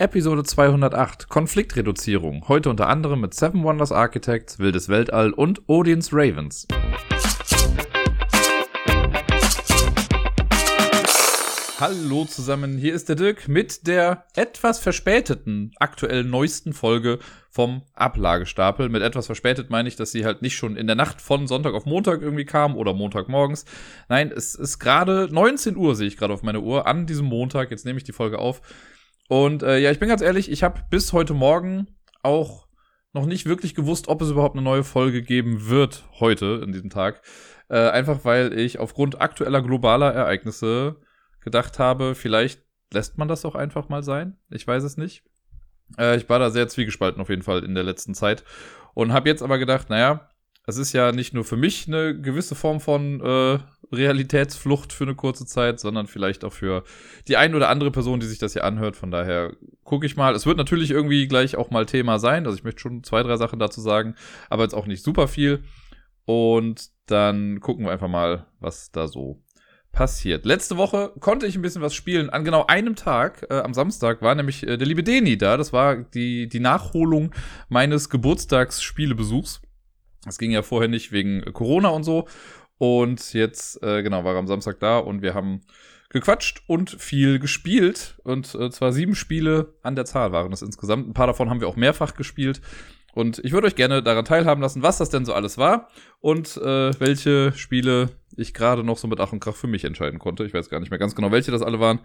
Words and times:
Episode 0.00 0.44
208 0.44 1.28
Konfliktreduzierung. 1.28 2.46
Heute 2.46 2.70
unter 2.70 2.86
anderem 2.86 3.20
mit 3.20 3.34
Seven 3.34 3.64
Wonders 3.64 3.90
Architects, 3.90 4.60
Wildes 4.60 4.88
Weltall 4.88 5.32
und 5.32 5.68
Odins 5.68 6.10
Ravens. 6.12 6.68
Hallo 11.80 12.26
zusammen, 12.26 12.78
hier 12.78 12.94
ist 12.94 13.08
der 13.08 13.16
Dirk 13.16 13.48
mit 13.48 13.88
der 13.88 14.24
etwas 14.36 14.78
verspäteten, 14.78 15.72
aktuell 15.80 16.22
neuesten 16.22 16.74
Folge 16.74 17.18
vom 17.50 17.82
Ablagestapel. 17.94 18.88
Mit 18.88 19.02
etwas 19.02 19.26
verspätet 19.26 19.68
meine 19.68 19.88
ich, 19.88 19.96
dass 19.96 20.12
sie 20.12 20.24
halt 20.24 20.42
nicht 20.42 20.54
schon 20.54 20.76
in 20.76 20.86
der 20.86 20.94
Nacht 20.94 21.20
von 21.20 21.48
Sonntag 21.48 21.74
auf 21.74 21.86
Montag 21.86 22.22
irgendwie 22.22 22.44
kam 22.44 22.76
oder 22.76 22.94
Montagmorgens. 22.94 23.64
Nein, 24.08 24.30
es 24.30 24.54
ist 24.54 24.78
gerade 24.78 25.28
19 25.28 25.76
Uhr, 25.76 25.96
sehe 25.96 26.06
ich 26.06 26.16
gerade 26.16 26.34
auf 26.34 26.44
meine 26.44 26.60
Uhr, 26.60 26.86
an 26.86 27.06
diesem 27.06 27.26
Montag. 27.26 27.72
Jetzt 27.72 27.84
nehme 27.84 27.98
ich 27.98 28.04
die 28.04 28.12
Folge 28.12 28.38
auf. 28.38 28.62
Und 29.28 29.62
äh, 29.62 29.78
ja, 29.78 29.90
ich 29.90 29.98
bin 29.98 30.08
ganz 30.08 30.22
ehrlich, 30.22 30.50
ich 30.50 30.62
habe 30.62 30.82
bis 30.90 31.12
heute 31.12 31.34
Morgen 31.34 31.86
auch 32.22 32.66
noch 33.12 33.26
nicht 33.26 33.46
wirklich 33.46 33.74
gewusst, 33.74 34.08
ob 34.08 34.22
es 34.22 34.30
überhaupt 34.30 34.54
eine 34.54 34.64
neue 34.64 34.84
Folge 34.84 35.22
geben 35.22 35.68
wird 35.68 36.04
heute, 36.18 36.60
in 36.64 36.72
diesem 36.72 36.90
Tag. 36.90 37.22
Äh, 37.68 37.90
einfach 37.90 38.24
weil 38.24 38.58
ich 38.58 38.78
aufgrund 38.78 39.20
aktueller 39.20 39.62
globaler 39.62 40.12
Ereignisse 40.12 40.96
gedacht 41.40 41.78
habe, 41.78 42.14
vielleicht 42.14 42.62
lässt 42.92 43.18
man 43.18 43.28
das 43.28 43.44
auch 43.44 43.54
einfach 43.54 43.88
mal 43.88 44.02
sein. 44.02 44.38
Ich 44.50 44.66
weiß 44.66 44.82
es 44.82 44.96
nicht. 44.96 45.24
Äh, 45.98 46.16
ich 46.16 46.28
war 46.28 46.38
da 46.38 46.50
sehr 46.50 46.68
zwiegespalten 46.68 47.20
auf 47.20 47.28
jeden 47.28 47.42
Fall 47.42 47.64
in 47.64 47.74
der 47.74 47.84
letzten 47.84 48.14
Zeit. 48.14 48.44
Und 48.94 49.12
habe 49.12 49.28
jetzt 49.28 49.42
aber 49.42 49.58
gedacht, 49.58 49.90
naja, 49.90 50.28
es 50.66 50.76
ist 50.76 50.92
ja 50.92 51.12
nicht 51.12 51.34
nur 51.34 51.44
für 51.44 51.56
mich 51.56 51.86
eine 51.86 52.18
gewisse 52.18 52.54
Form 52.54 52.80
von 52.80 53.20
äh, 53.20 53.58
Realitätsflucht 53.92 54.92
für 54.92 55.04
eine 55.04 55.14
kurze 55.14 55.46
Zeit, 55.46 55.80
sondern 55.80 56.06
vielleicht 56.06 56.44
auch 56.44 56.52
für 56.52 56.84
die 57.26 57.36
ein 57.36 57.54
oder 57.54 57.68
andere 57.68 57.90
Person, 57.90 58.20
die 58.20 58.26
sich 58.26 58.38
das 58.38 58.52
hier 58.52 58.64
anhört. 58.64 58.96
Von 58.96 59.10
daher 59.10 59.54
gucke 59.84 60.06
ich 60.06 60.16
mal. 60.16 60.34
Es 60.34 60.46
wird 60.46 60.58
natürlich 60.58 60.90
irgendwie 60.90 61.26
gleich 61.28 61.56
auch 61.56 61.70
mal 61.70 61.86
Thema 61.86 62.18
sein. 62.18 62.46
Also 62.46 62.56
ich 62.56 62.64
möchte 62.64 62.80
schon 62.80 63.04
zwei, 63.04 63.22
drei 63.22 63.36
Sachen 63.36 63.58
dazu 63.58 63.80
sagen, 63.80 64.14
aber 64.50 64.64
jetzt 64.64 64.74
auch 64.74 64.86
nicht 64.86 65.02
super 65.02 65.28
viel. 65.28 65.62
Und 66.24 66.90
dann 67.06 67.60
gucken 67.60 67.86
wir 67.86 67.92
einfach 67.92 68.08
mal, 68.08 68.46
was 68.60 68.90
da 68.90 69.08
so 69.08 69.42
passiert. 69.92 70.44
Letzte 70.44 70.76
Woche 70.76 71.12
konnte 71.18 71.46
ich 71.46 71.56
ein 71.56 71.62
bisschen 71.62 71.82
was 71.82 71.94
spielen. 71.94 72.30
An 72.30 72.44
genau 72.44 72.66
einem 72.66 72.94
Tag, 72.94 73.46
äh, 73.50 73.60
am 73.60 73.74
Samstag, 73.74 74.22
war 74.22 74.34
nämlich 74.34 74.66
äh, 74.66 74.76
der 74.76 74.86
liebe 74.86 75.02
Deni 75.02 75.38
da. 75.38 75.56
Das 75.56 75.72
war 75.72 75.96
die, 75.96 76.48
die 76.48 76.60
Nachholung 76.60 77.34
meines 77.68 78.10
Geburtstagsspielebesuchs. 78.10 79.62
Das 80.24 80.38
ging 80.38 80.50
ja 80.50 80.62
vorher 80.62 80.88
nicht 80.88 81.12
wegen 81.12 81.52
Corona 81.52 81.88
und 81.88 82.04
so. 82.04 82.28
Und 82.78 83.34
jetzt, 83.34 83.82
äh, 83.82 84.02
genau, 84.02 84.24
war 84.24 84.34
er 84.34 84.38
am 84.38 84.46
Samstag 84.46 84.78
da 84.80 84.98
und 84.98 85.20
wir 85.20 85.34
haben 85.34 85.62
gequatscht 86.10 86.62
und 86.66 86.90
viel 86.90 87.38
gespielt. 87.38 88.18
Und 88.22 88.54
äh, 88.54 88.70
zwar 88.70 88.92
sieben 88.92 89.14
Spiele 89.14 89.74
an 89.82 89.96
der 89.96 90.04
Zahl 90.04 90.32
waren 90.32 90.50
das 90.50 90.62
insgesamt. 90.62 91.08
Ein 91.08 91.14
paar 91.14 91.26
davon 91.26 91.50
haben 91.50 91.60
wir 91.60 91.68
auch 91.68 91.76
mehrfach 91.76 92.14
gespielt. 92.14 92.60
Und 93.14 93.40
ich 93.44 93.52
würde 93.52 93.66
euch 93.66 93.74
gerne 93.74 94.02
daran 94.02 94.24
teilhaben 94.24 94.62
lassen, 94.62 94.82
was 94.82 94.98
das 94.98 95.10
denn 95.10 95.24
so 95.24 95.32
alles 95.32 95.58
war 95.58 95.88
und 96.20 96.56
äh, 96.58 97.00
welche 97.00 97.52
Spiele 97.52 98.10
ich 98.36 98.54
gerade 98.54 98.84
noch 98.84 98.96
so 98.96 99.08
mit 99.08 99.18
Ach 99.18 99.32
und 99.32 99.40
Krach 99.40 99.56
für 99.56 99.66
mich 99.66 99.84
entscheiden 99.84 100.20
konnte. 100.20 100.44
Ich 100.44 100.54
weiß 100.54 100.68
gar 100.68 100.78
nicht 100.78 100.90
mehr 100.90 101.00
ganz 101.00 101.16
genau, 101.16 101.32
welche 101.32 101.50
das 101.50 101.62
alle 101.62 101.80
waren. 101.80 101.98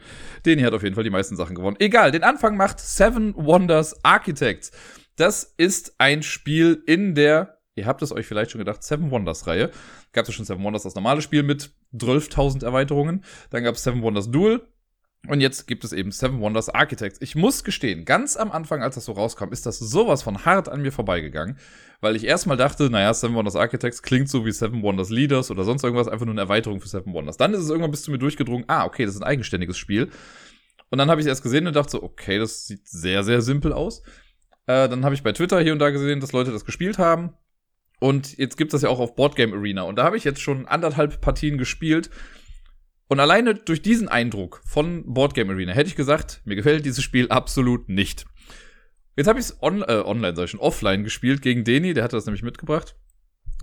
Den 0.46 0.58
hier 0.58 0.68
hat 0.68 0.74
auf 0.74 0.82
jeden 0.82 0.96
Fall 0.96 1.04
die 1.04 1.12
meisten 1.12 1.36
Sachen 1.36 1.56
gewonnen. 1.56 1.78
Egal, 1.80 2.12
den 2.12 2.24
Anfang 2.24 2.58
macht 2.58 2.80
Seven 2.80 3.36
Wonders 3.36 4.04
Architects. 4.04 4.72
Das 5.16 5.54
ist 5.58 5.94
ein 6.00 6.24
Spiel 6.24 6.82
in 6.88 7.14
der 7.14 7.60
Ihr 7.76 7.88
habt 7.88 8.04
es 8.04 8.12
euch 8.12 8.28
vielleicht 8.28 8.52
schon 8.52 8.60
gedacht, 8.60 8.84
Seven 8.84 9.10
Wonders 9.10 9.48
Reihe. 9.48 9.72
Gab 10.14 10.23
es 10.23 10.30
ja 10.30 10.33
schon 10.33 10.45
Seven 10.45 10.64
Wonders, 10.64 10.83
das 10.83 10.95
normale 10.95 11.22
Spiel 11.22 11.44
mit 11.44 11.72
12.000 11.94 12.64
Erweiterungen. 12.64 13.23
Dann 13.50 13.64
gab 13.64 13.75
es 13.75 13.83
Seven 13.83 14.02
Wonders 14.02 14.31
Duel. 14.31 14.61
Und 15.30 15.39
jetzt 15.39 15.67
gibt 15.67 15.86
es 15.86 15.94
eben 15.94 16.11
Seven 16.11 16.42
Wonders 16.42 16.67
Architects. 16.67 17.22
Ich 17.22 17.36
muss 17.36 17.64
gestehen, 17.64 18.03
ganz 18.03 18.36
am 18.36 18.52
Anfang, 18.52 18.83
als 18.83 18.95
das 18.95 19.05
so 19.05 19.14
rauskam, 19.14 19.53
ist 19.53 19.66
das 19.66 19.80
sowas 19.80 20.22
von 20.22 20.44
hart 20.44 20.67
an 20.67 20.81
mir 20.81 20.92
vorbeigegangen, 20.92 21.58
weil 22.02 22.17
ich 22.17 22.25
erstmal 22.25 22.58
dachte, 22.58 22.89
naja, 22.89 23.14
Seven 23.14 23.33
Wonders 23.36 23.55
Architects 23.55 24.02
klingt 24.02 24.28
so 24.28 24.45
wie 24.45 24.52
Seven 24.52 24.81
Wonders 24.81 25.09
Leaders 25.09 25.50
oder 25.50 25.64
sonst 25.64 25.83
irgendwas, 25.83 26.10
einfach 26.10 26.26
nur 26.26 26.33
eine 26.33 26.42
Erweiterung 26.42 26.82
für 26.82 26.89
Seven 26.89 27.14
Wonders. 27.14 27.38
Dann 27.38 27.54
ist 27.54 27.61
es 27.61 27.70
irgendwann 27.70 27.92
bis 27.92 28.04
zu 28.04 28.11
mir 28.11 28.17
durchgedrungen, 28.17 28.65
ah, 28.67 28.83
okay, 28.83 29.05
das 29.05 29.15
ist 29.15 29.21
ein 29.21 29.27
eigenständiges 29.27 29.77
Spiel. 29.77 30.09
Und 30.89 30.98
dann 30.98 31.09
habe 31.09 31.21
ich 31.21 31.26
es 31.26 31.30
erst 31.30 31.43
gesehen 31.43 31.67
und 31.67 31.76
dachte 31.76 31.92
so, 31.92 32.04
okay, 32.04 32.38
das 32.38 32.67
sieht 32.67 32.86
sehr, 32.88 33.23
sehr 33.23 33.42
simpel 33.42 33.71
aus. 33.71 34.04
Äh, 34.67 34.89
dann 34.89 35.05
habe 35.05 35.15
ich 35.15 35.23
bei 35.23 35.32
Twitter 35.32 35.61
hier 35.61 35.71
und 35.71 35.80
da 35.80 35.89
gesehen, 35.89 36.20
dass 36.20 36.33
Leute 36.33 36.52
das 36.52 36.65
gespielt 36.65 36.98
haben. 36.98 37.33
Und 38.03 38.37
jetzt 38.37 38.58
gibt 38.58 38.73
es 38.73 38.81
das 38.81 38.81
ja 38.81 38.89
auch 38.89 38.99
auf 38.99 39.15
Boardgame 39.15 39.55
Arena. 39.55 39.83
Und 39.83 39.95
da 39.95 40.03
habe 40.03 40.17
ich 40.17 40.25
jetzt 40.25 40.41
schon 40.41 40.67
anderthalb 40.67 41.21
Partien 41.21 41.58
gespielt. 41.58 42.09
Und 43.08 43.21
alleine 43.21 43.55
durch 43.55 43.81
diesen 43.81 44.09
Eindruck 44.09 44.61
von 44.65 45.14
Boardgame 45.14 45.53
Arena 45.53 45.71
hätte 45.71 45.87
ich 45.87 45.95
gesagt, 45.95 46.41
mir 46.43 46.58
gefällt 46.58 46.83
dieses 46.83 47.02
Spiel 47.02 47.30
absolut 47.30 47.87
nicht. 47.87 48.25
Jetzt 49.15 49.27
habe 49.27 49.39
ich 49.39 49.45
es 49.45 49.64
on, 49.64 49.83
äh, 49.83 50.03
online, 50.03 50.36
sag 50.36 50.43
ich 50.43 50.52
schon, 50.52 50.59
offline 50.59 51.05
gespielt 51.05 51.41
gegen 51.41 51.64
Deni, 51.64 51.93
der 51.93 52.03
hatte 52.03 52.17
das 52.17 52.25
nämlich 52.25 52.43
mitgebracht. 52.43 52.97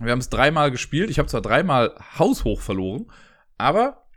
Wir 0.01 0.11
haben 0.11 0.17
es 0.17 0.29
dreimal 0.29 0.71
gespielt. 0.71 1.11
Ich 1.11 1.19
habe 1.19 1.29
zwar 1.29 1.43
dreimal 1.43 1.93
haushoch 2.17 2.61
verloren, 2.61 3.11
aber 3.59 4.07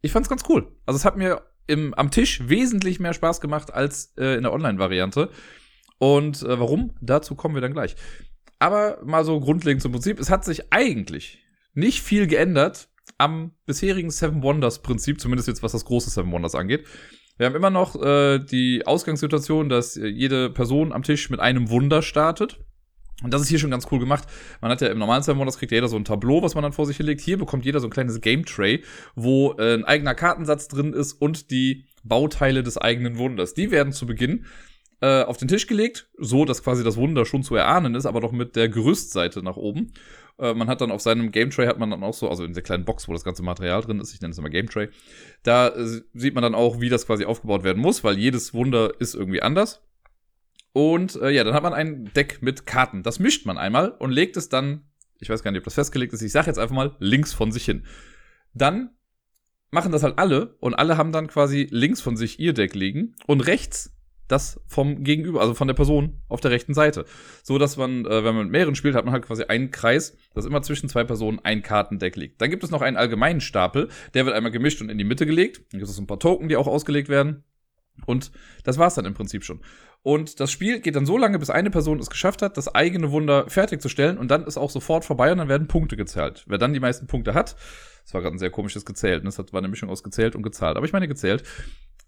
ich 0.00 0.12
fand 0.12 0.26
es 0.26 0.30
ganz 0.30 0.44
cool. 0.48 0.76
Also 0.86 0.96
es 0.96 1.04
hat 1.04 1.16
mir 1.16 1.42
im, 1.66 1.92
am 1.94 2.12
Tisch 2.12 2.48
wesentlich 2.48 3.00
mehr 3.00 3.14
Spaß 3.14 3.40
gemacht 3.40 3.74
als 3.74 4.14
äh, 4.16 4.36
in 4.36 4.44
der 4.44 4.52
Online-Variante. 4.52 5.28
Und 5.98 6.40
äh, 6.42 6.60
warum? 6.60 6.94
Dazu 7.00 7.34
kommen 7.34 7.56
wir 7.56 7.62
dann 7.62 7.72
gleich. 7.72 7.96
Aber 8.62 9.00
mal 9.04 9.24
so 9.24 9.40
grundlegend 9.40 9.82
zum 9.82 9.90
Prinzip. 9.90 10.20
Es 10.20 10.30
hat 10.30 10.44
sich 10.44 10.72
eigentlich 10.72 11.40
nicht 11.74 12.00
viel 12.00 12.28
geändert 12.28 12.90
am 13.18 13.50
bisherigen 13.66 14.12
Seven 14.12 14.44
Wonders 14.44 14.82
Prinzip, 14.82 15.20
zumindest 15.20 15.48
jetzt 15.48 15.64
was 15.64 15.72
das 15.72 15.84
große 15.84 16.10
Seven 16.10 16.30
Wonders 16.30 16.54
angeht. 16.54 16.86
Wir 17.38 17.46
haben 17.46 17.56
immer 17.56 17.70
noch 17.70 18.00
äh, 18.00 18.38
die 18.38 18.86
Ausgangssituation, 18.86 19.68
dass 19.68 19.96
jede 19.96 20.48
Person 20.48 20.92
am 20.92 21.02
Tisch 21.02 21.28
mit 21.28 21.40
einem 21.40 21.70
Wunder 21.70 22.02
startet. 22.02 22.60
Und 23.24 23.34
das 23.34 23.42
ist 23.42 23.48
hier 23.48 23.58
schon 23.58 23.72
ganz 23.72 23.88
cool 23.90 23.98
gemacht. 23.98 24.28
Man 24.60 24.70
hat 24.70 24.80
ja 24.80 24.90
im 24.90 24.98
normalen 24.98 25.24
Seven 25.24 25.40
Wonders 25.40 25.58
kriegt 25.58 25.72
jeder 25.72 25.88
so 25.88 25.96
ein 25.96 26.04
Tableau, 26.04 26.40
was 26.40 26.54
man 26.54 26.62
dann 26.62 26.72
vor 26.72 26.86
sich 26.86 27.00
legt. 27.00 27.20
Hier 27.20 27.38
bekommt 27.38 27.64
jeder 27.64 27.80
so 27.80 27.88
ein 27.88 27.92
kleines 27.92 28.20
Game 28.20 28.44
Tray, 28.44 28.84
wo 29.16 29.54
äh, 29.58 29.74
ein 29.74 29.84
eigener 29.84 30.14
Kartensatz 30.14 30.68
drin 30.68 30.92
ist 30.92 31.14
und 31.14 31.50
die 31.50 31.86
Bauteile 32.04 32.62
des 32.62 32.78
eigenen 32.78 33.18
Wunders. 33.18 33.54
Die 33.54 33.72
werden 33.72 33.92
zu 33.92 34.06
Beginn 34.06 34.46
äh, 35.02 35.24
auf 35.24 35.36
den 35.36 35.48
Tisch 35.48 35.66
gelegt, 35.66 36.08
so 36.16 36.44
dass 36.44 36.62
quasi 36.62 36.84
das 36.84 36.96
Wunder 36.96 37.26
schon 37.26 37.42
zu 37.42 37.56
erahnen 37.56 37.96
ist, 37.96 38.06
aber 38.06 38.20
doch 38.20 38.30
mit 38.30 38.54
der 38.54 38.68
Gerüstseite 38.68 39.42
nach 39.42 39.56
oben. 39.56 39.92
Äh, 40.38 40.54
man 40.54 40.68
hat 40.68 40.80
dann 40.80 40.92
auf 40.92 41.02
seinem 41.02 41.32
Game 41.32 41.50
Tray 41.50 41.66
hat 41.66 41.78
man 41.78 41.90
dann 41.90 42.04
auch 42.04 42.14
so, 42.14 42.30
also 42.30 42.44
in 42.44 42.54
der 42.54 42.62
kleinen 42.62 42.84
Box, 42.84 43.08
wo 43.08 43.12
das 43.12 43.24
ganze 43.24 43.42
Material 43.42 43.82
drin 43.82 43.98
ist, 43.98 44.14
ich 44.14 44.20
nenne 44.20 44.30
es 44.30 44.38
immer 44.38 44.48
Game 44.48 44.68
Tray, 44.68 44.88
da 45.42 45.68
äh, 45.68 46.02
sieht 46.14 46.34
man 46.34 46.42
dann 46.42 46.54
auch, 46.54 46.80
wie 46.80 46.88
das 46.88 47.06
quasi 47.06 47.24
aufgebaut 47.24 47.64
werden 47.64 47.82
muss, 47.82 48.04
weil 48.04 48.16
jedes 48.16 48.54
Wunder 48.54 48.92
ist 49.00 49.14
irgendwie 49.14 49.42
anders. 49.42 49.82
Und 50.72 51.16
äh, 51.16 51.30
ja, 51.30 51.42
dann 51.42 51.54
hat 51.54 51.64
man 51.64 51.74
ein 51.74 52.12
Deck 52.14 52.40
mit 52.40 52.64
Karten. 52.64 53.02
Das 53.02 53.18
mischt 53.18 53.44
man 53.44 53.58
einmal 53.58 53.90
und 53.90 54.12
legt 54.12 54.36
es 54.36 54.48
dann, 54.48 54.84
ich 55.18 55.28
weiß 55.28 55.42
gar 55.42 55.50
nicht, 55.50 55.58
ob 55.58 55.64
das 55.64 55.74
festgelegt 55.74 56.12
ist, 56.12 56.22
ich 56.22 56.32
sage 56.32 56.46
jetzt 56.46 56.58
einfach 56.58 56.76
mal 56.76 56.94
links 57.00 57.34
von 57.34 57.50
sich 57.50 57.64
hin. 57.64 57.84
Dann 58.54 58.90
machen 59.72 59.90
das 59.90 60.04
halt 60.04 60.18
alle 60.18 60.54
und 60.60 60.74
alle 60.74 60.96
haben 60.96 61.10
dann 61.10 61.26
quasi 61.26 61.66
links 61.70 62.00
von 62.00 62.16
sich 62.16 62.38
ihr 62.38 62.52
Deck 62.52 62.74
liegen 62.74 63.16
und 63.26 63.40
rechts 63.40 63.91
das 64.28 64.60
vom 64.66 65.04
Gegenüber, 65.04 65.40
also 65.40 65.54
von 65.54 65.68
der 65.68 65.74
Person 65.74 66.20
auf 66.28 66.40
der 66.40 66.50
rechten 66.50 66.74
Seite. 66.74 67.04
So 67.42 67.58
dass 67.58 67.76
man, 67.76 68.06
äh, 68.06 68.24
wenn 68.24 68.34
man 68.34 68.44
mit 68.44 68.52
mehreren 68.52 68.74
spielt, 68.74 68.94
hat 68.94 69.04
man 69.04 69.12
halt 69.12 69.26
quasi 69.26 69.44
einen 69.44 69.70
Kreis, 69.70 70.16
das 70.34 70.44
immer 70.44 70.62
zwischen 70.62 70.88
zwei 70.88 71.04
Personen 71.04 71.40
ein 71.42 71.62
Kartendeck 71.62 72.16
liegt. 72.16 72.40
Dann 72.40 72.50
gibt 72.50 72.64
es 72.64 72.70
noch 72.70 72.82
einen 72.82 72.96
allgemeinen 72.96 73.40
Stapel, 73.40 73.88
der 74.14 74.24
wird 74.24 74.34
einmal 74.34 74.52
gemischt 74.52 74.80
und 74.80 74.88
in 74.88 74.98
die 74.98 75.04
Mitte 75.04 75.26
gelegt. 75.26 75.62
Dann 75.72 75.80
gibt 75.80 75.90
es 75.90 75.98
ein 75.98 76.06
paar 76.06 76.18
Token, 76.18 76.48
die 76.48 76.56
auch 76.56 76.66
ausgelegt 76.66 77.08
werden. 77.08 77.44
Und 78.06 78.32
das 78.64 78.78
war's 78.78 78.94
dann 78.94 79.04
im 79.04 79.14
Prinzip 79.14 79.44
schon. 79.44 79.60
Und 80.02 80.40
das 80.40 80.50
Spiel 80.50 80.80
geht 80.80 80.96
dann 80.96 81.06
so 81.06 81.16
lange, 81.16 81.38
bis 81.38 81.50
eine 81.50 81.70
Person 81.70 82.00
es 82.00 82.10
geschafft 82.10 82.42
hat, 82.42 82.56
das 82.56 82.74
eigene 82.74 83.12
Wunder 83.12 83.48
fertigzustellen 83.48 84.18
und 84.18 84.30
dann 84.30 84.44
ist 84.44 84.56
auch 84.56 84.70
sofort 84.70 85.04
vorbei 85.04 85.30
und 85.30 85.38
dann 85.38 85.48
werden 85.48 85.68
Punkte 85.68 85.96
gezählt. 85.96 86.44
Wer 86.48 86.58
dann 86.58 86.72
die 86.72 86.80
meisten 86.80 87.06
Punkte 87.06 87.34
hat, 87.34 87.54
das 88.02 88.14
war 88.14 88.20
gerade 88.20 88.34
ein 88.34 88.40
sehr 88.40 88.50
komisches 88.50 88.84
gezählt, 88.84 89.22
ne? 89.22 89.30
das 89.30 89.52
war 89.52 89.58
eine 89.58 89.68
Mischung 89.68 89.90
aus 89.90 90.02
gezählt 90.02 90.34
und 90.34 90.42
gezahlt, 90.42 90.76
aber 90.76 90.86
ich 90.86 90.92
meine 90.92 91.06
gezählt, 91.06 91.44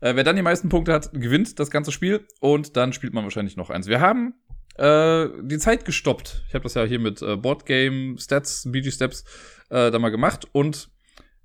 äh, 0.01 0.15
wer 0.17 0.25
dann 0.25 0.37
die 0.37 0.43
meisten 0.43 0.69
Punkte 0.69 0.93
hat, 0.93 1.13
gewinnt 1.13 1.59
das 1.59 1.71
ganze 1.71 1.93
Spiel 1.93 2.27
und 2.41 2.77
dann 2.77 2.93
spielt 2.93 3.15
man 3.15 3.25
wahrscheinlich 3.25 3.57
noch 3.57 3.71
eins. 3.71 3.87
Wir 3.87 4.01
haben 4.01 4.35
äh, 4.77 5.29
die 5.43 5.59
Zeit 5.59 5.85
gestoppt. 5.85 6.45
Ich 6.49 6.55
habe 6.55 6.63
das 6.63 6.75
ja 6.75 6.85
hier 6.85 6.99
mit 6.99 7.23
äh, 7.23 7.37
Boardgame 7.37 8.17
Stats, 8.19 8.71
BG 8.71 8.91
Steps 8.91 9.25
äh, 9.71 9.91
da 9.91 9.99
mal 9.99 10.11
gemacht 10.11 10.49
und 10.53 10.91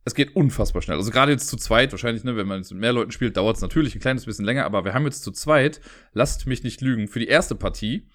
es 0.06 0.16
geht 0.16 0.36
unfassbar 0.36 0.82
schnell. 0.82 0.98
Also 0.98 1.12
gerade 1.12 1.32
jetzt 1.32 1.48
zu 1.48 1.58
zweit, 1.58 1.92
wahrscheinlich, 1.92 2.24
ne, 2.24 2.36
wenn 2.36 2.48
man 2.48 2.60
jetzt 2.60 2.72
mit 2.72 2.80
mehr 2.80 2.94
Leuten 2.94 3.12
spielt, 3.12 3.38
dauert 3.38 3.58
es 3.58 3.62
natürlich 3.62 3.96
ein 3.96 4.02
kleines 4.02 4.26
bisschen 4.26 4.46
länger, 4.46 4.66
aber 4.66 4.86
wir 4.86 4.94
haben 4.94 5.06
jetzt 5.06 5.24
zu 5.24 5.32
zweit, 5.32 5.82
lasst 6.14 6.48
mich 6.48 6.64
nicht 6.64 6.82
lügen, 6.82 7.08
für 7.08 7.20
die 7.20 7.28
erste 7.28 7.56
Partie, 7.56 8.08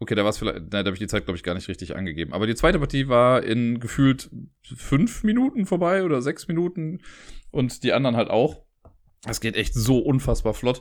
okay, 0.00 0.14
da 0.14 0.22
war 0.22 0.30
es 0.30 0.38
vielleicht, 0.38 0.58
nein, 0.58 0.70
da 0.70 0.78
habe 0.78 0.92
ich 0.92 0.98
die 0.98 1.06
Zeit, 1.06 1.24
glaube 1.24 1.36
ich, 1.36 1.42
gar 1.42 1.54
nicht 1.54 1.68
richtig 1.68 1.96
angegeben. 1.96 2.32
Aber 2.32 2.46
die 2.46 2.54
zweite 2.54 2.78
Partie 2.78 3.08
war 3.08 3.42
in 3.42 3.80
gefühlt 3.80 4.30
fünf 4.62 5.22
Minuten 5.22 5.66
vorbei 5.66 6.04
oder 6.04 6.22
sechs 6.22 6.48
Minuten 6.48 7.00
und 7.50 7.82
die 7.84 7.92
anderen 7.92 8.16
halt 8.16 8.30
auch. 8.30 8.64
Das 9.22 9.40
geht 9.40 9.56
echt 9.56 9.74
so 9.74 9.98
unfassbar 9.98 10.54
flott, 10.54 10.80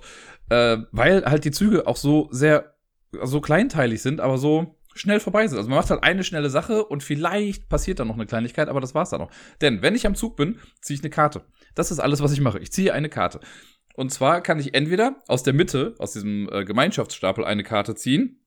äh, 0.50 0.78
weil 0.92 1.26
halt 1.26 1.44
die 1.46 1.52
Züge 1.52 1.88
auch 1.88 1.98
so 1.98 2.30
sehr, 2.32 2.76
so 3.24 3.42
kleinteilig 3.42 4.02
sind, 4.02 4.22
aber 4.22 4.38
so 4.38 4.80
schnell 4.96 5.20
vorbei 5.20 5.48
sind. 5.48 5.58
Also 5.58 5.70
man 5.70 5.78
macht 5.78 5.90
halt 5.90 6.04
eine 6.04 6.24
schnelle 6.24 6.50
Sache 6.50 6.86
und 6.86 7.04
vielleicht 7.04 7.70
passiert 7.70 8.00
dann 8.00 8.08
noch 8.08 8.16
eine 8.16 8.26
Kleinigkeit, 8.26 8.70
aber 8.70 8.82
das 8.82 8.96
war's 8.96 9.10
dann 9.10 9.22
noch. 9.22 9.32
Denn 9.62 9.82
wenn 9.82 9.96
ich 9.96 10.06
am 10.06 10.16
Zug 10.16 10.36
bin, 10.36 10.60
ziehe 10.82 10.96
ich 10.96 11.04
eine 11.04 11.10
Karte. 11.10 11.44
Das 11.76 11.92
ist 11.92 12.00
alles, 12.00 12.22
was 12.22 12.32
ich 12.32 12.42
mache. 12.42 12.60
Ich 12.60 12.72
ziehe 12.72 12.94
eine 12.94 13.10
Karte. 13.10 13.40
Und 13.94 14.12
zwar 14.12 14.42
kann 14.42 14.60
ich 14.60 14.74
entweder 14.74 15.22
aus 15.28 15.44
der 15.44 15.54
Mitte, 15.54 15.96
aus 16.00 16.14
diesem 16.14 16.50
äh, 16.52 16.64
Gemeinschaftsstapel 16.64 17.44
eine 17.44 17.64
Karte 17.64 17.96
ziehen. 17.96 18.40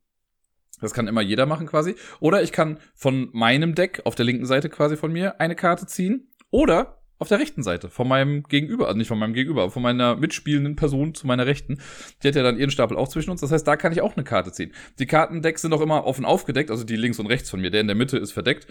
Das 0.81 0.95
kann 0.95 1.07
immer 1.07 1.21
jeder 1.21 1.47
machen 1.47 1.67
quasi. 1.67 1.95
Oder 2.21 2.43
ich 2.43 2.53
kann 2.53 2.79
von 2.95 3.29
meinem 3.33 3.75
Deck 3.75 4.03
auf 4.05 4.15
der 4.15 4.25
linken 4.25 4.47
Seite 4.47 4.69
quasi 4.69 4.97
von 4.97 5.13
mir 5.13 5.41
eine 5.41 5.55
Karte 5.55 5.87
ziehen. 5.87 6.33
Oder 6.51 7.02
auf 7.23 7.29
der 7.29 7.39
rechten 7.39 7.63
Seite 7.63 7.89
von 7.89 8.07
meinem 8.07 8.43
Gegenüber, 8.43 8.87
also 8.87 8.99
nicht 8.99 9.09
von 9.09 9.19
meinem 9.19 9.33
Gegenüber, 9.33 9.71
von 9.71 9.83
meiner 9.83 10.17
mitspielenden 10.17 10.77
Person 10.77 11.15
zu 11.15 11.27
meiner 11.27 11.47
Rechten. 11.47 11.79
Die 12.23 12.29
hat 12.29 12.35
ja 12.35 12.43
dann 12.43 12.59
ihren 12.59 12.71
Stapel 12.71 12.97
auch 12.97 13.09
zwischen 13.09 13.31
uns. 13.31 13.41
Das 13.41 13.53
heißt, 13.53 13.67
da 13.67 13.77
kann 13.77 13.93
ich 13.93 14.03
auch 14.03 14.17
eine 14.17 14.25
Karte 14.25 14.53
ziehen. 14.53 14.73
Die 14.99 15.07
Kartendecks 15.07 15.63
sind 15.63 15.73
auch 15.73 15.81
immer 15.81 16.05
offen 16.05 16.25
aufgedeckt, 16.25 16.71
also 16.71 16.85
die 16.85 16.97
links 16.97 17.19
und 17.19 17.27
rechts 17.27 17.49
von 17.49 17.61
mir. 17.61 17.71
Der 17.71 17.81
in 17.81 17.87
der 17.87 17.97
Mitte 17.97 18.19
ist 18.19 18.33
verdeckt. 18.33 18.67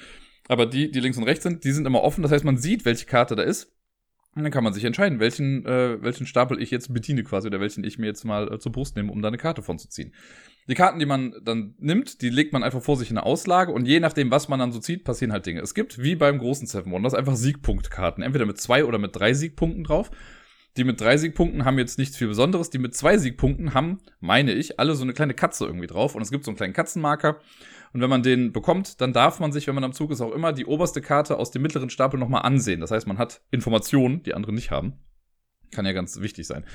Aber 0.48 0.66
die, 0.66 0.92
die 0.92 1.00
links 1.00 1.18
und 1.18 1.24
rechts 1.24 1.44
sind, 1.44 1.64
die 1.64 1.72
sind 1.72 1.88
immer 1.88 2.04
offen. 2.04 2.22
Das 2.22 2.32
heißt, 2.32 2.44
man 2.44 2.58
sieht, 2.58 2.86
welche 2.86 3.06
Karte 3.06 3.36
da 3.36 3.44
ist. 3.44 3.72
Und 4.36 4.44
dann 4.44 4.52
kann 4.52 4.64
man 4.64 4.74
sich 4.74 4.86
entscheiden, 4.86 5.20
welchen, 5.20 5.66
äh, 5.66 6.02
welchen 6.02 6.26
Stapel 6.26 6.62
ich 6.62 6.72
jetzt 6.72 6.94
bediene 6.94 7.24
quasi 7.24 7.48
oder 7.48 7.60
welchen 7.60 7.84
ich 7.84 7.98
mir 7.98 8.06
jetzt 8.06 8.24
mal 8.24 8.54
äh, 8.54 8.60
zur 8.60 8.72
Brust 8.72 8.96
nehme, 8.96 9.12
um 9.12 9.22
da 9.22 9.28
eine 9.28 9.38
Karte 9.38 9.62
von 9.62 9.78
zu 9.78 9.90
ziehen. 9.90 10.14
Die 10.70 10.76
Karten, 10.76 11.00
die 11.00 11.06
man 11.06 11.34
dann 11.44 11.76
nimmt, 11.80 12.22
die 12.22 12.30
legt 12.30 12.54
man 12.54 12.64
einfach 12.64 12.82
vor 12.82 12.96
sich 12.96 13.12
in 13.12 13.18
eine 13.18 13.26
Auslage 13.26 13.74
und 13.74 13.86
je 13.86 14.00
nachdem, 14.00 14.32
was 14.32 14.48
man 14.48 14.60
dann 14.60 14.72
so 14.72 14.80
zieht, 14.80 15.04
passieren 15.04 15.34
halt 15.34 15.46
Dinge. 15.46 15.60
Es 15.60 15.74
gibt, 15.74 16.02
wie 16.02 16.16
beim 16.16 16.38
großen 16.38 16.66
Seven 16.66 16.92
Wonders, 16.94 17.14
einfach 17.14 17.36
Siegpunktkarten. 17.36 18.24
Entweder 18.24 18.46
mit 18.46 18.60
zwei 18.62 18.86
oder 18.86 19.00
mit 19.00 19.16
drei 19.16 19.34
Siegpunkten 19.34 19.84
drauf. 19.84 20.12
Die 20.78 20.86
mit 20.86 21.02
drei 21.02 21.18
Siegpunkten 21.18 21.66
haben 21.66 21.78
jetzt 21.78 21.98
nichts 21.98 22.16
viel 22.16 22.30
Besonderes. 22.30 22.70
Die 22.70 22.78
mit 22.78 22.96
zwei 22.96 23.18
Siegpunkten 23.18 23.74
haben, 23.74 24.00
meine 24.22 24.54
ich, 24.54 24.80
alle 24.80 24.96
so 24.96 25.04
eine 25.04 25.12
kleine 25.12 25.34
Katze 25.34 25.66
irgendwie 25.66 25.88
drauf. 25.88 26.16
Und 26.16 26.22
es 26.22 26.32
gibt 26.32 26.46
so 26.46 26.52
einen 26.52 26.58
kleinen 26.58 26.74
Katzenmarker. 26.74 27.42
Und 27.94 28.02
wenn 28.02 28.10
man 28.10 28.24
den 28.24 28.54
bekommt, 28.54 29.02
dann 29.02 29.14
darf 29.14 29.40
man 29.40 29.52
sich, 29.52 29.68
wenn 29.68 29.76
man 29.76 29.84
am 29.84 29.94
Zug 29.94 30.12
ist, 30.12 30.22
auch 30.22 30.32
immer 30.32 30.54
die 30.54 30.66
oberste 30.66 31.02
Karte 31.02 31.38
aus 31.38 31.52
dem 31.52 31.62
mittleren 31.62 31.90
Stapel 31.90 32.20
nochmal 32.20 32.44
ansehen. 32.44 32.80
Das 32.80 32.92
heißt, 32.92 33.08
man 33.08 33.18
hat 33.18 33.42
Informationen, 33.52 34.24
die 34.24 34.34
andere 34.34 34.54
nicht 34.54 34.72
haben. 34.72 34.94
Kann 35.72 35.86
ja 35.86 35.92
ganz 35.92 36.20
wichtig 36.22 36.48
sein. 36.48 36.66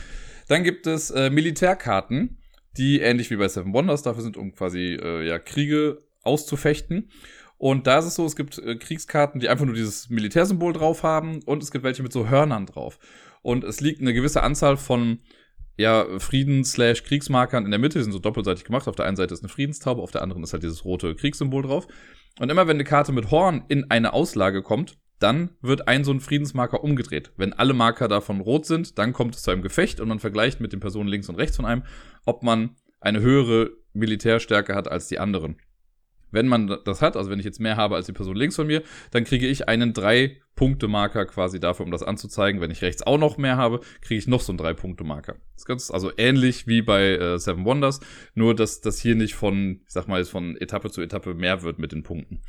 Dann 0.48 0.62
gibt 0.62 0.86
es 0.86 1.10
äh, 1.10 1.30
Militärkarten, 1.30 2.38
die 2.76 3.00
ähnlich 3.00 3.30
wie 3.30 3.36
bei 3.36 3.48
Seven 3.48 3.72
Wonders 3.72 4.02
dafür 4.02 4.22
sind, 4.22 4.36
um 4.36 4.52
quasi 4.52 4.98
äh, 5.00 5.26
ja, 5.26 5.38
Kriege 5.38 6.02
auszufechten. 6.22 7.10
Und 7.58 7.86
da 7.86 7.98
ist 7.98 8.04
es 8.04 8.14
so, 8.14 8.26
es 8.26 8.36
gibt 8.36 8.58
äh, 8.58 8.76
Kriegskarten, 8.76 9.40
die 9.40 9.48
einfach 9.48 9.64
nur 9.64 9.74
dieses 9.74 10.10
Militärsymbol 10.10 10.74
drauf 10.74 11.02
haben 11.02 11.42
und 11.44 11.62
es 11.62 11.70
gibt 11.70 11.84
welche 11.84 12.02
mit 12.02 12.12
so 12.12 12.28
Hörnern 12.28 12.66
drauf. 12.66 12.98
Und 13.42 13.64
es 13.64 13.80
liegt 13.80 14.00
eine 14.00 14.12
gewisse 14.12 14.42
Anzahl 14.42 14.76
von 14.76 15.20
ja, 15.76 16.06
Friedens-Kriegsmarkern 16.18 17.64
in 17.64 17.70
der 17.70 17.80
Mitte, 17.80 17.98
die 17.98 18.04
sind 18.04 18.12
so 18.12 18.18
doppelseitig 18.18 18.64
gemacht. 18.64 18.88
Auf 18.88 18.96
der 18.96 19.06
einen 19.06 19.16
Seite 19.16 19.34
ist 19.34 19.42
eine 19.42 19.48
Friedenstaube, 19.48 20.02
auf 20.02 20.10
der 20.10 20.22
anderen 20.22 20.42
ist 20.42 20.52
halt 20.52 20.62
dieses 20.62 20.84
rote 20.84 21.14
Kriegssymbol 21.14 21.62
drauf. 21.62 21.86
Und 22.38 22.50
immer 22.50 22.66
wenn 22.66 22.76
eine 22.76 22.84
Karte 22.84 23.12
mit 23.12 23.30
Horn 23.30 23.64
in 23.68 23.90
eine 23.90 24.12
Auslage 24.12 24.62
kommt, 24.62 24.98
dann 25.18 25.50
wird 25.62 25.88
ein 25.88 26.04
so 26.04 26.12
ein 26.12 26.20
Friedensmarker 26.20 26.84
umgedreht. 26.84 27.32
Wenn 27.36 27.52
alle 27.52 27.72
Marker 27.72 28.08
davon 28.08 28.40
rot 28.40 28.66
sind, 28.66 28.98
dann 28.98 29.12
kommt 29.12 29.34
es 29.34 29.42
zu 29.42 29.50
einem 29.50 29.62
Gefecht 29.62 30.00
und 30.00 30.08
man 30.08 30.20
vergleicht 30.20 30.60
mit 30.60 30.72
den 30.72 30.80
Personen 30.80 31.08
links 31.08 31.28
und 31.28 31.36
rechts 31.36 31.56
von 31.56 31.64
einem, 31.64 31.84
ob 32.26 32.42
man 32.42 32.76
eine 33.00 33.20
höhere 33.20 33.70
Militärstärke 33.94 34.74
hat 34.74 34.88
als 34.88 35.08
die 35.08 35.18
anderen. 35.18 35.56
Wenn 36.36 36.46
man 36.46 36.78
das 36.84 37.02
hat, 37.02 37.16
also 37.16 37.30
wenn 37.30 37.40
ich 37.40 37.44
jetzt 37.44 37.58
mehr 37.58 37.76
habe 37.76 37.96
als 37.96 38.06
die 38.06 38.12
Person 38.12 38.36
links 38.36 38.54
von 38.54 38.68
mir, 38.68 38.82
dann 39.10 39.24
kriege 39.24 39.48
ich 39.48 39.68
einen 39.68 39.92
drei 39.92 40.36
Punkte 40.54 40.86
Marker 40.86 41.26
quasi 41.26 41.58
dafür, 41.58 41.84
um 41.84 41.90
das 41.90 42.02
anzuzeigen. 42.02 42.60
Wenn 42.60 42.70
ich 42.70 42.82
rechts 42.82 43.02
auch 43.02 43.18
noch 43.18 43.38
mehr 43.38 43.56
habe, 43.56 43.80
kriege 44.02 44.18
ich 44.18 44.28
noch 44.28 44.40
so 44.40 44.52
einen 44.52 44.58
drei 44.58 44.74
Punkte 44.74 45.02
Marker. 45.02 45.32
Das 45.54 45.62
ist 45.62 45.66
ganz, 45.66 45.90
also 45.90 46.12
ähnlich 46.16 46.66
wie 46.66 46.82
bei 46.82 47.16
äh, 47.16 47.38
Seven 47.38 47.64
Wonders, 47.64 48.00
nur 48.34 48.54
dass 48.54 48.80
das 48.80 49.00
hier 49.00 49.14
nicht 49.14 49.34
von, 49.34 49.80
ich 49.86 49.92
sag 49.92 50.06
mal, 50.08 50.24
von 50.24 50.56
Etappe 50.56 50.90
zu 50.90 51.02
Etappe 51.02 51.34
mehr 51.34 51.62
wird 51.62 51.78
mit 51.78 51.92
den 51.92 52.02
Punkten. 52.02 52.42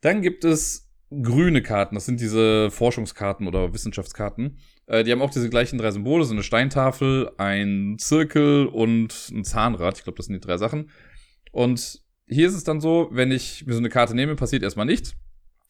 Dann 0.00 0.22
gibt 0.22 0.44
es 0.44 0.90
grüne 1.10 1.62
Karten. 1.62 1.94
Das 1.94 2.06
sind 2.06 2.20
diese 2.20 2.70
Forschungskarten 2.70 3.46
oder 3.46 3.74
Wissenschaftskarten. 3.74 4.58
Äh, 4.86 5.04
die 5.04 5.12
haben 5.12 5.22
auch 5.22 5.30
diese 5.30 5.50
gleichen 5.50 5.78
drei 5.78 5.90
Symbole, 5.90 6.24
so 6.24 6.32
eine 6.32 6.42
Steintafel, 6.42 7.30
ein 7.38 7.96
Zirkel 7.98 8.66
und 8.66 9.30
ein 9.30 9.44
Zahnrad. 9.44 9.98
Ich 9.98 10.04
glaube, 10.04 10.16
das 10.16 10.26
sind 10.26 10.34
die 10.34 10.46
drei 10.46 10.56
Sachen. 10.56 10.90
Und 11.50 12.00
hier 12.26 12.46
ist 12.48 12.54
es 12.54 12.64
dann 12.64 12.80
so, 12.80 13.08
wenn 13.12 13.30
ich 13.30 13.66
mir 13.66 13.74
so 13.74 13.78
eine 13.78 13.88
Karte 13.88 14.14
nehme, 14.14 14.36
passiert 14.36 14.62
erstmal 14.62 14.86
nichts. 14.86 15.14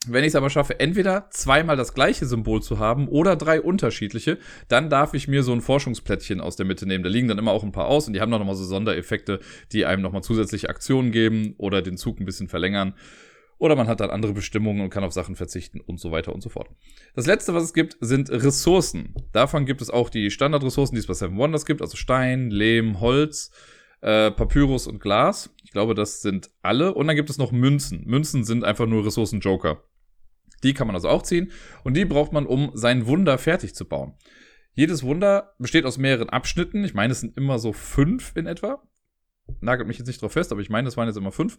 Wenn 0.09 0.25
ich 0.25 0.29
es 0.29 0.35
aber 0.35 0.51
schaffe, 0.51 0.81
entweder 0.81 1.31
zweimal 1.31 1.77
das 1.77 1.95
gleiche 1.95 2.27
Symbol 2.27 2.61
zu 2.61 2.81
haben 2.81 3.07
oder 3.07 3.37
drei 3.37 3.61
unterschiedliche, 3.61 4.39
dann 4.67 4.91
darf 4.91 5.15
ich 5.15 5.29
mir 5.29 5.45
so 5.45 5.53
ein 5.53 5.61
Forschungsplättchen 5.61 6.41
aus 6.41 6.57
der 6.57 6.67
Mitte 6.67 6.87
nehmen. 6.87 7.05
Da 7.05 7.11
liegen 7.11 7.29
dann 7.29 7.39
immer 7.39 7.53
auch 7.53 7.63
ein 7.63 7.71
paar 7.71 7.87
aus 7.87 8.09
und 8.09 8.15
die 8.15 8.21
haben 8.21 8.33
dann 8.33 8.41
nochmal 8.41 8.57
so 8.57 8.65
Sondereffekte, 8.65 9.39
die 9.71 9.87
einem 9.87 10.03
nochmal 10.03 10.25
zusätzliche 10.25 10.69
Aktionen 10.69 11.13
geben 11.13 11.55
oder 11.57 11.83
den 11.83 11.97
Zug 11.97 12.19
ein 12.19 12.25
bisschen 12.25 12.49
verlängern. 12.49 12.95
Oder 13.59 13.77
man 13.77 13.87
hat 13.87 14.01
dann 14.01 14.11
andere 14.11 14.33
Bestimmungen 14.33 14.81
und 14.81 14.91
kann 14.91 15.05
auf 15.05 15.13
Sachen 15.13 15.37
verzichten 15.37 15.81
und 15.81 16.01
so 16.01 16.11
weiter 16.11 16.35
und 16.35 16.41
so 16.41 16.49
fort. 16.49 16.69
Das 17.15 17.27
letzte, 17.27 17.55
was 17.55 17.63
es 17.63 17.73
gibt, 17.73 17.97
sind 18.01 18.29
Ressourcen. 18.29 19.15
Davon 19.31 19.67
gibt 19.67 19.81
es 19.83 19.89
auch 19.89 20.11
die 20.11 20.33
Standardressourcen, 20.33 20.97
die 20.97 20.99
es 20.99 21.07
bei 21.07 21.15
Seven 21.15 21.37
Wonders 21.37 21.65
gibt, 21.65 21.81
also 21.81 21.97
Stein, 21.97 22.51
Lehm, 22.51 22.99
Holz, 22.99 23.53
äh, 24.01 24.33
Papyrus 24.33 24.89
und 24.89 24.99
Glas. 24.99 25.55
Ich 25.73 25.75
glaube, 25.75 25.95
das 25.95 26.21
sind 26.21 26.51
alle. 26.61 26.93
Und 26.93 27.07
dann 27.07 27.17
gibt 27.17 27.31
es 27.31 27.39
noch 27.39 27.51
Münzen. 27.51 28.05
Münzen 28.05 28.45
sind 28.45 28.63
einfach 28.63 28.85
nur 28.85 29.07
Ressourcen-Joker. 29.07 29.83
Die 30.63 30.75
kann 30.75 30.87
man 30.87 30.95
also 30.95 31.09
auch 31.09 31.23
ziehen. 31.23 31.51
Und 31.83 31.97
die 31.97 32.05
braucht 32.05 32.31
man, 32.31 32.45
um 32.45 32.73
sein 32.75 33.07
Wunder 33.07 33.39
fertig 33.39 33.75
zu 33.75 33.89
bauen. 33.89 34.13
Jedes 34.75 35.03
Wunder 35.03 35.55
besteht 35.59 35.87
aus 35.87 35.97
mehreren 35.97 36.29
Abschnitten. 36.29 36.85
Ich 36.85 36.93
meine, 36.93 37.13
es 37.13 37.21
sind 37.21 37.39
immer 37.39 37.59
so 37.59 37.73
fünf 37.73 38.37
in 38.37 38.45
etwa. 38.45 38.83
Nagelt 39.63 39.89
mich 39.89 39.97
jetzt 39.97 40.09
nicht 40.09 40.21
drauf 40.21 40.33
fest, 40.33 40.53
aber 40.53 40.61
ich 40.61 40.69
meine, 40.69 40.89
es 40.89 40.99
waren 40.99 41.09
jetzt 41.09 41.17
immer 41.17 41.33
fünf. 41.33 41.57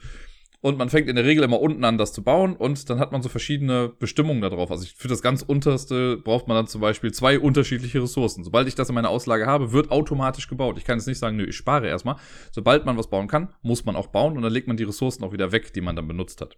Und 0.64 0.78
man 0.78 0.88
fängt 0.88 1.10
in 1.10 1.18
der 1.18 1.26
Regel 1.26 1.44
immer 1.44 1.60
unten 1.60 1.84
an, 1.84 1.98
das 1.98 2.14
zu 2.14 2.24
bauen. 2.24 2.56
Und 2.56 2.90
dann 2.90 2.98
hat 2.98 3.12
man 3.12 3.22
so 3.22 3.28
verschiedene 3.28 3.90
Bestimmungen 4.00 4.42
da 4.42 4.50
drauf. 4.50 4.72
Also 4.72 4.88
für 4.96 5.10
das 5.10 5.22
ganz 5.22 5.42
unterste 5.42 6.16
braucht 6.16 6.48
man 6.48 6.56
dann 6.56 6.68
zum 6.68 6.80
Beispiel 6.80 7.12
zwei 7.12 7.38
unterschiedliche 7.38 8.02
Ressourcen. 8.02 8.46
Sobald 8.46 8.70
ich 8.70 8.76
das 8.76 8.88
in 8.88 8.96
meiner 8.96 9.10
Auslage 9.10 9.46
habe, 9.46 9.74
wird 9.74 9.92
automatisch 9.92 10.48
gebaut. 10.48 10.78
Ich 10.78 10.86
kann 10.86 10.98
jetzt 10.98 11.08
nicht 11.08 11.20
sagen, 11.20 11.36
nö, 11.36 11.44
ich 11.44 11.58
spare 11.58 11.90
erstmal. 11.90 12.16
Sobald 12.54 12.86
man 12.86 12.98
was 12.98 13.10
bauen 13.10 13.28
kann, 13.28 13.50
muss 13.62 13.84
man 13.84 13.98
auch 13.98 14.08
bauen. 14.08 14.38
Und 14.38 14.44
dann 14.44 14.54
legt 14.54 14.70
man 14.70 14.78
die 14.78 14.86
Ressourcen 14.86 15.26
auch 15.26 15.34
wieder 15.34 15.52
weg, 15.52 15.74
die 15.74 15.82
man 15.82 15.98
dann 15.98 16.08
benutzt 16.08 16.40
hat. 16.40 16.56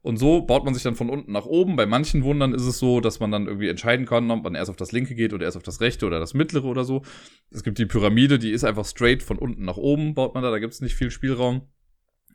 Und 0.00 0.16
so 0.16 0.40
baut 0.40 0.64
man 0.64 0.72
sich 0.72 0.82
dann 0.82 0.94
von 0.94 1.10
unten 1.10 1.30
nach 1.30 1.44
oben. 1.44 1.76
Bei 1.76 1.84
manchen 1.84 2.24
Wundern 2.24 2.54
ist 2.54 2.64
es 2.64 2.78
so, 2.78 3.02
dass 3.02 3.20
man 3.20 3.30
dann 3.30 3.46
irgendwie 3.46 3.68
entscheiden 3.68 4.06
kann, 4.06 4.30
ob 4.30 4.42
man 4.42 4.54
erst 4.54 4.70
auf 4.70 4.76
das 4.76 4.92
linke 4.92 5.14
geht 5.14 5.34
oder 5.34 5.44
erst 5.44 5.58
auf 5.58 5.62
das 5.62 5.82
rechte 5.82 6.06
oder 6.06 6.18
das 6.18 6.32
mittlere 6.32 6.64
oder 6.64 6.84
so. 6.84 7.02
Es 7.50 7.62
gibt 7.62 7.76
die 7.76 7.84
Pyramide, 7.84 8.38
die 8.38 8.52
ist 8.52 8.64
einfach 8.64 8.86
straight 8.86 9.22
von 9.22 9.36
unten 9.36 9.66
nach 9.66 9.76
oben, 9.76 10.14
baut 10.14 10.32
man 10.32 10.42
da, 10.42 10.50
da 10.50 10.60
gibt 10.60 10.72
es 10.72 10.80
nicht 10.80 10.94
viel 10.94 11.10
Spielraum. 11.10 11.68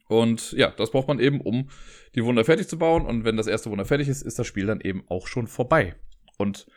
Und 0.07 0.51
ja, 0.53 0.71
das 0.71 0.91
braucht 0.91 1.07
man 1.07 1.19
eben, 1.19 1.41
um 1.41 1.69
die 2.15 2.23
Wunder 2.23 2.43
fertig 2.45 2.67
zu 2.67 2.77
bauen. 2.77 3.05
Und 3.05 3.23
wenn 3.23 3.37
das 3.37 3.47
erste 3.47 3.69
Wunder 3.69 3.85
fertig 3.85 4.07
ist, 4.07 4.21
ist 4.21 4.37
das 4.37 4.47
Spiel 4.47 4.65
dann 4.65 4.81
eben 4.81 5.03
auch 5.07 5.27
schon 5.27 5.47
vorbei. 5.47 5.95
Und 6.37 6.67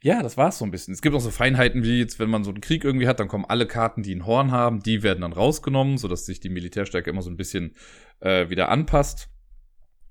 ja, 0.00 0.22
das 0.22 0.36
war's 0.36 0.58
so 0.58 0.64
ein 0.64 0.70
bisschen. 0.70 0.94
Es 0.94 1.02
gibt 1.02 1.16
auch 1.16 1.20
so 1.20 1.30
Feinheiten 1.30 1.82
wie 1.82 1.98
jetzt, 1.98 2.20
wenn 2.20 2.30
man 2.30 2.44
so 2.44 2.50
einen 2.50 2.60
Krieg 2.60 2.84
irgendwie 2.84 3.08
hat, 3.08 3.18
dann 3.18 3.26
kommen 3.26 3.44
alle 3.44 3.66
Karten, 3.66 4.02
die 4.02 4.14
ein 4.14 4.26
Horn 4.26 4.52
haben, 4.52 4.80
die 4.80 5.02
werden 5.02 5.22
dann 5.22 5.32
rausgenommen, 5.32 5.98
sodass 5.98 6.24
sich 6.24 6.38
die 6.38 6.50
Militärstärke 6.50 7.10
immer 7.10 7.22
so 7.22 7.30
ein 7.30 7.36
bisschen 7.36 7.74
äh, 8.20 8.48
wieder 8.48 8.68
anpasst. 8.68 9.28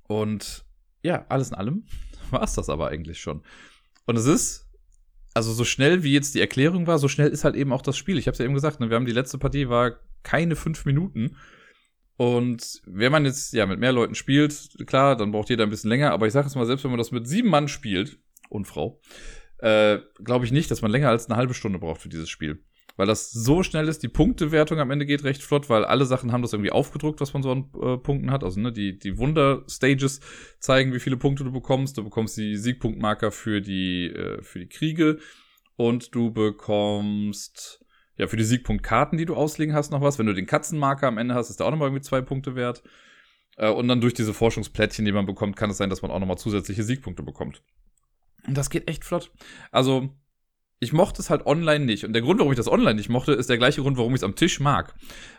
Und 0.04 0.66
ja, 1.04 1.26
alles 1.30 1.50
in 1.50 1.56
allem 1.56 1.86
war's 2.32 2.56
das 2.56 2.70
aber 2.70 2.90
eigentlich 2.90 3.20
schon. 3.20 3.44
Und 4.06 4.18
es 4.18 4.26
ist, 4.26 4.70
also 5.34 5.54
so 5.54 5.64
schnell 5.64 6.04
wie 6.04 6.14
jetzt 6.14 6.36
die 6.36 6.42
Erklärung 6.42 6.86
war, 6.88 7.00
so 7.00 7.08
schnell 7.08 7.30
ist 7.30 7.46
halt 7.46 7.56
eben 7.56 7.72
auch 7.72 7.82
das 7.82 7.96
Spiel. 7.96 8.18
Ich 8.18 8.28
habe 8.28 8.38
ja 8.38 8.44
eben 8.44 8.54
gesagt, 8.54 8.82
ne, 8.82 8.90
wir 8.90 8.96
haben 8.98 9.06
die 9.06 9.14
letzte 9.14 9.38
Partie 9.38 9.70
war 9.70 10.00
keine 10.24 10.58
fünf 10.58 10.84
Minuten. 10.84 11.38
Und 12.18 12.82
wenn 12.86 13.12
man 13.12 13.26
jetzt 13.26 13.54
ja 13.54 13.66
mit 13.68 13.80
mehr 13.80 13.92
Leuten 13.92 14.16
spielt, 14.16 14.70
klar, 14.88 15.16
dann 15.16 15.32
braucht 15.32 15.50
jeder 15.50 15.64
ein 15.64 15.70
bisschen 15.70 15.90
länger. 15.90 16.12
Aber 16.12 16.26
ich 16.26 16.34
sage 16.34 16.48
es 16.48 16.56
mal, 16.56 16.66
selbst 16.66 16.84
wenn 16.84 16.92
man 16.92 16.98
das 16.98 17.12
mit 17.12 17.28
sieben 17.28 17.50
Mann 17.50 17.68
spielt 17.68 18.20
und 18.50 18.66
Frau, 18.66 19.00
äh, 19.60 20.00
glaube 20.24 20.46
ich 20.46 20.52
nicht, 20.52 20.70
dass 20.72 20.82
man 20.82 20.92
länger 20.92 21.10
als 21.10 21.28
eine 21.28 21.38
halbe 21.38 21.54
Stunde 21.54 21.80
braucht 21.80 22.02
für 22.02 22.10
dieses 22.10 22.30
Spiel. 22.30 22.64
Weil 22.96 23.06
das 23.06 23.32
so 23.32 23.62
schnell 23.62 23.88
ist, 23.88 24.02
die 24.02 24.08
Punktewertung 24.08 24.80
am 24.80 24.90
Ende 24.90 25.06
geht 25.06 25.24
recht 25.24 25.44
flott, 25.44 25.70
weil 25.70 25.86
alle 25.86 26.06
Sachen 26.06 26.32
haben 26.32 26.42
das 26.42 26.54
irgendwie 26.54 26.72
aufgedruckt, 26.72 27.22
was 27.22 27.34
man 27.34 27.44
so 27.44 27.52
an 27.52 27.70
äh, 27.80 27.98
Punkten 27.98 28.32
hat. 28.32 28.44
Also 28.44 28.60
ne, 28.60 28.74
die, 28.74 28.98
die 28.98 29.20
Wunder-Stages 29.20 30.20
zeigen, 30.60 30.94
wie 30.94 31.00
viele 31.00 31.18
Punkte 31.18 31.44
du 31.44 31.52
bekommst. 31.52 32.00
Du 32.00 32.04
bekommst 32.04 32.36
die 32.38 32.58
Siegpunktmarker 32.58 33.32
für 33.32 33.62
die, 33.62 34.08
äh, 34.08 34.42
für 34.42 34.58
die 34.58 34.68
Kriege 34.68 35.20
und 35.76 36.16
du 36.16 36.32
bekommst 36.32 37.86
ja, 38.18 38.28
für 38.28 38.38
die 38.38 38.44
Siegpunktkarten, 38.44 39.18
die 39.18 39.26
du 39.26 39.36
auslegen 39.36 39.76
hast, 39.76 39.92
noch 39.92 40.02
was. 40.02 40.20
Wenn 40.20 40.26
du 40.26 40.34
den 40.34 40.48
Katzenmarker 40.48 41.08
am 41.08 41.18
Ende 41.18 41.36
hast, 41.36 41.50
ist 41.50 41.60
der 41.60 41.68
auch 41.68 41.72
nochmal 41.72 41.90
irgendwie 41.90 42.04
zwei 42.04 42.22
Punkte 42.22 42.56
wert. 42.56 42.84
Äh, 43.58 43.70
und 43.70 43.88
dann 43.88 44.02
durch 44.02 44.14
diese 44.14 44.34
Forschungsplättchen, 44.34 45.06
die 45.06 45.12
man 45.12 45.26
bekommt, 45.26 45.56
kann 45.56 45.70
es 45.70 45.78
sein, 45.78 45.90
dass 45.90 46.02
man 46.02 46.12
auch 46.12 46.20
nochmal 46.20 46.38
zusätzliche 46.38 46.84
Siegpunkte 46.84 47.24
bekommt. 47.24 47.62
Und 48.48 48.58
das 48.58 48.70
geht 48.70 48.88
echt 48.88 49.06
flott. 49.06 49.32
Also, 49.72 50.10
ich 50.80 50.94
mochte 50.94 51.22
es 51.22 51.30
halt 51.30 51.46
online 51.46 51.86
nicht. 51.86 52.06
Und 52.06 52.14
der 52.14 52.22
Grund, 52.22 52.40
warum 52.40 52.52
ich 52.52 52.58
das 52.58 52.68
online 52.68 52.96
nicht 52.96 53.10
mochte, 53.10 53.34
ist 53.34 53.50
der 53.50 53.58
gleiche 53.58 53.82
Grund, 53.82 53.98
warum 53.98 54.14
ich 54.14 54.20
es 54.20 54.24
am 54.24 54.36
Tisch 54.36 54.60
mag. 54.60 54.96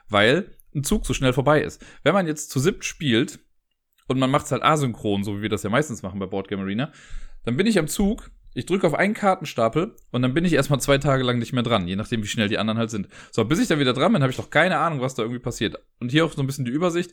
Weil 0.09 0.57
ein 0.75 0.85
Zug 0.85 1.07
so 1.07 1.15
schnell 1.15 1.33
vorbei 1.33 1.63
ist. 1.63 1.85
Wenn 2.03 2.15
man 2.15 2.27
jetzt 2.27 2.51
zu 2.51 2.61
siebt 2.61 2.85
spielt 2.85 3.41
und 4.07 4.19
man 4.19 4.31
macht 4.31 4.47
es 4.47 4.53
halt 4.53 4.63
asynchron, 4.63 5.25
so 5.25 5.39
wie 5.39 5.43
wir 5.43 5.49
das 5.49 5.63
ja 5.63 5.71
meistens 5.71 6.03
machen 6.03 6.19
bei 6.19 6.27
Boardgame 6.27 6.63
Arena, 6.63 6.93
dann 7.45 7.57
bin 7.57 7.67
ich 7.67 7.79
am 7.79 7.89
Zug 7.89 8.31
ich 8.59 8.67
drücke 8.67 8.89
auf 8.89 8.95
einen 8.95 9.15
Kartenstapel 9.15 9.95
und 10.11 10.23
dann 10.23 10.35
bin 10.35 10.45
ich 10.45 10.53
erstmal 10.53 10.81
zwei 10.81 10.99
Tage 10.99 11.23
lang 11.23 11.39
nicht 11.39 11.53
mehr 11.53 11.63
dran, 11.63 11.87
je 11.87 11.95
nachdem, 11.95 12.25
wie 12.25 12.27
schnell 12.27 12.49
die 12.49 12.59
anderen 12.59 12.77
halt 12.77 12.91
sind. 12.91 13.09
So, 13.31 13.45
bis 13.45 13.61
ich 13.61 13.69
dann 13.69 13.79
wieder 13.79 13.93
dran 13.93 14.13
bin, 14.13 14.21
habe 14.21 14.33
ich 14.33 14.37
doch 14.37 14.51
keine 14.51 14.79
Ahnung, 14.79 15.01
was 15.01 15.15
da 15.15 15.23
irgendwie 15.23 15.39
passiert. 15.41 15.77
Und 16.01 16.11
hier 16.11 16.25
auch 16.25 16.33
so 16.33 16.43
ein 16.43 16.47
bisschen 16.47 16.65
die 16.65 16.73
Übersicht. 16.73 17.13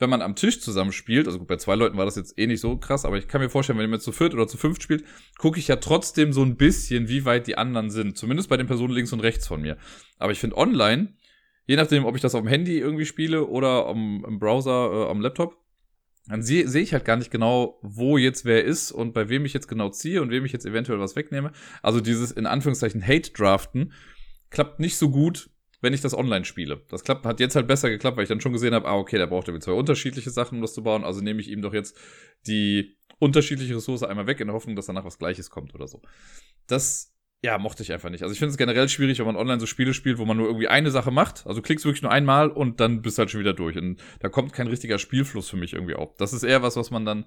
wenn 0.00 0.10
man 0.10 0.22
am 0.22 0.34
Tisch 0.34 0.60
zusammen 0.60 0.92
spielt, 0.92 1.26
also 1.28 1.44
bei 1.44 1.56
zwei 1.58 1.74
Leuten 1.74 1.96
war 1.96 2.06
das 2.06 2.16
jetzt 2.16 2.38
eh 2.38 2.46
nicht 2.46 2.60
so 2.60 2.76
krass, 2.76 3.04
aber 3.04 3.18
ich 3.18 3.28
kann 3.28 3.40
mir 3.40 3.50
vorstellen, 3.50 3.78
wenn 3.78 3.92
ihr 3.92 4.00
zu 4.00 4.12
viert 4.12 4.34
oder 4.34 4.48
zu 4.48 4.56
fünft 4.56 4.82
spielt, 4.82 5.04
gucke 5.38 5.60
ich 5.60 5.68
ja 5.68 5.76
trotzdem 5.76 6.32
so 6.32 6.42
ein 6.42 6.56
bisschen, 6.56 7.08
wie 7.08 7.24
weit 7.24 7.46
die 7.46 7.58
anderen 7.58 7.90
sind. 7.90 8.16
Zumindest 8.16 8.48
bei 8.48 8.56
den 8.56 8.66
Personen 8.66 8.94
links 8.94 9.12
und 9.12 9.20
rechts 9.20 9.46
von 9.46 9.60
mir. 9.60 9.76
Aber 10.18 10.32
ich 10.32 10.40
finde 10.40 10.56
online, 10.56 11.14
je 11.66 11.76
nachdem, 11.76 12.04
ob 12.04 12.16
ich 12.16 12.22
das 12.22 12.34
auf 12.34 12.40
dem 12.40 12.48
Handy 12.48 12.78
irgendwie 12.78 13.04
spiele 13.04 13.46
oder 13.46 13.86
am, 13.86 14.24
im 14.26 14.38
Browser, 14.38 14.90
äh, 14.90 15.10
am 15.10 15.20
Laptop, 15.20 15.59
dann 16.26 16.42
sehe 16.42 16.68
seh 16.68 16.80
ich 16.80 16.92
halt 16.92 17.04
gar 17.04 17.16
nicht 17.16 17.30
genau, 17.30 17.78
wo 17.82 18.18
jetzt 18.18 18.44
wer 18.44 18.64
ist 18.64 18.92
und 18.92 19.12
bei 19.12 19.28
wem 19.28 19.44
ich 19.44 19.52
jetzt 19.52 19.68
genau 19.68 19.88
ziehe 19.88 20.22
und 20.22 20.30
wem 20.30 20.44
ich 20.44 20.52
jetzt 20.52 20.66
eventuell 20.66 21.00
was 21.00 21.16
wegnehme. 21.16 21.52
Also 21.82 22.00
dieses 22.00 22.30
in 22.30 22.46
Anführungszeichen 22.46 23.06
Hate-Draften 23.06 23.92
klappt 24.50 24.80
nicht 24.80 24.96
so 24.96 25.10
gut, 25.10 25.50
wenn 25.80 25.94
ich 25.94 26.02
das 26.02 26.14
online 26.14 26.44
spiele. 26.44 26.84
Das 26.88 27.04
klappt, 27.04 27.24
hat 27.24 27.40
jetzt 27.40 27.56
halt 27.56 27.66
besser 27.66 27.88
geklappt, 27.88 28.16
weil 28.16 28.24
ich 28.24 28.28
dann 28.28 28.40
schon 28.40 28.52
gesehen 28.52 28.74
habe, 28.74 28.86
ah, 28.86 28.96
okay, 28.96 29.16
der 29.16 29.26
braucht 29.26 29.48
irgendwie 29.48 29.64
zwei 29.64 29.72
unterschiedliche 29.72 30.30
Sachen, 30.30 30.56
um 30.56 30.62
das 30.62 30.74
zu 30.74 30.82
bauen. 30.82 31.04
Also 31.04 31.20
nehme 31.20 31.40
ich 31.40 31.48
ihm 31.48 31.62
doch 31.62 31.72
jetzt 31.72 31.96
die 32.46 32.96
unterschiedliche 33.18 33.76
Ressource 33.76 34.02
einmal 34.02 34.26
weg, 34.26 34.40
in 34.40 34.48
der 34.48 34.54
Hoffnung, 34.54 34.76
dass 34.76 34.86
danach 34.86 35.04
was 35.04 35.18
Gleiches 35.18 35.50
kommt 35.50 35.74
oder 35.74 35.88
so. 35.88 36.02
Das, 36.66 37.09
ja, 37.42 37.56
mochte 37.58 37.82
ich 37.82 37.92
einfach 37.92 38.10
nicht. 38.10 38.22
Also 38.22 38.32
ich 38.32 38.38
finde 38.38 38.50
es 38.50 38.58
generell 38.58 38.88
schwierig, 38.88 39.18
wenn 39.18 39.26
man 39.26 39.36
online 39.36 39.60
so 39.60 39.66
Spiele 39.66 39.94
spielt, 39.94 40.18
wo 40.18 40.26
man 40.26 40.36
nur 40.36 40.46
irgendwie 40.46 40.68
eine 40.68 40.90
Sache 40.90 41.10
macht. 41.10 41.46
Also 41.46 41.62
klickst 41.62 41.86
wirklich 41.86 42.02
nur 42.02 42.12
einmal 42.12 42.50
und 42.50 42.80
dann 42.80 43.00
bist 43.00 43.18
halt 43.18 43.30
schon 43.30 43.40
wieder 43.40 43.54
durch. 43.54 43.78
Und 43.78 44.00
da 44.20 44.28
kommt 44.28 44.52
kein 44.52 44.66
richtiger 44.66 44.98
Spielfluss 44.98 45.48
für 45.48 45.56
mich 45.56 45.72
irgendwie 45.72 45.94
auf. 45.94 46.14
Das 46.16 46.34
ist 46.34 46.42
eher 46.42 46.62
was, 46.62 46.76
was 46.76 46.90
man 46.90 47.06
dann 47.06 47.24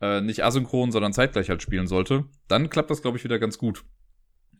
äh, 0.00 0.20
nicht 0.20 0.44
asynchron, 0.44 0.90
sondern 0.90 1.12
zeitgleich 1.12 1.48
halt 1.48 1.62
spielen 1.62 1.86
sollte. 1.86 2.24
Dann 2.48 2.70
klappt 2.70 2.90
das, 2.90 3.02
glaube 3.02 3.18
ich, 3.18 3.24
wieder 3.24 3.38
ganz 3.38 3.56
gut. 3.56 3.84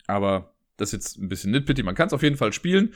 Aber 0.06 0.54
das 0.76 0.90
ist 0.90 0.92
jetzt 0.92 1.18
ein 1.18 1.28
bisschen 1.28 1.50
nitpitty. 1.50 1.82
Man 1.82 1.96
kann 1.96 2.06
es 2.06 2.12
auf 2.12 2.22
jeden 2.22 2.36
Fall 2.36 2.52
spielen. 2.52 2.94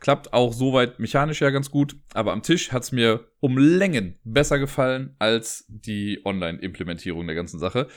Klappt 0.00 0.34
auch 0.34 0.52
soweit 0.52 1.00
mechanisch 1.00 1.40
ja 1.40 1.48
ganz 1.48 1.70
gut. 1.70 1.96
Aber 2.12 2.32
am 2.32 2.42
Tisch 2.42 2.70
hat 2.70 2.82
es 2.82 2.92
mir 2.92 3.32
um 3.40 3.56
Längen 3.56 4.18
besser 4.24 4.58
gefallen 4.58 5.16
als 5.18 5.64
die 5.68 6.20
Online-Implementierung 6.26 7.26
der 7.26 7.34
ganzen 7.34 7.58
Sache. 7.58 7.88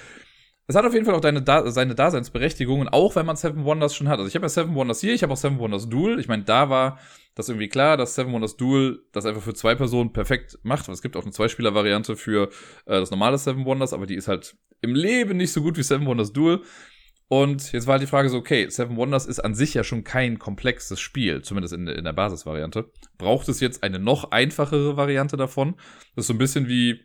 Es 0.68 0.76
hat 0.76 0.86
auf 0.86 0.94
jeden 0.94 1.06
Fall 1.06 1.16
auch 1.16 1.22
deine, 1.22 1.44
seine 1.72 1.96
Daseinsberechtigung, 1.96 2.88
auch 2.88 3.16
wenn 3.16 3.26
man 3.26 3.36
Seven 3.36 3.66
Wonders 3.66 3.96
schon 3.96 4.08
hat. 4.08 4.20
Also 4.20 4.28
ich 4.28 4.36
habe 4.36 4.46
ja 4.46 4.50
Seven 4.50 4.76
Wonders 4.76 5.02
hier, 5.02 5.14
ich 5.14 5.24
habe 5.24 5.34
auch 5.34 5.38
Seven 5.38 5.60
Wonders 5.60 5.90
Duel. 5.90 6.20
Ich 6.20 6.28
meine, 6.28 6.44
da 6.44 6.70
war 6.70 7.00
das 7.36 7.50
irgendwie 7.50 7.68
klar, 7.68 7.98
dass 7.98 8.16
Seven 8.16 8.32
Wonders 8.32 8.58
Duel 8.58 9.04
das 9.12 9.26
einfach 9.26 9.42
für 9.42 9.54
zwei 9.54 9.76
Personen 9.76 10.14
perfekt 10.14 10.60
macht. 10.64 10.88
Es 10.88 11.02
gibt 11.02 11.18
auch 11.18 11.24
eine 11.24 11.32
Zweispieler-Variante 11.32 12.16
für 12.16 12.50
äh, 12.86 13.00
das 13.00 13.12
normale 13.12 13.38
Seven 13.38 13.66
Wonders, 13.66 13.94
aber 13.94 14.06
die 14.06 14.16
ist 14.16 14.28
halt 14.28 14.56
im 14.82 14.96
Leben 14.96 15.38
nicht 15.38 15.52
so 15.52 15.62
gut 15.62 15.78
wie 15.78 15.84
Seven 15.84 16.06
Wonders 16.06 16.32
Duel. 16.32 16.62
Und 17.28 17.72
jetzt 17.72 17.88
war 17.88 17.94
halt 17.94 18.02
die 18.02 18.08
Frage 18.08 18.28
so, 18.28 18.38
okay, 18.38 18.70
Seven 18.70 18.98
Wonders 18.98 19.26
ist 19.26 19.40
an 19.40 19.56
sich 19.56 19.74
ja 19.74 19.86
schon 19.86 20.04
kein 20.04 20.38
komplexes 20.38 21.00
Spiel, 21.00 21.42
zumindest 21.42 21.74
in, 21.74 21.88
in 21.88 22.04
der 22.04 22.12
Basisvariante. 22.12 22.92
Braucht 23.18 23.48
es 23.48 23.62
jetzt 23.62 23.84
eine 23.84 24.00
noch 24.00 24.32
einfachere 24.32 24.98
Variante 24.98 25.38
davon? 25.38 25.76
Das 26.16 26.24
ist 26.24 26.28
so 26.28 26.34
ein 26.34 26.40
bisschen 26.40 26.68
wie, 26.68 27.00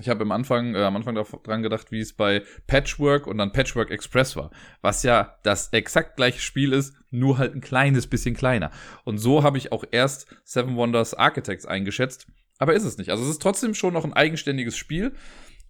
ich 0.00 0.08
habe 0.08 0.22
am 0.22 0.32
Anfang, 0.32 0.74
äh, 0.74 0.82
am 0.82 0.96
Anfang 0.96 1.14
dran 1.14 1.62
gedacht, 1.62 1.92
wie 1.92 2.00
es 2.00 2.12
bei 2.12 2.42
Patchwork 2.66 3.26
und 3.26 3.38
dann 3.38 3.52
Patchwork 3.52 3.90
Express 3.90 4.36
war, 4.36 4.50
was 4.80 5.02
ja 5.02 5.36
das 5.42 5.68
exakt 5.72 6.16
gleiche 6.16 6.40
Spiel 6.40 6.72
ist, 6.72 6.94
nur 7.10 7.38
halt 7.38 7.54
ein 7.54 7.60
kleines 7.60 8.06
bisschen 8.06 8.34
kleiner. 8.34 8.70
Und 9.04 9.18
so 9.18 9.42
habe 9.42 9.58
ich 9.58 9.72
auch 9.72 9.84
erst 9.90 10.26
Seven 10.44 10.76
Wonders 10.76 11.14
Architects 11.14 11.66
eingeschätzt, 11.66 12.26
aber 12.58 12.74
ist 12.74 12.84
es 12.84 12.98
nicht. 12.98 13.10
Also 13.10 13.24
es 13.24 13.30
ist 13.30 13.42
trotzdem 13.42 13.74
schon 13.74 13.94
noch 13.94 14.04
ein 14.04 14.12
eigenständiges 14.12 14.76
Spiel. 14.76 15.12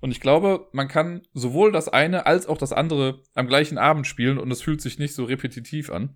Und 0.00 0.12
ich 0.12 0.20
glaube, 0.20 0.68
man 0.72 0.88
kann 0.88 1.22
sowohl 1.34 1.72
das 1.72 1.88
eine 1.88 2.24
als 2.24 2.46
auch 2.46 2.56
das 2.56 2.72
andere 2.72 3.22
am 3.34 3.46
gleichen 3.46 3.76
Abend 3.76 4.06
spielen 4.06 4.38
und 4.38 4.50
es 4.50 4.62
fühlt 4.62 4.80
sich 4.80 4.98
nicht 4.98 5.14
so 5.14 5.24
repetitiv 5.24 5.90
an. 5.90 6.14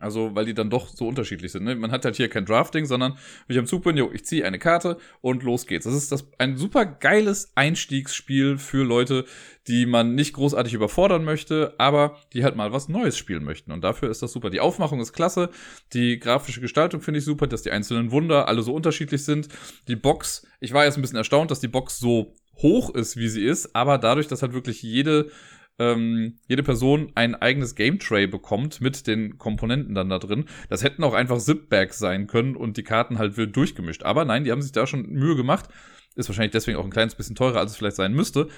Also, 0.00 0.34
weil 0.34 0.44
die 0.44 0.54
dann 0.54 0.70
doch 0.70 0.88
so 0.88 1.08
unterschiedlich 1.08 1.50
sind. 1.50 1.64
Ne? 1.64 1.74
Man 1.74 1.90
hat 1.90 2.04
halt 2.04 2.16
hier 2.16 2.28
kein 2.28 2.44
Drafting, 2.44 2.84
sondern 2.84 3.12
wenn 3.46 3.54
ich 3.54 3.58
am 3.58 3.66
Zug 3.66 3.84
bin, 3.84 3.96
jo, 3.96 4.10
ich 4.12 4.24
ziehe 4.24 4.44
eine 4.44 4.58
Karte 4.58 4.98
und 5.22 5.42
los 5.42 5.66
geht's. 5.66 5.86
Das 5.86 5.94
ist 5.94 6.12
das, 6.12 6.28
ein 6.38 6.56
super 6.56 6.84
geiles 6.84 7.52
Einstiegsspiel 7.56 8.58
für 8.58 8.84
Leute, 8.84 9.24
die 9.66 9.86
man 9.86 10.14
nicht 10.14 10.34
großartig 10.34 10.74
überfordern 10.74 11.24
möchte, 11.24 11.74
aber 11.78 12.16
die 12.32 12.44
halt 12.44 12.54
mal 12.54 12.72
was 12.72 12.88
Neues 12.88 13.16
spielen 13.18 13.44
möchten. 13.44 13.72
Und 13.72 13.82
dafür 13.82 14.10
ist 14.10 14.22
das 14.22 14.32
super. 14.32 14.50
Die 14.50 14.60
Aufmachung 14.60 15.00
ist 15.00 15.12
klasse, 15.12 15.50
die 15.94 16.18
grafische 16.20 16.60
Gestaltung 16.60 17.00
finde 17.00 17.18
ich 17.18 17.24
super, 17.24 17.46
dass 17.46 17.62
die 17.62 17.70
einzelnen 17.70 18.10
Wunder 18.12 18.46
alle 18.46 18.62
so 18.62 18.74
unterschiedlich 18.74 19.24
sind. 19.24 19.48
Die 19.88 19.96
Box, 19.96 20.46
ich 20.60 20.72
war 20.72 20.84
jetzt 20.84 20.96
ein 20.96 21.02
bisschen 21.02 21.18
erstaunt, 21.18 21.50
dass 21.50 21.60
die 21.60 21.68
Box 21.68 21.98
so 21.98 22.34
hoch 22.58 22.94
ist, 22.94 23.16
wie 23.16 23.28
sie 23.28 23.44
ist, 23.44 23.74
aber 23.74 23.98
dadurch, 23.98 24.28
dass 24.28 24.42
halt 24.42 24.52
wirklich 24.52 24.82
jede 24.82 25.30
ähm, 25.78 26.38
jede 26.48 26.62
Person 26.62 27.12
ein 27.14 27.34
eigenes 27.34 27.74
Game 27.74 27.98
Tray 27.98 28.26
bekommt 28.26 28.80
mit 28.80 29.06
den 29.06 29.38
Komponenten 29.38 29.94
dann 29.94 30.08
da 30.08 30.18
drin. 30.18 30.46
Das 30.68 30.82
hätten 30.82 31.04
auch 31.04 31.14
einfach 31.14 31.38
Zip-Bags 31.38 31.98
sein 31.98 32.26
können 32.26 32.56
und 32.56 32.76
die 32.76 32.82
Karten 32.82 33.18
halt 33.18 33.36
wild 33.36 33.56
durchgemischt. 33.56 34.02
Aber 34.02 34.24
nein, 34.24 34.44
die 34.44 34.50
haben 34.50 34.62
sich 34.62 34.72
da 34.72 34.86
schon 34.86 35.08
Mühe 35.08 35.36
gemacht. 35.36 35.68
Ist 36.16 36.28
wahrscheinlich 36.28 36.52
deswegen 36.52 36.78
auch 36.78 36.84
ein 36.84 36.90
kleines 36.90 37.14
bisschen 37.14 37.36
teurer, 37.36 37.60
als 37.60 37.72
es 37.72 37.76
vielleicht 37.76 37.96
sein 37.96 38.12
müsste. 38.12 38.48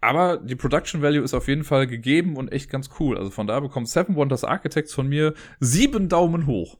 Aber 0.00 0.36
die 0.36 0.56
Production 0.56 1.02
Value 1.02 1.22
ist 1.22 1.34
auf 1.34 1.48
jeden 1.48 1.64
Fall 1.64 1.86
gegeben 1.86 2.36
und 2.36 2.52
echt 2.52 2.70
ganz 2.70 2.90
cool. 3.00 3.16
Also 3.16 3.30
von 3.30 3.46
da 3.46 3.60
bekommt 3.60 3.88
Seven 3.88 4.14
Wonders 4.14 4.44
Architects 4.44 4.92
von 4.92 5.08
mir 5.08 5.34
sieben 5.60 6.08
Daumen 6.08 6.46
hoch. 6.46 6.78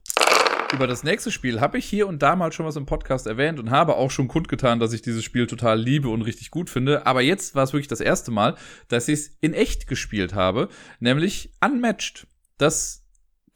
Über 0.73 0.88
das 0.88 1.04
nächste 1.04 1.30
Spiel 1.30 1.61
habe 1.61 1.78
ich 1.78 1.87
hier 1.87 2.08
und 2.08 2.23
da 2.23 2.35
mal 2.35 2.52
schon 2.52 2.66
was 2.66 2.76
im 2.76 2.87
Podcast 2.87 3.26
erwähnt 3.26 3.61
und 3.61 3.70
habe 3.70 3.94
auch 3.94 4.11
schon 4.11 4.26
kundgetan, 4.26 4.80
dass 4.80 4.92
ich 4.92 5.00
dieses 5.00 5.23
Spiel 5.23 5.46
total 5.46 5.80
liebe 5.80 6.08
und 6.08 6.23
richtig 6.23 6.50
gut 6.50 6.70
finde. 6.70 7.06
Aber 7.06 7.23
jetzt 7.23 7.54
war 7.54 7.62
es 7.62 7.73
wirklich 7.73 7.88
das 7.88 8.00
erste 8.00 8.32
Mal, 8.32 8.56
dass 8.88 9.06
ich 9.08 9.20
es 9.20 9.37
in 9.40 9.54
echt 9.54 9.87
gespielt 9.87 10.35
habe, 10.35 10.68
nämlich 10.99 11.52
Unmatched. 11.61 12.26
Das 12.58 13.06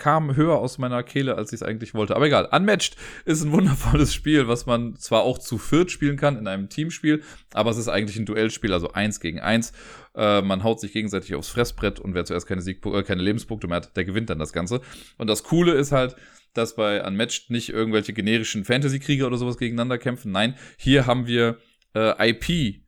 kam 0.00 0.34
höher 0.34 0.58
aus 0.58 0.78
meiner 0.78 1.02
Kehle, 1.02 1.36
als 1.36 1.52
ich 1.52 1.60
es 1.60 1.62
eigentlich 1.62 1.94
wollte. 1.94 2.16
Aber 2.16 2.26
egal. 2.26 2.48
Unmatched 2.50 2.96
ist 3.24 3.42
ein 3.42 3.52
wundervolles 3.52 4.14
Spiel, 4.14 4.48
was 4.48 4.66
man 4.66 4.96
zwar 4.96 5.22
auch 5.22 5.38
zu 5.38 5.58
viert 5.58 5.90
spielen 5.90 6.16
kann 6.16 6.38
in 6.38 6.48
einem 6.48 6.68
Teamspiel, 6.68 7.22
aber 7.52 7.70
es 7.70 7.76
ist 7.76 7.88
eigentlich 7.88 8.18
ein 8.18 8.24
Duellspiel, 8.24 8.72
also 8.72 8.92
eins 8.92 9.20
gegen 9.20 9.40
eins. 9.40 9.72
Äh, 10.14 10.42
man 10.42 10.64
haut 10.64 10.80
sich 10.80 10.92
gegenseitig 10.92 11.34
aufs 11.34 11.50
Fressbrett 11.50 12.00
und 12.00 12.14
wer 12.14 12.24
zuerst 12.24 12.46
keine, 12.46 12.62
Sieg 12.62 12.84
äh, 12.86 13.02
keine 13.02 13.22
Lebenspunkte 13.22 13.68
mehr 13.68 13.76
hat, 13.76 13.96
der 13.96 14.04
gewinnt 14.04 14.30
dann 14.30 14.38
das 14.38 14.52
Ganze. 14.52 14.80
Und 15.18 15.28
das 15.28 15.44
Coole 15.44 15.72
ist 15.72 15.92
halt, 15.92 16.16
dass 16.54 16.74
bei 16.76 17.04
Unmatched 17.06 17.50
nicht 17.50 17.68
irgendwelche 17.70 18.12
generischen 18.12 18.64
Fantasy-Krieger 18.64 19.26
oder 19.26 19.36
sowas 19.36 19.58
gegeneinander 19.58 19.98
kämpfen. 19.98 20.32
Nein, 20.32 20.56
hier 20.76 21.06
haben 21.06 21.26
wir 21.26 21.58
äh, 21.94 22.30
IP. 22.30 22.80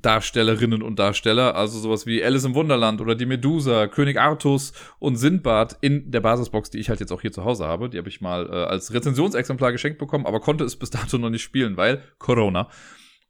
Darstellerinnen 0.00 0.82
und 0.82 0.98
Darsteller, 0.98 1.56
also 1.56 1.78
sowas 1.78 2.06
wie 2.06 2.22
Alice 2.22 2.44
im 2.44 2.54
Wunderland 2.54 3.00
oder 3.00 3.14
die 3.14 3.26
Medusa, 3.26 3.88
König 3.88 4.16
Artus 4.16 4.72
und 4.98 5.16
Sindbad 5.16 5.76
in 5.80 6.10
der 6.10 6.20
Basisbox, 6.20 6.70
die 6.70 6.78
ich 6.78 6.88
halt 6.88 7.00
jetzt 7.00 7.10
auch 7.10 7.20
hier 7.20 7.32
zu 7.32 7.44
Hause 7.44 7.66
habe. 7.66 7.90
Die 7.90 7.98
habe 7.98 8.08
ich 8.08 8.20
mal 8.20 8.46
äh, 8.46 8.52
als 8.52 8.92
Rezensionsexemplar 8.92 9.72
geschenkt 9.72 9.98
bekommen, 9.98 10.26
aber 10.26 10.40
konnte 10.40 10.64
es 10.64 10.76
bis 10.76 10.90
dato 10.90 11.18
noch 11.18 11.30
nicht 11.30 11.42
spielen, 11.42 11.76
weil 11.76 12.02
Corona 12.18 12.68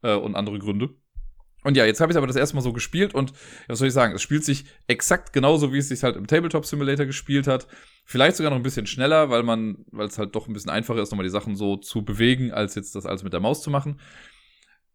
äh, 0.03 0.13
und 0.13 0.35
andere 0.35 0.59
Gründe. 0.59 0.89
Und 1.63 1.75
ja, 1.75 1.85
jetzt 1.85 1.99
habe 1.99 2.11
ich 2.11 2.17
aber 2.17 2.27
das 2.27 2.35
erste 2.35 2.55
Mal 2.55 2.61
so 2.61 2.71
gespielt 2.71 3.13
und 3.13 3.33
was 3.67 3.79
soll 3.79 3.89
ich 3.89 3.93
sagen, 3.93 4.15
es 4.15 4.21
spielt 4.21 4.45
sich 4.45 4.65
exakt 4.87 5.33
genauso, 5.33 5.73
wie 5.73 5.77
es 5.77 5.89
sich 5.89 6.03
halt 6.03 6.15
im 6.15 6.25
Tabletop 6.25 6.65
Simulator 6.65 7.05
gespielt 7.05 7.47
hat. 7.47 7.67
Vielleicht 8.05 8.37
sogar 8.37 8.49
noch 8.49 8.57
ein 8.57 8.63
bisschen 8.63 8.87
schneller, 8.87 9.29
weil 9.29 9.43
man, 9.43 9.85
weil 9.91 10.07
es 10.07 10.17
halt 10.17 10.35
doch 10.35 10.47
ein 10.47 10.53
bisschen 10.53 10.71
einfacher 10.71 11.01
ist, 11.01 11.11
nochmal 11.11 11.25
die 11.25 11.31
Sachen 11.31 11.55
so 11.55 11.75
zu 11.75 12.05
bewegen, 12.05 12.51
als 12.51 12.75
jetzt 12.75 12.95
das 12.95 13.05
alles 13.05 13.23
mit 13.23 13.33
der 13.33 13.41
Maus 13.41 13.61
zu 13.61 13.69
machen. 13.69 13.99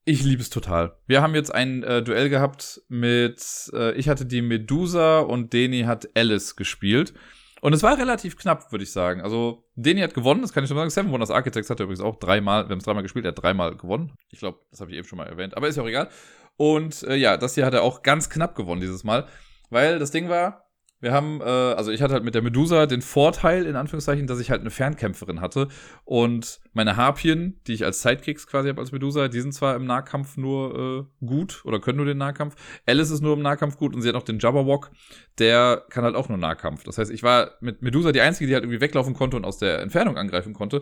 Ich 0.07 0.23
liebe 0.23 0.43
es 0.43 0.51
total. 0.51 0.97
Wir 1.07 1.23
haben 1.23 1.35
jetzt 1.35 1.55
ein 1.55 1.83
äh, 1.83 2.03
Duell 2.03 2.29
gehabt 2.29 2.83
mit, 2.89 3.71
äh, 3.73 3.93
ich 3.95 4.09
hatte 4.09 4.27
die 4.27 4.43
Medusa 4.43 5.21
und 5.21 5.53
Deni 5.53 5.83
hat 5.83 6.09
Alice 6.15 6.57
gespielt. 6.57 7.15
Und 7.63 7.73
es 7.73 7.83
war 7.83 7.97
relativ 7.97 8.37
knapp, 8.37 8.71
würde 8.73 8.85
ich 8.85 8.93
sagen. 8.93 9.23
Also, 9.23 9.65
Deni 9.75 10.03
hat 10.03 10.13
gewonnen, 10.13 10.43
das 10.43 10.53
kann 10.53 10.63
ich 10.63 10.69
schon 10.69 10.77
sagen. 10.77 10.91
Seven 10.91 11.11
Wonders 11.11 11.31
Architects 11.31 11.71
hat 11.71 11.81
er 11.81 11.85
übrigens 11.85 12.03
auch 12.03 12.17
dreimal, 12.17 12.65
wir 12.65 12.73
haben 12.73 12.81
es 12.81 12.85
dreimal 12.85 13.03
gespielt, 13.03 13.25
er 13.25 13.29
hat 13.29 13.43
dreimal 13.43 13.75
gewonnen. 13.75 14.13
Ich 14.29 14.41
glaube, 14.41 14.59
das 14.71 14.83
habe 14.83 14.91
ich 14.91 14.99
eben 14.99 15.09
schon 15.09 15.17
mal 15.17 15.27
erwähnt, 15.27 15.57
aber 15.57 15.69
ist 15.69 15.77
ja 15.77 15.83
auch 15.83 15.89
egal. 15.89 16.11
Und 16.57 17.03
äh, 17.05 17.17
ja, 17.17 17.37
das 17.37 17.55
hier 17.55 17.67
hat 17.67 17.75
er 17.75 17.83
auch 17.83 18.03
ganz 18.03 18.31
knapp 18.31 18.55
gewonnen 18.55 18.81
dieses 18.81 19.05
Mal. 19.05 19.27
Weil 19.71 19.99
das 19.99 20.11
Ding 20.11 20.29
war, 20.29 20.65
wir 21.05 21.13
haben, 21.13 21.43
äh, 21.43 21.45
also 21.45 21.91
ich 21.91 22.01
hatte 22.01 22.15
halt 22.15 22.25
mit 22.25 22.35
der 22.35 22.41
Medusa 22.41 22.87
den 22.87 23.03
Vorteil, 23.03 23.67
in 23.67 23.77
Anführungszeichen, 23.77 24.27
dass 24.27 24.41
ich 24.41 24.51
halt 24.51 24.63
eine 24.63 24.71
Fernkämpferin 24.71 25.43
hatte. 25.43 25.69
Und 26.05 26.61
meine 26.73 26.97
Harpien, 26.97 27.61
die 27.67 27.75
ich 27.75 27.85
als 27.85 28.01
Sidekicks 28.01 28.47
quasi 28.47 28.71
habe 28.71 28.81
als 28.81 28.91
Medusa, 28.91 29.29
die 29.29 29.43
sind 29.43 29.53
zwar 29.53 29.77
im 29.77 29.85
Nahkampf 29.85 30.39
nur 30.39 31.09
äh, 31.21 31.27
gut 31.27 31.63
oder 31.67 31.79
können 31.79 31.99
nur 31.99 32.07
den 32.07 32.17
Nahkampf. 32.17 32.57
Alice 32.87 33.11
ist 33.11 33.21
nur 33.21 33.35
im 33.35 33.43
Nahkampf 33.43 33.77
gut 33.77 33.95
und 33.95 34.01
sie 34.01 34.09
hat 34.09 34.15
noch 34.15 34.23
den 34.23 34.39
Jabberwock, 34.39 34.93
der 35.39 35.85
kann 35.91 36.05
halt 36.05 36.17
auch 36.17 36.31
nur 36.31 36.39
Nahkampf. 36.39 36.85
Das 36.85 36.97
heißt, 36.97 37.11
ich 37.11 37.23
war 37.23 37.51
mit 37.61 37.83
Medusa 37.83 38.11
die 38.11 38.23
Einzige, 38.23 38.49
die 38.49 38.55
halt 38.55 38.65
irgendwie 38.65 38.81
weglaufen 38.81 39.13
konnte 39.13 39.37
und 39.37 39.45
aus 39.45 39.59
der 39.59 39.81
Entfernung 39.81 40.17
angreifen 40.17 40.55
konnte. 40.55 40.81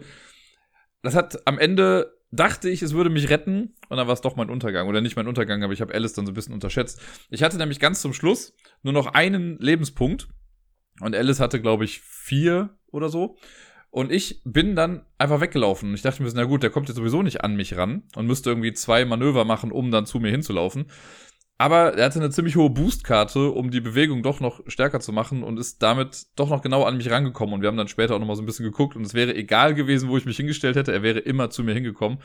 Das 1.02 1.16
hat 1.16 1.48
am 1.48 1.58
Ende 1.58 2.12
dachte 2.32 2.68
ich, 2.68 2.82
es 2.82 2.94
würde 2.94 3.10
mich 3.10 3.30
retten 3.30 3.74
und 3.88 3.96
dann 3.98 4.06
war 4.06 4.14
es 4.14 4.22
doch 4.22 4.34
mein 4.36 4.50
Untergang. 4.50 4.88
Oder 4.88 5.00
nicht 5.00 5.16
mein 5.16 5.28
Untergang, 5.28 5.62
aber 5.62 5.72
ich 5.72 5.80
habe 5.80 5.94
Alice 5.94 6.14
dann 6.14 6.26
so 6.26 6.32
ein 6.32 6.34
bisschen 6.34 6.54
unterschätzt. 6.54 7.00
Ich 7.30 7.42
hatte 7.42 7.58
nämlich 7.58 7.78
ganz 7.78 8.00
zum 8.00 8.14
Schluss 8.14 8.56
nur 8.82 8.94
noch 8.94 9.06
einen 9.06 9.58
Lebenspunkt 9.58 10.28
und 11.00 11.14
Alice 11.14 11.40
hatte, 11.40 11.60
glaube 11.60 11.84
ich, 11.84 12.00
vier 12.00 12.76
oder 12.90 13.08
so. 13.08 13.36
Und 13.90 14.10
ich 14.10 14.40
bin 14.44 14.74
dann 14.74 15.04
einfach 15.18 15.42
weggelaufen. 15.42 15.90
Und 15.90 15.94
ich 15.94 16.02
dachte 16.02 16.22
mir, 16.22 16.32
na 16.34 16.44
gut, 16.44 16.62
der 16.62 16.70
kommt 16.70 16.88
jetzt 16.88 16.96
sowieso 16.96 17.22
nicht 17.22 17.44
an 17.44 17.54
mich 17.54 17.76
ran 17.76 18.04
und 18.16 18.26
müsste 18.26 18.48
irgendwie 18.48 18.72
zwei 18.72 19.04
Manöver 19.04 19.44
machen, 19.44 19.70
um 19.70 19.90
dann 19.90 20.06
zu 20.06 20.18
mir 20.18 20.30
hinzulaufen. 20.30 20.86
Aber 21.62 21.94
er 21.96 22.06
hatte 22.06 22.18
eine 22.18 22.30
ziemlich 22.30 22.56
hohe 22.56 22.70
Boostkarte, 22.70 23.52
um 23.52 23.70
die 23.70 23.80
Bewegung 23.80 24.24
doch 24.24 24.40
noch 24.40 24.62
stärker 24.66 24.98
zu 24.98 25.12
machen 25.12 25.44
und 25.44 25.60
ist 25.60 25.80
damit 25.80 26.26
doch 26.34 26.50
noch 26.50 26.60
genau 26.60 26.82
an 26.82 26.96
mich 26.96 27.08
rangekommen. 27.08 27.54
Und 27.54 27.60
wir 27.60 27.68
haben 27.68 27.76
dann 27.76 27.86
später 27.86 28.16
auch 28.16 28.18
noch 28.18 28.26
mal 28.26 28.34
so 28.34 28.42
ein 28.42 28.46
bisschen 28.46 28.64
geguckt 28.64 28.96
und 28.96 29.06
es 29.06 29.14
wäre 29.14 29.32
egal 29.36 29.72
gewesen, 29.74 30.08
wo 30.08 30.16
ich 30.16 30.24
mich 30.24 30.36
hingestellt 30.36 30.74
hätte. 30.74 30.92
Er 30.92 31.04
wäre 31.04 31.20
immer 31.20 31.50
zu 31.50 31.62
mir 31.62 31.72
hingekommen. 31.72 32.18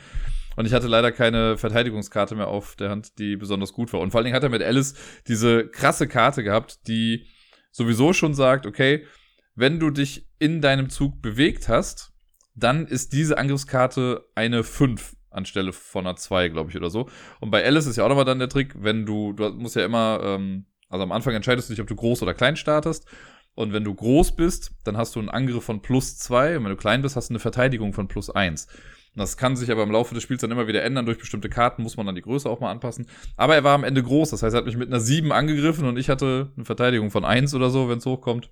Und 0.56 0.66
ich 0.66 0.72
hatte 0.72 0.88
leider 0.88 1.12
keine 1.12 1.56
Verteidigungskarte 1.56 2.34
mehr 2.34 2.48
auf 2.48 2.74
der 2.74 2.90
Hand, 2.90 3.20
die 3.20 3.36
besonders 3.36 3.72
gut 3.72 3.92
war. 3.92 4.00
Und 4.00 4.10
vor 4.10 4.18
allen 4.18 4.24
Dingen 4.24 4.34
hat 4.34 4.42
er 4.42 4.48
mit 4.48 4.60
Alice 4.60 4.94
diese 5.28 5.68
krasse 5.68 6.08
Karte 6.08 6.42
gehabt, 6.42 6.88
die 6.88 7.28
sowieso 7.70 8.12
schon 8.12 8.34
sagt, 8.34 8.66
okay, 8.66 9.06
wenn 9.54 9.78
du 9.78 9.90
dich 9.90 10.26
in 10.40 10.60
deinem 10.60 10.88
Zug 10.88 11.22
bewegt 11.22 11.68
hast, 11.68 12.10
dann 12.56 12.88
ist 12.88 13.12
diese 13.12 13.38
Angriffskarte 13.38 14.24
eine 14.34 14.64
5 14.64 15.14
anstelle 15.38 15.72
von 15.72 16.06
einer 16.06 16.16
2, 16.16 16.48
glaube 16.48 16.70
ich, 16.70 16.76
oder 16.76 16.90
so. 16.90 17.08
Und 17.40 17.50
bei 17.50 17.64
Alice 17.64 17.86
ist 17.86 17.96
ja 17.96 18.04
auch 18.04 18.08
nochmal 18.08 18.24
dann 18.24 18.38
der 18.38 18.48
Trick, 18.48 18.74
wenn 18.78 19.06
du, 19.06 19.32
du 19.32 19.50
musst 19.50 19.76
ja 19.76 19.84
immer, 19.84 20.20
ähm, 20.22 20.66
also 20.88 21.02
am 21.02 21.12
Anfang 21.12 21.34
entscheidest 21.34 21.68
du 21.68 21.72
dich, 21.72 21.80
ob 21.80 21.86
du 21.86 21.96
groß 21.96 22.22
oder 22.22 22.34
klein 22.34 22.56
startest. 22.56 23.06
Und 23.54 23.72
wenn 23.72 23.84
du 23.84 23.94
groß 23.94 24.36
bist, 24.36 24.72
dann 24.84 24.96
hast 24.96 25.16
du 25.16 25.18
einen 25.18 25.30
Angriff 25.30 25.64
von 25.64 25.82
plus 25.82 26.18
2. 26.18 26.58
Und 26.58 26.64
wenn 26.64 26.70
du 26.70 26.76
klein 26.76 27.02
bist, 27.02 27.16
hast 27.16 27.30
du 27.30 27.32
eine 27.32 27.40
Verteidigung 27.40 27.92
von 27.92 28.06
plus 28.06 28.30
1. 28.30 28.68
Das 29.16 29.36
kann 29.36 29.56
sich 29.56 29.72
aber 29.72 29.82
im 29.82 29.90
Laufe 29.90 30.14
des 30.14 30.22
Spiels 30.22 30.42
dann 30.42 30.52
immer 30.52 30.68
wieder 30.68 30.84
ändern. 30.84 31.06
Durch 31.06 31.18
bestimmte 31.18 31.48
Karten 31.48 31.82
muss 31.82 31.96
man 31.96 32.06
dann 32.06 32.14
die 32.14 32.22
Größe 32.22 32.48
auch 32.48 32.60
mal 32.60 32.70
anpassen. 32.70 33.08
Aber 33.36 33.56
er 33.56 33.64
war 33.64 33.74
am 33.74 33.82
Ende 33.82 34.02
groß. 34.02 34.30
Das 34.30 34.44
heißt, 34.44 34.54
er 34.54 34.58
hat 34.58 34.66
mich 34.66 34.76
mit 34.76 34.88
einer 34.88 35.00
7 35.00 35.32
angegriffen 35.32 35.86
und 35.86 35.98
ich 35.98 36.08
hatte 36.08 36.52
eine 36.54 36.64
Verteidigung 36.64 37.10
von 37.10 37.24
1 37.24 37.52
oder 37.54 37.70
so, 37.70 37.88
wenn 37.88 37.98
es 37.98 38.06
hochkommt. 38.06 38.50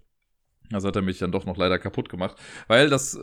Also 0.72 0.88
hat 0.88 0.96
er 0.96 1.02
mich 1.02 1.18
dann 1.18 1.30
doch 1.30 1.46
noch 1.46 1.56
leider 1.56 1.78
kaputt 1.78 2.08
gemacht. 2.08 2.36
Weil 2.66 2.90
das 2.90 3.16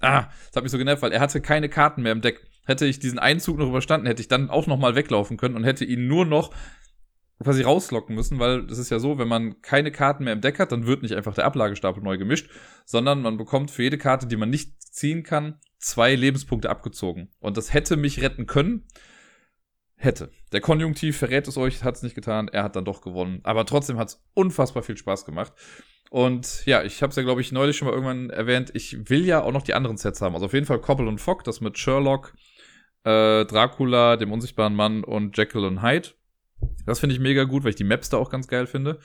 ah, 0.00 0.28
das 0.48 0.56
hat 0.56 0.62
mich 0.62 0.72
so 0.72 0.78
genervt, 0.78 1.02
weil 1.02 1.12
er 1.12 1.20
hatte 1.20 1.40
keine 1.40 1.68
Karten 1.68 2.02
mehr 2.02 2.12
im 2.12 2.20
Deck. 2.20 2.46
Hätte 2.66 2.84
ich 2.84 2.98
diesen 2.98 3.18
Einzug 3.18 3.58
noch 3.58 3.68
überstanden, 3.68 4.06
hätte 4.06 4.20
ich 4.20 4.28
dann 4.28 4.50
auch 4.50 4.66
noch 4.66 4.78
mal 4.78 4.94
weglaufen 4.94 5.36
können 5.36 5.56
und 5.56 5.64
hätte 5.64 5.84
ihn 5.84 6.06
nur 6.06 6.26
noch 6.26 6.52
quasi 7.42 7.62
rauslocken 7.62 8.14
müssen, 8.14 8.38
weil 8.38 8.66
das 8.66 8.78
ist 8.78 8.90
ja 8.90 8.98
so, 8.98 9.18
wenn 9.18 9.28
man 9.28 9.60
keine 9.62 9.92
Karten 9.92 10.24
mehr 10.24 10.32
im 10.32 10.40
Deck 10.40 10.58
hat, 10.58 10.72
dann 10.72 10.86
wird 10.86 11.02
nicht 11.02 11.14
einfach 11.14 11.34
der 11.34 11.44
Ablagestapel 11.44 12.02
neu 12.02 12.16
gemischt, 12.16 12.50
sondern 12.84 13.22
man 13.22 13.36
bekommt 13.36 13.70
für 13.70 13.82
jede 13.82 13.98
Karte, 13.98 14.26
die 14.26 14.36
man 14.36 14.50
nicht 14.50 14.82
ziehen 14.82 15.22
kann, 15.22 15.60
zwei 15.78 16.14
Lebenspunkte 16.14 16.70
abgezogen. 16.70 17.28
Und 17.38 17.56
das 17.56 17.72
hätte 17.72 17.96
mich 17.96 18.22
retten 18.22 18.46
können. 18.46 18.84
Hätte. 19.98 20.30
Der 20.52 20.60
Konjunktiv 20.60 21.16
verrät 21.16 21.48
es 21.48 21.56
euch, 21.56 21.82
hat 21.82 21.96
es 21.96 22.02
nicht 22.02 22.14
getan, 22.14 22.48
er 22.48 22.64
hat 22.64 22.76
dann 22.76 22.84
doch 22.84 23.00
gewonnen. 23.00 23.40
Aber 23.44 23.64
trotzdem 23.64 23.98
hat 23.98 24.08
es 24.08 24.22
unfassbar 24.34 24.82
viel 24.82 24.96
Spaß 24.96 25.24
gemacht. 25.24 25.54
Und 26.10 26.64
ja, 26.66 26.82
ich 26.82 27.02
habe 27.02 27.10
es 27.10 27.16
ja, 27.16 27.22
glaube 27.22 27.40
ich, 27.40 27.50
neulich 27.50 27.76
schon 27.76 27.88
mal 27.88 27.94
irgendwann 27.94 28.30
erwähnt. 28.30 28.70
Ich 28.74 29.08
will 29.10 29.24
ja 29.24 29.42
auch 29.42 29.52
noch 29.52 29.62
die 29.62 29.74
anderen 29.74 29.96
Sets 29.96 30.20
haben. 30.20 30.34
Also 30.34 30.46
auf 30.46 30.52
jeden 30.52 30.66
Fall 30.66 30.80
Cobble 30.80 31.08
und 31.08 31.20
Fogg, 31.20 31.44
das 31.44 31.60
mit 31.60 31.78
Sherlock, 31.78 32.34
äh, 33.06 33.44
Dracula, 33.44 34.16
dem 34.16 34.32
unsichtbaren 34.32 34.74
Mann 34.74 35.04
und 35.04 35.36
Jekyll 35.38 35.64
und 35.64 35.82
Hyde. 35.82 36.08
Das 36.84 37.00
finde 37.00 37.14
ich 37.14 37.20
mega 37.20 37.44
gut, 37.44 37.62
weil 37.62 37.70
ich 37.70 37.76
die 37.76 37.84
Maps 37.84 38.08
da 38.08 38.16
auch 38.16 38.30
ganz 38.30 38.48
geil 38.48 38.66
finde. 38.66 38.98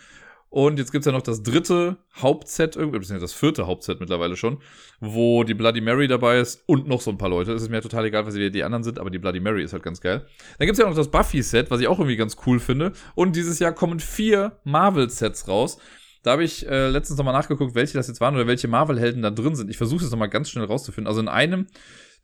Und 0.49 0.79
jetzt 0.79 0.91
gibt's 0.91 1.05
ja 1.05 1.13
noch 1.13 1.21
das 1.21 1.43
dritte 1.43 1.97
Hauptset, 2.17 2.75
das 2.75 3.31
vierte 3.31 3.67
Hauptset 3.67 4.01
mittlerweile 4.01 4.35
schon, 4.35 4.57
wo 4.99 5.45
die 5.45 5.53
Bloody 5.53 5.79
Mary 5.79 6.09
dabei 6.09 6.39
ist 6.39 6.63
und 6.65 6.89
noch 6.89 6.99
so 6.99 7.09
ein 7.09 7.17
paar 7.17 7.29
Leute. 7.29 7.53
Es 7.53 7.61
ist 7.61 7.69
mir 7.69 7.81
total 7.81 8.03
egal, 8.03 8.25
was 8.25 8.33
die 8.33 8.63
anderen 8.63 8.83
sind, 8.83 8.99
aber 8.99 9.09
die 9.09 9.19
Bloody 9.19 9.39
Mary 9.39 9.63
ist 9.63 9.71
halt 9.71 9.83
ganz 9.83 10.01
geil. 10.01 10.25
Dann 10.57 10.65
gibt's 10.65 10.77
ja 10.77 10.85
noch 10.85 10.95
das 10.95 11.09
Buffy-Set, 11.09 11.71
was 11.71 11.79
ich 11.79 11.87
auch 11.87 11.99
irgendwie 11.99 12.17
ganz 12.17 12.35
cool 12.45 12.59
finde. 12.59 12.91
Und 13.15 13.37
dieses 13.37 13.59
Jahr 13.59 13.71
kommen 13.71 14.01
vier 14.01 14.59
Marvel-Sets 14.65 15.47
raus. 15.47 15.77
Da 16.23 16.31
habe 16.31 16.43
ich 16.43 16.67
äh, 16.67 16.89
letztens 16.89 17.17
nochmal 17.17 17.33
nachgeguckt, 17.33 17.73
welche 17.73 17.93
das 17.93 18.09
jetzt 18.09 18.19
waren 18.19 18.35
oder 18.35 18.45
welche 18.45 18.67
Marvel-Helden 18.67 19.21
da 19.21 19.31
drin 19.31 19.55
sind. 19.55 19.69
Ich 19.69 19.77
versuche 19.77 20.03
es 20.03 20.11
nochmal 20.11 20.29
ganz 20.29 20.49
schnell 20.49 20.65
rauszufinden. 20.65 21.07
Also 21.07 21.21
in 21.21 21.29
einem, 21.29 21.67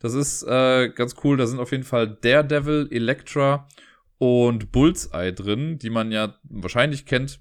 das 0.00 0.14
ist 0.14 0.42
äh, 0.44 0.90
ganz 0.90 1.16
cool, 1.24 1.36
da 1.36 1.46
sind 1.46 1.58
auf 1.58 1.72
jeden 1.72 1.84
Fall 1.84 2.18
Daredevil, 2.20 2.88
Elektra 2.90 3.68
und 4.18 4.72
Bullseye 4.72 5.32
drin, 5.32 5.78
die 5.78 5.90
man 5.90 6.12
ja 6.12 6.38
wahrscheinlich 6.44 7.06
kennt, 7.06 7.40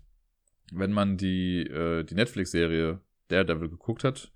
wenn 0.71 0.91
man 0.91 1.17
die, 1.17 1.61
äh, 1.61 2.03
die 2.03 2.15
Netflix-Serie 2.15 3.01
Daredevil 3.27 3.69
geguckt 3.69 4.03
hat. 4.03 4.31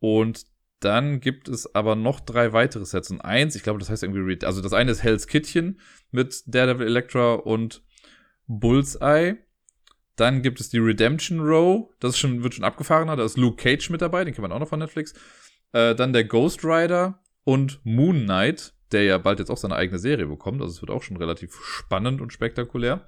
Und 0.00 0.46
dann 0.80 1.20
gibt 1.20 1.48
es 1.48 1.74
aber 1.74 1.96
noch 1.96 2.20
drei 2.20 2.52
weitere 2.52 2.84
Sets. 2.84 3.10
Und 3.10 3.20
eins, 3.20 3.56
ich 3.56 3.62
glaube, 3.62 3.80
das 3.80 3.90
heißt 3.90 4.04
irgendwie, 4.04 4.44
also 4.44 4.60
das 4.60 4.72
eine 4.72 4.92
ist 4.92 5.02
Hell's 5.02 5.26
Kittchen 5.26 5.80
mit 6.10 6.42
Daredevil, 6.46 6.86
Elektra 6.86 7.34
und 7.34 7.82
Bullseye. 8.46 9.38
Dann 10.14 10.42
gibt 10.42 10.60
es 10.60 10.68
die 10.68 10.78
Redemption 10.78 11.40
Row, 11.40 11.90
das 12.00 12.18
schon, 12.18 12.42
wird 12.42 12.54
schon 12.54 12.64
abgefahrener, 12.64 13.14
da 13.16 13.24
ist 13.24 13.36
Luke 13.36 13.62
Cage 13.62 13.90
mit 13.90 14.02
dabei, 14.02 14.24
den 14.24 14.34
kennt 14.34 14.42
man 14.42 14.52
auch 14.52 14.58
noch 14.58 14.68
von 14.68 14.80
Netflix. 14.80 15.14
Äh, 15.72 15.94
dann 15.94 16.12
der 16.12 16.24
Ghost 16.24 16.64
Rider 16.64 17.22
und 17.48 17.80
Moon 17.82 18.24
Knight, 18.24 18.74
der 18.92 19.04
ja 19.04 19.16
bald 19.16 19.38
jetzt 19.38 19.48
auch 19.50 19.56
seine 19.56 19.74
eigene 19.74 19.98
Serie 19.98 20.26
bekommt, 20.26 20.60
also 20.60 20.70
es 20.70 20.82
wird 20.82 20.90
auch 20.90 21.02
schon 21.02 21.16
relativ 21.16 21.54
spannend 21.64 22.20
und 22.20 22.30
spektakulär. 22.30 23.06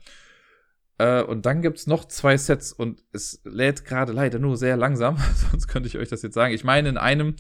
Äh, 0.96 1.22
und 1.24 1.44
dann 1.44 1.60
gibt's 1.60 1.86
noch 1.86 2.06
zwei 2.06 2.38
Sets 2.38 2.72
und 2.72 3.04
es 3.12 3.42
lädt 3.44 3.84
gerade 3.84 4.14
leider 4.14 4.38
nur 4.38 4.56
sehr 4.56 4.78
langsam, 4.78 5.18
sonst 5.50 5.68
könnte 5.68 5.88
ich 5.88 5.98
euch 5.98 6.08
das 6.08 6.22
jetzt 6.22 6.32
sagen. 6.32 6.54
Ich 6.54 6.64
meine, 6.64 6.88
in 6.88 6.96
einem 6.96 7.36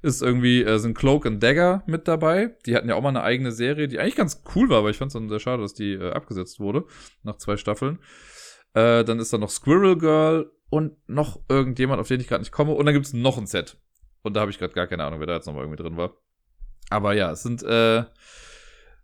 ist 0.00 0.22
irgendwie, 0.22 0.62
äh, 0.62 0.78
sind 0.78 0.96
Cloak 0.96 1.26
and 1.26 1.42
Dagger 1.42 1.82
mit 1.86 2.06
dabei. 2.06 2.56
Die 2.66 2.76
hatten 2.76 2.88
ja 2.88 2.94
auch 2.94 3.02
mal 3.02 3.08
eine 3.08 3.24
eigene 3.24 3.50
Serie, 3.50 3.88
die 3.88 3.98
eigentlich 3.98 4.14
ganz 4.14 4.44
cool 4.54 4.68
war, 4.68 4.78
aber 4.78 4.90
ich 4.90 4.96
fand 4.98 5.08
es 5.08 5.14
dann 5.14 5.28
sehr 5.28 5.40
schade, 5.40 5.60
dass 5.60 5.74
die 5.74 5.94
äh, 5.94 6.12
abgesetzt 6.12 6.60
wurde 6.60 6.84
nach 7.24 7.38
zwei 7.38 7.56
Staffeln. 7.56 7.98
Äh, 8.74 9.02
dann 9.02 9.18
ist 9.18 9.32
da 9.32 9.38
noch 9.38 9.50
Squirrel 9.50 9.98
Girl 9.98 10.52
und 10.70 10.92
noch 11.08 11.40
irgendjemand, 11.48 12.00
auf 12.00 12.06
den 12.06 12.20
ich 12.20 12.28
gerade 12.28 12.42
nicht 12.42 12.52
komme. 12.52 12.74
Und 12.74 12.86
dann 12.86 12.94
gibt's 12.94 13.12
noch 13.12 13.38
ein 13.38 13.48
Set. 13.48 13.76
Und 14.22 14.36
da 14.36 14.42
habe 14.42 14.52
ich 14.52 14.60
gerade 14.60 14.72
gar 14.72 14.86
keine 14.86 15.02
Ahnung, 15.02 15.18
wer 15.18 15.26
da 15.26 15.34
jetzt 15.34 15.46
nochmal 15.46 15.64
irgendwie 15.64 15.82
drin 15.82 15.96
war. 15.96 16.14
Aber 16.90 17.14
ja, 17.14 17.32
es 17.32 17.42
sind, 17.42 17.62
äh, 17.62 18.04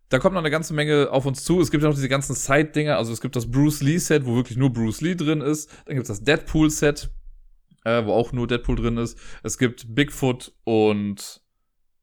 da 0.08 0.18
kommt 0.18 0.34
noch 0.34 0.42
eine 0.42 0.50
ganze 0.50 0.74
Menge 0.74 1.08
auf 1.10 1.26
uns 1.26 1.44
zu. 1.44 1.60
Es 1.60 1.70
gibt 1.70 1.82
ja 1.82 1.88
noch 1.88 1.96
diese 1.96 2.08
ganzen 2.08 2.34
Side-Dinger. 2.34 2.96
Also 2.96 3.12
es 3.12 3.20
gibt 3.20 3.36
das 3.36 3.50
Bruce 3.50 3.82
Lee-Set, 3.82 4.26
wo 4.26 4.36
wirklich 4.36 4.58
nur 4.58 4.72
Bruce 4.72 5.00
Lee 5.00 5.14
drin 5.14 5.40
ist. 5.40 5.70
Dann 5.86 5.94
gibt's 5.94 6.08
das 6.08 6.22
Deadpool-Set, 6.22 7.10
äh, 7.84 8.04
wo 8.04 8.12
auch 8.12 8.32
nur 8.32 8.46
Deadpool 8.46 8.76
drin 8.76 8.96
ist. 8.96 9.18
Es 9.42 9.56
gibt 9.56 9.94
Bigfoot 9.94 10.52
und 10.64 11.40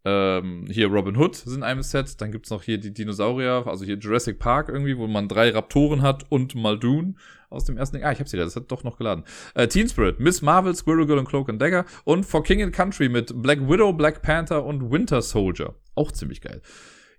ähm, 0.05 0.65
hier 0.69 0.87
Robin 0.87 1.17
Hood 1.17 1.35
sind 1.35 1.57
in 1.57 1.63
einem 1.63 1.83
Set. 1.83 2.21
Dann 2.21 2.31
gibt's 2.31 2.49
noch 2.49 2.63
hier 2.63 2.77
die 2.77 2.93
Dinosaurier, 2.93 3.65
also 3.67 3.83
hier 3.83 3.97
Jurassic 3.97 4.39
Park 4.39 4.69
irgendwie, 4.69 4.97
wo 4.97 5.07
man 5.07 5.27
drei 5.27 5.49
Raptoren 5.49 6.01
hat 6.01 6.25
und 6.29 6.55
Muldoon 6.55 7.17
aus 7.49 7.65
dem 7.65 7.77
ersten 7.77 7.97
Ding. 7.97 8.05
Ah, 8.05 8.11
ich 8.11 8.19
hab's 8.19 8.33
wieder, 8.33 8.43
das 8.43 8.55
hat 8.55 8.71
doch 8.71 8.83
noch 8.83 8.97
geladen. 8.97 9.23
Äh, 9.53 9.67
Teen 9.67 9.87
Spirit, 9.87 10.19
Miss 10.19 10.41
Marvel, 10.41 10.75
Squirrel 10.75 11.05
Girl 11.05 11.19
und 11.19 11.27
Cloak 11.27 11.49
and 11.49 11.61
Dagger 11.61 11.85
und 12.03 12.25
For 12.25 12.43
King 12.43 12.61
and 12.63 12.73
Country 12.73 13.09
mit 13.09 13.41
Black 13.41 13.67
Widow, 13.67 13.93
Black 13.93 14.21
Panther 14.21 14.65
und 14.65 14.91
Winter 14.91 15.21
Soldier. 15.21 15.75
Auch 15.95 16.11
ziemlich 16.11 16.41
geil. 16.41 16.61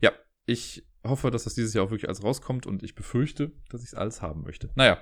Ja, 0.01 0.13
ich 0.47 0.85
hoffe, 1.05 1.31
dass 1.31 1.45
das 1.45 1.55
dieses 1.55 1.75
Jahr 1.75 1.85
auch 1.85 1.91
wirklich 1.91 2.09
alles 2.09 2.23
rauskommt 2.23 2.67
und 2.67 2.83
ich 2.83 2.95
befürchte, 2.95 3.53
dass 3.71 3.83
ich 3.83 3.89
es 3.89 3.95
alles 3.95 4.21
haben 4.21 4.43
möchte. 4.43 4.71
Naja, 4.75 4.99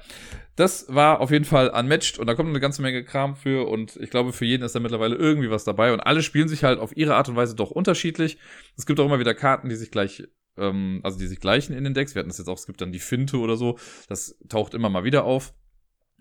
das 0.54 0.86
war 0.88 1.20
auf 1.20 1.30
jeden 1.30 1.44
Fall 1.44 1.70
unmatched 1.70 2.18
und 2.18 2.26
da 2.26 2.34
kommt 2.34 2.50
eine 2.50 2.60
ganze 2.60 2.82
Menge 2.82 3.04
Kram 3.04 3.36
für 3.36 3.68
und 3.68 3.96
ich 3.96 4.10
glaube, 4.10 4.32
für 4.32 4.44
jeden 4.44 4.62
ist 4.62 4.74
da 4.74 4.80
mittlerweile 4.80 5.16
irgendwie 5.16 5.50
was 5.50 5.64
dabei 5.64 5.92
und 5.92 6.00
alle 6.00 6.22
spielen 6.22 6.48
sich 6.48 6.64
halt 6.64 6.78
auf 6.78 6.96
ihre 6.96 7.14
Art 7.14 7.28
und 7.28 7.36
Weise 7.36 7.56
doch 7.56 7.70
unterschiedlich. 7.70 8.38
Es 8.76 8.86
gibt 8.86 9.00
auch 9.00 9.06
immer 9.06 9.18
wieder 9.18 9.34
Karten, 9.34 9.68
die 9.68 9.76
sich 9.76 9.90
gleich 9.90 10.24
ähm, 10.56 11.00
also 11.02 11.18
die 11.18 11.26
sich 11.26 11.40
gleichen 11.40 11.74
in 11.74 11.84
den 11.84 11.94
Decks. 11.94 12.14
Wir 12.14 12.20
hatten 12.20 12.28
das 12.28 12.38
jetzt 12.38 12.48
auch, 12.48 12.58
es 12.58 12.66
gibt 12.66 12.80
dann 12.80 12.92
die 12.92 12.98
Finte 12.98 13.38
oder 13.38 13.56
so. 13.56 13.78
Das 14.08 14.38
taucht 14.48 14.74
immer 14.74 14.88
mal 14.88 15.04
wieder 15.04 15.24
auf. 15.24 15.54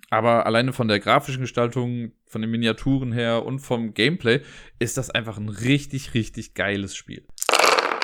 Aber 0.09 0.45
alleine 0.45 0.73
von 0.73 0.87
der 0.87 0.99
grafischen 0.99 1.41
Gestaltung, 1.41 2.11
von 2.27 2.41
den 2.41 2.51
Miniaturen 2.51 3.11
her 3.11 3.45
und 3.45 3.59
vom 3.59 3.93
Gameplay 3.93 4.41
ist 4.77 4.97
das 4.97 5.09
einfach 5.09 5.37
ein 5.37 5.49
richtig, 5.49 6.13
richtig 6.13 6.53
geiles 6.53 6.95
Spiel. 6.95 7.25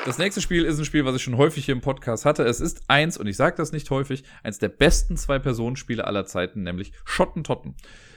Das 0.04 0.18
nächste 0.18 0.40
Spiel 0.40 0.64
ist 0.64 0.78
ein 0.78 0.84
Spiel, 0.84 1.04
was 1.04 1.14
ich 1.14 1.22
schon 1.22 1.36
häufig 1.36 1.64
hier 1.64 1.74
im 1.74 1.80
Podcast 1.80 2.24
hatte. 2.24 2.42
Es 2.42 2.60
ist 2.60 2.82
eins, 2.88 3.16
und 3.16 3.28
ich 3.28 3.36
sage 3.36 3.54
das 3.56 3.70
nicht 3.70 3.88
häufig, 3.90 4.24
eins 4.42 4.58
der 4.58 4.68
besten 4.68 5.16
Zwei-Personen-Spiele 5.16 6.04
aller 6.04 6.26
Zeiten, 6.26 6.64
nämlich 6.64 6.92
Schottentotten. 7.04 7.76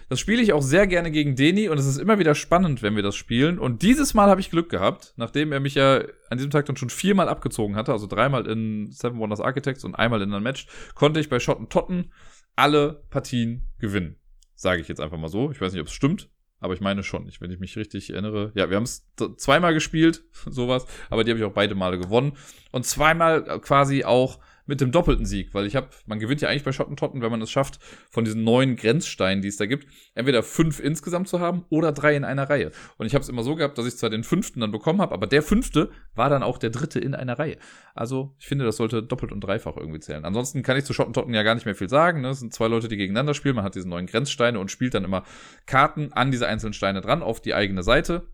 Das 0.10 0.20
spiele 0.20 0.42
ich 0.42 0.54
auch 0.54 0.62
sehr 0.62 0.88
gerne 0.88 1.12
gegen 1.12 1.36
Deni 1.36 1.68
und 1.70 1.78
es 1.78 1.86
ist 1.86 1.98
immer 1.98 2.20
wieder 2.20 2.36
spannend, 2.36 2.84
wenn 2.84 2.96
wir 2.96 3.04
das 3.04 3.16
spielen. 3.16 3.58
Und 3.58 3.82
dieses 3.82 4.14
Mal 4.14 4.30
habe 4.30 4.42
ich 4.42 4.52
Glück 4.52 4.70
gehabt, 4.70 5.14
nachdem 5.18 5.52
er 5.52 5.60
mich 5.60 5.76
ja 5.76 6.04
an 6.30 6.38
diesem 6.38 6.52
Tag 6.52 6.66
dann 6.66 6.78
schon 6.78 6.90
viermal 6.90 7.28
abgezogen 7.28 7.76
hatte, 7.76 7.92
also 7.92 8.08
dreimal 8.08 8.46
in 8.48 8.92
Seven 8.92 9.20
Wonders 9.20 9.42
Architects 9.42 9.84
und 9.84 9.96
einmal 9.96 10.22
in 10.22 10.34
einem 10.34 10.44
Match, 10.44 10.68
konnte 10.94 11.20
ich 11.20 11.30
bei 11.30 11.40
Schottentotten 11.40 12.12
alle 12.56 13.04
Partien 13.10 13.72
gewinnen. 13.80 14.18
Sage 14.56 14.82
ich 14.82 14.88
jetzt 14.88 15.02
einfach 15.02 15.18
mal 15.18 15.28
so. 15.28 15.52
Ich 15.52 15.60
weiß 15.60 15.74
nicht, 15.74 15.82
ob 15.82 15.88
es 15.88 15.94
stimmt, 15.94 16.30
aber 16.60 16.74
ich 16.74 16.82
meine 16.82 17.04
schon, 17.04 17.28
ich, 17.28 17.42
wenn 17.42 17.52
ich 17.52 17.60
mich 17.60 17.76
richtig 17.76 18.12
erinnere. 18.12 18.52
Ja, 18.56 18.70
wir 18.70 18.78
haben 18.78 18.84
es 18.84 19.08
zweimal 19.38 19.74
gespielt, 19.74 20.24
sowas, 20.46 20.86
aber 21.10 21.24
die 21.24 21.32
habe 21.32 21.40
ich 21.40 21.46
auch 21.46 21.54
beide 21.54 21.76
Male 21.76 21.98
gewonnen. 21.98 22.38
Und 22.72 22.86
zweimal 22.86 23.60
quasi 23.60 24.04
auch 24.04 24.40
mit 24.66 24.82
dem 24.82 24.92
doppelten 24.92 25.26
Sieg, 25.26 25.54
weil 25.54 25.66
ich 25.66 25.76
habe, 25.76 25.90
man 26.06 26.20
gewinnt 26.20 26.42
ja 26.42 26.50
eigentlich 26.50 26.64
bei 26.64 26.72
Schottentotten, 26.72 27.22
wenn 27.22 27.32
man 27.32 27.42
es 27.42 27.52
schafft, 27.52 27.80
von 28.10 28.26
diesen 28.26 28.44
neun 28.44 28.76
Grenzsteinen, 28.76 29.42
die 29.42 29.48
es 29.48 29.58
da 29.58 29.66
gibt, 29.66 29.88
entweder 30.14 30.44
fünf 30.44 30.80
insgesamt 30.80 31.28
zu 31.28 31.40
haben 31.40 31.66
oder 31.70 31.92
drei 31.92 32.16
in 32.16 32.24
einer 32.24 32.50
Reihe. 32.50 32.72
Und 32.98 33.06
ich 33.06 33.14
habe 33.14 33.22
es 33.22 33.30
immer 33.30 33.44
so 33.44 33.56
gehabt, 33.56 33.78
dass 33.78 33.86
ich 33.86 33.98
zwar 33.98 34.10
den 34.10 34.24
fünften 34.24 34.60
dann 34.60 34.72
bekommen 34.72 35.02
habe, 35.02 35.14
aber 35.14 35.28
der 35.28 35.42
fünfte 35.42 35.92
war 36.16 36.30
dann 36.30 36.44
auch 36.44 36.58
der 36.58 36.70
dritte 36.70 37.00
in 37.00 37.16
einer 37.16 37.38
Reihe. 37.38 37.58
Also 37.94 38.36
ich 38.40 38.48
finde, 38.48 38.66
das 38.66 38.78
sollte 38.78 39.04
doppelt 39.04 39.32
und 39.32 39.42
dreifach 39.42 39.78
irgendwie 39.78 40.00
zählen. 40.00 40.26
Ansonsten 40.26 40.64
kann 40.64 40.78
ich 40.78 40.86
zu 40.86 40.94
Schottentotten 40.94 41.34
ja 41.34 41.44
gar 41.44 41.56
nicht 41.56 41.66
mehr 41.66 41.76
viel 41.76 41.90
sagen. 41.90 42.22
Ne? 42.22 42.30
Es 42.30 42.40
sind 42.40 42.54
zwei 42.54 42.68
Leute, 42.68 42.88
die 42.88 42.98
gegeneinander 42.98 43.34
spielen. 43.34 43.56
Man 43.56 43.66
hat 43.66 43.76
diese 43.76 43.88
neuen 43.88 44.08
Grenzsteine 44.08 44.60
und 44.60 44.72
spielt 44.72 44.94
dann 44.94 45.04
immer 45.04 45.24
Karten 45.66 46.12
an 46.14 46.32
diese 46.32 46.48
einzelnen 46.48 46.74
Steine 46.74 47.02
dran 47.02 47.22
auf 47.22 47.42
die 47.42 47.54
eigene 47.54 47.84
Seite. 47.84 48.28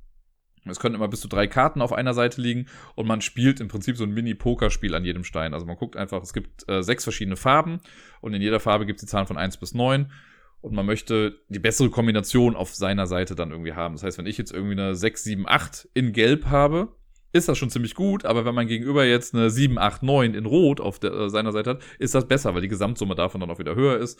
Es 0.65 0.80
können 0.80 0.95
immer 0.95 1.08
bis 1.08 1.21
zu 1.21 1.28
drei 1.28 1.47
Karten 1.47 1.82
auf 1.82 1.91
einer 1.91 2.13
Seite 2.13 2.41
liegen 2.41 2.67
und 2.95 3.08
man 3.08 3.21
spielt 3.21 3.60
im 3.60 3.67
Prinzip 3.67 3.97
so 3.97 4.04
ein 4.04 4.12
Mini-Pokerspiel 4.12 4.93
an 4.93 5.04
jedem 5.04 5.24
Stein. 5.24 5.54
Also 5.54 5.65
man 5.65 5.76
guckt 5.76 5.97
einfach, 5.97 6.21
es 6.21 6.34
gibt 6.34 6.69
äh, 6.69 6.84
sechs 6.84 7.04
verschiedene 7.04 7.36
Farben 7.36 7.80
und 8.21 8.34
in 8.34 8.41
jeder 8.41 8.60
Farbe 8.60 8.86
gibt 8.86 9.00
es 9.00 9.06
die 9.06 9.10
Zahlen 9.10 9.28
von 9.28 9.38
eins 9.38 9.58
bis 9.58 9.74
neun 9.74 10.12
und 10.62 10.74
man 10.74 10.86
möchte 10.86 11.39
die 11.50 11.60
bessere 11.60 11.89
Kombination 11.89 12.56
auf 12.56 12.76
seiner 12.76 13.08
Seite 13.08 13.36
dann 13.36 13.52
irgendwie 13.52 13.74
haben. 13.74 13.95
Das 13.95 14.04
heißt, 14.04 14.17
wenn 14.19 14.28
ich 14.28 14.38
jetzt 14.38 14.54
irgendwie 14.54 14.74
eine 14.74 14.95
6, 14.95 15.24
7, 15.24 15.47
8 15.47 15.89
in 15.95 16.13
Gelb 16.13 16.45
habe, 16.45 16.95
ist 17.34 17.47
das 17.47 17.58
schon 17.58 17.69
ziemlich 17.69 17.95
gut, 17.95 18.26
aber 18.26 18.45
wenn 18.45 18.54
man 18.54 18.67
gegenüber 18.67 19.06
jetzt 19.06 19.34
eine 19.34 19.50
7, 19.50 19.78
8, 19.80 20.04
9 20.04 20.34
in 20.34 20.45
Rot 20.45 20.82
auf 20.82 21.00
der, 21.00 21.13
äh, 21.13 21.30
seiner 21.30 21.52
Seite 21.52 21.71
hat, 21.71 21.84
ist 21.97 22.13
das 22.13 22.28
besser, 22.28 22.54
weil 22.54 22.62
die 22.62 22.67
Gesamtsumme 22.67 23.15
davon 23.15 23.41
dann 23.41 23.50
auch 23.50 23.60
wieder 23.60 23.76
höher 23.76 23.97
ist. 23.97 24.19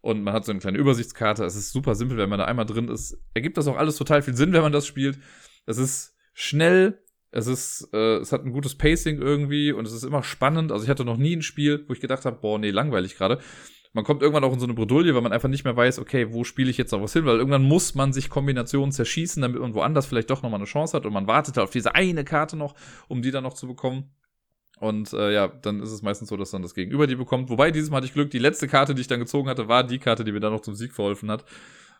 Und 0.00 0.22
man 0.22 0.34
hat 0.34 0.44
so 0.44 0.52
eine 0.52 0.60
kleine 0.60 0.76
Übersichtskarte. 0.76 1.44
Es 1.44 1.56
ist 1.56 1.72
super 1.72 1.94
simpel, 1.94 2.18
wenn 2.18 2.28
man 2.28 2.38
da 2.38 2.44
einmal 2.44 2.66
drin 2.66 2.88
ist. 2.88 3.18
Ergibt 3.32 3.56
das 3.56 3.66
auch 3.66 3.78
alles 3.78 3.96
total 3.96 4.20
viel 4.20 4.36
Sinn, 4.36 4.52
wenn 4.52 4.60
man 4.60 4.72
das 4.72 4.86
spielt. 4.86 5.18
Es 5.66 5.78
ist 5.78 6.16
schnell, 6.32 7.02
es 7.30 7.46
ist, 7.46 7.88
äh, 7.92 8.16
es 8.16 8.32
hat 8.32 8.44
ein 8.44 8.52
gutes 8.52 8.76
Pacing 8.76 9.20
irgendwie 9.20 9.72
und 9.72 9.86
es 9.86 9.92
ist 9.92 10.04
immer 10.04 10.22
spannend. 10.22 10.70
Also 10.70 10.84
ich 10.84 10.90
hatte 10.90 11.04
noch 11.04 11.16
nie 11.16 11.34
ein 11.34 11.42
Spiel, 11.42 11.84
wo 11.88 11.92
ich 11.92 12.00
gedacht 12.00 12.24
habe, 12.24 12.38
boah, 12.40 12.58
nee, 12.58 12.70
langweilig 12.70 13.16
gerade. 13.16 13.40
Man 13.92 14.04
kommt 14.04 14.22
irgendwann 14.22 14.42
auch 14.44 14.52
in 14.52 14.58
so 14.58 14.66
eine 14.66 14.74
Bredouille, 14.74 15.14
weil 15.14 15.22
man 15.22 15.32
einfach 15.32 15.48
nicht 15.48 15.64
mehr 15.64 15.76
weiß, 15.76 16.00
okay, 16.00 16.32
wo 16.32 16.42
spiele 16.42 16.68
ich 16.68 16.78
jetzt 16.78 16.90
noch 16.90 17.00
was 17.00 17.12
hin, 17.12 17.24
weil 17.26 17.36
irgendwann 17.36 17.62
muss 17.62 17.94
man 17.94 18.12
sich 18.12 18.28
Kombinationen 18.28 18.90
zerschießen, 18.90 19.40
damit 19.40 19.60
man 19.60 19.74
woanders 19.74 20.06
vielleicht 20.06 20.30
doch 20.30 20.42
nochmal 20.42 20.58
eine 20.58 20.66
Chance 20.66 20.96
hat 20.96 21.06
und 21.06 21.12
man 21.12 21.28
wartet 21.28 21.58
auf 21.58 21.70
diese 21.70 21.94
eine 21.94 22.24
Karte 22.24 22.56
noch, 22.56 22.74
um 23.08 23.22
die 23.22 23.30
dann 23.30 23.44
noch 23.44 23.54
zu 23.54 23.68
bekommen. 23.68 24.10
Und 24.80 25.12
äh, 25.12 25.32
ja, 25.32 25.48
dann 25.48 25.80
ist 25.80 25.92
es 25.92 26.02
meistens 26.02 26.28
so, 26.28 26.36
dass 26.36 26.50
dann 26.50 26.62
das 26.62 26.74
Gegenüber 26.74 27.06
die 27.06 27.14
bekommt. 27.14 27.50
Wobei, 27.50 27.70
dieses 27.70 27.90
Mal 27.90 27.98
hatte 27.98 28.06
ich 28.06 28.12
Glück, 28.12 28.30
die 28.30 28.38
letzte 28.38 28.66
Karte, 28.66 28.94
die 28.94 29.00
ich 29.00 29.06
dann 29.06 29.20
gezogen 29.20 29.48
hatte, 29.48 29.68
war 29.68 29.84
die 29.84 29.98
Karte, 29.98 30.24
die 30.24 30.32
mir 30.32 30.40
dann 30.40 30.52
noch 30.52 30.60
zum 30.60 30.74
Sieg 30.74 30.92
verholfen 30.92 31.30
hat. 31.30 31.44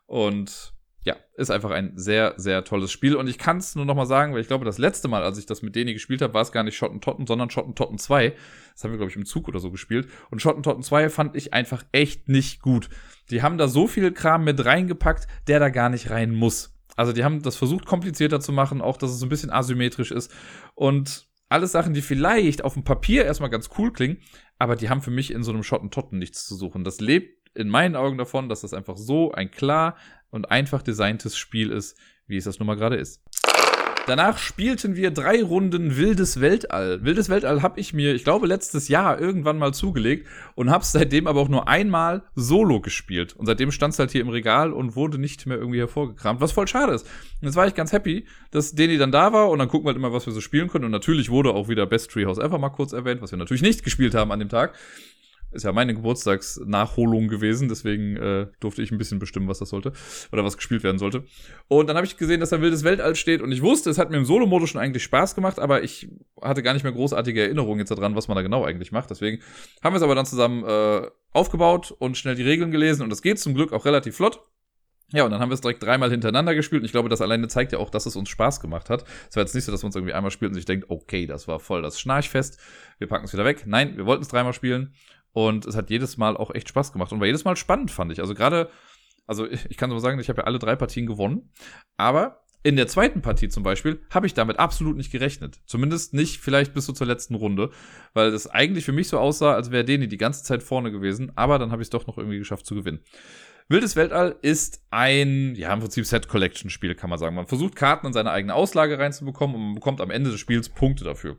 Und 0.07 0.75
ja, 1.05 1.17
ist 1.37 1.51
einfach 1.51 1.71
ein 1.71 1.93
sehr, 1.97 2.35
sehr 2.39 2.65
tolles 2.65 2.91
Spiel. 2.91 3.15
Und 3.15 3.29
ich 3.29 3.39
kann 3.39 3.59
es 3.59 3.77
nur 3.77 3.85
noch 3.85 3.95
mal 3.95 4.07
sagen, 4.07 4.33
weil 4.33 4.41
ich 4.41 4.49
glaube, 4.49 4.65
das 4.65 4.79
letzte 4.79 5.07
Mal, 5.07 5.23
als 5.23 5.39
ich 5.39 5.45
das 5.45 5.61
mit 5.61 5.77
denen 5.77 5.93
gespielt 5.93 6.23
habe, 6.23 6.33
war 6.33 6.43
es 6.43 6.51
gar 6.51 6.63
nicht 6.63 6.77
Schottentotten, 6.77 7.27
sondern 7.27 7.51
Schottentotten 7.51 7.99
2. 7.99 8.35
Das 8.73 8.85
haben 8.85 8.91
wir, 8.91 8.97
glaube 8.97 9.11
ich, 9.11 9.17
im 9.17 9.27
Zug 9.27 9.47
oder 9.47 9.61
so 9.61 9.71
gespielt. 9.71 10.09
Und 10.31 10.41
Schottentotten 10.41 10.83
2 10.83 11.11
fand 11.11 11.37
ich 11.37 11.53
einfach 11.53 11.85
echt 11.93 12.29
nicht 12.29 12.63
gut. 12.63 12.89
Die 13.31 13.43
haben 13.43 13.59
da 13.59 13.69
so 13.69 13.87
viel 13.87 14.13
Kram 14.13 14.45
mit 14.45 14.65
reingepackt, 14.65 15.29
der 15.47 15.61
da 15.61 15.69
gar 15.69 15.91
nicht 15.91 16.11
rein 16.11 16.33
muss. 16.33 16.75
Also 16.97 17.13
die 17.13 17.23
haben 17.23 17.43
das 17.43 17.57
versucht, 17.57 17.85
komplizierter 17.85 18.41
zu 18.41 18.53
machen, 18.53 18.81
auch 18.81 18.97
dass 18.97 19.11
es 19.11 19.19
so 19.19 19.27
ein 19.27 19.31
bisschen 19.31 19.51
asymmetrisch 19.51 20.11
ist. 20.11 20.33
Und 20.75 21.27
alles 21.51 21.73
Sachen, 21.73 21.93
die 21.93 22.03
vielleicht 22.03 22.65
auf 22.65 22.75
dem 22.75 22.85
Papier 22.85 23.25
erstmal 23.27 23.51
ganz 23.51 23.69
cool 23.77 23.93
klingen, 23.93 24.19
aber 24.59 24.77
die 24.77 24.89
haben 24.89 25.03
für 25.03 25.11
mich 25.11 25.33
in 25.33 25.43
so 25.43 25.53
einem 25.53 25.63
Schottentotten 25.63 26.19
nichts 26.19 26.47
zu 26.47 26.55
suchen. 26.55 26.85
Das 26.85 27.01
lebt 27.01 27.45
in 27.55 27.69
meinen 27.69 27.97
Augen 27.97 28.19
davon, 28.19 28.49
dass 28.49 28.63
das 28.63 28.75
einfach 28.75 28.97
so 28.97 29.33
ein 29.33 29.51
klar 29.51 29.97
und 30.35 30.51
einfach 30.51 30.83
designtes 30.83 31.39
Spiel 31.39 31.71
ist, 31.71 31.97
wie 32.27 32.37
es 32.37 32.45
das 32.45 32.59
nun 32.59 32.67
mal 32.67 32.75
gerade 32.75 32.97
ist. 32.97 33.23
Danach 34.09 34.37
spielten 34.37 34.97
wir 34.97 35.13
drei 35.13 35.43
Runden 35.43 35.97
Wildes 35.97 36.41
Weltall. 36.41 37.05
Wildes 37.05 37.31
Weltall 37.31 37.63
habe 37.63 37.79
ich 37.79 37.95
mir, 37.95 38.15
ich 38.15 38.25
glaube, 38.25 38.49
letztes 38.49 38.89
Jahr 38.89 39.19
irgendwann 39.19 39.59
mal 39.59 39.73
zugelegt 39.73 40.27
und 40.57 40.71
habe 40.71 40.85
seitdem 40.85 41.29
aber 41.29 41.41
auch 41.41 41.49
nur 41.49 41.69
einmal 41.69 42.25
solo 42.35 42.81
gespielt. 42.81 43.35
Und 43.35 43.47
seitdem 43.47 43.71
stand 43.71 43.95
es 43.95 44.01
halt 44.01 44.11
hier 44.11 44.21
im 44.23 44.29
Regal 44.29 44.73
und 44.73 44.97
wurde 44.97 45.19
nicht 45.19 45.47
mehr 45.47 45.57
irgendwie 45.57 45.79
hervorgekramt, 45.79 46.41
was 46.41 46.53
voll 46.53 46.67
schade 46.67 46.93
ist. 46.93 47.07
Und 47.41 47.47
jetzt 47.47 47.55
war 47.55 47.69
ich 47.69 47.75
ganz 47.75 47.93
happy, 47.93 48.27
dass 48.51 48.75
Deni 48.75 48.99
dann 48.99 49.13
da 49.13 49.33
war 49.33 49.49
und 49.51 49.61
dann 49.61 49.69
gucken 49.69 49.87
wir 49.87 49.91
halt 49.91 49.99
immer, 49.99 50.13
was 50.13 50.27
wir 50.27 50.33
so 50.33 50.41
spielen 50.41 50.69
können. 50.69 50.85
Und 50.85 50.91
natürlich 50.91 51.31
wurde 51.31 51.55
auch 51.55 51.69
wieder 51.69 51.87
Best 51.87 52.11
Treehouse 52.11 52.39
Ever 52.39 52.59
mal 52.59 52.71
kurz 52.71 52.93
erwähnt, 52.93 53.23
was 53.23 53.31
wir 53.31 53.39
natürlich 53.39 53.63
nicht 53.63 53.85
gespielt 53.85 54.15
haben 54.15 54.33
an 54.33 54.41
dem 54.41 54.49
Tag 54.49 54.75
ist 55.55 55.65
ja 55.65 55.73
meine 55.73 55.95
Geburtstagsnachholung 55.95 57.29
gewesen, 57.29 57.69
deswegen 57.69 58.17
äh, 58.17 58.47
durfte 58.61 58.83
ich 58.83 58.91
ein 58.91 58.99
bisschen 58.99 59.19
bestimmen, 59.19 59.49
was 59.49 59.59
das 59.59 59.71
sollte 59.71 59.93
oder 60.33 60.45
was 60.45 60.57
gespielt 60.57 60.83
werden 60.83 60.99
sollte. 60.99 61.25
Und 61.69 61.89
dann 61.89 61.97
habe 61.97 62.07
ich 62.07 62.17
gesehen, 62.17 62.41
dass 62.41 62.51
da 62.51 62.61
wildes 62.61 62.85
Weltall 62.85 63.17
steht 63.17 63.43
und 63.43 63.53
ich 63.53 63.63
wusste, 63.63 63.91
es 63.91 63.99
hat 63.99 64.11
mir 64.11 64.17
im 64.17 64.25
Solo-Modus 64.25 64.71
schon 64.71 64.81
eigentlich 64.81 65.03
Spaß 65.03 65.35
gemacht, 65.35 65.59
aber 65.59 65.83
ich 65.83 66.09
hatte 66.43 66.63
gar 66.63 66.75
nicht 66.75 66.83
mehr 66.83 66.93
großartige 66.93 67.43
Erinnerungen 67.43 67.81
jetzt 67.81 67.91
daran, 67.91 68.15
was 68.17 68.29
man 68.29 68.37
da 68.37 68.43
genau 68.43 68.65
eigentlich 68.65 68.93
macht. 68.93 69.11
Deswegen 69.11 69.41
haben 69.83 69.95
wir 69.95 69.99
es 69.99 70.03
aber 70.03 70.15
dann 70.15 70.27
zusammen 70.27 70.65
äh, 70.65 71.09
aufgebaut 71.33 71.95
und 71.99 72.17
schnell 72.17 72.35
die 72.35 72.43
Regeln 72.43 72.71
gelesen 72.71 73.03
und 73.03 73.11
das 73.11 73.23
geht 73.23 73.39
zum 73.39 73.55
Glück 73.55 73.73
auch 73.73 73.85
relativ 73.85 74.17
flott. 74.17 74.41
Ja, 75.13 75.25
und 75.25 75.31
dann 75.31 75.41
haben 75.41 75.51
wir 75.51 75.55
es 75.55 75.61
direkt 75.61 75.83
dreimal 75.83 76.11
hintereinander 76.11 76.55
gespielt. 76.55 76.83
Und 76.83 76.87
ich 76.87 76.93
glaube, 76.93 77.09
das 77.09 77.21
alleine 77.21 77.47
zeigt 77.47 77.73
ja 77.73 77.79
auch, 77.79 77.91
dass 77.91 78.07
es 78.07 78.17
uns 78.17 78.29
Spaß 78.29 78.61
gemacht 78.61 78.91
hat. 78.91 79.05
Es 79.29 79.37
war 79.37 79.43
jetzt 79.43 79.55
nicht 79.55 79.65
so, 79.65 79.71
dass 79.71 79.83
man 79.83 79.91
es 79.91 79.97
irgendwie 79.97 80.15
einmal 80.15 80.31
spielt 80.31 80.51
und 80.51 80.55
sich 80.55 80.65
denkt, 80.65 80.87
okay, 80.89 81.27
das 81.27 81.47
war 81.47 81.61
voll 81.61 81.83
das 81.83 82.01
Schnarchfest. 82.01 82.59
Wir 82.99 83.07
packen 83.07 83.27
es 83.27 83.33
wieder 83.33 83.45
weg. 83.45 83.65
Nein, 83.67 83.97
wir 83.97 84.07
wollten 84.07 84.23
es 84.23 84.29
dreimal 84.29 84.55
spielen. 84.55 84.95
Und 85.35 85.67
es 85.67 85.77
hat 85.77 85.91
jedes 85.91 86.17
Mal 86.17 86.37
auch 86.37 86.55
echt 86.55 86.69
Spaß 86.71 86.93
gemacht 86.93 87.13
und 87.13 87.21
war 87.21 87.27
jedes 87.27 87.45
Mal 87.45 87.57
spannend, 87.57 87.91
fand 87.91 88.13
ich. 88.13 88.21
Also 88.21 88.35
gerade, 88.35 88.71
also 89.27 89.47
ich 89.47 89.77
kann 89.77 89.91
so 89.91 89.99
sagen, 89.99 90.19
ich 90.19 90.29
habe 90.31 90.41
ja 90.41 90.47
alle 90.47 90.61
drei 90.61 90.77
Partien 90.77 91.07
gewonnen, 91.07 91.51
aber 91.97 92.45
in 92.63 92.77
der 92.77 92.87
zweiten 92.87 93.21
Partie 93.21 93.49
zum 93.49 93.63
Beispiel 93.63 94.01
habe 94.11 94.27
ich 94.27 94.33
damit 94.33 94.59
absolut 94.59 94.97
nicht 94.97 95.11
gerechnet. 95.11 95.61
Zumindest 95.67 96.15
nicht 96.15 96.41
vielleicht 96.41 96.73
bis 96.73 96.87
so 96.87 96.93
zur 96.93 97.07
letzten 97.07 97.35
Runde, 97.35 97.71
weil 98.15 98.31
das 98.31 98.47
eigentlich 98.47 98.85
für 98.85 98.93
mich 98.93 99.09
so 99.09 99.19
aussah, 99.19 99.55
als 99.55 99.71
wäre 99.71 99.85
Deni 99.85 100.09
die 100.09 100.17
ganze 100.17 100.45
Zeit 100.45 100.63
vorne 100.63 100.93
gewesen, 100.93 101.33
aber 101.35 101.59
dann 101.59 101.73
habe 101.73 101.83
ich 101.83 101.87
es 101.87 101.91
doch 101.91 102.07
noch 102.07 102.17
irgendwie 102.17 102.39
geschafft 102.39 102.65
zu 102.65 102.77
gewinnen. 102.77 103.01
Wildes 103.69 103.97
Weltall 103.97 104.37
ist 104.41 104.85
ein, 104.91 105.57
ja, 105.57 105.73
im 105.73 105.81
Prinzip 105.81 106.07
Set-Collection-Spiel, 106.07 106.95
kann 106.95 107.11
man 107.11 107.19
sagen. 107.19 107.35
Man 107.35 107.47
versucht 107.47 107.75
Karten 107.75 108.07
in 108.07 108.13
seine 108.13 108.31
eigene 108.31 108.55
Auslage 108.55 108.99
reinzubekommen 108.99 109.57
und 109.57 109.63
man 109.63 109.75
bekommt 109.75 110.01
am 110.01 110.11
Ende 110.11 110.31
des 110.31 110.39
Spiels 110.39 110.69
Punkte 110.69 111.03
dafür. 111.03 111.39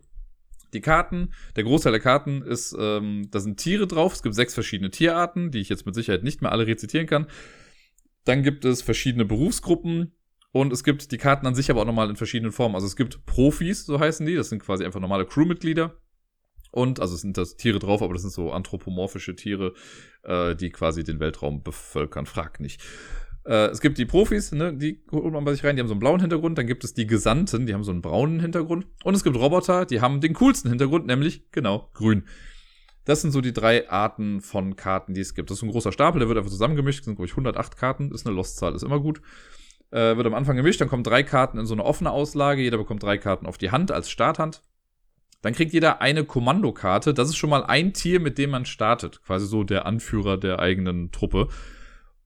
Die 0.73 0.81
Karten, 0.81 1.33
der 1.55 1.63
Großteil 1.63 1.91
der 1.91 2.01
Karten 2.01 2.41
ist, 2.41 2.75
ähm, 2.77 3.27
da 3.31 3.39
sind 3.39 3.57
Tiere 3.57 3.87
drauf. 3.87 4.13
Es 4.13 4.23
gibt 4.23 4.35
sechs 4.35 4.53
verschiedene 4.53 4.91
Tierarten, 4.91 5.51
die 5.51 5.59
ich 5.59 5.69
jetzt 5.69 5.85
mit 5.85 5.95
Sicherheit 5.95 6.23
nicht 6.23 6.41
mehr 6.41 6.51
alle 6.51 6.67
rezitieren 6.67 7.07
kann. 7.07 7.27
Dann 8.25 8.43
gibt 8.43 8.65
es 8.65 8.81
verschiedene 8.81 9.25
Berufsgruppen 9.25 10.13
und 10.51 10.73
es 10.73 10.83
gibt 10.83 11.11
die 11.11 11.17
Karten 11.17 11.45
an 11.47 11.55
sich 11.55 11.69
aber 11.69 11.81
auch 11.81 11.85
nochmal 11.85 12.09
in 12.09 12.15
verschiedenen 12.15 12.51
Formen. 12.51 12.75
Also 12.75 12.87
es 12.87 12.95
gibt 12.95 13.25
Profis, 13.25 13.85
so 13.85 13.99
heißen 13.99 14.25
die. 14.25 14.35
Das 14.35 14.49
sind 14.49 14.59
quasi 14.59 14.85
einfach 14.85 14.99
normale 14.99 15.25
Crewmitglieder. 15.25 15.97
Und, 16.71 16.99
also 16.99 17.15
es 17.15 17.21
sind 17.21 17.37
das 17.37 17.55
Tiere 17.55 17.79
drauf, 17.79 18.01
aber 18.01 18.13
das 18.13 18.23
sind 18.23 18.33
so 18.33 18.51
anthropomorphische 18.51 19.35
Tiere, 19.35 19.73
äh, 20.23 20.55
die 20.55 20.71
quasi 20.71 21.03
den 21.03 21.21
Weltraum 21.21 21.63
bevölkern. 21.63 22.25
Frag 22.25 22.59
nicht. 22.59 22.81
Äh, 23.45 23.67
es 23.67 23.81
gibt 23.81 23.97
die 23.97 24.05
Profis, 24.05 24.51
ne, 24.51 24.73
die 24.73 25.03
holt 25.11 25.31
man 25.33 25.45
bei 25.45 25.53
sich 25.53 25.63
rein, 25.63 25.75
die 25.75 25.81
haben 25.81 25.87
so 25.87 25.93
einen 25.93 25.99
blauen 25.99 26.19
Hintergrund. 26.19 26.57
Dann 26.57 26.67
gibt 26.67 26.83
es 26.83 26.93
die 26.93 27.07
Gesandten, 27.07 27.65
die 27.65 27.73
haben 27.73 27.83
so 27.83 27.91
einen 27.91 28.01
braunen 28.01 28.39
Hintergrund. 28.39 28.87
Und 29.03 29.15
es 29.15 29.23
gibt 29.23 29.37
Roboter, 29.37 29.85
die 29.85 30.01
haben 30.01 30.21
den 30.21 30.33
coolsten 30.33 30.69
Hintergrund, 30.69 31.05
nämlich, 31.05 31.51
genau, 31.51 31.89
grün. 31.93 32.23
Das 33.05 33.21
sind 33.21 33.31
so 33.31 33.41
die 33.41 33.53
drei 33.53 33.87
Arten 33.89 34.41
von 34.41 34.75
Karten, 34.75 35.13
die 35.13 35.21
es 35.21 35.35
gibt. 35.35 35.51
Das 35.51 35.59
ist 35.59 35.63
ein 35.63 35.69
großer 35.69 35.91
Stapel, 35.91 36.19
der 36.19 36.27
wird 36.27 36.39
einfach 36.39 36.49
zusammengemischt. 36.49 37.01
Das 37.01 37.05
sind, 37.05 37.15
glaube 37.15 37.27
ich, 37.27 37.33
108 37.33 37.77
Karten. 37.77 38.11
Ist 38.11 38.25
eine 38.25 38.35
Lostzahl, 38.35 38.73
ist 38.73 38.83
immer 38.83 38.99
gut. 38.99 39.21
Äh, 39.91 40.17
wird 40.17 40.25
am 40.25 40.33
Anfang 40.33 40.55
gemischt, 40.55 40.81
dann 40.81 40.89
kommen 40.89 41.03
drei 41.03 41.21
Karten 41.21 41.59
in 41.59 41.67
so 41.67 41.75
eine 41.75 41.85
offene 41.85 42.09
Auslage. 42.09 42.63
Jeder 42.63 42.79
bekommt 42.79 43.03
drei 43.03 43.19
Karten 43.19 43.45
auf 43.45 43.59
die 43.59 43.69
Hand 43.69 43.91
als 43.91 44.09
Starthand. 44.09 44.63
Dann 45.43 45.53
kriegt 45.53 45.73
jeder 45.73 46.01
eine 46.01 46.25
Kommandokarte. 46.25 47.13
Das 47.13 47.29
ist 47.29 47.37
schon 47.37 47.51
mal 47.51 47.63
ein 47.63 47.93
Tier, 47.93 48.19
mit 48.19 48.39
dem 48.39 48.49
man 48.49 48.65
startet. 48.65 49.21
Quasi 49.21 49.45
so 49.45 49.63
der 49.63 49.85
Anführer 49.85 50.37
der 50.37 50.57
eigenen 50.57 51.11
Truppe. 51.11 51.49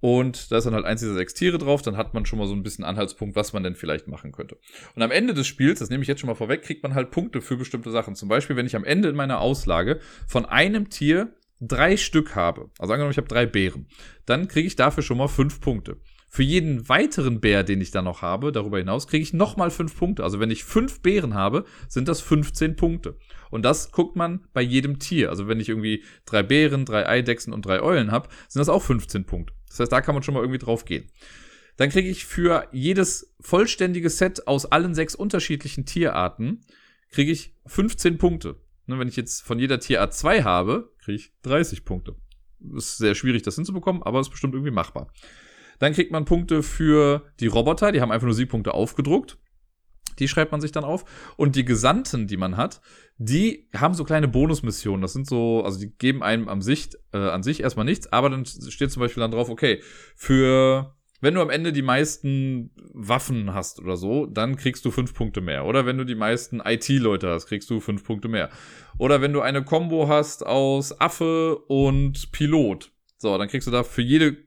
Und 0.01 0.51
da 0.51 0.57
ist 0.57 0.63
dann 0.63 0.73
halt 0.73 0.85
eins 0.85 1.01
dieser 1.01 1.13
sechs 1.13 1.33
Tiere 1.33 1.57
drauf, 1.57 1.81
dann 1.81 1.97
hat 1.97 2.13
man 2.13 2.25
schon 2.25 2.39
mal 2.39 2.47
so 2.47 2.53
ein 2.53 2.63
bisschen 2.63 2.85
Anhaltspunkt, 2.85 3.35
was 3.35 3.53
man 3.53 3.63
denn 3.63 3.75
vielleicht 3.75 4.07
machen 4.07 4.31
könnte. 4.31 4.57
Und 4.95 5.01
am 5.01 5.11
Ende 5.11 5.33
des 5.33 5.47
Spiels, 5.47 5.79
das 5.79 5.89
nehme 5.89 6.03
ich 6.03 6.07
jetzt 6.07 6.21
schon 6.21 6.29
mal 6.29 6.35
vorweg, 6.35 6.61
kriegt 6.61 6.83
man 6.83 6.95
halt 6.95 7.11
Punkte 7.11 7.41
für 7.41 7.57
bestimmte 7.57 7.91
Sachen. 7.91 8.15
Zum 8.15 8.29
Beispiel, 8.29 8.55
wenn 8.55 8.65
ich 8.65 8.75
am 8.75 8.85
Ende 8.85 9.09
in 9.09 9.15
meiner 9.15 9.39
Auslage 9.41 9.99
von 10.27 10.45
einem 10.45 10.89
Tier 10.89 11.33
drei 11.59 11.97
Stück 11.97 12.35
habe, 12.35 12.69
also 12.79 12.93
angenommen, 12.93 13.11
ich 13.11 13.17
habe 13.17 13.27
drei 13.27 13.45
Bären, 13.45 13.87
dann 14.25 14.47
kriege 14.47 14.67
ich 14.67 14.75
dafür 14.75 15.03
schon 15.03 15.17
mal 15.17 15.27
fünf 15.27 15.59
Punkte. 15.59 15.97
Für 16.31 16.43
jeden 16.43 16.87
weiteren 16.87 17.41
Bär, 17.41 17.63
den 17.63 17.81
ich 17.81 17.89
dann 17.89 18.05
noch 18.05 18.21
habe, 18.21 18.51
darüber 18.51 18.77
hinaus, 18.77 19.07
kriege 19.07 19.23
ich 19.23 19.33
nochmal 19.33 19.71
fünf 19.71 19.97
Punkte. 19.97 20.23
Also 20.23 20.39
wenn 20.39 20.51
ich 20.51 20.63
fünf 20.63 21.01
Bären 21.01 21.33
habe, 21.33 21.65
sind 21.87 22.07
das 22.07 22.21
15 22.21 22.75
Punkte. 22.75 23.17
Und 23.49 23.65
das 23.65 23.91
guckt 23.91 24.15
man 24.15 24.45
bei 24.53 24.61
jedem 24.61 24.99
Tier. 24.99 25.31
Also 25.31 25.47
wenn 25.47 25.59
ich 25.59 25.69
irgendwie 25.69 26.03
drei 26.25 26.43
Bären, 26.43 26.85
drei 26.85 27.07
Eidechsen 27.07 27.51
und 27.51 27.65
drei 27.65 27.81
Eulen 27.81 28.11
habe, 28.11 28.29
sind 28.47 28.59
das 28.59 28.69
auch 28.69 28.83
15 28.83 29.25
Punkte. 29.25 29.53
Das 29.69 29.79
heißt, 29.79 29.91
da 29.91 30.01
kann 30.01 30.15
man 30.15 30.23
schon 30.23 30.33
mal 30.33 30.41
irgendwie 30.41 30.59
drauf 30.59 30.85
gehen. 30.85 31.09
Dann 31.77 31.89
kriege 31.89 32.09
ich 32.09 32.25
für 32.25 32.67
jedes 32.71 33.33
vollständige 33.39 34.09
Set 34.09 34.47
aus 34.47 34.65
allen 34.65 34.93
sechs 34.93 35.15
unterschiedlichen 35.15 35.85
Tierarten, 35.85 36.61
kriege 37.09 37.31
ich 37.31 37.55
15 37.67 38.17
Punkte. 38.17 38.57
Ne, 38.85 38.99
wenn 38.99 39.07
ich 39.07 39.15
jetzt 39.15 39.41
von 39.41 39.59
jeder 39.59 39.79
Tierart 39.79 40.13
zwei 40.13 40.43
habe, 40.43 40.91
kriege 40.99 41.15
ich 41.15 41.31
30 41.43 41.85
Punkte. 41.85 42.15
Ist 42.75 42.97
sehr 42.97 43.15
schwierig, 43.15 43.43
das 43.43 43.55
hinzubekommen, 43.55 44.03
aber 44.03 44.19
ist 44.19 44.29
bestimmt 44.29 44.55
irgendwie 44.55 44.71
machbar. 44.71 45.13
Dann 45.77 45.93
kriegt 45.93 46.11
man 46.11 46.25
Punkte 46.25 46.63
für 46.63 47.31
die 47.39 47.47
Roboter, 47.47 47.91
die 47.91 48.01
haben 48.01 48.11
einfach 48.11 48.25
nur 48.25 48.33
Siegpunkte 48.33 48.73
aufgedruckt. 48.73 49.37
Die 50.17 50.27
schreibt 50.27 50.51
man 50.51 50.61
sich 50.61 50.71
dann 50.71 50.83
auf. 50.83 51.05
Und 51.37 51.55
die 51.55 51.65
Gesandten, 51.65 52.27
die 52.27 52.37
man 52.37 52.57
hat, 52.57 52.81
die 53.17 53.67
haben 53.75 53.93
so 53.93 54.03
kleine 54.03 54.27
Bonusmissionen. 54.27 55.01
Das 55.01 55.13
sind 55.13 55.27
so, 55.27 55.63
also 55.63 55.79
die 55.79 55.91
geben 55.97 56.23
einem 56.23 56.47
am 56.47 56.61
Sicht, 56.61 56.97
äh, 57.13 57.17
an 57.17 57.43
sich 57.43 57.61
erstmal 57.61 57.85
nichts, 57.85 58.11
aber 58.11 58.29
dann 58.29 58.45
steht 58.45 58.91
zum 58.91 59.01
Beispiel 59.01 59.21
dann 59.21 59.31
drauf, 59.31 59.49
okay, 59.49 59.81
für 60.15 60.95
wenn 61.21 61.33
du 61.33 61.41
am 61.41 61.49
Ende 61.49 61.73
die 61.73 61.81
meisten 61.81 62.71
Waffen 62.93 63.53
hast 63.53 63.79
oder 63.79 63.97
so, 63.97 64.25
dann 64.25 64.55
kriegst 64.55 64.85
du 64.85 64.91
fünf 64.91 65.13
Punkte 65.13 65.41
mehr. 65.41 65.65
Oder 65.65 65.85
wenn 65.85 65.97
du 65.97 66.05
die 66.05 66.15
meisten 66.15 66.61
IT-Leute 66.63 67.29
hast, 67.29 67.47
kriegst 67.47 67.69
du 67.69 67.81
fünf 67.81 68.05
Punkte 68.05 68.29
mehr. 68.29 68.49
Oder 68.97 69.21
wenn 69.21 69.33
du 69.33 69.41
eine 69.41 69.63
Combo 69.63 70.07
hast 70.07 70.45
aus 70.45 70.99
Affe 70.99 71.57
und 71.67 72.31
Pilot. 72.31 72.91
So, 73.17 73.37
dann 73.37 73.49
kriegst 73.49 73.67
du 73.67 73.71
da 73.71 73.83
für 73.83 74.01
jede 74.01 74.37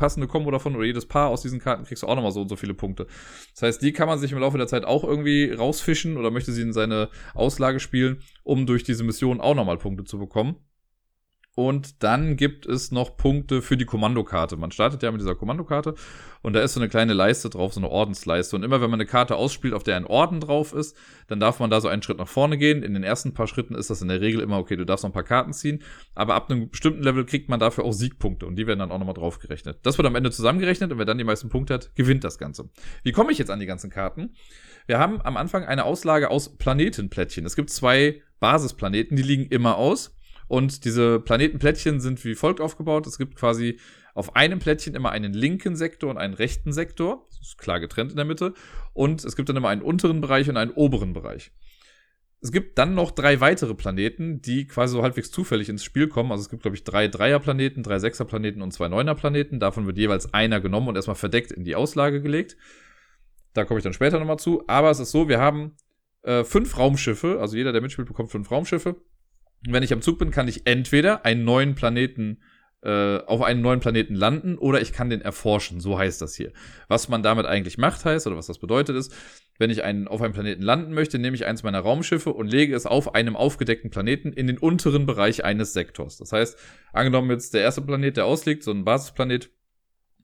passende 0.00 0.26
Kombo 0.26 0.50
davon 0.50 0.74
oder 0.74 0.86
jedes 0.86 1.04
Paar 1.04 1.28
aus 1.28 1.42
diesen 1.42 1.60
Karten 1.60 1.84
kriegst 1.84 2.02
du 2.02 2.06
auch 2.06 2.16
nochmal 2.16 2.32
so 2.32 2.40
und 2.40 2.48
so 2.48 2.56
viele 2.56 2.72
Punkte. 2.72 3.06
Das 3.52 3.62
heißt, 3.62 3.82
die 3.82 3.92
kann 3.92 4.08
man 4.08 4.18
sich 4.18 4.32
im 4.32 4.38
Laufe 4.38 4.56
der 4.56 4.66
Zeit 4.66 4.86
auch 4.86 5.04
irgendwie 5.04 5.52
rausfischen 5.52 6.16
oder 6.16 6.30
möchte 6.30 6.52
sie 6.52 6.62
in 6.62 6.72
seine 6.72 7.10
Auslage 7.34 7.80
spielen, 7.80 8.22
um 8.42 8.64
durch 8.64 8.82
diese 8.82 9.04
Mission 9.04 9.42
auch 9.42 9.54
nochmal 9.54 9.76
Punkte 9.76 10.04
zu 10.04 10.18
bekommen. 10.18 10.56
Und 11.56 12.04
dann 12.04 12.36
gibt 12.36 12.64
es 12.64 12.92
noch 12.92 13.16
Punkte 13.16 13.60
für 13.60 13.76
die 13.76 13.84
Kommandokarte. 13.84 14.56
Man 14.56 14.70
startet 14.70 15.02
ja 15.02 15.10
mit 15.10 15.20
dieser 15.20 15.34
Kommandokarte 15.34 15.94
und 16.42 16.52
da 16.52 16.62
ist 16.62 16.74
so 16.74 16.80
eine 16.80 16.88
kleine 16.88 17.12
Leiste 17.12 17.50
drauf, 17.50 17.74
so 17.74 17.80
eine 17.80 17.90
Ordensleiste. 17.90 18.54
Und 18.54 18.62
immer 18.62 18.80
wenn 18.80 18.88
man 18.88 19.00
eine 19.00 19.06
Karte 19.06 19.34
ausspielt, 19.34 19.74
auf 19.74 19.82
der 19.82 19.96
ein 19.96 20.06
Orden 20.06 20.40
drauf 20.40 20.72
ist, 20.72 20.96
dann 21.26 21.40
darf 21.40 21.58
man 21.58 21.68
da 21.68 21.80
so 21.80 21.88
einen 21.88 22.02
Schritt 22.02 22.18
nach 22.18 22.28
vorne 22.28 22.56
gehen. 22.56 22.84
In 22.84 22.94
den 22.94 23.02
ersten 23.02 23.34
paar 23.34 23.48
Schritten 23.48 23.74
ist 23.74 23.90
das 23.90 24.00
in 24.00 24.08
der 24.08 24.20
Regel 24.20 24.40
immer, 24.40 24.58
okay, 24.58 24.76
du 24.76 24.86
darfst 24.86 25.02
noch 25.02 25.10
ein 25.10 25.14
paar 25.14 25.24
Karten 25.24 25.52
ziehen. 25.52 25.82
Aber 26.14 26.34
ab 26.34 26.50
einem 26.50 26.70
bestimmten 26.70 27.02
Level 27.02 27.26
kriegt 27.26 27.48
man 27.48 27.58
dafür 27.58 27.84
auch 27.84 27.92
Siegpunkte 27.92 28.46
und 28.46 28.54
die 28.54 28.68
werden 28.68 28.78
dann 28.78 28.92
auch 28.92 28.98
nochmal 28.98 29.14
draufgerechnet. 29.14 29.80
Das 29.82 29.98
wird 29.98 30.06
am 30.06 30.14
Ende 30.14 30.30
zusammengerechnet 30.30 30.92
und 30.92 30.98
wer 30.98 31.04
dann 31.04 31.18
die 31.18 31.24
meisten 31.24 31.48
Punkte 31.48 31.74
hat, 31.74 31.94
gewinnt 31.96 32.22
das 32.22 32.38
Ganze. 32.38 32.70
Wie 33.02 33.12
komme 33.12 33.32
ich 33.32 33.38
jetzt 33.38 33.50
an 33.50 33.58
die 33.58 33.66
ganzen 33.66 33.90
Karten? 33.90 34.34
Wir 34.86 34.98
haben 34.98 35.20
am 35.20 35.36
Anfang 35.36 35.64
eine 35.64 35.84
Auslage 35.84 36.30
aus 36.30 36.56
Planetenplättchen. 36.56 37.44
Es 37.44 37.56
gibt 37.56 37.70
zwei 37.70 38.22
Basisplaneten, 38.38 39.16
die 39.16 39.22
liegen 39.22 39.46
immer 39.46 39.76
aus. 39.76 40.16
Und 40.50 40.84
diese 40.84 41.20
Planetenplättchen 41.20 42.00
sind 42.00 42.24
wie 42.24 42.34
folgt 42.34 42.60
aufgebaut. 42.60 43.06
Es 43.06 43.18
gibt 43.18 43.36
quasi 43.36 43.78
auf 44.14 44.34
einem 44.34 44.58
Plättchen 44.58 44.96
immer 44.96 45.12
einen 45.12 45.32
linken 45.32 45.76
Sektor 45.76 46.10
und 46.10 46.18
einen 46.18 46.34
rechten 46.34 46.72
Sektor. 46.72 47.24
Das 47.28 47.50
ist 47.50 47.58
klar 47.58 47.78
getrennt 47.78 48.10
in 48.10 48.16
der 48.16 48.24
Mitte. 48.24 48.54
Und 48.92 49.24
es 49.24 49.36
gibt 49.36 49.48
dann 49.48 49.54
immer 49.54 49.68
einen 49.68 49.80
unteren 49.80 50.20
Bereich 50.20 50.48
und 50.48 50.56
einen 50.56 50.72
oberen 50.72 51.12
Bereich. 51.12 51.52
Es 52.40 52.50
gibt 52.50 52.78
dann 52.78 52.96
noch 52.96 53.12
drei 53.12 53.40
weitere 53.40 53.76
Planeten, 53.76 54.42
die 54.42 54.66
quasi 54.66 54.94
so 54.94 55.04
halbwegs 55.04 55.30
zufällig 55.30 55.68
ins 55.68 55.84
Spiel 55.84 56.08
kommen. 56.08 56.32
Also 56.32 56.42
es 56.42 56.48
gibt, 56.48 56.62
glaube 56.62 56.76
ich, 56.76 56.82
drei 56.82 57.06
Dreierplaneten, 57.06 57.84
drei 57.84 58.00
Sechserplaneten 58.00 58.60
und 58.60 58.72
zwei 58.72 58.88
Neunerplaneten. 58.88 59.60
Davon 59.60 59.86
wird 59.86 59.98
jeweils 59.98 60.34
einer 60.34 60.60
genommen 60.60 60.88
und 60.88 60.96
erstmal 60.96 61.14
verdeckt 61.14 61.52
in 61.52 61.62
die 61.62 61.76
Auslage 61.76 62.22
gelegt. 62.22 62.56
Da 63.54 63.64
komme 63.64 63.78
ich 63.78 63.84
dann 63.84 63.92
später 63.92 64.18
nochmal 64.18 64.40
zu. 64.40 64.64
Aber 64.66 64.90
es 64.90 64.98
ist 64.98 65.12
so, 65.12 65.28
wir 65.28 65.38
haben 65.38 65.76
äh, 66.22 66.42
fünf 66.42 66.76
Raumschiffe. 66.76 67.38
Also 67.40 67.56
jeder, 67.56 67.70
der 67.70 67.82
mitspielt, 67.82 68.08
bekommt 68.08 68.32
fünf 68.32 68.50
Raumschiffe. 68.50 68.96
Wenn 69.68 69.82
ich 69.82 69.92
am 69.92 70.02
Zug 70.02 70.18
bin, 70.18 70.30
kann 70.30 70.48
ich 70.48 70.66
entweder 70.66 71.24
einen 71.24 71.44
neuen 71.44 71.74
Planeten 71.74 72.38
äh, 72.82 73.18
auf 73.26 73.42
einen 73.42 73.60
neuen 73.60 73.80
Planeten 73.80 74.14
landen 74.14 74.56
oder 74.56 74.80
ich 74.80 74.92
kann 74.92 75.10
den 75.10 75.20
erforschen. 75.20 75.80
So 75.80 75.98
heißt 75.98 76.22
das 76.22 76.34
hier. 76.34 76.52
Was 76.88 77.08
man 77.08 77.22
damit 77.22 77.44
eigentlich 77.46 77.76
macht, 77.76 78.04
heißt, 78.04 78.26
oder 78.26 78.36
was 78.36 78.46
das 78.46 78.58
bedeutet, 78.58 78.96
ist, 78.96 79.14
wenn 79.58 79.68
ich 79.68 79.84
einen, 79.84 80.08
auf 80.08 80.22
einem 80.22 80.32
Planeten 80.32 80.62
landen 80.62 80.94
möchte, 80.94 81.18
nehme 81.18 81.36
ich 81.36 81.44
eins 81.44 81.62
meiner 81.62 81.80
Raumschiffe 81.80 82.32
und 82.32 82.50
lege 82.50 82.74
es 82.74 82.86
auf 82.86 83.14
einem 83.14 83.36
aufgedeckten 83.36 83.90
Planeten 83.90 84.32
in 84.32 84.46
den 84.46 84.56
unteren 84.56 85.04
Bereich 85.04 85.44
eines 85.44 85.74
Sektors. 85.74 86.16
Das 86.16 86.32
heißt, 86.32 86.58
angenommen 86.94 87.30
jetzt 87.30 87.52
der 87.52 87.60
erste 87.60 87.82
Planet, 87.82 88.16
der 88.16 88.24
ausliegt, 88.24 88.62
so 88.62 88.70
ein 88.70 88.84
Basisplanet, 88.84 89.50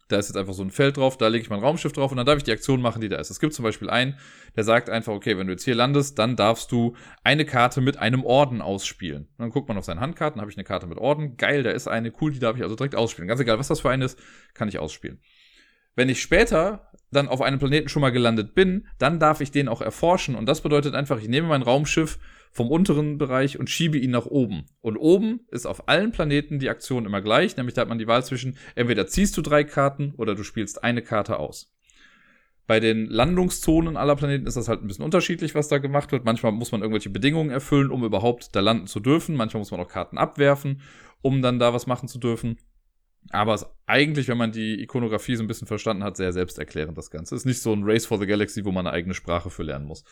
da 0.08 0.18
ist 0.18 0.28
jetzt 0.28 0.36
einfach 0.36 0.54
so 0.54 0.62
ein 0.62 0.70
Feld 0.70 0.96
drauf, 0.96 1.16
da 1.18 1.28
lege 1.28 1.42
ich 1.42 1.50
mein 1.50 1.60
Raumschiff 1.60 1.92
drauf 1.92 2.10
und 2.10 2.16
dann 2.16 2.26
darf 2.26 2.36
ich 2.36 2.44
die 2.44 2.52
Aktion 2.52 2.80
machen, 2.80 3.00
die 3.00 3.08
da 3.08 3.16
ist. 3.16 3.30
Es 3.30 3.40
gibt 3.40 3.54
zum 3.54 3.64
Beispiel 3.64 3.90
einen, 3.90 4.18
der 4.54 4.64
sagt 4.64 4.88
einfach, 4.88 5.12
okay, 5.12 5.36
wenn 5.36 5.46
du 5.46 5.52
jetzt 5.52 5.64
hier 5.64 5.74
landest, 5.74 6.18
dann 6.18 6.36
darfst 6.36 6.70
du 6.70 6.94
eine 7.24 7.44
Karte 7.44 7.80
mit 7.80 7.98
einem 7.98 8.24
Orden 8.24 8.62
ausspielen. 8.62 9.22
Und 9.22 9.38
dann 9.38 9.50
guckt 9.50 9.68
man 9.68 9.76
auf 9.76 9.84
seine 9.84 10.00
Handkarten, 10.00 10.40
habe 10.40 10.50
ich 10.50 10.56
eine 10.56 10.64
Karte 10.64 10.86
mit 10.86 10.98
Orden, 10.98 11.36
geil, 11.36 11.62
da 11.62 11.70
ist 11.70 11.88
eine, 11.88 12.12
cool, 12.20 12.32
die 12.32 12.38
darf 12.38 12.56
ich 12.56 12.62
also 12.62 12.76
direkt 12.76 12.94
ausspielen. 12.94 13.28
Ganz 13.28 13.40
egal, 13.40 13.58
was 13.58 13.68
das 13.68 13.80
für 13.80 13.90
eine 13.90 14.04
ist, 14.04 14.18
kann 14.54 14.68
ich 14.68 14.78
ausspielen. 14.78 15.20
Wenn 15.96 16.08
ich 16.08 16.20
später 16.20 16.90
dann 17.10 17.28
auf 17.28 17.40
einem 17.40 17.58
Planeten 17.58 17.88
schon 17.88 18.02
mal 18.02 18.10
gelandet 18.10 18.54
bin, 18.54 18.86
dann 18.98 19.18
darf 19.18 19.40
ich 19.40 19.50
den 19.50 19.68
auch 19.68 19.80
erforschen 19.80 20.34
und 20.34 20.46
das 20.46 20.60
bedeutet 20.60 20.94
einfach, 20.94 21.18
ich 21.18 21.28
nehme 21.28 21.48
mein 21.48 21.62
Raumschiff 21.62 22.18
vom 22.52 22.70
unteren 22.70 23.18
Bereich 23.18 23.58
und 23.58 23.70
schiebe 23.70 23.98
ihn 23.98 24.10
nach 24.10 24.26
oben. 24.26 24.66
Und 24.80 24.96
oben 24.96 25.40
ist 25.50 25.66
auf 25.66 25.88
allen 25.88 26.12
Planeten 26.12 26.58
die 26.58 26.70
Aktion 26.70 27.06
immer 27.06 27.20
gleich, 27.20 27.56
nämlich 27.56 27.74
da 27.74 27.82
hat 27.82 27.88
man 27.88 27.98
die 27.98 28.06
Wahl 28.06 28.24
zwischen 28.24 28.56
entweder 28.74 29.06
ziehst 29.06 29.36
du 29.36 29.42
drei 29.42 29.64
Karten 29.64 30.14
oder 30.16 30.34
du 30.34 30.42
spielst 30.42 30.82
eine 30.84 31.02
Karte 31.02 31.38
aus. 31.38 31.72
Bei 32.66 32.80
den 32.80 33.06
Landungszonen 33.06 33.96
aller 33.96 34.16
Planeten 34.16 34.46
ist 34.46 34.56
das 34.56 34.68
halt 34.68 34.82
ein 34.82 34.88
bisschen 34.88 35.04
unterschiedlich, 35.04 35.54
was 35.54 35.68
da 35.68 35.78
gemacht 35.78 36.10
wird. 36.10 36.24
Manchmal 36.24 36.50
muss 36.50 36.72
man 36.72 36.80
irgendwelche 36.80 37.10
Bedingungen 37.10 37.50
erfüllen, 37.50 37.92
um 37.92 38.04
überhaupt 38.04 38.56
da 38.56 38.60
landen 38.60 38.88
zu 38.88 38.98
dürfen. 38.98 39.36
Manchmal 39.36 39.60
muss 39.60 39.70
man 39.70 39.80
auch 39.80 39.88
Karten 39.88 40.18
abwerfen, 40.18 40.80
um 41.22 41.42
dann 41.42 41.60
da 41.60 41.72
was 41.72 41.86
machen 41.86 42.08
zu 42.08 42.18
dürfen. 42.18 42.58
Aber 43.30 43.54
es 43.54 43.62
ist 43.62 43.70
eigentlich, 43.86 44.28
wenn 44.28 44.38
man 44.38 44.52
die 44.52 44.80
Ikonografie 44.82 45.36
so 45.36 45.44
ein 45.44 45.46
bisschen 45.46 45.68
verstanden 45.68 46.04
hat, 46.04 46.16
sehr 46.16 46.32
selbsterklärend 46.32 46.98
das 46.98 47.10
Ganze. 47.10 47.34
Es 47.34 47.42
ist 47.42 47.46
nicht 47.46 47.60
so 47.60 47.72
ein 47.72 47.82
Race 47.84 48.06
for 48.06 48.18
the 48.18 48.26
Galaxy, 48.26 48.64
wo 48.64 48.72
man 48.72 48.86
eine 48.86 48.94
eigene 48.94 49.14
Sprache 49.14 49.50
für 49.50 49.62
lernen 49.62 49.86
muss. 49.86 50.04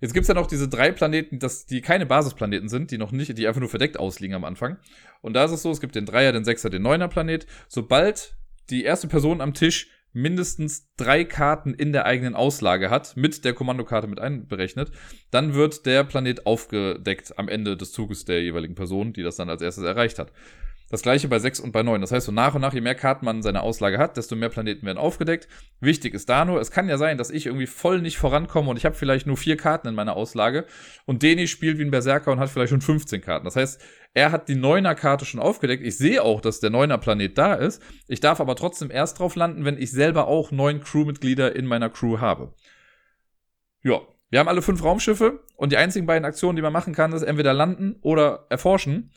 Jetzt 0.00 0.12
gibt's 0.12 0.28
ja 0.28 0.34
noch 0.34 0.46
diese 0.46 0.68
drei 0.68 0.92
Planeten, 0.92 1.38
das, 1.38 1.66
die 1.66 1.80
keine 1.80 2.06
Basisplaneten 2.06 2.68
sind, 2.68 2.90
die 2.90 2.98
noch 2.98 3.12
nicht, 3.12 3.36
die 3.36 3.46
einfach 3.46 3.60
nur 3.60 3.70
verdeckt 3.70 3.98
ausliegen 3.98 4.36
am 4.36 4.44
Anfang. 4.44 4.76
Und 5.22 5.34
da 5.34 5.44
ist 5.44 5.52
es 5.52 5.62
so, 5.62 5.70
es 5.70 5.80
gibt 5.80 5.94
den 5.94 6.06
Dreier, 6.06 6.32
den 6.32 6.44
Sechser, 6.44 6.70
den 6.70 6.82
Neuner 6.82 7.08
Planet. 7.08 7.46
Sobald 7.68 8.36
die 8.70 8.84
erste 8.84 9.08
Person 9.08 9.40
am 9.40 9.54
Tisch 9.54 9.88
mindestens 10.12 10.90
drei 10.96 11.24
Karten 11.24 11.74
in 11.74 11.92
der 11.92 12.06
eigenen 12.06 12.34
Auslage 12.34 12.88
hat, 12.88 13.16
mit 13.16 13.44
der 13.44 13.52
Kommandokarte 13.52 14.06
mit 14.06 14.18
einberechnet, 14.18 14.90
dann 15.30 15.52
wird 15.52 15.84
der 15.84 16.04
Planet 16.04 16.46
aufgedeckt 16.46 17.38
am 17.38 17.48
Ende 17.48 17.76
des 17.76 17.92
Zuges 17.92 18.24
der 18.24 18.42
jeweiligen 18.42 18.74
Person, 18.74 19.12
die 19.12 19.22
das 19.22 19.36
dann 19.36 19.50
als 19.50 19.60
erstes 19.60 19.84
erreicht 19.84 20.18
hat. 20.18 20.32
Das 20.88 21.02
gleiche 21.02 21.26
bei 21.26 21.40
6 21.40 21.58
und 21.60 21.72
bei 21.72 21.82
9. 21.82 22.00
Das 22.00 22.12
heißt, 22.12 22.26
so 22.26 22.32
nach 22.32 22.54
und 22.54 22.60
nach, 22.60 22.72
je 22.72 22.80
mehr 22.80 22.94
Karten 22.94 23.24
man 23.24 23.36
in 23.36 23.42
seiner 23.42 23.64
Auslage 23.64 23.98
hat, 23.98 24.16
desto 24.16 24.36
mehr 24.36 24.50
Planeten 24.50 24.86
werden 24.86 24.98
aufgedeckt. 24.98 25.48
Wichtig 25.80 26.14
ist 26.14 26.28
da 26.28 26.44
nur, 26.44 26.60
es 26.60 26.70
kann 26.70 26.88
ja 26.88 26.96
sein, 26.96 27.18
dass 27.18 27.30
ich 27.30 27.46
irgendwie 27.46 27.66
voll 27.66 28.00
nicht 28.00 28.18
vorankomme 28.18 28.70
und 28.70 28.76
ich 28.76 28.84
habe 28.84 28.94
vielleicht 28.94 29.26
nur 29.26 29.36
vier 29.36 29.56
Karten 29.56 29.88
in 29.88 29.96
meiner 29.96 30.14
Auslage 30.14 30.64
und 31.04 31.24
Deni 31.24 31.48
spielt 31.48 31.78
wie 31.78 31.84
ein 31.84 31.90
Berserker 31.90 32.30
und 32.30 32.38
hat 32.38 32.50
vielleicht 32.50 32.70
schon 32.70 32.80
15 32.80 33.20
Karten. 33.20 33.44
Das 33.44 33.56
heißt, 33.56 33.82
er 34.14 34.30
hat 34.30 34.48
die 34.48 34.54
9er 34.54 34.94
Karte 34.94 35.24
schon 35.24 35.40
aufgedeckt. 35.40 35.84
Ich 35.84 35.98
sehe 35.98 36.22
auch, 36.22 36.40
dass 36.40 36.60
der 36.60 36.70
9er 36.70 36.98
Planet 36.98 37.36
da 37.36 37.54
ist. 37.54 37.82
Ich 38.06 38.20
darf 38.20 38.40
aber 38.40 38.54
trotzdem 38.54 38.90
erst 38.90 39.18
drauf 39.18 39.34
landen, 39.34 39.64
wenn 39.64 39.78
ich 39.78 39.90
selber 39.90 40.28
auch 40.28 40.52
neun 40.52 40.80
Crewmitglieder 40.80 41.56
in 41.56 41.66
meiner 41.66 41.90
Crew 41.90 42.20
habe. 42.20 42.54
Ja, 43.82 44.02
wir 44.30 44.38
haben 44.38 44.48
alle 44.48 44.62
fünf 44.62 44.84
Raumschiffe 44.84 45.40
und 45.56 45.72
die 45.72 45.76
einzigen 45.76 46.06
beiden 46.06 46.24
Aktionen, 46.24 46.56
die 46.56 46.62
man 46.62 46.72
machen 46.72 46.94
kann, 46.94 47.12
ist 47.12 47.22
entweder 47.22 47.54
landen 47.54 47.96
oder 48.02 48.46
erforschen. 48.50 49.10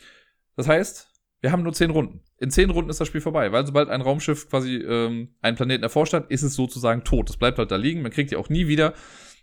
Das 0.55 0.67
heißt, 0.67 1.08
wir 1.41 1.51
haben 1.51 1.63
nur 1.63 1.73
zehn 1.73 1.89
Runden. 1.89 2.21
In 2.37 2.51
zehn 2.51 2.69
Runden 2.69 2.89
ist 2.89 2.99
das 2.99 3.07
Spiel 3.07 3.21
vorbei, 3.21 3.51
weil 3.51 3.65
sobald 3.65 3.89
ein 3.89 4.01
Raumschiff 4.01 4.49
quasi 4.49 4.75
ähm, 4.75 5.35
einen 5.41 5.55
Planeten 5.55 5.83
erforscht 5.83 6.13
hat, 6.13 6.29
ist 6.29 6.43
es 6.43 6.55
sozusagen 6.55 7.03
tot. 7.03 7.29
Es 7.29 7.37
bleibt 7.37 7.57
halt 7.57 7.71
da 7.71 7.77
liegen, 7.77 8.01
man 8.01 8.11
kriegt 8.11 8.31
die 8.31 8.35
auch 8.35 8.49
nie 8.49 8.67
wieder. 8.67 8.93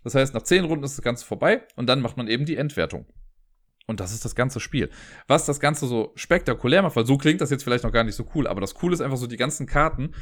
Das 0.03 0.15
heißt, 0.15 0.33
nach 0.33 0.43
zehn 0.43 0.63
Runden 0.65 0.85
ist 0.85 0.97
das 0.97 1.03
Ganze 1.03 1.25
vorbei 1.25 1.63
und 1.75 1.87
dann 1.87 2.01
macht 2.01 2.17
man 2.17 2.27
eben 2.27 2.45
die 2.45 2.55
Endwertung. 2.55 3.05
Und 3.87 3.99
das 3.99 4.13
ist 4.13 4.25
das 4.25 4.35
ganze 4.35 4.59
Spiel. 4.59 4.89
Was 5.27 5.45
das 5.45 5.59
Ganze 5.59 5.87
so 5.87 6.11
spektakulär 6.15 6.81
macht, 6.81 6.95
weil 6.95 7.05
so 7.05 7.17
klingt 7.17 7.41
das 7.41 7.49
jetzt 7.49 7.63
vielleicht 7.63 7.85
noch 7.85 7.91
gar 7.91 8.03
nicht 8.03 8.15
so 8.15 8.27
cool, 8.35 8.45
aber 8.45 8.61
das 8.61 8.75
Coole 8.75 8.93
ist 8.93 9.01
einfach 9.01 9.17
so, 9.17 9.27
die 9.27 9.37
ganzen 9.37 9.65
Karten 9.65 10.13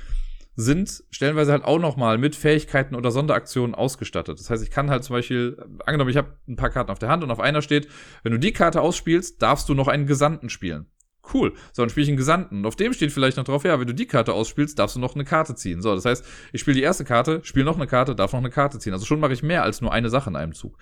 sind 0.56 1.04
stellenweise 1.10 1.52
halt 1.52 1.66
auch 1.66 1.80
nochmal 1.80 2.18
mit 2.18 2.36
Fähigkeiten 2.36 2.96
oder 2.96 3.12
Sonderaktionen 3.12 3.76
ausgestattet. 3.76 4.40
Das 4.40 4.50
heißt, 4.50 4.64
ich 4.64 4.72
kann 4.72 4.90
halt 4.90 5.04
zum 5.04 5.16
Beispiel, 5.16 5.58
angenommen, 5.86 6.10
ich 6.10 6.18
habe 6.18 6.38
ein 6.48 6.56
paar 6.56 6.70
Karten 6.70 6.92
auf 6.92 7.00
der 7.00 7.10
Hand 7.10 7.24
und 7.24 7.32
auf 7.32 7.42
einer 7.42 7.62
steht, 7.62 7.90
wenn 8.24 8.32
du 8.32 8.40
die 8.40 8.54
Karte 8.54 8.82
ausspielst, 8.82 9.42
darfst 9.42 9.68
du 9.68 9.74
noch 9.74 9.90
einen 9.90 10.06
Gesandten 10.06 10.48
spielen. 10.48 10.86
Cool. 11.34 11.54
So, 11.74 11.82
dann 11.82 11.90
spiele 11.90 12.04
ich 12.04 12.10
einen 12.10 12.18
Gesandten. 12.18 12.60
Und 12.60 12.66
auf 12.66 12.76
dem 12.76 12.94
steht 12.94 13.12
vielleicht 13.12 13.38
noch 13.38 13.44
drauf, 13.44 13.64
ja, 13.64 13.80
wenn 13.80 13.88
du 13.88 13.94
die 13.94 14.08
Karte 14.08 14.34
ausspielst, 14.34 14.78
darfst 14.78 14.96
du 14.96 15.00
noch 15.00 15.16
eine 15.16 15.26
Karte 15.26 15.56
ziehen. 15.56 15.82
So, 15.82 15.96
das 15.96 16.06
heißt, 16.06 16.26
ich 16.54 16.62
spiele 16.62 16.76
die 16.76 16.84
erste 16.84 17.06
Karte, 17.06 17.42
spiele 17.44 17.66
noch 17.66 17.78
eine 17.78 17.88
Karte, 17.88 18.16
darf 18.16 18.34
noch 18.34 18.40
eine 18.40 18.50
Karte 18.50 18.80
ziehen. 18.80 18.94
Also 18.94 19.06
schon 19.06 19.20
mache 19.20 19.34
ich 19.34 19.44
mehr 19.44 19.64
als 19.64 19.82
nur 19.82 19.92
eine 19.92 20.10
Sache 20.10 20.30
in 20.30 20.36
einem 20.36 20.54
Zug. 20.54 20.78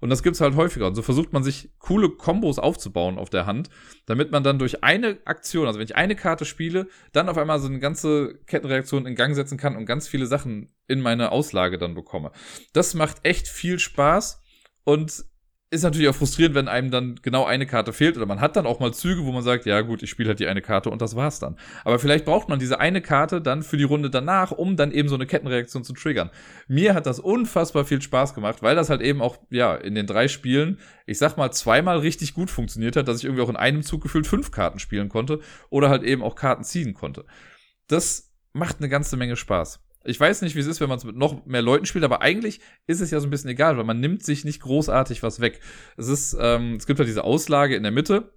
Und 0.00 0.10
das 0.10 0.22
gibt's 0.22 0.40
halt 0.40 0.54
häufiger. 0.54 0.86
Und 0.86 0.94
so 0.94 1.02
versucht 1.02 1.32
man 1.32 1.42
sich 1.42 1.70
coole 1.78 2.10
Kombos 2.10 2.58
aufzubauen 2.58 3.18
auf 3.18 3.30
der 3.30 3.46
Hand, 3.46 3.68
damit 4.06 4.30
man 4.30 4.44
dann 4.44 4.58
durch 4.58 4.84
eine 4.84 5.18
Aktion, 5.24 5.66
also 5.66 5.78
wenn 5.78 5.86
ich 5.86 5.96
eine 5.96 6.14
Karte 6.14 6.44
spiele, 6.44 6.88
dann 7.12 7.28
auf 7.28 7.36
einmal 7.36 7.58
so 7.58 7.66
eine 7.66 7.80
ganze 7.80 8.38
Kettenreaktion 8.46 9.06
in 9.06 9.16
Gang 9.16 9.34
setzen 9.34 9.58
kann 9.58 9.76
und 9.76 9.86
ganz 9.86 10.06
viele 10.06 10.26
Sachen 10.26 10.72
in 10.86 11.00
meine 11.00 11.32
Auslage 11.32 11.78
dann 11.78 11.94
bekomme. 11.94 12.30
Das 12.72 12.94
macht 12.94 13.24
echt 13.24 13.48
viel 13.48 13.78
Spaß 13.78 14.40
und 14.84 15.24
ist 15.70 15.82
natürlich 15.82 16.08
auch 16.08 16.14
frustrierend, 16.14 16.54
wenn 16.54 16.68
einem 16.68 16.90
dann 16.90 17.16
genau 17.20 17.44
eine 17.44 17.66
Karte 17.66 17.92
fehlt 17.92 18.16
oder 18.16 18.24
man 18.24 18.40
hat 18.40 18.56
dann 18.56 18.66
auch 18.66 18.80
mal 18.80 18.94
Züge, 18.94 19.24
wo 19.24 19.32
man 19.32 19.42
sagt, 19.42 19.66
ja 19.66 19.82
gut, 19.82 20.02
ich 20.02 20.08
spiele 20.08 20.30
halt 20.30 20.40
die 20.40 20.46
eine 20.46 20.62
Karte 20.62 20.88
und 20.88 21.02
das 21.02 21.14
war's 21.14 21.40
dann. 21.40 21.58
Aber 21.84 21.98
vielleicht 21.98 22.24
braucht 22.24 22.48
man 22.48 22.58
diese 22.58 22.80
eine 22.80 23.02
Karte 23.02 23.42
dann 23.42 23.62
für 23.62 23.76
die 23.76 23.84
Runde 23.84 24.08
danach, 24.08 24.50
um 24.50 24.76
dann 24.76 24.92
eben 24.92 25.10
so 25.10 25.14
eine 25.14 25.26
Kettenreaktion 25.26 25.84
zu 25.84 25.92
triggern. 25.92 26.30
Mir 26.68 26.94
hat 26.94 27.04
das 27.04 27.20
unfassbar 27.20 27.84
viel 27.84 28.00
Spaß 28.00 28.34
gemacht, 28.34 28.62
weil 28.62 28.76
das 28.76 28.88
halt 28.88 29.02
eben 29.02 29.20
auch, 29.20 29.36
ja, 29.50 29.74
in 29.74 29.94
den 29.94 30.06
drei 30.06 30.28
Spielen, 30.28 30.78
ich 31.04 31.18
sag 31.18 31.36
mal, 31.36 31.50
zweimal 31.50 31.98
richtig 31.98 32.32
gut 32.32 32.50
funktioniert 32.50 32.96
hat, 32.96 33.06
dass 33.06 33.18
ich 33.18 33.24
irgendwie 33.24 33.42
auch 33.42 33.50
in 33.50 33.56
einem 33.56 33.82
Zug 33.82 34.02
gefühlt 34.02 34.26
fünf 34.26 34.50
Karten 34.50 34.78
spielen 34.78 35.10
konnte 35.10 35.40
oder 35.68 35.90
halt 35.90 36.02
eben 36.02 36.22
auch 36.22 36.34
Karten 36.34 36.64
ziehen 36.64 36.94
konnte. 36.94 37.26
Das 37.88 38.32
macht 38.54 38.78
eine 38.78 38.88
ganze 38.88 39.18
Menge 39.18 39.36
Spaß. 39.36 39.80
Ich 40.08 40.18
weiß 40.18 40.42
nicht, 40.42 40.56
wie 40.56 40.60
es 40.60 40.66
ist, 40.66 40.80
wenn 40.80 40.88
man 40.88 40.98
es 40.98 41.04
mit 41.04 41.16
noch 41.16 41.44
mehr 41.44 41.62
Leuten 41.62 41.84
spielt, 41.84 42.04
aber 42.04 42.22
eigentlich 42.22 42.60
ist 42.86 43.00
es 43.00 43.10
ja 43.10 43.20
so 43.20 43.26
ein 43.26 43.30
bisschen 43.30 43.50
egal, 43.50 43.76
weil 43.76 43.84
man 43.84 44.00
nimmt 44.00 44.24
sich 44.24 44.44
nicht 44.44 44.60
großartig 44.60 45.22
was 45.22 45.40
weg. 45.40 45.60
Es 45.96 46.08
ist, 46.08 46.36
ähm, 46.40 46.76
es 46.76 46.86
gibt 46.86 46.98
halt 46.98 47.08
diese 47.08 47.24
Auslage 47.24 47.76
in 47.76 47.82
der 47.82 47.92
Mitte, 47.92 48.32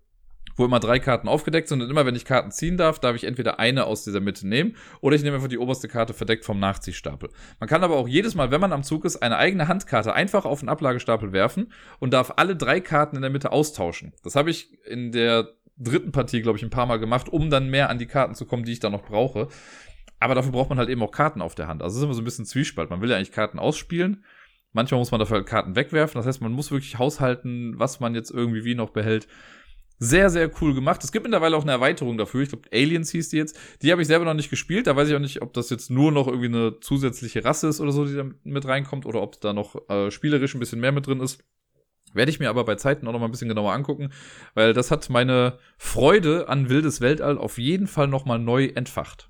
wo 0.57 0.65
immer 0.65 0.81
drei 0.81 0.99
Karten 0.99 1.29
aufgedeckt 1.29 1.69
sind 1.69 1.81
und 1.81 1.89
immer 1.89 2.05
wenn 2.05 2.15
ich 2.15 2.25
Karten 2.25 2.51
ziehen 2.51 2.75
darf, 2.75 2.99
darf 2.99 3.15
ich 3.15 3.23
entweder 3.23 3.59
eine 3.59 3.85
aus 3.85 4.03
dieser 4.03 4.19
Mitte 4.19 4.47
nehmen 4.47 4.75
oder 4.99 5.15
ich 5.15 5.23
nehme 5.23 5.37
einfach 5.37 5.47
die 5.47 5.57
oberste 5.57 5.87
Karte 5.87 6.13
verdeckt 6.13 6.43
vom 6.43 6.59
Nachziehstapel. 6.59 7.29
Man 7.59 7.69
kann 7.69 7.83
aber 7.83 7.95
auch 7.95 8.07
jedes 8.07 8.35
Mal, 8.35 8.51
wenn 8.51 8.61
man 8.61 8.73
am 8.73 8.83
Zug 8.83 9.05
ist, 9.05 9.17
eine 9.17 9.37
eigene 9.37 9.69
Handkarte 9.69 10.13
einfach 10.13 10.43
auf 10.43 10.59
den 10.59 10.67
Ablagestapel 10.67 11.31
werfen 11.31 11.71
und 11.99 12.13
darf 12.13 12.33
alle 12.35 12.57
drei 12.57 12.81
Karten 12.81 13.15
in 13.15 13.21
der 13.21 13.31
Mitte 13.31 13.53
austauschen. 13.53 14.13
Das 14.23 14.35
habe 14.35 14.51
ich 14.51 14.77
in 14.85 15.13
der 15.13 15.47
dritten 15.77 16.11
Partie, 16.11 16.41
glaube 16.41 16.57
ich, 16.57 16.63
ein 16.63 16.69
paar 16.69 16.85
Mal 16.85 16.99
gemacht, 16.99 17.29
um 17.29 17.49
dann 17.49 17.69
mehr 17.69 17.89
an 17.89 17.97
die 17.97 18.07
Karten 18.07 18.35
zu 18.35 18.45
kommen, 18.45 18.65
die 18.65 18.73
ich 18.73 18.79
da 18.79 18.89
noch 18.89 19.03
brauche. 19.03 19.47
Aber 20.21 20.35
dafür 20.35 20.51
braucht 20.51 20.69
man 20.69 20.77
halt 20.77 20.89
eben 20.89 21.01
auch 21.01 21.11
Karten 21.11 21.41
auf 21.41 21.55
der 21.55 21.67
Hand. 21.67 21.81
Also 21.81 21.95
es 21.95 21.97
ist 21.97 22.03
immer 22.03 22.13
so 22.13 22.21
ein 22.21 22.25
bisschen 22.25 22.45
Zwiespalt. 22.45 22.91
Man 22.91 23.01
will 23.01 23.09
ja 23.09 23.17
eigentlich 23.17 23.31
Karten 23.31 23.57
ausspielen. 23.57 24.23
Manchmal 24.71 24.99
muss 24.99 25.09
man 25.09 25.19
dafür 25.19 25.37
halt 25.37 25.47
Karten 25.47 25.75
wegwerfen. 25.75 26.19
Das 26.19 26.27
heißt, 26.27 26.41
man 26.41 26.51
muss 26.51 26.69
wirklich 26.69 26.99
haushalten, 26.99 27.79
was 27.79 27.99
man 27.99 28.13
jetzt 28.13 28.29
irgendwie 28.29 28.63
wie 28.63 28.75
noch 28.75 28.91
behält. 28.91 29.27
Sehr, 29.97 30.29
sehr 30.29 30.51
cool 30.61 30.75
gemacht. 30.75 31.03
Es 31.03 31.11
gibt 31.11 31.23
mittlerweile 31.23 31.57
auch 31.57 31.63
eine 31.63 31.71
Erweiterung 31.71 32.19
dafür. 32.19 32.41
Ich 32.41 32.49
glaube, 32.49 32.69
Aliens 32.71 33.09
hieß 33.09 33.29
die 33.29 33.37
jetzt. 33.37 33.57
Die 33.81 33.91
habe 33.91 34.03
ich 34.03 34.07
selber 34.07 34.25
noch 34.25 34.35
nicht 34.35 34.51
gespielt. 34.51 34.85
Da 34.85 34.95
weiß 34.95 35.09
ich 35.09 35.15
auch 35.15 35.19
nicht, 35.19 35.41
ob 35.41 35.53
das 35.53 35.71
jetzt 35.71 35.89
nur 35.89 36.11
noch 36.11 36.27
irgendwie 36.27 36.47
eine 36.47 36.79
zusätzliche 36.79 37.43
Rasse 37.43 37.67
ist 37.67 37.81
oder 37.81 37.91
so, 37.91 38.05
die 38.05 38.15
da 38.15 38.25
mit 38.43 38.67
reinkommt, 38.67 39.07
oder 39.07 39.23
ob 39.23 39.41
da 39.41 39.53
noch 39.53 39.89
äh, 39.89 40.11
spielerisch 40.11 40.53
ein 40.53 40.59
bisschen 40.59 40.79
mehr 40.79 40.91
mit 40.91 41.07
drin 41.07 41.19
ist. 41.19 41.43
Werde 42.13 42.29
ich 42.29 42.39
mir 42.39 42.49
aber 42.49 42.63
bei 42.63 42.75
Zeiten 42.75 43.07
auch 43.07 43.13
noch 43.13 43.19
mal 43.19 43.25
ein 43.25 43.31
bisschen 43.31 43.49
genauer 43.49 43.73
angucken, 43.73 44.11
weil 44.53 44.73
das 44.73 44.91
hat 44.91 45.09
meine 45.09 45.57
Freude 45.77 46.47
an 46.47 46.69
wildes 46.69 47.01
Weltall 47.01 47.39
auf 47.39 47.57
jeden 47.57 47.87
Fall 47.87 48.07
noch 48.07 48.25
mal 48.25 48.37
neu 48.37 48.65
entfacht. 48.65 49.27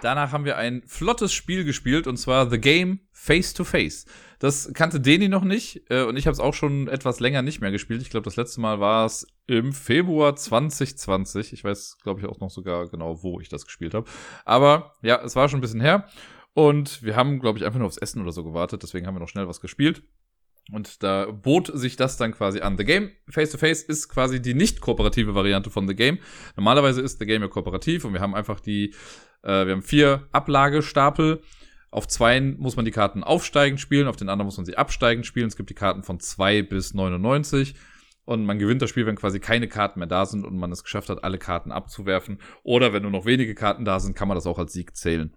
Danach 0.00 0.32
haben 0.32 0.44
wir 0.44 0.56
ein 0.56 0.82
flottes 0.86 1.32
Spiel 1.32 1.64
gespielt 1.64 2.06
und 2.06 2.16
zwar 2.16 2.48
The 2.48 2.58
Game 2.58 3.00
Face 3.12 3.52
to 3.52 3.64
Face. 3.64 4.06
Das 4.38 4.72
kannte 4.72 5.00
Deni 5.00 5.28
noch 5.28 5.44
nicht 5.44 5.82
äh, 5.90 6.02
und 6.04 6.16
ich 6.16 6.26
habe 6.26 6.32
es 6.32 6.40
auch 6.40 6.54
schon 6.54 6.88
etwas 6.88 7.20
länger 7.20 7.42
nicht 7.42 7.60
mehr 7.60 7.70
gespielt. 7.70 8.00
Ich 8.00 8.10
glaube, 8.10 8.24
das 8.24 8.36
letzte 8.36 8.60
Mal 8.60 8.80
war 8.80 9.04
es 9.04 9.26
im 9.46 9.72
Februar 9.72 10.34
2020. 10.34 11.52
Ich 11.52 11.64
weiß, 11.64 11.98
glaube 12.02 12.20
ich, 12.20 12.26
auch 12.26 12.40
noch 12.40 12.50
sogar 12.50 12.88
genau, 12.88 13.22
wo 13.22 13.40
ich 13.40 13.50
das 13.50 13.66
gespielt 13.66 13.92
habe. 13.92 14.08
Aber 14.46 14.94
ja, 15.02 15.20
es 15.22 15.36
war 15.36 15.48
schon 15.48 15.58
ein 15.58 15.62
bisschen 15.62 15.82
her 15.82 16.08
und 16.54 17.02
wir 17.02 17.16
haben, 17.16 17.38
glaube 17.38 17.58
ich, 17.58 17.66
einfach 17.66 17.78
nur 17.78 17.86
aufs 17.86 17.98
Essen 17.98 18.22
oder 18.22 18.32
so 18.32 18.42
gewartet. 18.42 18.82
Deswegen 18.82 19.06
haben 19.06 19.14
wir 19.14 19.20
noch 19.20 19.28
schnell 19.28 19.48
was 19.48 19.60
gespielt. 19.60 20.02
Und 20.72 21.02
da 21.02 21.26
bot 21.30 21.70
sich 21.74 21.96
das 21.96 22.16
dann 22.16 22.32
quasi 22.32 22.60
an. 22.60 22.76
The 22.76 22.84
Game 22.84 23.10
Face-to-Face 23.28 23.84
-face 23.84 23.88
ist 23.88 24.08
quasi 24.08 24.40
die 24.40 24.54
nicht 24.54 24.80
kooperative 24.80 25.34
Variante 25.34 25.68
von 25.68 25.88
The 25.88 25.96
Game. 25.96 26.18
Normalerweise 26.56 27.00
ist 27.00 27.18
The 27.18 27.26
Game 27.26 27.42
ja 27.42 27.48
kooperativ 27.48 28.04
und 28.04 28.12
wir 28.12 28.20
haben 28.20 28.34
einfach 28.34 28.60
die, 28.60 28.94
äh, 29.42 29.66
wir 29.66 29.72
haben 29.72 29.82
vier 29.82 30.28
Ablagestapel. 30.32 31.42
Auf 31.90 32.06
zwei 32.06 32.40
muss 32.40 32.76
man 32.76 32.84
die 32.84 32.92
Karten 32.92 33.24
aufsteigend 33.24 33.80
spielen, 33.80 34.06
auf 34.06 34.16
den 34.16 34.28
anderen 34.28 34.46
muss 34.46 34.56
man 34.56 34.66
sie 34.66 34.76
absteigend 34.76 35.26
spielen. 35.26 35.48
Es 35.48 35.56
gibt 35.56 35.70
die 35.70 35.74
Karten 35.74 36.04
von 36.04 36.20
zwei 36.20 36.62
bis 36.62 36.94
99 36.94 37.74
und 38.24 38.44
man 38.44 38.60
gewinnt 38.60 38.80
das 38.80 38.90
Spiel, 38.90 39.06
wenn 39.06 39.16
quasi 39.16 39.40
keine 39.40 39.66
Karten 39.66 39.98
mehr 39.98 40.06
da 40.06 40.24
sind 40.24 40.44
und 40.44 40.56
man 40.56 40.70
es 40.70 40.84
geschafft 40.84 41.08
hat, 41.08 41.24
alle 41.24 41.38
Karten 41.38 41.72
abzuwerfen. 41.72 42.38
Oder 42.62 42.92
wenn 42.92 43.02
nur 43.02 43.10
noch 43.10 43.24
wenige 43.24 43.56
Karten 43.56 43.84
da 43.84 43.98
sind, 43.98 44.14
kann 44.14 44.28
man 44.28 44.36
das 44.36 44.46
auch 44.46 44.58
als 44.58 44.72
Sieg 44.72 44.96
zählen. 44.96 45.36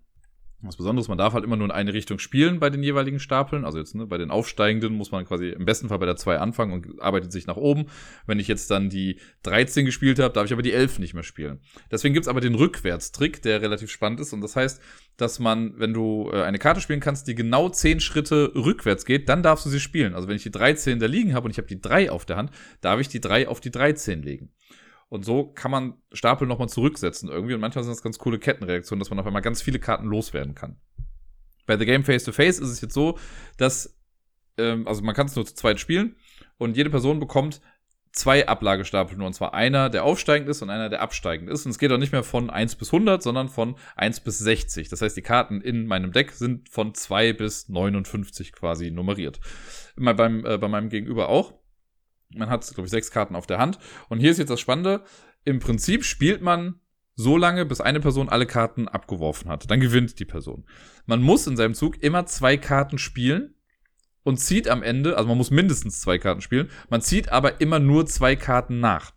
Was 0.65 0.78
Besonderes, 0.78 1.10
man 1.10 1.17
darf 1.17 1.34
halt 1.34 1.43
immer 1.43 1.58
nur 1.58 1.65
in 1.65 1.71
eine 1.71 1.93
Richtung 1.93 2.19
spielen 2.19 2.60
bei 2.60 2.69
den 2.69 2.84
jeweiligen 2.84 3.19
Stapeln. 3.19 3.65
Also 3.65 3.80
jetzt 3.80 3.95
ne, 3.95 4.08
bei 4.08 4.17
den 4.17 4.32
Aufsteigenden 4.32 4.93
muss 4.93 5.12
man 5.12 5.26
quasi 5.26 5.49
im 5.49 5.65
besten 5.65 5.89
Fall 5.89 5.99
bei 5.99 6.06
der 6.06 6.15
2 6.15 6.39
anfangen 6.39 6.71
und 6.71 7.02
arbeitet 7.02 7.34
sich 7.34 7.47
nach 7.47 7.58
oben. 7.58 7.88
Wenn 8.28 8.39
ich 8.39 8.47
jetzt 8.47 8.71
dann 8.71 8.89
die 8.89 9.19
13 9.43 9.86
gespielt 9.86 10.19
habe, 10.19 10.34
darf 10.34 10.45
ich 10.45 10.54
aber 10.54 10.62
die 10.62 10.71
11 10.71 10.99
nicht 10.99 11.13
mehr 11.13 11.23
spielen. 11.23 11.60
Deswegen 11.91 12.13
gibt's 12.13 12.30
aber 12.30 12.39
den 12.39 12.56
Rückwärtstrick, 12.56 13.41
der 13.41 13.62
relativ 13.62 13.91
spannend 13.91 14.21
ist. 14.21 14.32
Und 14.32 14.39
das 14.39 14.56
heißt, 14.56 14.82
dass 15.17 15.39
man, 15.39 15.78
wenn 15.78 15.93
du 15.93 16.30
äh, 16.32 16.43
eine 16.43 16.60
Karte 16.60 16.80
spielen 16.80 17.02
kannst, 17.02 17.28
die 17.28 17.36
genau 17.36 17.67
10 17.67 17.99
Schritte 17.99 18.54
rückwärts 18.56 19.06
geht, 19.06 19.28
dann 19.28 19.43
darfst 19.43 19.65
du 19.65 19.69
sie 19.69 19.82
spielen. 19.82 20.15
Also 20.15 20.30
wenn 20.30 20.38
ich 20.38 20.43
die 20.43 20.52
13 20.52 20.99
da 20.99 21.08
liegen 21.08 21.34
habe 21.34 21.45
und 21.45 21.52
ich 21.52 21.58
habe 21.58 21.67
die 21.67 21.82
3 21.82 22.10
auf 22.10 22.26
der 22.26 22.38
Hand, 22.38 22.52
darf 22.80 23.02
ich 23.02 23.10
die 23.10 23.19
3 23.19 23.49
auf 23.49 23.60
die 23.60 23.71
13 23.71 24.23
legen. 24.23 24.49
Und 25.10 25.26
so 25.26 25.46
kann 25.46 25.72
man 25.72 25.94
Stapel 26.12 26.48
nochmal 26.48 26.70
zurücksetzen 26.70 27.30
irgendwie. 27.30 27.54
Und 27.54 27.62
manchmal 27.62 27.84
sind 27.84 27.94
das 27.94 28.02
ganz 28.02 28.18
coole 28.18 28.39
Kettenreaktionen, 28.39 29.00
dass 29.00 29.10
man 29.10 29.20
auf 29.20 29.26
einmal 29.26 29.42
ganz 29.42 29.62
viele 29.62 29.80
Karten 29.80 30.08
loswerden 30.08 30.56
kann. 30.56 30.78
Bei 31.66 31.78
The 31.78 31.86
Game 31.86 32.04
Face 32.04 32.24
to 32.24 32.32
Face 32.32 32.60
ist 32.60 32.70
es 32.70 32.82
jetzt 32.82 32.94
so, 32.94 33.18
dass, 33.58 33.98
ähm, 34.58 34.88
also 34.88 35.02
man 35.02 35.16
kann 35.16 35.28
es 35.28 35.36
nur 35.36 35.46
zu 35.46 35.56
zweit 35.56 35.80
spielen 35.80 36.16
und 36.58 36.76
jede 36.76 36.89
Person 36.89 37.20
bekommt 37.20 37.62
zwei 38.13 38.48
Ablagestapel 38.48 39.18
nur. 39.18 39.28
Und 39.28 39.34
zwar 39.34 39.54
einer, 39.54 39.89
der 39.89 40.06
aufsteigend 40.06 40.48
ist 40.48 40.62
und 40.62 40.70
einer, 40.70 40.89
der 40.89 41.02
absteigend 41.02 41.50
ist. 41.50 41.66
Und 41.66 41.72
es 41.72 41.80
geht 41.80 41.92
auch 41.92 41.98
nicht 41.98 42.12
mehr 42.12 42.24
von 42.24 42.50
1 42.50 42.76
bis 42.76 42.94
100, 42.94 43.22
sondern 43.22 43.50
von 43.50 43.76
1 43.96 44.22
bis 44.22 44.39
60. 44.39 44.88
Das 44.88 45.02
heißt, 45.02 45.18
die 45.18 45.22
Karten 45.22 45.62
in 45.62 45.88
meinem 45.88 46.12
Deck 46.12 46.32
sind 46.32 46.70
von 46.70 46.94
2 46.94 47.34
bis 47.34 47.70
59 47.70 48.54
quasi 48.54 48.92
nummeriert. 48.92 49.39
Immer 49.98 50.13
beim, 50.13 50.46
äh, 50.46 50.58
bei 50.58 50.68
meinem 50.68 50.89
Gegenüber 50.89 51.28
auch. 51.30 51.54
Man 52.36 52.50
hat, 52.50 52.65
glaube 52.74 52.86
ich, 52.86 52.91
sechs 52.91 53.12
Karten 53.12 53.36
auf 53.36 53.48
der 53.48 53.60
Hand. 53.60 53.80
Und 54.10 54.19
hier 54.19 54.32
ist 54.32 54.38
jetzt 54.38 54.50
das 54.50 54.60
Spannende. 54.60 55.04
Im 55.46 55.60
Prinzip 55.60 56.04
spielt 56.04 56.41
man 56.41 56.80
so 57.15 57.38
lange, 57.38 57.65
bis 57.65 57.82
eine 57.82 58.00
Person 58.00 58.30
alle 58.30 58.46
Karten 58.46 58.88
abgeworfen 58.88 59.50
hat. 59.50 59.69
Dann 59.69 59.80
gewinnt 59.80 60.19
die 60.19 60.26
Person. 60.26 60.65
Man 61.06 61.22
muss 61.22 61.48
in 61.48 61.58
seinem 61.58 61.74
Zug 61.74 62.02
immer 62.02 62.26
zwei 62.26 62.58
Karten 62.58 62.98
spielen 62.98 63.54
und 64.24 64.39
zieht 64.39 64.67
am 64.67 64.84
Ende, 64.84 65.17
also 65.17 65.28
man 65.28 65.38
muss 65.38 65.52
mindestens 65.52 66.02
zwei 66.02 66.17
Karten 66.17 66.41
spielen, 66.41 66.69
man 66.89 67.02
zieht 67.02 67.30
aber 67.30 67.62
immer 67.62 67.80
nur 67.80 68.06
zwei 68.06 68.36
Karten 68.36 68.80
nach. 68.80 69.13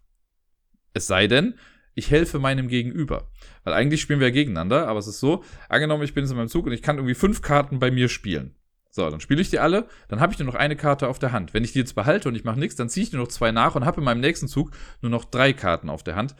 Es 0.92 1.06
sei 1.06 1.26
denn, 1.26 1.54
ich 1.94 2.10
helfe 2.10 2.38
meinem 2.38 2.68
Gegenüber. 2.68 3.30
Weil 3.64 3.74
eigentlich 3.74 4.00
spielen 4.02 4.20
wir 4.20 4.28
ja 4.28 4.34
gegeneinander, 4.34 4.88
aber 4.88 4.98
es 4.98 5.06
ist 5.06 5.20
so, 5.20 5.42
angenommen, 5.68 6.02
ich 6.02 6.12
bin 6.12 6.24
jetzt 6.24 6.30
in 6.30 6.36
meinem 6.36 6.48
Zug 6.48 6.66
und 6.66 6.72
ich 6.72 6.82
kann 6.82 6.96
irgendwie 6.96 7.14
fünf 7.14 7.40
Karten 7.40 7.78
bei 7.78 7.90
mir 7.90 8.08
spielen. 8.08 8.54
So, 8.96 9.10
dann 9.10 9.20
spiele 9.20 9.42
ich 9.42 9.50
die 9.50 9.58
alle, 9.58 9.88
dann 10.08 10.20
habe 10.20 10.32
ich 10.32 10.38
nur 10.38 10.46
noch 10.46 10.54
eine 10.54 10.74
Karte 10.74 11.08
auf 11.08 11.18
der 11.18 11.30
Hand. 11.30 11.52
Wenn 11.52 11.62
ich 11.64 11.72
die 11.72 11.80
jetzt 11.80 11.94
behalte 11.94 12.30
und 12.30 12.34
ich 12.34 12.44
mache 12.44 12.58
nichts, 12.58 12.76
dann 12.76 12.88
ziehe 12.88 13.04
ich 13.04 13.12
nur 13.12 13.20
noch 13.20 13.28
zwei 13.28 13.52
nach 13.52 13.74
und 13.74 13.84
habe 13.84 14.00
in 14.00 14.04
meinem 14.06 14.22
nächsten 14.22 14.48
Zug 14.48 14.70
nur 15.02 15.10
noch 15.10 15.26
drei 15.26 15.52
Karten 15.52 15.90
auf 15.90 16.02
der 16.02 16.16
Hand. 16.16 16.34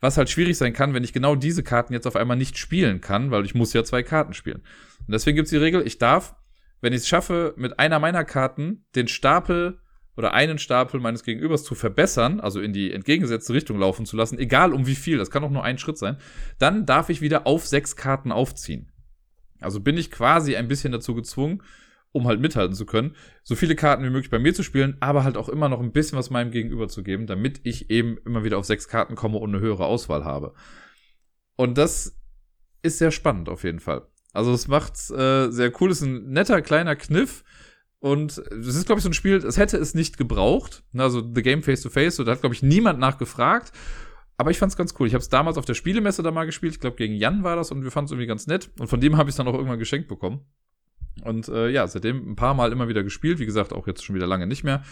Was 0.00 0.16
halt 0.16 0.28
schwierig 0.28 0.58
sein 0.58 0.72
kann, 0.72 0.92
wenn 0.92 1.04
ich 1.04 1.12
genau 1.12 1.36
diese 1.36 1.62
Karten 1.62 1.92
jetzt 1.92 2.08
auf 2.08 2.16
einmal 2.16 2.36
nicht 2.36 2.58
spielen 2.58 3.00
kann, 3.00 3.30
weil 3.30 3.44
ich 3.44 3.54
muss 3.54 3.72
ja 3.74 3.84
zwei 3.84 4.02
Karten 4.02 4.34
spielen. 4.34 4.60
Und 5.06 5.12
deswegen 5.12 5.36
gibt 5.36 5.46
es 5.46 5.50
die 5.50 5.56
Regel, 5.56 5.86
ich 5.86 5.98
darf, 5.98 6.34
wenn 6.80 6.92
ich 6.92 7.02
es 7.02 7.08
schaffe, 7.08 7.54
mit 7.56 7.78
einer 7.78 8.00
meiner 8.00 8.24
Karten 8.24 8.86
den 8.96 9.06
Stapel 9.06 9.78
oder 10.16 10.34
einen 10.34 10.58
Stapel 10.58 10.98
meines 10.98 11.22
Gegenübers 11.22 11.62
zu 11.62 11.76
verbessern, 11.76 12.40
also 12.40 12.60
in 12.60 12.72
die 12.72 12.92
entgegengesetzte 12.92 13.52
Richtung 13.52 13.78
laufen 13.78 14.04
zu 14.04 14.16
lassen, 14.16 14.36
egal 14.36 14.74
um 14.74 14.88
wie 14.88 14.96
viel, 14.96 15.16
das 15.16 15.30
kann 15.30 15.44
auch 15.44 15.50
nur 15.50 15.62
ein 15.62 15.78
Schritt 15.78 15.96
sein, 15.96 16.16
dann 16.58 16.86
darf 16.86 17.08
ich 17.08 17.20
wieder 17.20 17.46
auf 17.46 17.68
sechs 17.68 17.94
Karten 17.94 18.32
aufziehen. 18.32 18.90
Also 19.60 19.78
bin 19.78 19.96
ich 19.96 20.10
quasi 20.10 20.56
ein 20.56 20.66
bisschen 20.66 20.90
dazu 20.90 21.14
gezwungen, 21.14 21.62
um 22.12 22.26
halt 22.26 22.40
mithalten 22.40 22.74
zu 22.74 22.86
können, 22.86 23.14
so 23.42 23.54
viele 23.54 23.76
Karten 23.76 24.04
wie 24.04 24.10
möglich 24.10 24.30
bei 24.30 24.38
mir 24.38 24.54
zu 24.54 24.62
spielen, 24.62 24.96
aber 25.00 25.24
halt 25.24 25.36
auch 25.36 25.48
immer 25.48 25.68
noch 25.68 25.80
ein 25.80 25.92
bisschen 25.92 26.18
was 26.18 26.30
meinem 26.30 26.50
Gegenüber 26.50 26.88
zu 26.88 27.02
geben, 27.02 27.26
damit 27.26 27.60
ich 27.64 27.90
eben 27.90 28.18
immer 28.24 28.44
wieder 28.44 28.58
auf 28.58 28.64
sechs 28.64 28.88
Karten 28.88 29.14
komme 29.14 29.38
und 29.38 29.50
eine 29.50 29.60
höhere 29.60 29.86
Auswahl 29.86 30.24
habe. 30.24 30.54
Und 31.56 31.78
das 31.78 32.16
ist 32.82 32.98
sehr 32.98 33.10
spannend 33.10 33.48
auf 33.48 33.64
jeden 33.64 33.80
Fall. 33.80 34.06
Also 34.32 34.52
es 34.52 34.68
macht's 34.68 35.10
äh, 35.10 35.50
sehr 35.50 35.72
cool, 35.80 35.90
es 35.90 36.00
ist 36.00 36.06
ein 36.06 36.30
netter 36.30 36.62
kleiner 36.62 36.96
Kniff. 36.96 37.44
Und 38.00 38.38
es 38.38 38.74
ist, 38.74 38.86
glaube 38.86 38.98
ich, 38.98 39.02
so 39.02 39.10
ein 39.10 39.14
Spiel, 39.14 39.36
es 39.36 39.58
hätte 39.58 39.76
es 39.76 39.94
nicht 39.94 40.16
gebraucht. 40.16 40.82
Also 40.96 41.20
The 41.34 41.42
Game 41.42 41.62
Face 41.62 41.82
to 41.82 41.90
Face, 41.90 42.16
so 42.16 42.24
da 42.24 42.32
hat, 42.32 42.40
glaube 42.40 42.54
ich, 42.54 42.62
niemand 42.62 42.98
nachgefragt. 42.98 43.72
Aber 44.38 44.50
ich 44.50 44.58
fand's 44.58 44.76
ganz 44.76 44.94
cool. 44.98 45.06
Ich 45.06 45.12
habe 45.12 45.20
es 45.20 45.28
damals 45.28 45.58
auf 45.58 45.66
der 45.66 45.74
Spielemesse 45.74 46.22
da 46.22 46.30
mal 46.30 46.46
gespielt. 46.46 46.72
Ich 46.72 46.80
glaube, 46.80 46.96
gegen 46.96 47.14
Jan 47.14 47.44
war 47.44 47.56
das 47.56 47.70
und 47.72 47.84
wir 47.84 47.90
fanden 47.90 48.06
es 48.06 48.12
irgendwie 48.12 48.26
ganz 48.26 48.46
nett. 48.46 48.70
Und 48.78 48.86
von 48.86 48.98
dem 48.98 49.18
habe 49.18 49.28
ich 49.28 49.36
dann 49.36 49.46
auch 49.46 49.52
irgendwann 49.52 49.78
geschenkt 49.78 50.08
bekommen. 50.08 50.46
Und 51.24 51.48
äh, 51.48 51.68
ja, 51.68 51.86
seitdem 51.86 52.32
ein 52.32 52.36
paar 52.36 52.54
Mal 52.54 52.72
immer 52.72 52.88
wieder 52.88 53.02
gespielt. 53.02 53.38
Wie 53.38 53.46
gesagt, 53.46 53.72
auch 53.72 53.86
jetzt 53.86 54.04
schon 54.04 54.16
wieder 54.16 54.26
lange 54.26 54.46
nicht 54.46 54.64
mehr. 54.64 54.82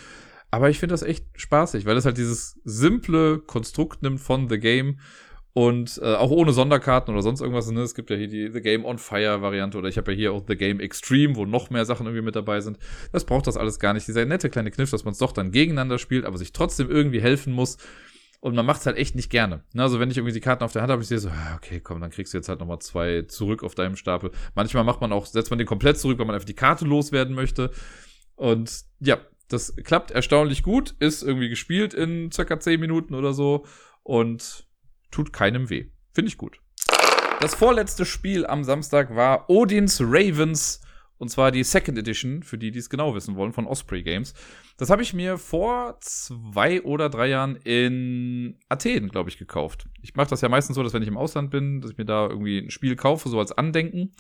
Aber 0.51 0.71
ich 0.71 0.79
finde 0.79 0.95
das 0.95 1.03
echt 1.03 1.27
spaßig, 1.37 1.85
weil 1.85 1.97
es 1.97 2.05
halt 2.05 2.17
dieses 2.17 2.59
simple 2.65 3.39
Konstrukt 3.39 4.03
nimmt 4.03 4.21
von 4.21 4.49
The 4.49 4.59
Game 4.59 4.99
und 5.53 5.99
äh, 6.03 6.15
auch 6.15 6.31
ohne 6.31 6.53
Sonderkarten 6.53 7.13
oder 7.13 7.23
sonst 7.23 7.41
irgendwas. 7.41 7.71
Ne? 7.71 7.81
Es 7.81 7.95
gibt 7.95 8.11
ja 8.11 8.17
hier 8.17 8.29
die 8.29 8.51
The 8.51 8.61
Game 8.61 8.85
on 8.85 8.99
Fire 8.99 9.43
Variante 9.43 9.77
oder 9.77 9.89
ich 9.89 9.99
habe 9.99 10.13
ja 10.13 10.17
hier 10.17 10.33
auch 10.33 10.45
The 10.47 10.57
Game 10.57 10.81
Extreme, 10.81 11.37
wo 11.37 11.45
noch 11.45 11.71
mehr 11.71 11.85
Sachen 11.85 12.07
irgendwie 12.07 12.25
mit 12.25 12.37
dabei 12.37 12.61
sind. 12.61 12.79
Das 13.13 13.25
braucht 13.25 13.47
das 13.47 13.57
alles 13.57 13.79
gar 13.79 13.93
nicht. 13.93 14.07
Dieser 14.07 14.25
nette 14.25 14.51
kleine 14.51 14.71
Kniff, 14.71 14.91
dass 14.91 15.05
man 15.05 15.13
es 15.13 15.19
doch 15.19 15.33
dann 15.33 15.51
gegeneinander 15.51 15.99
spielt, 15.99 16.25
aber 16.25 16.39
sich 16.39 16.53
trotzdem 16.53 16.89
irgendwie 16.89 17.21
helfen 17.21 17.53
muss. 17.53 17.77
Und 18.41 18.55
man 18.55 18.65
macht 18.65 18.81
es 18.81 18.87
halt 18.87 18.97
echt 18.97 19.17
nicht 19.17 19.31
gerne. 19.31 19.65
Ne, 19.73 19.83
also 19.83 19.99
wenn 19.99 20.11
ich 20.11 20.17
irgendwie 20.17 20.33
die 20.33 20.41
Karten 20.41 20.63
auf 20.63 20.73
der 20.73 20.83
Hand 20.83 20.93
habe, 20.93 21.03
ich 21.03 21.09
sehe 21.09 21.19
so, 21.19 21.29
ah, 21.29 21.57
okay, 21.57 21.81
komm, 21.81 22.01
dann 22.01 22.11
kriegst 22.11 22.33
du 22.33 22.39
jetzt 22.39 22.49
halt 22.49 22.61
nochmal 22.61 22.79
zwei 22.79 23.23
zurück 23.23 23.65
auf 23.65 23.75
deinem 23.75 23.97
Stapel. 23.97 24.31
Manchmal 24.55 24.85
macht 24.85 25.01
man 25.01 25.13
auch, 25.13 25.27
setzt 25.27 25.51
man 25.51 25.59
den 25.59 25.67
komplett 25.67 25.99
zurück, 25.99 26.19
weil 26.19 26.27
man 26.27 26.35
einfach 26.35 26.47
die 26.47 26.55
Karte 26.55 26.85
loswerden 26.85 27.35
möchte. 27.35 27.73
Und 28.37 28.85
ja, 29.01 29.19
das 29.49 29.75
klappt 29.77 30.13
erstaunlich 30.13 30.63
gut, 30.63 30.95
ist 31.01 31.23
irgendwie 31.23 31.49
gespielt 31.49 31.95
in 31.95 32.31
circa 32.31 32.61
10 32.61 32.79
Minuten 32.79 33.15
oder 33.15 33.33
so 33.33 33.67
und 34.05 34.69
tut 35.11 35.33
keinem 35.33 35.69
weh. 35.71 35.87
Finde 36.13 36.29
ich 36.29 36.39
gut. 36.39 36.61
Das 37.41 37.55
vorletzte 37.55 38.05
Spiel 38.05 38.47
am 38.47 38.63
Samstag 38.63 39.15
war 39.17 39.49
Odins 39.51 40.01
Ravens 40.01 40.81
und 41.19 41.29
zwar 41.31 41.51
die 41.51 41.65
Second 41.65 41.99
Edition, 41.99 42.43
für 42.43 42.59
die, 42.59 42.71
die 42.71 42.79
es 42.79 42.89
genau 42.89 43.15
wissen 43.15 43.37
wollen, 43.37 43.53
von 43.53 43.67
Osprey 43.67 44.03
Games. 44.03 44.35
Das 44.79 44.91
habe 44.91 45.03
ich 45.03 45.13
mir 45.13 45.39
vor 45.39 45.97
zwei 45.99 46.83
oder 46.83 47.11
drei 47.11 47.27
Jahren 47.27 47.57
in 47.57 48.61
Athen, 48.69 49.09
glaube 49.09 49.29
ich, 49.29 49.37
gekauft. 49.37 49.89
Ich 50.03 50.15
mache 50.15 50.31
das 50.31 50.41
ja 50.41 50.49
meistens 50.49 50.77
so, 50.77 50.85
dass 50.85 50.93
wenn 50.93 51.03
ich 51.03 51.09
im 51.09 51.17
Ausland 51.17 51.51
bin, 51.51 51.81
dass 51.81 51.91
ich 51.91 51.99
mir 51.99 52.05
da 52.05 52.29
irgendwie 52.29 52.59
ein 52.59 52.71
Spiel 52.71 52.95
kaufe, 52.95 53.29
so 53.29 53.41
als 53.41 53.51
Andenken. 53.51 54.13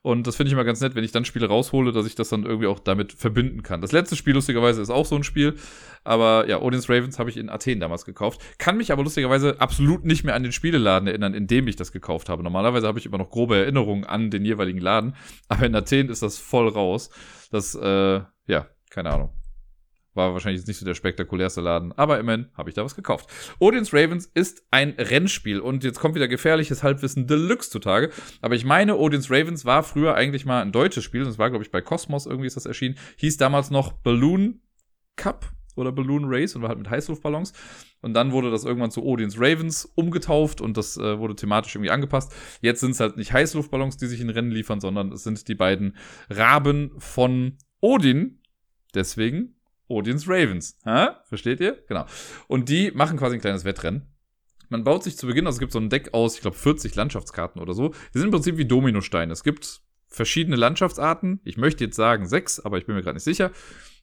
Und 0.00 0.26
das 0.26 0.36
finde 0.36 0.48
ich 0.48 0.54
immer 0.54 0.64
ganz 0.64 0.80
nett, 0.80 0.94
wenn 0.94 1.04
ich 1.04 1.12
dann 1.12 1.26
Spiele 1.26 1.48
raushole, 1.48 1.92
dass 1.92 2.06
ich 2.06 2.14
das 2.14 2.30
dann 2.30 2.44
irgendwie 2.44 2.66
auch 2.66 2.78
damit 2.78 3.12
verbinden 3.12 3.62
kann. 3.62 3.82
Das 3.82 3.92
letzte 3.92 4.16
Spiel, 4.16 4.32
lustigerweise, 4.32 4.80
ist 4.80 4.88
auch 4.88 5.04
so 5.04 5.16
ein 5.16 5.22
Spiel. 5.22 5.56
Aber 6.02 6.48
ja, 6.48 6.62
Odin's 6.62 6.88
Ravens 6.88 7.18
habe 7.18 7.28
ich 7.28 7.36
in 7.36 7.50
Athen 7.50 7.80
damals 7.80 8.06
gekauft. 8.06 8.40
Kann 8.56 8.78
mich 8.78 8.92
aber 8.92 9.02
lustigerweise 9.02 9.60
absolut 9.60 10.06
nicht 10.06 10.24
mehr 10.24 10.34
an 10.34 10.42
den 10.42 10.52
Spieleladen 10.52 11.08
erinnern, 11.08 11.34
in 11.34 11.46
dem 11.46 11.68
ich 11.68 11.76
das 11.76 11.92
gekauft 11.92 12.30
habe. 12.30 12.42
Normalerweise 12.42 12.86
habe 12.86 12.98
ich 12.98 13.04
immer 13.04 13.18
noch 13.18 13.28
grobe 13.28 13.58
Erinnerungen 13.58 14.04
an 14.04 14.30
den 14.30 14.46
jeweiligen 14.46 14.80
Laden. 14.80 15.14
Aber 15.48 15.66
in 15.66 15.74
Athen 15.74 16.08
ist 16.08 16.22
das 16.22 16.38
voll 16.38 16.68
raus. 16.68 17.10
Das, 17.50 17.74
äh, 17.74 18.22
ja, 18.46 18.66
keine 18.88 19.10
Ahnung 19.10 19.30
War 20.16 20.32
wahrscheinlich 20.32 20.60
jetzt 20.60 20.68
nicht 20.68 20.78
so 20.78 20.86
der 20.86 20.94
spektakulärste 20.94 21.60
Laden, 21.60 21.92
aber 21.92 22.18
immerhin 22.18 22.46
habe 22.54 22.70
ich 22.70 22.74
da 22.74 22.84
was 22.84 22.96
gekauft. 22.96 23.30
Odins 23.58 23.92
Ravens 23.92 24.30
ist 24.34 24.64
ein 24.70 24.94
Rennspiel 24.98 25.60
und 25.60 25.84
jetzt 25.84 26.00
kommt 26.00 26.14
wieder 26.14 26.28
gefährliches 26.28 26.82
Halbwissen 26.82 27.26
Deluxe 27.26 27.70
zutage. 27.70 28.10
Aber 28.40 28.54
ich 28.54 28.64
meine, 28.64 28.96
Odins 28.96 29.30
Ravens 29.30 29.64
war 29.64 29.82
früher 29.82 30.14
eigentlich 30.14 30.44
mal 30.44 30.62
ein 30.62 30.72
deutsches 30.72 31.04
Spiel. 31.04 31.24
Das 31.24 31.38
war, 31.38 31.50
glaube 31.50 31.64
ich, 31.64 31.70
bei 31.70 31.80
Cosmos 31.80 32.26
irgendwie 32.26 32.46
ist 32.46 32.56
das 32.56 32.66
erschienen. 32.66 32.96
Hieß 33.16 33.36
damals 33.36 33.70
noch 33.70 33.92
Balloon 33.92 34.60
Cup 35.16 35.50
oder 35.76 35.92
Balloon 35.92 36.24
Race 36.26 36.56
und 36.56 36.62
war 36.62 36.70
halt 36.70 36.78
mit 36.78 36.90
Heißluftballons. 36.90 37.52
Und 38.00 38.14
dann 38.14 38.32
wurde 38.32 38.50
das 38.50 38.64
irgendwann 38.64 38.90
zu 38.90 39.02
Odins 39.04 39.38
Ravens 39.38 39.84
umgetauft 39.94 40.60
und 40.60 40.76
das 40.76 40.96
äh, 40.96 41.18
wurde 41.18 41.36
thematisch 41.36 41.74
irgendwie 41.74 41.90
angepasst. 41.90 42.34
Jetzt 42.60 42.80
sind 42.80 42.92
es 42.92 43.00
halt 43.00 43.16
nicht 43.16 43.32
Heißluftballons, 43.32 43.96
die 43.96 44.06
sich 44.06 44.20
in 44.20 44.30
Rennen 44.30 44.50
liefern, 44.50 44.80
sondern 44.80 45.12
es 45.12 45.22
sind 45.22 45.48
die 45.48 45.54
beiden 45.54 45.96
Raben 46.30 46.92
von 46.98 47.58
Odin. 47.80 48.40
Deswegen 48.94 49.55
Odins 49.88 50.28
Ravens. 50.28 50.78
Ha? 50.84 51.22
Versteht 51.24 51.60
ihr? 51.60 51.82
Genau. 51.88 52.06
Und 52.48 52.68
die 52.68 52.90
machen 52.92 53.18
quasi 53.18 53.36
ein 53.36 53.40
kleines 53.40 53.64
Wettrennen. 53.64 54.06
Man 54.68 54.84
baut 54.84 55.04
sich 55.04 55.16
zu 55.16 55.26
Beginn, 55.26 55.46
also 55.46 55.56
es 55.56 55.60
gibt 55.60 55.72
so 55.72 55.78
ein 55.78 55.90
Deck 55.90 56.12
aus, 56.12 56.34
ich 56.34 56.40
glaube, 56.40 56.56
40 56.56 56.94
Landschaftskarten 56.94 57.60
oder 57.60 57.72
so. 57.72 57.90
Die 58.12 58.18
sind 58.18 58.24
im 58.24 58.30
Prinzip 58.32 58.56
wie 58.56 58.64
Dominosteine. 58.64 59.32
Es 59.32 59.44
gibt 59.44 59.80
verschiedene 60.08 60.56
Landschaftsarten. 60.56 61.40
Ich 61.44 61.56
möchte 61.56 61.84
jetzt 61.84 61.96
sagen 61.96 62.26
sechs, 62.26 62.58
aber 62.58 62.78
ich 62.78 62.86
bin 62.86 62.96
mir 62.96 63.02
gerade 63.02 63.16
nicht 63.16 63.24
sicher. 63.24 63.52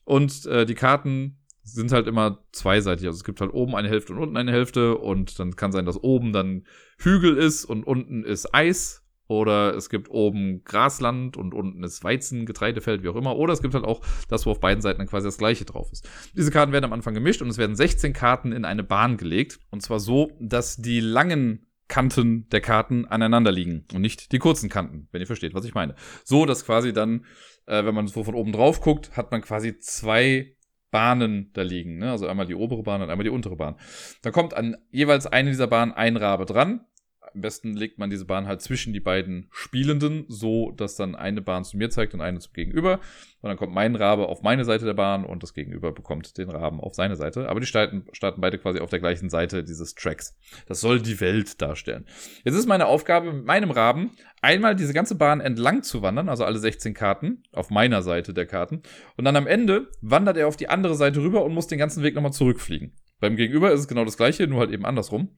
Und 0.06 0.46
äh, 0.46 0.66
die 0.66 0.76
Karten 0.76 1.44
sind 1.64 1.92
halt 1.92 2.08
immer 2.08 2.46
zweiseitig. 2.52 3.06
Also 3.08 3.18
es 3.18 3.24
gibt 3.24 3.42
halt 3.42 3.54
oben 3.54 3.76
eine 3.76 3.90
Hälfte 3.90 4.14
und 4.14 4.20
unten 4.20 4.38
eine 4.38 4.52
Hälfte. 4.52 4.98
Und 4.98 5.40
dann 5.40 5.56
kann 5.56 5.72
sein, 5.72 5.86
dass 5.86 6.02
oben 6.02 6.34
dann 6.34 6.66
Hügel 6.98 7.38
ist 7.38 7.66
und 7.66 7.86
unten 7.86 8.24
ist 8.24 8.54
Eis. 8.54 9.03
Oder 9.34 9.76
es 9.76 9.90
gibt 9.90 10.10
oben 10.12 10.64
Grasland 10.64 11.38
und 11.38 11.54
unten 11.54 11.84
ist 11.84 12.04
Weizen, 12.04 12.46
Getreidefeld, 12.46 13.02
wie 13.04 13.10
auch 13.10 13.16
immer. 13.16 13.36
Oder 13.36 13.54
es 13.54 13.62
gibt 13.62 13.74
halt 13.74 13.84
auch 13.84 14.02
das, 14.30 14.46
wo 14.46 14.52
auf 14.52 14.60
beiden 14.60 14.82
Seiten 14.82 15.00
dann 15.00 15.08
quasi 15.08 15.28
das 15.28 15.40
gleiche 15.40 15.66
drauf 15.66 15.92
ist. 15.92 16.08
Diese 16.38 16.52
Karten 16.52 16.72
werden 16.72 16.86
am 16.86 16.94
Anfang 16.94 17.16
gemischt 17.16 17.42
und 17.42 17.50
es 17.50 17.58
werden 17.58 17.76
16 17.76 18.14
Karten 18.14 18.52
in 18.52 18.64
eine 18.64 18.84
Bahn 18.84 19.18
gelegt. 19.18 19.60
Und 19.72 19.82
zwar 19.82 20.00
so, 20.00 20.32
dass 20.40 20.78
die 20.78 21.00
langen 21.00 21.66
Kanten 21.88 22.48
der 22.50 22.62
Karten 22.62 23.06
aneinander 23.06 23.52
liegen 23.52 23.86
und 23.94 24.02
nicht 24.02 24.32
die 24.32 24.40
kurzen 24.40 24.70
Kanten, 24.70 25.08
wenn 25.12 25.22
ihr 25.22 25.28
versteht, 25.28 25.54
was 25.54 25.66
ich 25.66 25.74
meine. 25.74 25.96
So, 26.24 26.46
dass 26.46 26.66
quasi 26.66 26.94
dann, 26.94 27.26
äh, 27.66 27.84
wenn 27.86 27.96
man 27.96 28.08
so 28.08 28.24
von 28.24 28.36
oben 28.36 28.52
drauf 28.52 28.82
guckt, 28.82 29.18
hat 29.18 29.32
man 29.32 29.42
quasi 29.42 29.80
zwei 29.80 30.56
Bahnen 30.92 31.50
da 31.54 31.64
liegen. 31.64 31.98
Ne? 31.98 32.12
Also 32.12 32.28
einmal 32.28 32.46
die 32.46 32.56
obere 32.56 32.84
Bahn 32.84 33.02
und 33.02 33.10
einmal 33.10 33.24
die 33.24 33.32
untere 33.32 33.56
Bahn. 33.56 33.76
Da 34.22 34.32
kommt 34.32 34.54
an 34.54 34.78
jeweils 34.92 35.26
eine 35.26 35.50
dieser 35.50 35.68
Bahnen 35.68 35.92
ein 35.92 36.18
Rabe 36.18 36.46
dran 36.46 36.86
am 37.34 37.42
besten 37.42 37.76
legt 37.76 37.98
man 37.98 38.10
diese 38.10 38.26
Bahn 38.26 38.48
halt 38.48 38.62
zwischen 38.62 38.94
die 38.94 39.00
beiden 39.00 39.48
Spielenden, 39.52 40.26
so 40.28 40.72
dass 40.72 40.96
dann 40.96 41.16
eine 41.16 41.42
Bahn 41.42 41.64
zu 41.64 41.78
mir 41.78 41.90
zeigt 41.90 42.14
und 42.14 42.22
eine 42.22 42.40
zum 42.40 42.54
Gegenüber. 42.54 43.00
Und 43.42 43.50
dann 43.50 43.58
kommt 43.58 43.74
mein 43.74 43.96
Rabe 43.96 44.28
auf 44.28 44.42
meine 44.42 44.66
Seite 44.66 44.86
der 44.86 44.94
Bahn 44.94 45.26
und 45.26 45.44
das 45.44 45.54
Gegenüber 45.54 45.92
bekommt 45.92 46.38
den 46.38 46.50
Raben 46.50 46.80
auf 46.80 46.96
seine 46.96 47.16
Seite. 47.16 47.50
Aber 47.50 47.60
die 47.60 47.66
starten, 47.66 48.06
starten 48.14 48.42
beide 48.42 48.58
quasi 48.58 48.80
auf 48.80 48.90
der 48.90 49.00
gleichen 49.00 49.30
Seite 49.30 49.64
dieses 49.64 49.96
Tracks. 49.96 50.38
Das 50.68 50.80
soll 50.80 51.02
die 51.02 51.20
Welt 51.20 51.62
darstellen. 51.62 52.06
Jetzt 52.44 52.56
ist 52.56 52.68
meine 52.68 52.86
Aufgabe 52.86 53.34
mit 53.34 53.46
meinem 53.46 53.72
Raben, 53.72 54.12
einmal 54.42 54.76
diese 54.76 54.94
ganze 54.94 55.16
Bahn 55.16 55.42
entlang 55.42 55.84
zu 55.84 56.02
wandern, 56.02 56.30
also 56.30 56.46
alle 56.46 56.60
16 56.60 56.94
Karten, 56.94 57.44
auf 57.52 57.70
meiner 57.70 58.02
Seite 58.02 58.34
der 58.34 58.46
Karten. 58.46 58.82
Und 59.18 59.26
dann 59.26 59.36
am 59.36 59.48
Ende 59.48 59.90
wandert 60.02 60.38
er 60.38 60.48
auf 60.48 60.58
die 60.58 60.70
andere 60.70 60.96
Seite 60.96 61.22
rüber 61.22 61.44
und 61.44 61.54
muss 61.54 61.68
den 61.68 61.80
ganzen 61.80 62.04
Weg 62.04 62.16
nochmal 62.16 62.34
zurückfliegen. 62.34 62.94
Beim 63.20 63.36
Gegenüber 63.38 63.72
ist 63.72 63.80
es 63.80 63.88
genau 63.88 64.04
das 64.04 64.18
gleiche, 64.18 64.48
nur 64.48 64.60
halt 64.60 64.72
eben 64.72 64.86
andersrum. 64.86 65.30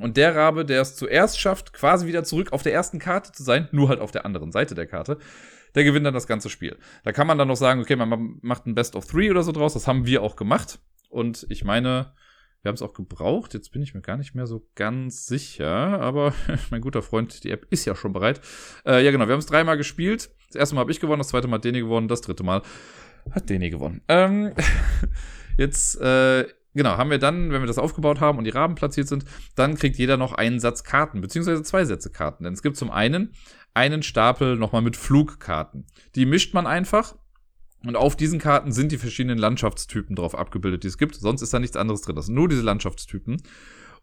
Und 0.00 0.16
der 0.16 0.34
Rabe, 0.34 0.64
der 0.64 0.80
es 0.80 0.96
zuerst 0.96 1.40
schafft, 1.40 1.72
quasi 1.72 2.06
wieder 2.06 2.24
zurück 2.24 2.52
auf 2.52 2.62
der 2.62 2.72
ersten 2.72 2.98
Karte 2.98 3.32
zu 3.32 3.42
sein, 3.42 3.68
nur 3.72 3.88
halt 3.88 4.00
auf 4.00 4.10
der 4.10 4.24
anderen 4.24 4.52
Seite 4.52 4.74
der 4.74 4.86
Karte, 4.86 5.18
der 5.74 5.84
gewinnt 5.84 6.06
dann 6.06 6.14
das 6.14 6.26
ganze 6.26 6.50
Spiel. 6.50 6.76
Da 7.04 7.12
kann 7.12 7.26
man 7.26 7.38
dann 7.38 7.48
noch 7.48 7.56
sagen, 7.56 7.80
okay, 7.80 7.96
man 7.96 8.38
macht 8.42 8.66
ein 8.66 8.74
Best 8.74 8.96
of 8.96 9.06
Three 9.06 9.30
oder 9.30 9.42
so 9.42 9.52
draus. 9.52 9.74
Das 9.74 9.86
haben 9.86 10.06
wir 10.06 10.22
auch 10.22 10.36
gemacht. 10.36 10.80
Und 11.10 11.46
ich 11.48 11.64
meine, 11.64 12.12
wir 12.62 12.70
haben 12.70 12.74
es 12.74 12.82
auch 12.82 12.94
gebraucht. 12.94 13.54
Jetzt 13.54 13.70
bin 13.70 13.82
ich 13.82 13.94
mir 13.94 14.00
gar 14.00 14.16
nicht 14.16 14.34
mehr 14.34 14.46
so 14.46 14.66
ganz 14.74 15.26
sicher. 15.26 16.00
Aber 16.00 16.34
mein 16.70 16.80
guter 16.80 17.02
Freund, 17.02 17.44
die 17.44 17.50
App 17.50 17.66
ist 17.70 17.84
ja 17.84 17.94
schon 17.94 18.12
bereit. 18.12 18.40
Äh, 18.84 19.04
ja, 19.04 19.10
genau. 19.10 19.26
Wir 19.26 19.32
haben 19.32 19.40
es 19.40 19.46
dreimal 19.46 19.76
gespielt. 19.76 20.30
Das 20.48 20.56
erste 20.56 20.74
Mal 20.74 20.82
habe 20.82 20.90
ich 20.90 21.00
gewonnen, 21.00 21.20
das 21.20 21.28
zweite 21.28 21.46
Mal 21.46 21.56
hat 21.56 21.64
Deni 21.64 21.80
gewonnen, 21.80 22.08
das 22.08 22.22
dritte 22.22 22.42
Mal 22.42 22.62
hat 23.30 23.50
Deni 23.50 23.70
gewonnen. 23.70 24.00
Ähm, 24.08 24.54
jetzt 25.58 26.00
äh, 26.00 26.46
Genau, 26.74 26.96
haben 26.96 27.10
wir 27.10 27.18
dann, 27.18 27.50
wenn 27.50 27.62
wir 27.62 27.66
das 27.66 27.78
aufgebaut 27.78 28.20
haben 28.20 28.38
und 28.38 28.44
die 28.44 28.50
Raben 28.50 28.74
platziert 28.74 29.08
sind, 29.08 29.24
dann 29.54 29.74
kriegt 29.74 29.96
jeder 29.96 30.16
noch 30.16 30.32
einen 30.32 30.60
Satz 30.60 30.84
Karten, 30.84 31.20
beziehungsweise 31.20 31.62
zwei 31.62 31.84
Sätze 31.84 32.10
Karten. 32.10 32.44
Denn 32.44 32.52
es 32.52 32.62
gibt 32.62 32.76
zum 32.76 32.90
einen 32.90 33.32
einen 33.74 34.02
Stapel 34.02 34.56
nochmal 34.56 34.82
mit 34.82 34.96
Flugkarten. 34.96 35.86
Die 36.14 36.26
mischt 36.26 36.54
man 36.54 36.66
einfach 36.66 37.14
und 37.84 37.96
auf 37.96 38.16
diesen 38.16 38.38
Karten 38.38 38.72
sind 38.72 38.92
die 38.92 38.98
verschiedenen 38.98 39.38
Landschaftstypen 39.38 40.16
drauf 40.16 40.36
abgebildet, 40.36 40.82
die 40.82 40.88
es 40.88 40.98
gibt. 40.98 41.14
Sonst 41.14 41.42
ist 41.42 41.54
da 41.54 41.58
nichts 41.58 41.76
anderes 41.76 42.02
drin. 42.02 42.16
Das 42.16 42.26
sind 42.26 42.34
nur 42.34 42.48
diese 42.48 42.62
Landschaftstypen. 42.62 43.40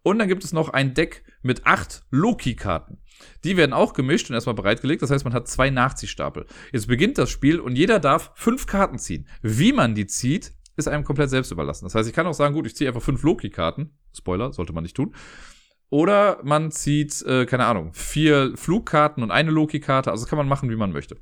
Und 0.02 0.20
dann 0.20 0.28
gibt 0.28 0.44
es 0.44 0.54
noch 0.54 0.70
ein 0.70 0.94
Deck 0.94 1.24
mit 1.42 1.66
acht 1.66 2.04
Loki-Karten. 2.12 3.00
Die 3.44 3.58
werden 3.58 3.74
auch 3.74 3.94
gemischt 3.94 4.30
und 4.30 4.36
erstmal 4.36 4.56
bereitgelegt. 4.56 5.02
Das 5.02 5.10
heißt, 5.10 5.26
man 5.26 5.34
hat 5.34 5.48
zwei 5.48 5.72
Nachziehstapel. 5.72 6.46
Jetzt 6.72 6.88
beginnt 6.88 7.18
das 7.18 7.30
Spiel 7.30 7.60
und 7.60 7.76
jeder 7.76 8.00
darf 8.00 8.32
fünf 8.36 8.68
Karten 8.68 9.00
ziehen. 9.00 9.28
Wie 9.42 9.74
man 9.74 9.96
die 9.96 10.08
zieht, 10.08 10.54
ist 10.76 10.88
einem 10.88 11.04
komplett 11.04 11.30
selbst 11.30 11.52
überlassen. 11.52 11.86
Das 11.86 11.96
heißt, 11.96 12.08
ich 12.08 12.16
kann 12.16 12.28
auch 12.28 12.34
sagen, 12.34 12.54
gut, 12.54 12.68
ich 12.68 12.76
ziehe 12.76 12.90
einfach 12.90 13.02
fünf 13.02 13.24
Loki-Karten. 13.24 13.98
Spoiler, 14.14 14.52
sollte 14.52 14.74
man 14.74 14.84
nicht 14.84 14.96
tun. 14.96 15.16
Oder 15.90 16.40
man 16.44 16.72
zieht, 16.72 17.22
äh, 17.24 17.46
keine 17.46 17.66
Ahnung, 17.66 17.94
vier 17.94 18.54
Flugkarten 18.56 19.24
und 19.24 19.32
eine 19.32 19.52
Loki-Karte. 19.52 20.12
Also 20.12 20.24
das 20.24 20.30
kann 20.30 20.38
man 20.38 20.48
machen, 20.48 20.70
wie 20.70 20.76
man 20.76 20.92
möchte. 20.92 21.16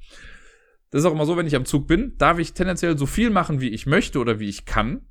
Das 0.90 1.02
ist 1.02 1.06
auch 1.06 1.14
immer 1.14 1.26
so, 1.26 1.38
wenn 1.38 1.48
ich 1.48 1.56
am 1.56 1.66
Zug 1.66 1.88
bin, 1.88 2.18
darf 2.18 2.40
ich 2.40 2.54
tendenziell 2.54 2.98
so 2.98 3.06
viel 3.06 3.30
machen, 3.30 3.62
wie 3.62 3.70
ich 3.70 3.86
möchte 3.86 4.20
oder 4.20 4.40
wie 4.40 4.50
ich 4.50 4.66
kann. 4.66 5.08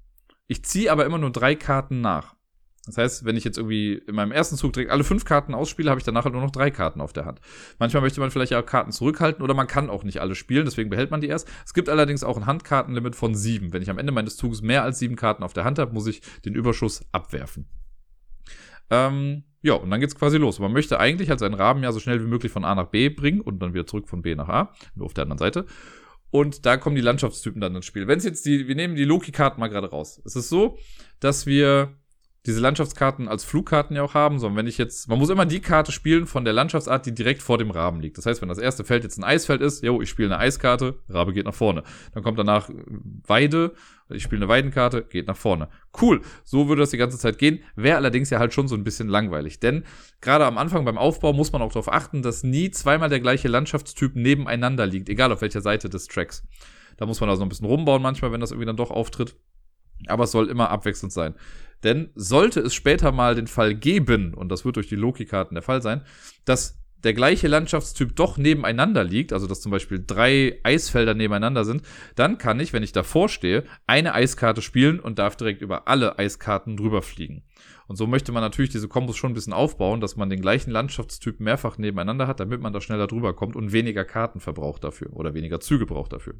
Ich 0.47 0.65
ziehe 0.65 0.91
aber 0.91 1.05
immer 1.05 1.19
nur 1.19 1.31
drei 1.31 1.55
Karten 1.55 2.01
nach. 2.01 2.37
Das 2.87 2.99
heißt, 2.99 3.25
wenn 3.25 3.37
ich 3.37 3.45
jetzt 3.45 3.59
irgendwie 3.59 3.95
in 3.95 4.15
meinem 4.17 4.33
ersten 4.33 4.57
Zug 4.57 4.73
direkt 4.73 4.91
alle 4.91 5.05
fünf 5.05 5.25
Karten 5.25 5.55
ausspiele, 5.55 5.89
habe 5.89 6.01
ich 6.01 6.05
danach 6.05 6.25
halt 6.25 6.35
nur 6.35 6.43
noch 6.43 6.51
drei 6.51 6.71
Karten 6.73 7.01
auf 7.01 7.13
der 7.13 7.27
Hand. 7.27 7.41
Manchmal 7.79 8.03
möchte 8.03 8.19
man 8.19 8.33
vielleicht 8.33 8.51
ja 8.51 8.61
Karten 8.61 8.91
zurückhalten 8.91 9.45
oder 9.45 9.55
man 9.55 9.69
kann 9.69 9.89
auch 9.89 10.03
nicht 10.03 10.21
alle 10.21 10.35
spielen, 10.35 10.65
deswegen 10.65 10.91
behält 10.91 11.13
man 11.13 11.21
die 11.21 11.29
erst. 11.29 11.49
Es 11.65 11.75
gibt 11.75 11.89
allerdings 11.89 12.25
auch 12.25 12.37
ein 12.37 12.47
Handkartenlimit 12.47 13.15
von 13.15 13.37
sieben. 13.37 13.73
Wenn 13.73 13.83
ich 13.83 13.91
am 13.91 13.99
Ende 13.99 14.13
meines 14.13 14.37
Zuges 14.37 14.63
mehr 14.63 14.83
als 14.83 14.99
sieben 14.99 15.15
Karten 15.15 15.45
auf 15.45 15.53
der 15.53 15.65
Hand 15.65 15.79
habe, 15.79 15.93
muss 15.93 16.09
ich 16.09 16.23
den 16.45 16.55
Überschuss 16.55 17.05
abwerfen. 17.13 17.69
Ähm, 18.91 19.45
ja, 19.63 19.75
und 19.75 19.89
dann 19.91 20.01
geht's 20.01 20.17
quasi 20.17 20.39
los. 20.39 20.59
Man 20.59 20.73
möchte 20.73 20.99
eigentlich 20.99 21.31
halt 21.31 21.39
seinen 21.39 21.55
Raben 21.55 21.85
ja 21.85 21.93
so 21.93 22.01
schnell 22.01 22.21
wie 22.21 22.29
möglich 22.29 22.51
von 22.51 22.65
A 22.65 22.75
nach 22.75 22.89
B 22.89 23.09
bringen 23.09 23.41
und 23.41 23.61
dann 23.61 23.75
wieder 23.75 23.87
zurück 23.87 24.09
von 24.09 24.23
B 24.23 24.35
nach 24.35 24.49
A, 24.49 24.75
nur 24.97 25.07
auf 25.07 25.15
der 25.15 25.23
anderen 25.23 25.39
Seite. 25.39 25.67
Und 26.33 26.67
da 26.67 26.79
kommen 26.79 26.97
die 26.97 27.03
Landschaftstypen 27.03 27.61
dann 27.61 27.77
ins 27.77 27.87
Spiel. 27.87 28.09
Wenn 28.09 28.19
es 28.19 28.25
jetzt 28.25 28.45
die, 28.45 28.67
wir 28.67 28.75
nehmen 28.75 28.97
die 28.97 29.05
Loki-Karten 29.05 29.61
mal 29.61 29.69
gerade 29.69 29.91
raus. 29.91 30.21
Es 30.25 30.35
ist 30.35 30.49
so, 30.49 30.79
dass 31.21 31.47
wir 31.47 31.97
diese 32.47 32.61
Landschaftskarten 32.61 33.29
als 33.29 33.45
Flugkarten 33.45 33.95
ja 33.95 34.03
auch 34.03 34.15
haben, 34.15 34.41
sondern 34.41 34.59
wenn 34.59 34.67
ich 34.67 34.77
jetzt, 34.77 35.09
man 35.09 35.19
muss 35.19 35.31
immer 35.31 35.47
die 35.47 35.61
Karte 35.61 35.93
spielen 35.93 36.27
von 36.27 36.45
der 36.45 36.53
Landschaftsart, 36.53 37.07
die 37.07 37.15
direkt 37.15 37.41
vor 37.41 37.57
dem 37.57 37.71
Raben 37.71 38.01
liegt. 38.01 38.19
Das 38.19 38.27
heißt, 38.27 38.43
wenn 38.43 38.49
das 38.49 38.59
erste 38.59 38.83
Feld 38.83 39.05
jetzt 39.05 39.17
ein 39.17 39.25
Eisfeld 39.25 39.61
ist, 39.61 39.85
jo, 39.85 40.03
ich 40.03 40.09
spiele 40.09 40.35
eine 40.35 40.39
Eiskarte, 40.39 40.99
Rabe 41.09 41.33
geht 41.33 41.47
nach 41.47 41.55
vorne. 41.55 41.85
Dann 42.15 42.25
kommt 42.25 42.39
danach 42.41 42.69
Weide, 43.27 43.75
ich 44.09 44.25
spiele 44.25 44.41
eine 44.41 44.49
Weidenkarte, 44.49 45.03
geht 45.03 45.29
nach 45.29 45.37
vorne. 45.37 45.69
Cool, 46.01 46.21
so 46.43 46.69
würde 46.69 46.81
das 46.81 46.91
die 46.91 46.97
ganze 46.97 47.17
Zeit 47.17 47.39
gehen. 47.39 47.61
Wäre 47.77 47.97
allerdings 47.97 48.31
ja 48.31 48.41
halt 48.41 48.53
schon 48.53 48.67
so 48.67 48.75
ein 48.75 48.83
bisschen 48.83 49.09
langweilig, 49.09 49.61
denn 49.61 49.85
gerade 50.21 50.45
am 50.45 50.59
Anfang 50.59 50.85
beim 50.85 50.99
Aufbau 50.99 51.33
muss 51.33 51.53
man 51.53 51.63
auch 51.63 51.73
darauf 51.73 51.93
achten, 51.93 52.23
dass 52.23 52.43
nie 52.43 52.73
zweimal 52.73 53.09
der 53.09 53.21
gleiche 53.21 53.47
Landschaftstyp 53.47 54.17
nebeneinander 54.17 54.87
liegt, 54.87 55.09
egal 55.09 55.31
auf 55.31 55.43
welcher 55.43 55.61
Seite 55.61 55.89
des 55.89 56.09
Tracks. 56.09 56.43
Da 56.97 57.07
muss 57.07 57.21
man 57.21 57.31
also 57.31 57.41
noch 57.41 57.47
ein 57.47 57.51
bisschen 57.51 57.67
rumbauen 57.67 58.03
manchmal, 58.03 58.33
wenn 58.33 58.41
das 58.41 58.51
irgendwie 58.51 58.67
dann 58.67 58.77
doch 58.77 58.91
auftritt. 58.91 59.37
Aber 60.07 60.25
es 60.25 60.33
soll 60.33 60.49
immer 60.49 60.71
abwechselnd 60.71 61.13
sein. 61.13 61.35
Denn 61.85 62.11
sollte 62.15 62.61
es 62.61 62.75
später 62.75 63.13
mal 63.13 63.35
den 63.35 63.47
Fall 63.47 63.75
geben, 63.75 64.35
und 64.35 64.51
das 64.51 64.65
wird 64.65 64.77
durch 64.77 64.89
die 64.89 64.97
Loki-Karten 64.97 65.55
der 65.55 65.63
Fall 65.63 65.83
sein, 65.83 66.03
dass 66.45 66.83
der 67.03 67.15
gleiche 67.15 67.49
Landschaftstyp 67.49 68.15
doch 68.15 68.39
nebeneinander 68.39 69.03
liegt, 69.03 69.33
also 69.33 69.47
dass 69.47 69.61
zum 69.61 69.73
Beispiel 69.73 70.03
drei 70.07 70.61
Eisfelder 70.63 71.15
nebeneinander 71.15 71.65
sind, 71.65 71.83
dann 72.15 72.39
kann 72.39 72.61
ich, 72.61 72.73
wenn 72.73 72.83
ich 72.83 72.93
davor 72.93 73.29
stehe, 73.29 73.65
eine 73.87 74.15
Eiskarte 74.15 74.63
spielen 74.63 75.01
und 75.01 75.19
darf 75.19 75.37
direkt 75.37 75.63
über 75.63 75.89
alle 75.89 76.19
Eiskarten 76.19 76.77
drüber 76.77 77.03
fliegen. 77.03 77.43
Und 77.89 77.97
so 77.97 78.07
möchte 78.07 78.33
man 78.33 78.43
natürlich 78.43 78.71
diese 78.71 78.89
Kombos 78.89 79.17
schon 79.17 79.33
ein 79.33 79.35
bisschen 79.35 79.53
aufbauen, 79.53 80.01
dass 80.01 80.17
man 80.17 80.31
den 80.31 80.41
gleichen 80.41 80.71
Landschaftstyp 80.71 81.41
mehrfach 81.41 81.77
nebeneinander 81.77 82.27
hat, 82.27 82.41
damit 82.41 82.61
man 82.61 82.73
da 82.73 82.81
schneller 82.81 83.07
drüber 83.07 83.35
kommt 83.35 83.57
und 83.57 83.73
weniger 83.73 84.05
Karten 84.05 84.41
verbraucht 84.41 84.85
dafür 84.85 85.13
oder 85.13 85.35
weniger 85.35 85.61
Züge 85.61 85.87
braucht 85.87 86.13
dafür. 86.13 86.35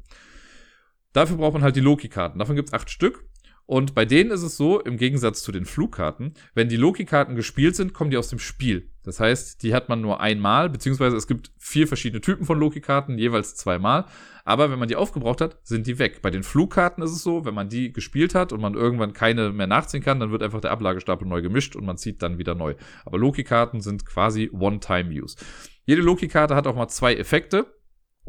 Dafür 1.11 1.37
braucht 1.37 1.53
man 1.53 1.61
halt 1.61 1.75
die 1.75 1.81
Loki-Karten. 1.81 2.39
Davon 2.39 2.55
gibt 2.55 2.69
es 2.69 2.73
acht 2.73 2.89
Stück. 2.89 3.25
Und 3.65 3.95
bei 3.95 4.05
denen 4.05 4.31
ist 4.31 4.41
es 4.41 4.57
so, 4.57 4.81
im 4.81 4.97
Gegensatz 4.97 5.41
zu 5.41 5.51
den 5.51 5.65
Flugkarten, 5.65 6.33
wenn 6.53 6.67
die 6.67 6.75
Loki-Karten 6.75 7.35
gespielt 7.35 7.75
sind, 7.75 7.93
kommen 7.93 8.11
die 8.11 8.17
aus 8.17 8.27
dem 8.27 8.39
Spiel. 8.39 8.89
Das 9.03 9.19
heißt, 9.19 9.63
die 9.63 9.73
hat 9.73 9.89
man 9.89 10.01
nur 10.01 10.19
einmal, 10.21 10.69
beziehungsweise 10.69 11.15
es 11.15 11.27
gibt 11.27 11.51
vier 11.57 11.87
verschiedene 11.87 12.21
Typen 12.21 12.45
von 12.45 12.59
Loki-Karten, 12.59 13.17
jeweils 13.17 13.55
zweimal. 13.55 14.05
Aber 14.45 14.69
wenn 14.69 14.79
man 14.79 14.89
die 14.89 14.97
aufgebraucht 14.97 15.39
hat, 15.39 15.57
sind 15.63 15.87
die 15.87 15.99
weg. 15.99 16.21
Bei 16.21 16.29
den 16.29 16.43
Flugkarten 16.43 17.03
ist 17.03 17.11
es 17.11 17.23
so, 17.23 17.45
wenn 17.45 17.53
man 17.53 17.69
die 17.69 17.93
gespielt 17.93 18.35
hat 18.35 18.51
und 18.51 18.61
man 18.61 18.73
irgendwann 18.73 19.13
keine 19.13 19.51
mehr 19.51 19.67
nachziehen 19.67 20.03
kann, 20.03 20.19
dann 20.19 20.31
wird 20.31 20.43
einfach 20.43 20.61
der 20.61 20.71
Ablagestapel 20.71 21.27
neu 21.27 21.41
gemischt 21.41 21.75
und 21.75 21.85
man 21.85 21.97
zieht 21.97 22.21
dann 22.21 22.37
wieder 22.37 22.55
neu. 22.55 22.75
Aber 23.05 23.17
Loki-Karten 23.17 23.81
sind 23.81 24.05
quasi 24.05 24.49
One-Time-Use. 24.51 25.37
Jede 25.85 26.01
Loki-Karte 26.01 26.55
hat 26.55 26.67
auch 26.67 26.75
mal 26.75 26.89
zwei 26.89 27.15
Effekte. 27.15 27.65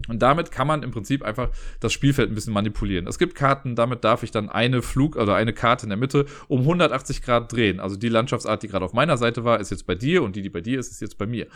Und 0.08 0.22
damit 0.22 0.50
kann 0.50 0.66
man 0.66 0.82
im 0.82 0.90
Prinzip 0.90 1.22
einfach 1.22 1.50
das 1.80 1.92
Spielfeld 1.92 2.30
ein 2.30 2.34
bisschen 2.34 2.52
manipulieren. 2.52 3.06
Es 3.06 3.18
gibt 3.18 3.34
Karten, 3.34 3.74
damit 3.74 4.04
darf 4.04 4.22
ich 4.22 4.30
dann 4.30 4.50
eine 4.50 4.82
Flug 4.82 5.16
oder 5.16 5.34
eine 5.34 5.52
Karte 5.52 5.86
in 5.86 5.90
der 5.90 5.98
Mitte 5.98 6.26
um 6.48 6.60
180 6.60 7.22
Grad 7.22 7.52
drehen. 7.52 7.80
Also 7.80 7.96
die 7.96 8.08
Landschaftsart, 8.08 8.62
die 8.62 8.68
gerade 8.68 8.84
auf 8.84 8.92
meiner 8.92 9.16
Seite 9.16 9.44
war, 9.44 9.60
ist 9.60 9.70
jetzt 9.70 9.86
bei 9.86 9.94
dir 9.94 10.22
und 10.22 10.36
die, 10.36 10.42
die 10.42 10.50
bei 10.50 10.60
dir 10.60 10.78
ist, 10.78 10.90
ist 10.90 11.00
jetzt 11.00 11.16
bei 11.16 11.26
mir. 11.26 11.46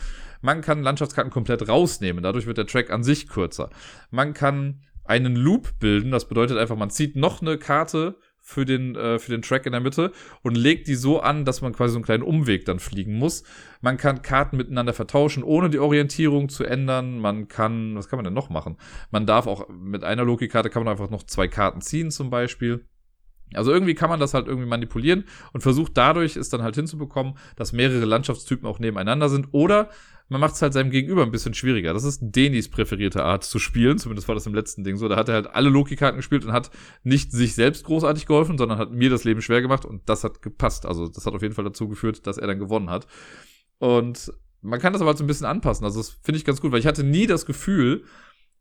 Man 0.41 0.61
kann 0.61 0.81
Landschaftskarten 0.81 1.31
komplett 1.31 1.67
rausnehmen. 1.67 2.23
Dadurch 2.23 2.47
wird 2.47 2.57
der 2.57 2.65
Track 2.65 2.91
an 2.91 3.03
sich 3.03 3.27
kürzer. 3.27 3.69
Man 4.09 4.33
kann 4.33 4.81
einen 5.03 5.35
Loop 5.35 5.79
bilden. 5.79 6.11
Das 6.11 6.27
bedeutet 6.27 6.57
einfach, 6.57 6.75
man 6.75 6.91
zieht 6.91 7.15
noch 7.15 7.41
eine 7.41 7.57
Karte 7.57 8.15
für 8.49 8.65
den, 8.65 8.95
äh, 8.95 9.19
für 9.19 9.29
den 9.31 9.43
Track 9.43 9.67
in 9.67 9.73
der 9.73 9.81
Mitte 9.81 10.11
und 10.41 10.55
legt 10.55 10.87
die 10.87 10.95
so 10.95 11.19
an, 11.19 11.45
dass 11.45 11.61
man 11.61 11.71
quasi 11.71 11.91
so 11.91 11.97
einen 11.97 12.05
kleinen 12.05 12.23
Umweg 12.23 12.65
dann 12.65 12.79
fliegen 12.79 13.13
muss. 13.13 13.43
Man 13.81 13.97
kann 13.97 14.23
Karten 14.23 14.57
miteinander 14.57 14.93
vertauschen, 14.93 15.43
ohne 15.43 15.69
die 15.69 15.77
Orientierung 15.77 16.49
zu 16.49 16.63
ändern. 16.63 17.19
Man 17.19 17.47
kann, 17.47 17.95
was 17.95 18.09
kann 18.09 18.17
man 18.17 18.23
denn 18.23 18.33
noch 18.33 18.49
machen? 18.49 18.77
Man 19.11 19.27
darf 19.27 19.45
auch 19.45 19.69
mit 19.69 20.03
einer 20.03 20.23
Loki-Karte 20.25 20.71
kann 20.71 20.83
man 20.83 20.91
einfach 20.91 21.11
noch 21.11 21.21
zwei 21.23 21.47
Karten 21.47 21.81
ziehen 21.81 22.09
zum 22.09 22.31
Beispiel. 22.31 22.87
Also 23.53 23.71
irgendwie 23.71 23.93
kann 23.93 24.09
man 24.09 24.19
das 24.19 24.33
halt 24.33 24.47
irgendwie 24.47 24.67
manipulieren 24.67 25.25
und 25.53 25.61
versucht 25.61 25.95
dadurch 25.95 26.35
es 26.35 26.49
dann 26.49 26.63
halt 26.63 26.73
hinzubekommen, 26.73 27.35
dass 27.55 27.71
mehrere 27.71 28.05
Landschaftstypen 28.05 28.67
auch 28.67 28.79
nebeneinander 28.79 29.29
sind. 29.29 29.49
Oder 29.51 29.89
man 30.29 30.39
macht 30.39 30.53
es 30.53 30.61
halt 30.61 30.73
seinem 30.73 30.91
Gegenüber 30.91 31.23
ein 31.23 31.31
bisschen 31.31 31.55
schwieriger. 31.55 31.93
Das 31.93 32.03
ist 32.03 32.19
Denis 32.21 32.69
präferierte 32.69 33.23
Art 33.23 33.43
zu 33.43 33.57
spielen, 33.57 33.97
zumindest 33.97 34.27
war 34.27 34.35
das 34.35 34.45
im 34.45 34.53
letzten 34.53 34.83
Ding 34.83 34.95
so. 34.95 35.07
Da 35.07 35.15
hat 35.15 35.27
er 35.27 35.35
halt 35.35 35.47
alle 35.47 35.69
Loki-Karten 35.69 36.17
gespielt 36.17 36.45
und 36.45 36.51
hat 36.51 36.69
nicht 37.03 37.31
sich 37.31 37.55
selbst 37.55 37.83
großartig 37.83 38.27
geholfen, 38.27 38.57
sondern 38.57 38.77
hat 38.77 38.91
mir 38.91 39.09
das 39.09 39.23
Leben 39.23 39.41
schwer 39.41 39.61
gemacht 39.61 39.85
und 39.85 40.07
das 40.07 40.23
hat 40.23 40.41
gepasst. 40.41 40.85
Also 40.85 41.07
das 41.07 41.25
hat 41.25 41.33
auf 41.33 41.41
jeden 41.41 41.55
Fall 41.55 41.65
dazu 41.65 41.89
geführt, 41.89 42.27
dass 42.27 42.37
er 42.37 42.47
dann 42.47 42.59
gewonnen 42.59 42.91
hat. 42.91 43.07
Und 43.79 44.31
man 44.61 44.79
kann 44.79 44.93
das 44.93 45.01
aber 45.01 45.09
halt 45.09 45.17
so 45.17 45.23
ein 45.23 45.27
bisschen 45.27 45.47
anpassen. 45.47 45.83
Also 45.83 45.99
das 45.99 46.11
finde 46.21 46.37
ich 46.37 46.45
ganz 46.45 46.61
gut, 46.61 46.71
weil 46.71 46.79
ich 46.79 46.87
hatte 46.87 47.03
nie 47.03 47.25
das 47.25 47.45
Gefühl, 47.45 48.05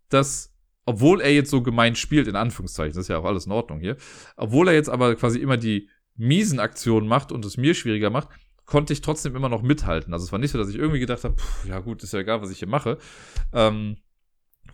dass 0.08 0.54
obwohl 0.86 1.20
er 1.20 1.34
jetzt 1.34 1.50
so 1.50 1.62
gemein 1.62 1.96
spielt, 1.96 2.28
in 2.28 2.36
Anführungszeichen, 2.36 2.94
das 2.94 3.02
ist 3.02 3.08
ja 3.08 3.18
auch 3.18 3.26
alles 3.26 3.44
in 3.44 3.52
Ordnung 3.52 3.78
hier, 3.78 3.98
obwohl 4.36 4.68
er 4.68 4.74
jetzt 4.74 4.88
aber 4.88 5.16
quasi 5.16 5.38
immer 5.38 5.58
die 5.58 5.90
miesen 6.16 6.60
Aktionen 6.60 7.06
macht 7.06 7.30
und 7.30 7.44
es 7.44 7.58
mir 7.58 7.74
schwieriger 7.74 8.08
macht, 8.08 8.28
konnte 8.68 8.92
ich 8.92 9.00
trotzdem 9.00 9.34
immer 9.34 9.48
noch 9.48 9.62
mithalten. 9.62 10.12
Also 10.12 10.26
es 10.26 10.32
war 10.32 10.38
nicht 10.38 10.50
so, 10.50 10.58
dass 10.58 10.68
ich 10.68 10.76
irgendwie 10.76 11.00
gedacht 11.00 11.24
habe, 11.24 11.36
ja 11.66 11.80
gut, 11.80 12.02
ist 12.02 12.12
ja 12.12 12.20
egal, 12.20 12.42
was 12.42 12.50
ich 12.50 12.58
hier 12.58 12.68
mache. 12.68 12.98
Ähm, 13.52 13.96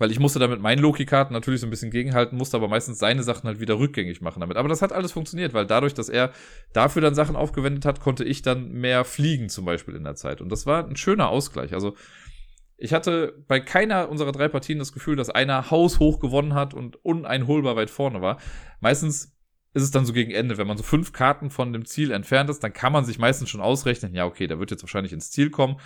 weil 0.01 0.11
ich 0.11 0.19
musste 0.19 0.41
damit 0.41 0.61
meinen 0.61 0.81
Loki-Karten 0.81 1.33
natürlich 1.33 1.61
so 1.61 1.69
ein 1.69 1.71
bisschen 1.71 1.93
gegenhalten, 1.93 2.37
musste 2.37 2.57
aber 2.57 2.67
meistens 2.67 2.99
seine 2.99 3.23
Sachen 3.23 3.47
halt 3.47 3.61
wieder 3.61 3.79
rückgängig 3.79 4.21
machen 4.21 4.41
damit. 4.41 4.57
Aber 4.57 4.69
das 4.69 4.83
hat 4.83 4.93
alles 4.93 5.13
funktioniert, 5.13 5.55
weil 5.55 5.67
dadurch, 5.67 5.95
dass 5.95 6.09
er 6.09 6.33
dafür 6.73 7.03
dann 7.03 7.15
Sachen 7.15 7.37
aufgewendet 7.37 7.85
hat, 7.85 8.01
konnte 8.01 8.25
ich 8.25 8.43
dann 8.43 8.73
mehr 8.73 9.05
fliegen 9.05 9.49
zum 9.49 9.65
Beispiel 9.65 9.95
in 9.95 10.03
der 10.03 10.17
Zeit. 10.17 10.41
Und 10.41 10.51
das 10.51 10.67
war 10.67 10.85
ein 10.85 10.97
schöner 10.97 11.29
Ausgleich. 11.29 11.73
Also 11.73 11.95
ich 12.77 12.93
hatte 12.93 13.45
bei 13.47 13.61
keiner 13.61 14.09
unserer 14.09 14.33
drei 14.33 14.49
Partien 14.49 14.81
das 14.81 14.93
Gefühl, 14.93 15.15
dass 15.15 15.31
einer 15.31 15.71
haushoch 15.71 16.19
gewonnen 16.19 16.55
hat 16.55 16.75
und 16.75 16.97
uneinholbar 17.05 17.77
weit 17.77 17.91
vorne 17.91 18.21
war. 18.21 18.39
Meistens 18.81 19.34
ist 19.75 19.83
es 19.83 19.91
dann 19.91 20.07
so 20.07 20.13
gegen 20.13 20.31
Ende, 20.31 20.57
wenn 20.57 20.67
man 20.67 20.77
so 20.77 20.85
fünf 20.85 21.13
Karten 21.13 21.51
von 21.51 21.73
dem 21.73 21.85
Ziel 21.85 22.13
entfernt 22.13 22.49
ist, 22.49 22.63
dann 22.65 22.73
kann 22.73 22.93
man 22.93 23.05
sich 23.05 23.19
meistens 23.19 23.51
schon 23.51 23.61
ausrechnen, 23.61 24.15
ja, 24.15 24.25
okay, 24.25 24.47
der 24.47 24.59
wird 24.59 24.71
jetzt 24.71 24.83
wahrscheinlich 24.83 25.13
ins 25.13 25.31
Ziel 25.31 25.51
kommen. 25.51 25.77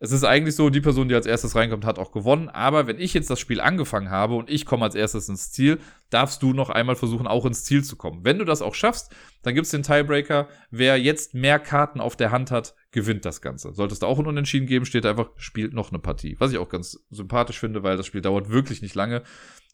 Es 0.00 0.12
ist 0.12 0.22
eigentlich 0.22 0.54
so, 0.54 0.70
die 0.70 0.80
Person, 0.80 1.08
die 1.08 1.16
als 1.16 1.26
erstes 1.26 1.56
reinkommt, 1.56 1.84
hat 1.84 1.98
auch 1.98 2.12
gewonnen. 2.12 2.48
Aber 2.48 2.86
wenn 2.86 3.00
ich 3.00 3.14
jetzt 3.14 3.30
das 3.30 3.40
Spiel 3.40 3.60
angefangen 3.60 4.10
habe 4.10 4.36
und 4.36 4.48
ich 4.48 4.64
komme 4.64 4.84
als 4.84 4.94
erstes 4.94 5.28
ins 5.28 5.50
Ziel, 5.50 5.80
darfst 6.08 6.40
du 6.40 6.52
noch 6.52 6.70
einmal 6.70 6.94
versuchen, 6.94 7.26
auch 7.26 7.44
ins 7.44 7.64
Ziel 7.64 7.82
zu 7.82 7.96
kommen. 7.96 8.24
Wenn 8.24 8.38
du 8.38 8.44
das 8.44 8.62
auch 8.62 8.76
schaffst, 8.76 9.12
dann 9.42 9.54
gibt 9.54 9.64
es 9.64 9.72
den 9.72 9.82
Tiebreaker. 9.82 10.46
Wer 10.70 11.00
jetzt 11.00 11.34
mehr 11.34 11.58
Karten 11.58 12.00
auf 12.00 12.14
der 12.14 12.30
Hand 12.30 12.52
hat, 12.52 12.76
gewinnt 12.92 13.24
das 13.24 13.40
Ganze. 13.40 13.74
Sollte 13.74 13.92
es 13.92 13.98
da 13.98 14.06
auch 14.06 14.20
ein 14.20 14.26
Unentschieden 14.26 14.68
geben, 14.68 14.86
steht 14.86 15.04
einfach, 15.04 15.30
spielt 15.36 15.74
noch 15.74 15.90
eine 15.90 15.98
Partie. 15.98 16.36
Was 16.38 16.52
ich 16.52 16.58
auch 16.58 16.68
ganz 16.68 17.04
sympathisch 17.10 17.58
finde, 17.58 17.82
weil 17.82 17.96
das 17.96 18.06
Spiel 18.06 18.20
dauert 18.20 18.50
wirklich 18.50 18.82
nicht 18.82 18.94
lange. 18.94 19.24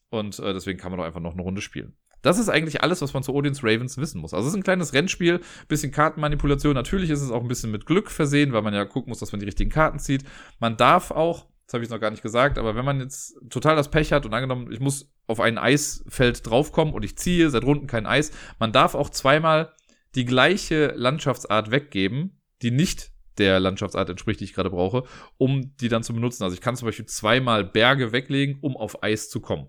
Und 0.08 0.38
äh, 0.38 0.54
deswegen 0.54 0.78
kann 0.78 0.90
man 0.90 0.98
doch 0.98 1.06
einfach 1.06 1.20
noch 1.20 1.34
eine 1.34 1.42
Runde 1.42 1.60
spielen. 1.60 1.96
Das 2.24 2.38
ist 2.38 2.48
eigentlich 2.48 2.82
alles, 2.82 3.02
was 3.02 3.12
man 3.12 3.22
zu 3.22 3.34
Odins 3.34 3.62
Ravens 3.62 3.98
wissen 3.98 4.18
muss. 4.18 4.32
Also 4.32 4.48
es 4.48 4.54
ist 4.54 4.58
ein 4.58 4.62
kleines 4.62 4.94
Rennspiel, 4.94 5.40
bisschen 5.68 5.92
Kartenmanipulation. 5.92 6.72
Natürlich 6.72 7.10
ist 7.10 7.20
es 7.20 7.30
auch 7.30 7.42
ein 7.42 7.48
bisschen 7.48 7.70
mit 7.70 7.84
Glück 7.84 8.10
versehen, 8.10 8.54
weil 8.54 8.62
man 8.62 8.72
ja 8.72 8.86
gucken 8.86 9.10
muss, 9.10 9.18
dass 9.18 9.30
man 9.30 9.40
die 9.40 9.44
richtigen 9.44 9.70
Karten 9.70 9.98
zieht. 9.98 10.24
Man 10.58 10.78
darf 10.78 11.10
auch, 11.10 11.44
das 11.66 11.74
habe 11.74 11.84
ich 11.84 11.90
noch 11.90 12.00
gar 12.00 12.10
nicht 12.10 12.22
gesagt, 12.22 12.56
aber 12.56 12.74
wenn 12.76 12.84
man 12.86 13.00
jetzt 13.00 13.36
total 13.50 13.76
das 13.76 13.90
Pech 13.90 14.10
hat 14.14 14.24
und 14.24 14.32
angenommen, 14.32 14.72
ich 14.72 14.80
muss 14.80 15.12
auf 15.26 15.38
ein 15.38 15.58
Eisfeld 15.58 16.46
draufkommen 16.46 16.94
und 16.94 17.04
ich 17.04 17.18
ziehe 17.18 17.50
seit 17.50 17.64
Runden 17.64 17.86
kein 17.86 18.06
Eis, 18.06 18.32
man 18.58 18.72
darf 18.72 18.94
auch 18.94 19.10
zweimal 19.10 19.74
die 20.14 20.24
gleiche 20.24 20.94
Landschaftsart 20.96 21.70
weggeben, 21.70 22.40
die 22.62 22.70
nicht 22.70 23.10
der 23.36 23.60
Landschaftsart 23.60 24.08
entspricht, 24.08 24.40
die 24.40 24.44
ich 24.44 24.54
gerade 24.54 24.70
brauche, 24.70 25.02
um 25.36 25.76
die 25.76 25.88
dann 25.88 26.02
zu 26.02 26.14
benutzen. 26.14 26.42
Also 26.42 26.54
ich 26.54 26.62
kann 26.62 26.76
zum 26.76 26.86
Beispiel 26.86 27.04
zweimal 27.04 27.64
Berge 27.64 28.12
weglegen, 28.12 28.56
um 28.62 28.78
auf 28.78 29.02
Eis 29.02 29.28
zu 29.28 29.40
kommen 29.40 29.68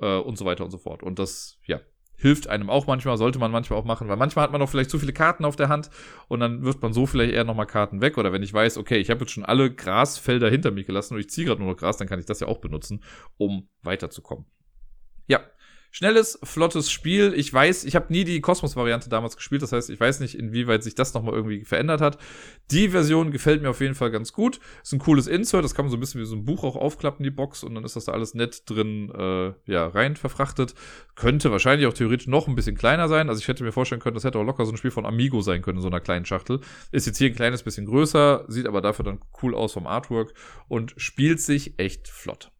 äh, 0.00 0.16
und 0.18 0.36
so 0.36 0.44
weiter 0.44 0.64
und 0.64 0.70
so 0.70 0.78
fort. 0.78 1.02
Und 1.02 1.18
das, 1.18 1.58
ja, 1.66 1.80
hilft 2.16 2.46
einem 2.48 2.70
auch 2.70 2.86
manchmal, 2.86 3.16
sollte 3.16 3.38
man 3.38 3.50
manchmal 3.50 3.78
auch 3.78 3.84
machen, 3.84 4.08
weil 4.08 4.16
manchmal 4.16 4.44
hat 4.44 4.52
man 4.52 4.62
auch 4.62 4.68
vielleicht 4.68 4.90
zu 4.90 4.98
viele 4.98 5.12
Karten 5.12 5.44
auf 5.44 5.56
der 5.56 5.68
Hand 5.68 5.90
und 6.28 6.40
dann 6.40 6.62
wirft 6.62 6.80
man 6.82 6.92
so 6.92 7.06
vielleicht 7.06 7.32
eher 7.32 7.44
nochmal 7.44 7.66
Karten 7.66 8.00
weg. 8.00 8.18
Oder 8.18 8.32
wenn 8.32 8.42
ich 8.42 8.52
weiß, 8.52 8.78
okay, 8.78 8.98
ich 8.98 9.10
habe 9.10 9.20
jetzt 9.20 9.32
schon 9.32 9.44
alle 9.44 9.74
Grasfelder 9.74 10.48
hinter 10.48 10.70
mir 10.70 10.84
gelassen 10.84 11.14
und 11.14 11.20
ich 11.20 11.30
ziehe 11.30 11.46
gerade 11.46 11.60
nur 11.60 11.72
noch 11.72 11.78
Gras, 11.78 11.96
dann 11.96 12.08
kann 12.08 12.20
ich 12.20 12.26
das 12.26 12.40
ja 12.40 12.46
auch 12.46 12.58
benutzen, 12.58 13.02
um 13.36 13.68
weiterzukommen. 13.82 14.46
Ja, 15.26 15.40
Schnelles, 15.96 16.40
flottes 16.42 16.90
Spiel. 16.90 17.34
Ich 17.36 17.54
weiß, 17.54 17.84
ich 17.84 17.94
habe 17.94 18.12
nie 18.12 18.24
die 18.24 18.40
Kosmos-Variante 18.40 19.08
damals 19.08 19.36
gespielt. 19.36 19.62
Das 19.62 19.70
heißt, 19.70 19.90
ich 19.90 20.00
weiß 20.00 20.18
nicht, 20.18 20.36
inwieweit 20.36 20.82
sich 20.82 20.96
das 20.96 21.14
nochmal 21.14 21.34
irgendwie 21.34 21.64
verändert 21.64 22.00
hat. 22.00 22.18
Die 22.72 22.88
Version 22.88 23.30
gefällt 23.30 23.62
mir 23.62 23.70
auf 23.70 23.80
jeden 23.80 23.94
Fall 23.94 24.10
ganz 24.10 24.32
gut. 24.32 24.58
Ist 24.82 24.92
ein 24.92 24.98
cooles 24.98 25.28
Insert. 25.28 25.62
Das 25.62 25.72
kann 25.76 25.84
man 25.84 25.92
so 25.92 25.96
ein 25.96 26.00
bisschen 26.00 26.20
wie 26.20 26.24
so 26.24 26.34
ein 26.34 26.44
Buch 26.44 26.64
auch 26.64 26.74
aufklappen, 26.74 27.22
die 27.22 27.30
Box. 27.30 27.62
Und 27.62 27.76
dann 27.76 27.84
ist 27.84 27.94
das 27.94 28.06
da 28.06 28.12
alles 28.12 28.34
nett 28.34 28.68
drin, 28.68 29.08
äh, 29.16 29.52
ja, 29.70 29.86
rein 29.86 30.16
verfrachtet. 30.16 30.74
Könnte 31.14 31.52
wahrscheinlich 31.52 31.86
auch 31.86 31.94
theoretisch 31.94 32.26
noch 32.26 32.48
ein 32.48 32.56
bisschen 32.56 32.76
kleiner 32.76 33.06
sein. 33.06 33.28
Also 33.28 33.40
ich 33.40 33.46
hätte 33.46 33.62
mir 33.62 33.70
vorstellen 33.70 34.00
können, 34.00 34.14
das 34.14 34.24
hätte 34.24 34.40
auch 34.40 34.44
locker 34.44 34.66
so 34.66 34.72
ein 34.72 34.76
Spiel 34.76 34.90
von 34.90 35.06
Amigo 35.06 35.42
sein 35.42 35.62
können, 35.62 35.78
in 35.78 35.82
so 35.82 35.88
einer 35.88 36.00
kleinen 36.00 36.24
Schachtel. 36.24 36.58
Ist 36.90 37.06
jetzt 37.06 37.18
hier 37.18 37.28
ein 37.28 37.36
kleines 37.36 37.62
bisschen 37.62 37.86
größer, 37.86 38.46
sieht 38.48 38.66
aber 38.66 38.80
dafür 38.80 39.04
dann 39.04 39.20
cool 39.44 39.54
aus 39.54 39.74
vom 39.74 39.86
Artwork 39.86 40.34
und 40.66 40.92
spielt 40.96 41.40
sich 41.40 41.78
echt 41.78 42.08
flott. 42.08 42.50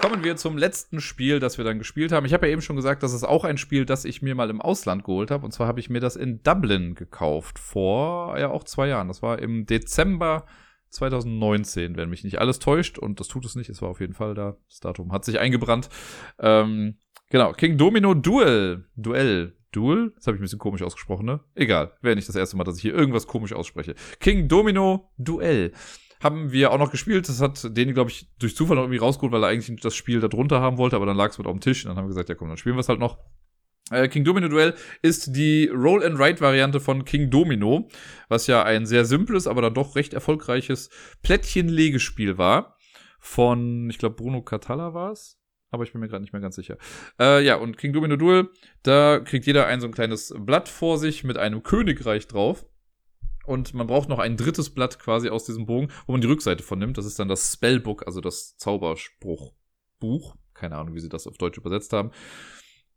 Kommen 0.00 0.22
wir 0.22 0.36
zum 0.36 0.58
letzten 0.58 1.00
Spiel, 1.00 1.40
das 1.40 1.58
wir 1.58 1.64
dann 1.64 1.78
gespielt 1.78 2.12
haben. 2.12 2.26
Ich 2.26 2.34
habe 2.34 2.46
ja 2.46 2.52
eben 2.52 2.62
schon 2.62 2.76
gesagt, 2.76 3.02
das 3.02 3.12
ist 3.12 3.24
auch 3.24 3.44
ein 3.44 3.56
Spiel, 3.56 3.86
das 3.86 4.04
ich 4.04 4.22
mir 4.22 4.34
mal 4.34 4.50
im 4.50 4.60
Ausland 4.60 5.04
geholt 5.04 5.30
habe. 5.30 5.44
Und 5.44 5.52
zwar 5.52 5.66
habe 5.66 5.80
ich 5.80 5.90
mir 5.90 6.00
das 6.00 6.16
in 6.16 6.42
Dublin 6.42 6.94
gekauft. 6.94 7.58
Vor 7.58 8.38
ja 8.38 8.50
auch 8.50 8.64
zwei 8.64 8.88
Jahren. 8.88 9.08
Das 9.08 9.22
war 9.22 9.38
im 9.38 9.66
Dezember 9.66 10.46
2019, 10.90 11.96
wenn 11.96 12.10
mich 12.10 12.24
nicht 12.24 12.38
alles 12.38 12.58
täuscht. 12.58 12.98
Und 12.98 13.20
das 13.20 13.28
tut 13.28 13.44
es 13.46 13.56
nicht. 13.56 13.70
Es 13.70 13.82
war 13.82 13.88
auf 13.88 14.00
jeden 14.00 14.14
Fall 14.14 14.34
da. 14.34 14.56
Das 14.68 14.80
Datum 14.80 15.12
hat 15.12 15.24
sich 15.24 15.40
eingebrannt. 15.40 15.88
Ähm, 16.38 16.98
genau. 17.30 17.52
King 17.52 17.78
Domino 17.78 18.14
Duel. 18.14 18.84
Duell. 18.96 19.56
Duel? 19.72 20.12
Das 20.16 20.26
habe 20.26 20.36
ich 20.36 20.40
ein 20.40 20.44
bisschen 20.44 20.58
komisch 20.58 20.82
ausgesprochen, 20.82 21.26
ne? 21.26 21.40
Egal. 21.54 21.92
Wäre 22.02 22.16
nicht 22.16 22.28
das 22.28 22.36
erste 22.36 22.56
Mal, 22.56 22.64
dass 22.64 22.76
ich 22.76 22.82
hier 22.82 22.94
irgendwas 22.94 23.26
komisch 23.26 23.54
ausspreche. 23.54 23.94
King 24.20 24.46
Domino 24.46 25.10
Duell 25.16 25.72
haben 26.22 26.52
wir 26.52 26.72
auch 26.72 26.78
noch 26.78 26.90
gespielt. 26.90 27.28
Das 27.28 27.40
hat 27.40 27.76
den, 27.76 27.94
glaube 27.94 28.10
ich, 28.10 28.28
durch 28.38 28.56
Zufall 28.56 28.76
noch 28.76 28.84
irgendwie 28.84 28.98
rausgeholt, 28.98 29.32
weil 29.32 29.42
er 29.42 29.48
eigentlich 29.48 29.80
das 29.80 29.94
Spiel 29.94 30.20
da 30.20 30.28
drunter 30.28 30.60
haben 30.60 30.78
wollte, 30.78 30.96
aber 30.96 31.06
dann 31.06 31.16
lag 31.16 31.30
es 31.30 31.38
mit 31.38 31.46
auf 31.46 31.52
dem 31.52 31.60
Tisch 31.60 31.84
und 31.84 31.90
dann 31.90 31.96
haben 31.96 32.04
wir 32.04 32.08
gesagt, 32.08 32.28
ja 32.28 32.34
komm, 32.34 32.48
dann 32.48 32.56
spielen 32.56 32.76
wir 32.76 32.80
es 32.80 32.88
halt 32.88 33.00
noch. 33.00 33.18
Äh, 33.90 34.08
King 34.08 34.24
Domino 34.24 34.48
Duell 34.48 34.74
ist 35.02 35.36
die 35.36 35.70
Roll-and-Write-Variante 35.72 36.80
von 36.80 37.04
King 37.04 37.30
Domino, 37.30 37.88
was 38.28 38.48
ja 38.48 38.64
ein 38.64 38.84
sehr 38.84 39.04
simples, 39.04 39.46
aber 39.46 39.62
dann 39.62 39.74
doch 39.74 39.94
recht 39.94 40.12
erfolgreiches 40.12 40.90
Plättchen-Legespiel 41.22 42.36
war. 42.36 42.76
Von, 43.20 43.88
ich 43.90 43.98
glaube, 43.98 44.16
Bruno 44.16 44.42
Catalla 44.42 44.92
war 44.94 45.12
es 45.12 45.38
aber 45.70 45.84
ich 45.84 45.92
bin 45.92 46.00
mir 46.00 46.08
gerade 46.08 46.22
nicht 46.22 46.32
mehr 46.32 46.42
ganz 46.42 46.56
sicher. 46.56 46.78
Äh, 47.18 47.44
ja, 47.44 47.56
und 47.56 47.76
King 47.76 47.92
Domino 47.92 48.16
Duel, 48.16 48.48
da 48.82 49.20
kriegt 49.20 49.46
jeder 49.46 49.66
ein 49.66 49.80
so 49.80 49.86
ein 49.86 49.92
kleines 49.92 50.34
Blatt 50.38 50.68
vor 50.68 50.98
sich 50.98 51.24
mit 51.24 51.38
einem 51.38 51.62
Königreich 51.62 52.26
drauf. 52.26 52.66
Und 53.46 53.74
man 53.74 53.86
braucht 53.86 54.08
noch 54.08 54.18
ein 54.18 54.36
drittes 54.36 54.70
Blatt 54.70 54.98
quasi 54.98 55.28
aus 55.28 55.44
diesem 55.44 55.66
Bogen, 55.66 55.88
wo 56.06 56.12
man 56.12 56.20
die 56.20 56.26
Rückseite 56.26 56.62
von 56.62 56.78
nimmt. 56.78 56.98
Das 56.98 57.06
ist 57.06 57.18
dann 57.18 57.28
das 57.28 57.52
Spellbook, 57.52 58.06
also 58.06 58.20
das 58.20 58.56
Zauberspruchbuch. 58.56 60.36
Keine 60.54 60.76
Ahnung, 60.76 60.94
wie 60.94 61.00
sie 61.00 61.08
das 61.08 61.26
auf 61.26 61.38
Deutsch 61.38 61.58
übersetzt 61.58 61.92
haben. 61.92 62.10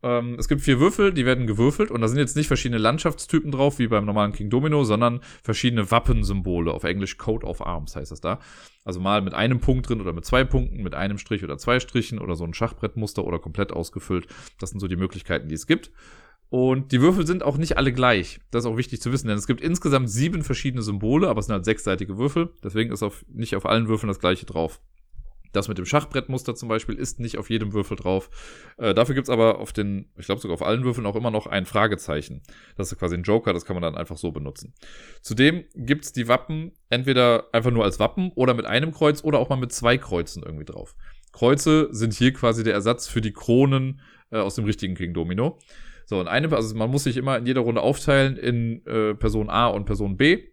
Ähm, 0.02 0.36
es 0.40 0.48
gibt 0.48 0.62
vier 0.62 0.80
Würfel, 0.80 1.14
die 1.14 1.26
werden 1.26 1.46
gewürfelt 1.46 1.92
und 1.92 2.00
da 2.00 2.08
sind 2.08 2.20
jetzt 2.20 2.38
nicht 2.38 2.48
verschiedene 2.48 2.78
Landschaftstypen 2.78 3.52
drauf, 3.52 3.80
wie 3.80 3.88
beim 3.88 4.06
normalen 4.06 4.32
King 4.32 4.50
Domino, 4.50 4.84
sondern 4.86 5.20
verschiedene 5.44 5.92
Wappensymbole. 5.92 6.72
Auf 6.72 6.86
Englisch 6.86 7.18
Coat 7.18 7.44
of 7.44 7.66
Arms 7.66 7.96
heißt 7.96 8.12
das 8.12 8.22
da. 8.22 8.40
Also 8.86 9.02
mal 9.02 9.22
mit 9.22 9.34
einem 9.34 9.60
Punkt 9.60 9.90
drin 9.90 10.00
oder 10.00 10.14
mit 10.14 10.26
zwei 10.26 10.46
Punkten, 10.46 10.84
mit 10.84 10.96
einem 10.96 11.18
Strich 11.18 11.44
oder 11.44 11.58
zwei 11.58 11.82
Strichen 11.82 12.20
oder 12.20 12.36
so 12.36 12.46
ein 12.46 12.54
Schachbrettmuster 12.54 13.26
oder 13.26 13.40
komplett 13.40 13.74
ausgefüllt. 13.74 14.28
Das 14.58 14.70
sind 14.70 14.80
so 14.80 14.88
die 14.88 14.96
Möglichkeiten, 14.96 15.50
die 15.50 15.56
es 15.56 15.68
gibt. 15.68 15.92
Und 16.50 16.92
die 16.92 17.02
Würfel 17.02 17.28
sind 17.28 17.44
auch 17.44 17.58
nicht 17.58 17.78
alle 17.78 17.94
gleich. 17.94 18.40
Das 18.50 18.66
ist 18.66 18.72
auch 18.72 18.78
wichtig 18.78 19.02
zu 19.02 19.12
wissen, 19.12 19.28
denn 19.28 19.38
es 19.38 19.46
gibt 19.46 19.62
insgesamt 19.62 20.10
sieben 20.10 20.44
verschiedene 20.44 20.82
Symbole, 20.82 21.30
aber 21.30 21.40
es 21.40 21.46
sind 21.46 21.54
halt 21.54 21.66
sechsseitige 21.66 22.18
Würfel. 22.18 22.54
Deswegen 22.64 22.92
ist 22.92 23.04
auf, 23.04 23.24
nicht 23.30 23.56
auf 23.56 23.68
allen 23.68 23.88
Würfeln 23.88 24.08
das 24.08 24.20
gleiche 24.20 24.48
drauf. 24.48 24.82
Das 25.52 25.68
mit 25.68 25.78
dem 25.78 25.86
Schachbrettmuster 25.86 26.56
zum 26.56 26.70
Beispiel 26.70 26.96
ist 26.96 27.20
nicht 27.20 27.38
auf 27.38 27.50
jedem 27.50 27.74
Würfel 27.74 27.98
drauf. 27.98 28.30
Äh, 28.78 28.94
dafür 28.94 29.16
gibt's 29.16 29.30
aber 29.30 29.60
auf 29.60 29.74
den, 29.74 30.12
ich 30.18 30.28
glaube 30.28 30.42
sogar 30.42 30.54
auf 30.54 30.62
allen 30.62 30.84
Würfeln 30.84 31.08
auch 31.08 31.16
immer 31.16 31.32
noch 31.32 31.48
ein 31.48 31.66
Fragezeichen. 31.66 32.42
Das 32.78 32.92
ist 32.92 33.00
quasi 33.00 33.16
ein 33.16 33.24
Joker, 33.24 33.54
das 33.54 33.66
kann 33.66 33.76
man 33.76 33.82
dann 33.82 33.96
einfach 33.96 34.18
so 34.18 34.32
benutzen. 34.32 34.74
Zudem 35.22 35.64
gibt's 35.76 36.14
die 36.14 36.28
Wappen 36.28 36.72
entweder 36.90 37.48
einfach 37.52 37.72
nur 37.72 37.84
als 37.84 38.00
Wappen 38.00 38.32
oder 38.36 38.54
mit 38.54 38.66
einem 38.66 38.92
Kreuz 38.92 39.24
oder 39.24 39.40
auch 39.40 39.50
mal 39.50 39.56
mit 39.56 39.72
zwei 39.72 39.98
Kreuzen 39.98 40.44
irgendwie 40.44 40.66
drauf. 40.66 40.96
Kreuze 41.32 41.90
sind 41.92 42.14
hier 42.14 42.34
quasi 42.34 42.64
der 42.64 42.74
Ersatz 42.74 43.08
für 43.08 43.22
die 43.22 43.34
Kronen 43.34 44.02
äh, 44.32 44.38
aus 44.38 44.56
dem 44.56 44.66
richtigen 44.66 44.96
King 44.96 45.14
Domino. 45.14 45.58
So, 46.10 46.20
und 46.20 46.28
eine, 46.28 46.52
also 46.52 46.76
man 46.76 46.90
muss 46.90 47.04
sich 47.04 47.18
immer 47.18 47.38
in 47.38 47.46
jeder 47.46 47.62
Runde 47.62 47.82
aufteilen 47.82 48.36
in 48.36 48.84
äh, 48.88 49.14
Person 49.14 49.48
A 49.48 49.68
und 49.68 49.86
Person 49.86 50.18
B. 50.18 50.44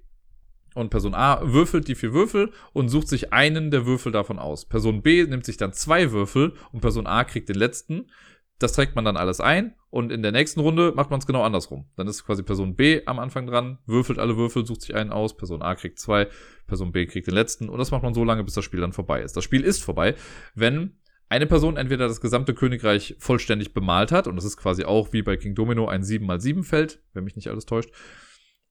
Und 0.74 0.90
Person 0.90 1.14
A 1.14 1.40
würfelt 1.50 1.88
die 1.88 1.94
vier 1.94 2.12
Würfel 2.12 2.52
und 2.74 2.90
sucht 2.90 3.09
sich 3.09 3.32
einen 3.32 3.70
der 3.70 3.86
Würfel 3.86 4.12
davon 4.12 4.38
aus. 4.38 4.66
Person 4.66 5.00
B 5.00 5.24
nimmt 5.24 5.46
sich 5.46 5.57
dann 5.57 5.72
zwei 5.72 6.12
Würfel 6.12 6.52
und 6.72 6.82
Person 6.82 7.07
A 7.07 7.24
kriegt 7.24 7.48
den 7.48 7.57
letzten. 7.57 8.11
Das 8.59 8.74
trägt 8.74 8.96
man 8.96 9.07
dann 9.07 9.16
alles 9.16 9.40
ein 9.40 9.74
und 9.88 10.12
in 10.12 10.20
der 10.20 10.32
nächsten 10.32 10.61
Runde 10.61 10.92
macht 10.94 11.09
man 11.09 11.20
es 11.20 11.26
genau 11.26 11.42
andersrum. 11.42 11.86
Dann 11.96 12.07
ist 12.07 12.26
quasi 12.26 12.42
Person 12.42 12.76
B 12.76 13.00
am 13.07 13.18
Anfang 13.18 13.46
dran, 13.46 13.78
würfelt 13.86 14.18
alle 14.18 14.36
Würfel, 14.36 14.66
sucht 14.66 14.82
sich 14.82 14.94
einen 14.94 15.11
aus, 15.11 15.38
Person 15.38 15.62
A 15.62 15.74
kriegt 15.74 15.98
zwei, 15.98 16.28
Person 16.66 16.92
B 16.92 17.07
kriegt 17.07 17.28
den 17.28 17.34
letzten 17.34 17.70
und 17.70 17.78
das 17.78 17.90
macht 17.90 18.02
man 18.02 18.12
so 18.12 18.24
lange, 18.24 18.44
bis 18.44 18.52
das 18.52 18.64
Spiel 18.66 18.80
dann 18.80 18.92
vorbei 18.92 19.22
ist. 19.22 19.38
Das 19.38 19.44
Spiel 19.44 19.62
ist 19.62 19.82
vorbei, 19.82 20.16
wenn 20.54 20.98
eine 21.29 21.47
Person 21.47 21.77
entweder 21.77 22.09
das 22.09 22.20
gesamte 22.20 22.55
Königreich 22.55 23.16
vollständig 23.18 23.74
bemalt 23.74 24.12
hat, 24.12 24.27
und 24.27 24.37
das 24.37 24.45
ist 24.45 24.57
quasi 24.57 24.85
auch 24.85 25.12
wie 25.12 25.22
bei 25.22 25.37
King 25.37 25.55
Domino 25.55 25.89
ein 25.89 26.03
7x7 26.03 26.62
Feld, 26.64 27.03
wenn 27.14 27.24
mich 27.24 27.37
nicht 27.37 27.49
alles 27.49 27.66
täuscht, 27.66 27.91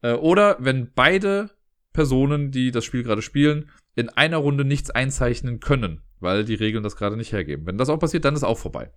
äh, 0.01 0.13
oder 0.13 0.57
wenn 0.59 0.91
beide 0.93 1.51
Personen, 1.93 2.51
die 2.51 2.71
das 2.71 2.85
Spiel 2.85 3.03
gerade 3.03 3.21
spielen, 3.21 3.69
in 3.95 4.09
einer 4.09 4.37
Runde 4.37 4.65
nichts 4.65 4.89
einzeichnen 4.89 5.59
können, 5.59 6.01
weil 6.19 6.43
die 6.43 6.55
Regeln 6.55 6.83
das 6.83 6.95
gerade 6.95 7.17
nicht 7.17 7.31
hergeben. 7.31 7.65
Wenn 7.65 7.77
das 7.77 7.89
auch 7.89 7.99
passiert, 7.99 8.25
dann 8.25 8.35
ist 8.35 8.43
auch 8.43 8.57
vorbei. 8.57 8.91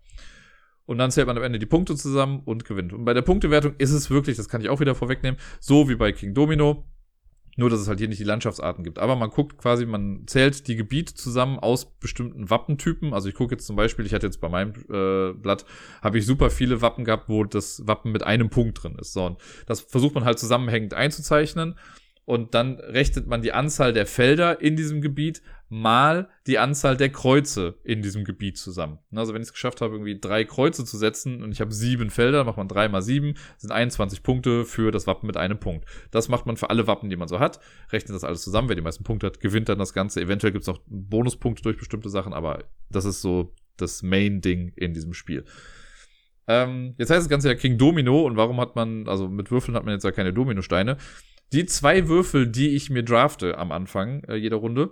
Und 0.84 0.98
dann 0.98 1.10
zählt 1.10 1.26
man 1.26 1.36
am 1.36 1.42
Ende 1.42 1.58
die 1.58 1.66
Punkte 1.66 1.96
zusammen 1.96 2.40
und 2.44 2.64
gewinnt. 2.64 2.92
Und 2.92 3.04
bei 3.04 3.14
der 3.14 3.22
Punktewertung 3.22 3.74
ist 3.78 3.92
es 3.92 4.10
wirklich, 4.10 4.36
das 4.36 4.48
kann 4.48 4.60
ich 4.60 4.68
auch 4.68 4.80
wieder 4.80 4.94
vorwegnehmen, 4.94 5.38
so 5.60 5.88
wie 5.88 5.96
bei 5.96 6.12
King 6.12 6.34
Domino. 6.34 6.84
Nur, 7.58 7.70
dass 7.70 7.80
es 7.80 7.88
halt 7.88 7.98
hier 7.98 8.06
nicht 8.06 8.20
die 8.20 8.24
Landschaftsarten 8.24 8.84
gibt. 8.84 9.00
Aber 9.00 9.16
man 9.16 9.30
guckt 9.30 9.58
quasi, 9.58 9.84
man 9.84 10.22
zählt 10.28 10.68
die 10.68 10.76
Gebiete 10.76 11.14
zusammen 11.14 11.58
aus 11.58 11.86
bestimmten 11.98 12.48
Wappentypen. 12.50 13.12
Also 13.12 13.28
ich 13.28 13.34
gucke 13.34 13.56
jetzt 13.56 13.66
zum 13.66 13.74
Beispiel, 13.74 14.06
ich 14.06 14.14
hatte 14.14 14.26
jetzt 14.26 14.40
bei 14.40 14.48
meinem 14.48 14.74
äh, 14.88 15.32
Blatt, 15.32 15.66
habe 16.00 16.18
ich 16.18 16.24
super 16.24 16.50
viele 16.50 16.82
Wappen 16.82 17.04
gehabt, 17.04 17.28
wo 17.28 17.42
das 17.42 17.84
Wappen 17.84 18.12
mit 18.12 18.22
einem 18.22 18.48
Punkt 18.48 18.80
drin 18.80 18.94
ist. 19.00 19.12
So, 19.12 19.26
und 19.26 19.38
das 19.66 19.80
versucht 19.80 20.14
man 20.14 20.24
halt 20.24 20.38
zusammenhängend 20.38 20.94
einzuzeichnen 20.94 21.74
und 22.28 22.54
dann 22.54 22.78
rechnet 22.78 23.26
man 23.26 23.40
die 23.40 23.54
Anzahl 23.54 23.94
der 23.94 24.04
Felder 24.04 24.60
in 24.60 24.76
diesem 24.76 25.00
Gebiet 25.00 25.40
mal 25.70 26.28
die 26.46 26.58
Anzahl 26.58 26.94
der 26.94 27.08
Kreuze 27.08 27.78
in 27.84 28.02
diesem 28.02 28.26
Gebiet 28.26 28.58
zusammen. 28.58 28.98
Also 29.14 29.32
wenn 29.32 29.40
ich 29.40 29.48
es 29.48 29.54
geschafft 29.54 29.80
habe, 29.80 29.94
irgendwie 29.94 30.20
drei 30.20 30.44
Kreuze 30.44 30.84
zu 30.84 30.98
setzen 30.98 31.42
und 31.42 31.52
ich 31.52 31.62
habe 31.62 31.72
sieben 31.72 32.10
Felder, 32.10 32.44
macht 32.44 32.58
man 32.58 32.68
drei 32.68 32.86
mal 32.90 33.00
sieben, 33.00 33.32
sind 33.56 33.72
21 33.72 34.22
Punkte 34.22 34.66
für 34.66 34.90
das 34.90 35.06
Wappen 35.06 35.26
mit 35.26 35.38
einem 35.38 35.58
Punkt. 35.58 35.86
Das 36.10 36.28
macht 36.28 36.44
man 36.44 36.58
für 36.58 36.68
alle 36.68 36.86
Wappen, 36.86 37.08
die 37.08 37.16
man 37.16 37.28
so 37.28 37.40
hat, 37.40 37.60
rechnet 37.92 38.14
das 38.14 38.24
alles 38.24 38.42
zusammen. 38.42 38.68
Wer 38.68 38.76
die 38.76 38.82
meisten 38.82 39.04
Punkte 39.04 39.26
hat, 39.26 39.40
gewinnt 39.40 39.70
dann 39.70 39.78
das 39.78 39.94
Ganze. 39.94 40.20
Eventuell 40.20 40.52
gibt 40.52 40.64
es 40.64 40.68
noch 40.68 40.82
Bonuspunkte 40.84 41.62
durch 41.62 41.78
bestimmte 41.78 42.10
Sachen, 42.10 42.34
aber 42.34 42.64
das 42.90 43.06
ist 43.06 43.22
so 43.22 43.54
das 43.78 44.02
Main-Ding 44.02 44.74
in 44.76 44.92
diesem 44.92 45.14
Spiel. 45.14 45.46
Ähm, 46.46 46.94
jetzt 46.98 47.08
heißt 47.08 47.22
das 47.22 47.30
Ganze 47.30 47.48
ja 47.48 47.54
King 47.54 47.78
Domino 47.78 48.26
und 48.26 48.36
warum 48.36 48.60
hat 48.60 48.76
man, 48.76 49.08
also 49.08 49.30
mit 49.30 49.50
Würfeln 49.50 49.74
hat 49.74 49.86
man 49.86 49.94
jetzt 49.94 50.04
ja 50.04 50.12
keine 50.12 50.34
Dominosteine. 50.34 50.98
Die 51.52 51.66
zwei 51.66 52.08
Würfel, 52.08 52.46
die 52.46 52.74
ich 52.74 52.90
mir 52.90 53.02
drafte 53.02 53.56
am 53.58 53.72
Anfang 53.72 54.22
äh, 54.24 54.36
jeder 54.36 54.56
Runde, 54.56 54.90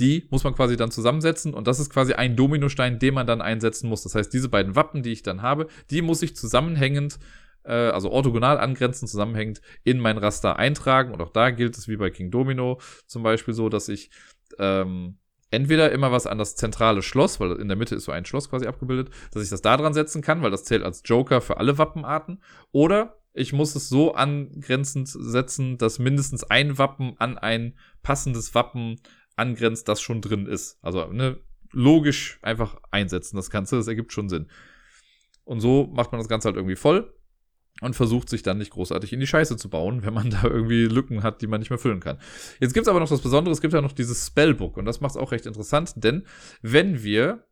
die 0.00 0.26
muss 0.30 0.44
man 0.44 0.54
quasi 0.54 0.76
dann 0.76 0.90
zusammensetzen 0.90 1.54
und 1.54 1.66
das 1.66 1.80
ist 1.80 1.90
quasi 1.90 2.12
ein 2.12 2.36
Dominostein, 2.36 2.98
den 2.98 3.14
man 3.14 3.26
dann 3.26 3.40
einsetzen 3.40 3.88
muss. 3.88 4.02
Das 4.02 4.14
heißt, 4.14 4.32
diese 4.32 4.48
beiden 4.48 4.76
Wappen, 4.76 5.02
die 5.02 5.12
ich 5.12 5.22
dann 5.22 5.42
habe, 5.42 5.68
die 5.90 6.02
muss 6.02 6.22
ich 6.22 6.36
zusammenhängend, 6.36 7.18
äh, 7.64 7.72
also 7.72 8.10
orthogonal 8.10 8.58
angrenzend 8.58 9.10
zusammenhängend 9.10 9.60
in 9.84 9.98
mein 9.98 10.18
Raster 10.18 10.58
eintragen 10.58 11.12
und 11.12 11.20
auch 11.22 11.30
da 11.30 11.50
gilt 11.50 11.76
es 11.78 11.88
wie 11.88 11.96
bei 11.96 12.10
King 12.10 12.30
Domino 12.30 12.80
zum 13.06 13.22
Beispiel 13.22 13.54
so, 13.54 13.68
dass 13.68 13.88
ich 13.88 14.10
ähm, 14.58 15.18
entweder 15.50 15.92
immer 15.92 16.12
was 16.12 16.26
an 16.26 16.38
das 16.38 16.56
zentrale 16.56 17.02
Schloss, 17.02 17.40
weil 17.40 17.52
in 17.52 17.68
der 17.68 17.76
Mitte 17.76 17.94
ist 17.94 18.04
so 18.04 18.12
ein 18.12 18.24
Schloss 18.24 18.50
quasi 18.50 18.66
abgebildet, 18.66 19.10
dass 19.32 19.42
ich 19.42 19.50
das 19.50 19.62
da 19.62 19.76
dran 19.76 19.94
setzen 19.94 20.22
kann, 20.22 20.42
weil 20.42 20.50
das 20.50 20.64
zählt 20.64 20.82
als 20.82 21.02
Joker 21.04 21.40
für 21.40 21.58
alle 21.58 21.78
Wappenarten. 21.78 22.42
Oder 22.72 23.18
ich 23.36 23.52
muss 23.52 23.74
es 23.74 23.88
so 23.88 24.14
angrenzend 24.14 25.08
setzen, 25.08 25.76
dass 25.76 25.98
mindestens 25.98 26.44
ein 26.44 26.78
Wappen 26.78 27.14
an 27.18 27.36
ein 27.36 27.74
passendes 28.02 28.54
Wappen 28.54 28.96
angrenzt, 29.36 29.88
das 29.88 30.00
schon 30.00 30.22
drin 30.22 30.46
ist. 30.46 30.78
Also 30.80 31.06
ne, 31.12 31.38
logisch 31.70 32.38
einfach 32.40 32.80
einsetzen 32.90 33.36
das 33.36 33.50
Ganze, 33.50 33.76
das 33.76 33.88
ergibt 33.88 34.12
schon 34.12 34.30
Sinn. 34.30 34.48
Und 35.44 35.60
so 35.60 35.86
macht 35.92 36.12
man 36.12 36.20
das 36.20 36.28
Ganze 36.28 36.46
halt 36.48 36.56
irgendwie 36.56 36.76
voll 36.76 37.12
und 37.82 37.94
versucht 37.94 38.30
sich 38.30 38.42
dann 38.42 38.56
nicht 38.56 38.72
großartig 38.72 39.12
in 39.12 39.20
die 39.20 39.26
Scheiße 39.26 39.58
zu 39.58 39.68
bauen, 39.68 40.02
wenn 40.02 40.14
man 40.14 40.30
da 40.30 40.44
irgendwie 40.44 40.86
Lücken 40.86 41.22
hat, 41.22 41.42
die 41.42 41.46
man 41.46 41.60
nicht 41.60 41.68
mehr 41.70 41.78
füllen 41.78 42.00
kann. 42.00 42.18
Jetzt 42.58 42.72
gibt's 42.72 42.88
aber 42.88 43.00
noch 43.00 43.08
das 43.08 43.20
Besondere, 43.20 43.52
es 43.52 43.60
gibt 43.60 43.74
ja 43.74 43.82
noch 43.82 43.92
dieses 43.92 44.26
Spellbook 44.26 44.78
und 44.78 44.86
das 44.86 45.02
macht 45.02 45.10
es 45.10 45.16
auch 45.18 45.32
recht 45.32 45.44
interessant, 45.44 45.92
denn 45.96 46.26
wenn 46.62 47.02
wir 47.02 47.46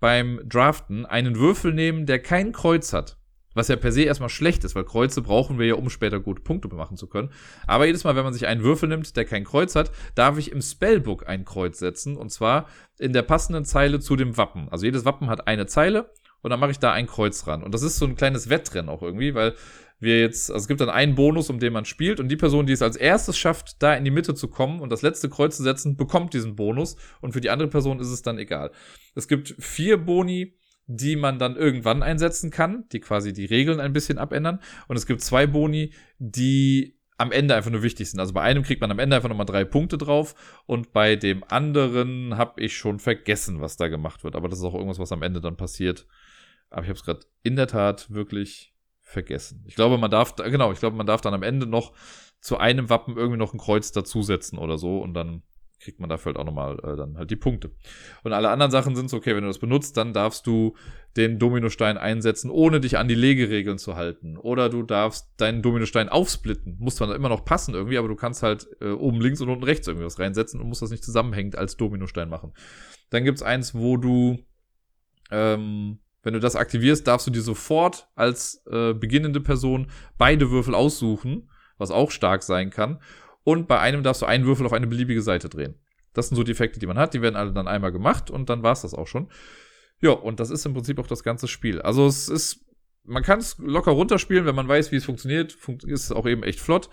beim 0.00 0.40
Draften 0.46 1.06
einen 1.06 1.36
Würfel 1.36 1.72
nehmen, 1.72 2.04
der 2.04 2.20
kein 2.20 2.52
Kreuz 2.52 2.92
hat, 2.92 3.19
was 3.54 3.68
ja 3.68 3.76
per 3.76 3.92
se 3.92 4.02
erstmal 4.02 4.28
schlecht 4.28 4.64
ist, 4.64 4.74
weil 4.74 4.84
Kreuze 4.84 5.22
brauchen 5.22 5.58
wir 5.58 5.66
ja, 5.66 5.74
um 5.74 5.90
später 5.90 6.20
gute 6.20 6.42
Punkte 6.42 6.68
machen 6.68 6.96
zu 6.96 7.06
können. 7.06 7.30
Aber 7.66 7.86
jedes 7.86 8.04
Mal, 8.04 8.16
wenn 8.16 8.24
man 8.24 8.32
sich 8.32 8.46
einen 8.46 8.62
Würfel 8.62 8.88
nimmt, 8.88 9.16
der 9.16 9.24
kein 9.24 9.44
Kreuz 9.44 9.74
hat, 9.74 9.90
darf 10.14 10.38
ich 10.38 10.52
im 10.52 10.62
Spellbook 10.62 11.28
ein 11.28 11.44
Kreuz 11.44 11.78
setzen. 11.78 12.16
Und 12.16 12.30
zwar 12.30 12.68
in 12.98 13.12
der 13.12 13.22
passenden 13.22 13.64
Zeile 13.64 14.00
zu 14.00 14.16
dem 14.16 14.36
Wappen. 14.36 14.68
Also 14.70 14.86
jedes 14.86 15.04
Wappen 15.04 15.28
hat 15.28 15.48
eine 15.48 15.66
Zeile 15.66 16.12
und 16.42 16.50
dann 16.50 16.60
mache 16.60 16.70
ich 16.70 16.78
da 16.78 16.92
ein 16.92 17.06
Kreuz 17.06 17.46
ran. 17.46 17.62
Und 17.62 17.74
das 17.74 17.82
ist 17.82 17.98
so 17.98 18.06
ein 18.06 18.16
kleines 18.16 18.48
Wettrennen 18.48 18.88
auch 18.88 19.02
irgendwie, 19.02 19.34
weil 19.34 19.54
wir 20.00 20.18
jetzt, 20.20 20.50
also 20.50 20.62
es 20.62 20.68
gibt 20.68 20.80
dann 20.80 20.88
einen 20.88 21.14
Bonus, 21.14 21.50
um 21.50 21.58
den 21.58 21.74
man 21.74 21.84
spielt 21.84 22.20
und 22.20 22.28
die 22.28 22.36
Person, 22.36 22.66
die 22.66 22.72
es 22.72 22.82
als 22.82 22.96
erstes 22.96 23.36
schafft, 23.36 23.82
da 23.82 23.94
in 23.94 24.04
die 24.04 24.10
Mitte 24.10 24.34
zu 24.34 24.48
kommen 24.48 24.80
und 24.80 24.90
das 24.90 25.02
letzte 25.02 25.28
Kreuz 25.28 25.58
zu 25.58 25.62
setzen, 25.62 25.96
bekommt 25.96 26.32
diesen 26.32 26.56
Bonus 26.56 26.96
und 27.20 27.32
für 27.32 27.42
die 27.42 27.50
andere 27.50 27.68
Person 27.68 28.00
ist 28.00 28.08
es 28.08 28.22
dann 28.22 28.38
egal. 28.38 28.70
Es 29.14 29.28
gibt 29.28 29.54
vier 29.58 29.98
Boni, 29.98 30.54
die 30.92 31.14
man 31.14 31.38
dann 31.38 31.56
irgendwann 31.56 32.02
einsetzen 32.02 32.50
kann, 32.50 32.84
die 32.90 32.98
quasi 32.98 33.32
die 33.32 33.44
Regeln 33.44 33.78
ein 33.78 33.92
bisschen 33.92 34.18
abändern. 34.18 34.60
Und 34.88 34.96
es 34.96 35.06
gibt 35.06 35.20
zwei 35.20 35.46
Boni, 35.46 35.92
die 36.18 36.98
am 37.16 37.30
Ende 37.30 37.54
einfach 37.54 37.70
nur 37.70 37.82
wichtig 37.82 38.10
sind. 38.10 38.18
Also 38.18 38.32
bei 38.32 38.40
einem 38.40 38.64
kriegt 38.64 38.80
man 38.80 38.90
am 38.90 38.98
Ende 38.98 39.14
einfach 39.14 39.28
nochmal 39.28 39.46
drei 39.46 39.64
Punkte 39.64 39.98
drauf 39.98 40.34
und 40.66 40.92
bei 40.92 41.14
dem 41.16 41.44
anderen 41.44 42.36
habe 42.36 42.60
ich 42.60 42.76
schon 42.76 42.98
vergessen, 42.98 43.60
was 43.60 43.76
da 43.76 43.88
gemacht 43.88 44.24
wird. 44.24 44.34
Aber 44.34 44.48
das 44.48 44.58
ist 44.58 44.64
auch 44.64 44.74
irgendwas, 44.74 44.98
was 44.98 45.12
am 45.12 45.22
Ende 45.22 45.40
dann 45.40 45.56
passiert. 45.56 46.06
Aber 46.70 46.82
ich 46.82 46.88
habe 46.88 46.98
es 46.98 47.04
gerade 47.04 47.20
in 47.42 47.56
der 47.56 47.68
Tat 47.68 48.10
wirklich 48.10 48.74
vergessen. 49.00 49.64
Ich 49.66 49.76
glaube, 49.76 49.96
man 49.98 50.10
darf, 50.10 50.34
genau, 50.36 50.72
ich 50.72 50.80
glaube, 50.80 50.96
man 50.96 51.06
darf 51.06 51.20
dann 51.20 51.34
am 51.34 51.42
Ende 51.42 51.66
noch 51.66 51.92
zu 52.40 52.56
einem 52.56 52.88
Wappen 52.88 53.16
irgendwie 53.16 53.38
noch 53.38 53.52
ein 53.52 53.58
Kreuz 53.60 53.92
dazusetzen 53.92 54.58
oder 54.58 54.78
so 54.78 54.98
und 54.98 55.14
dann 55.14 55.42
kriegt 55.80 55.98
man 55.98 56.10
dafür 56.10 56.32
halt 56.32 56.36
auch 56.36 56.44
nochmal 56.44 56.78
äh, 56.84 56.96
dann 56.96 57.16
halt 57.16 57.30
die 57.30 57.36
Punkte. 57.36 57.70
Und 58.22 58.32
alle 58.32 58.50
anderen 58.50 58.70
Sachen 58.70 58.94
sind 58.94 59.08
so, 59.08 59.16
okay, 59.16 59.34
wenn 59.34 59.42
du 59.42 59.48
das 59.48 59.58
benutzt, 59.58 59.96
dann 59.96 60.12
darfst 60.12 60.46
du 60.46 60.76
den 61.16 61.38
Dominostein 61.38 61.98
einsetzen, 61.98 62.50
ohne 62.50 62.80
dich 62.80 62.98
an 62.98 63.08
die 63.08 63.14
Legeregeln 63.14 63.78
zu 63.78 63.96
halten. 63.96 64.36
Oder 64.36 64.68
du 64.68 64.82
darfst 64.82 65.32
deinen 65.38 65.62
Dominostein 65.62 66.08
aufsplitten. 66.08 66.76
Muss 66.78 66.96
zwar 66.96 67.12
immer 67.14 67.30
noch 67.30 67.44
passen 67.44 67.74
irgendwie, 67.74 67.98
aber 67.98 68.08
du 68.08 68.14
kannst 68.14 68.42
halt 68.42 68.68
äh, 68.80 68.90
oben 68.90 69.20
links 69.20 69.40
und 69.40 69.48
unten 69.48 69.64
rechts 69.64 69.88
irgendwie 69.88 70.06
was 70.06 70.18
reinsetzen 70.18 70.60
und 70.60 70.68
musst 70.68 70.82
das 70.82 70.90
nicht 70.90 71.02
zusammenhängend 71.02 71.56
als 71.56 71.76
Dominostein 71.76 72.28
machen. 72.28 72.52
Dann 73.08 73.24
gibt's 73.24 73.42
eins, 73.42 73.74
wo 73.74 73.96
du, 73.96 74.38
ähm, 75.30 75.98
wenn 76.22 76.34
du 76.34 76.40
das 76.40 76.56
aktivierst, 76.56 77.06
darfst 77.06 77.26
du 77.26 77.30
dir 77.30 77.42
sofort 77.42 78.08
als 78.14 78.62
äh, 78.70 78.92
beginnende 78.92 79.40
Person 79.40 79.90
beide 80.18 80.50
Würfel 80.50 80.74
aussuchen, 80.74 81.50
was 81.78 81.90
auch 81.90 82.10
stark 82.10 82.42
sein 82.42 82.70
kann. 82.70 83.00
Und 83.44 83.68
bei 83.68 83.78
einem 83.78 84.02
darfst 84.02 84.22
du 84.22 84.26
einen 84.26 84.44
Würfel 84.44 84.66
auf 84.66 84.72
eine 84.72 84.86
beliebige 84.86 85.22
Seite 85.22 85.48
drehen. 85.48 85.74
Das 86.12 86.28
sind 86.28 86.36
so 86.36 86.42
die 86.42 86.52
Effekte, 86.52 86.80
die 86.80 86.86
man 86.86 86.98
hat. 86.98 87.14
Die 87.14 87.22
werden 87.22 87.36
alle 87.36 87.52
dann 87.52 87.68
einmal 87.68 87.92
gemacht 87.92 88.30
und 88.30 88.50
dann 88.50 88.62
war's 88.62 88.82
das 88.82 88.94
auch 88.94 89.06
schon. 89.06 89.28
Ja, 90.00 90.10
und 90.10 90.40
das 90.40 90.50
ist 90.50 90.66
im 90.66 90.74
Prinzip 90.74 90.98
auch 90.98 91.06
das 91.06 91.22
ganze 91.22 91.46
Spiel. 91.46 91.80
Also 91.80 92.06
es 92.06 92.28
ist, 92.28 92.64
man 93.04 93.22
kann 93.22 93.38
es 93.38 93.58
locker 93.58 93.92
runterspielen, 93.92 94.46
wenn 94.46 94.54
man 94.54 94.68
weiß, 94.68 94.92
wie 94.92 94.96
es 94.96 95.04
funktioniert. 95.04 95.52
Fun 95.52 95.78
ist 95.86 96.10
auch 96.12 96.26
eben 96.26 96.42
echt 96.42 96.60
flott. 96.60 96.88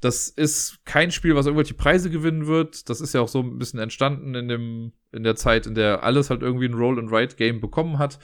Das 0.00 0.28
ist 0.28 0.84
kein 0.84 1.10
Spiel, 1.10 1.34
was 1.34 1.46
irgendwelche 1.46 1.74
Preise 1.74 2.10
gewinnen 2.10 2.46
wird. 2.46 2.88
Das 2.88 3.00
ist 3.00 3.14
ja 3.14 3.20
auch 3.20 3.28
so 3.28 3.40
ein 3.40 3.58
bisschen 3.58 3.80
entstanden 3.80 4.34
in 4.34 4.48
dem, 4.48 4.92
in 5.12 5.24
der 5.24 5.34
Zeit, 5.34 5.66
in 5.66 5.74
der 5.74 6.04
alles 6.04 6.30
halt 6.30 6.42
irgendwie 6.42 6.66
ein 6.66 6.74
Roll-and-Write-Game 6.74 7.60
bekommen 7.60 7.98
hat. 7.98 8.18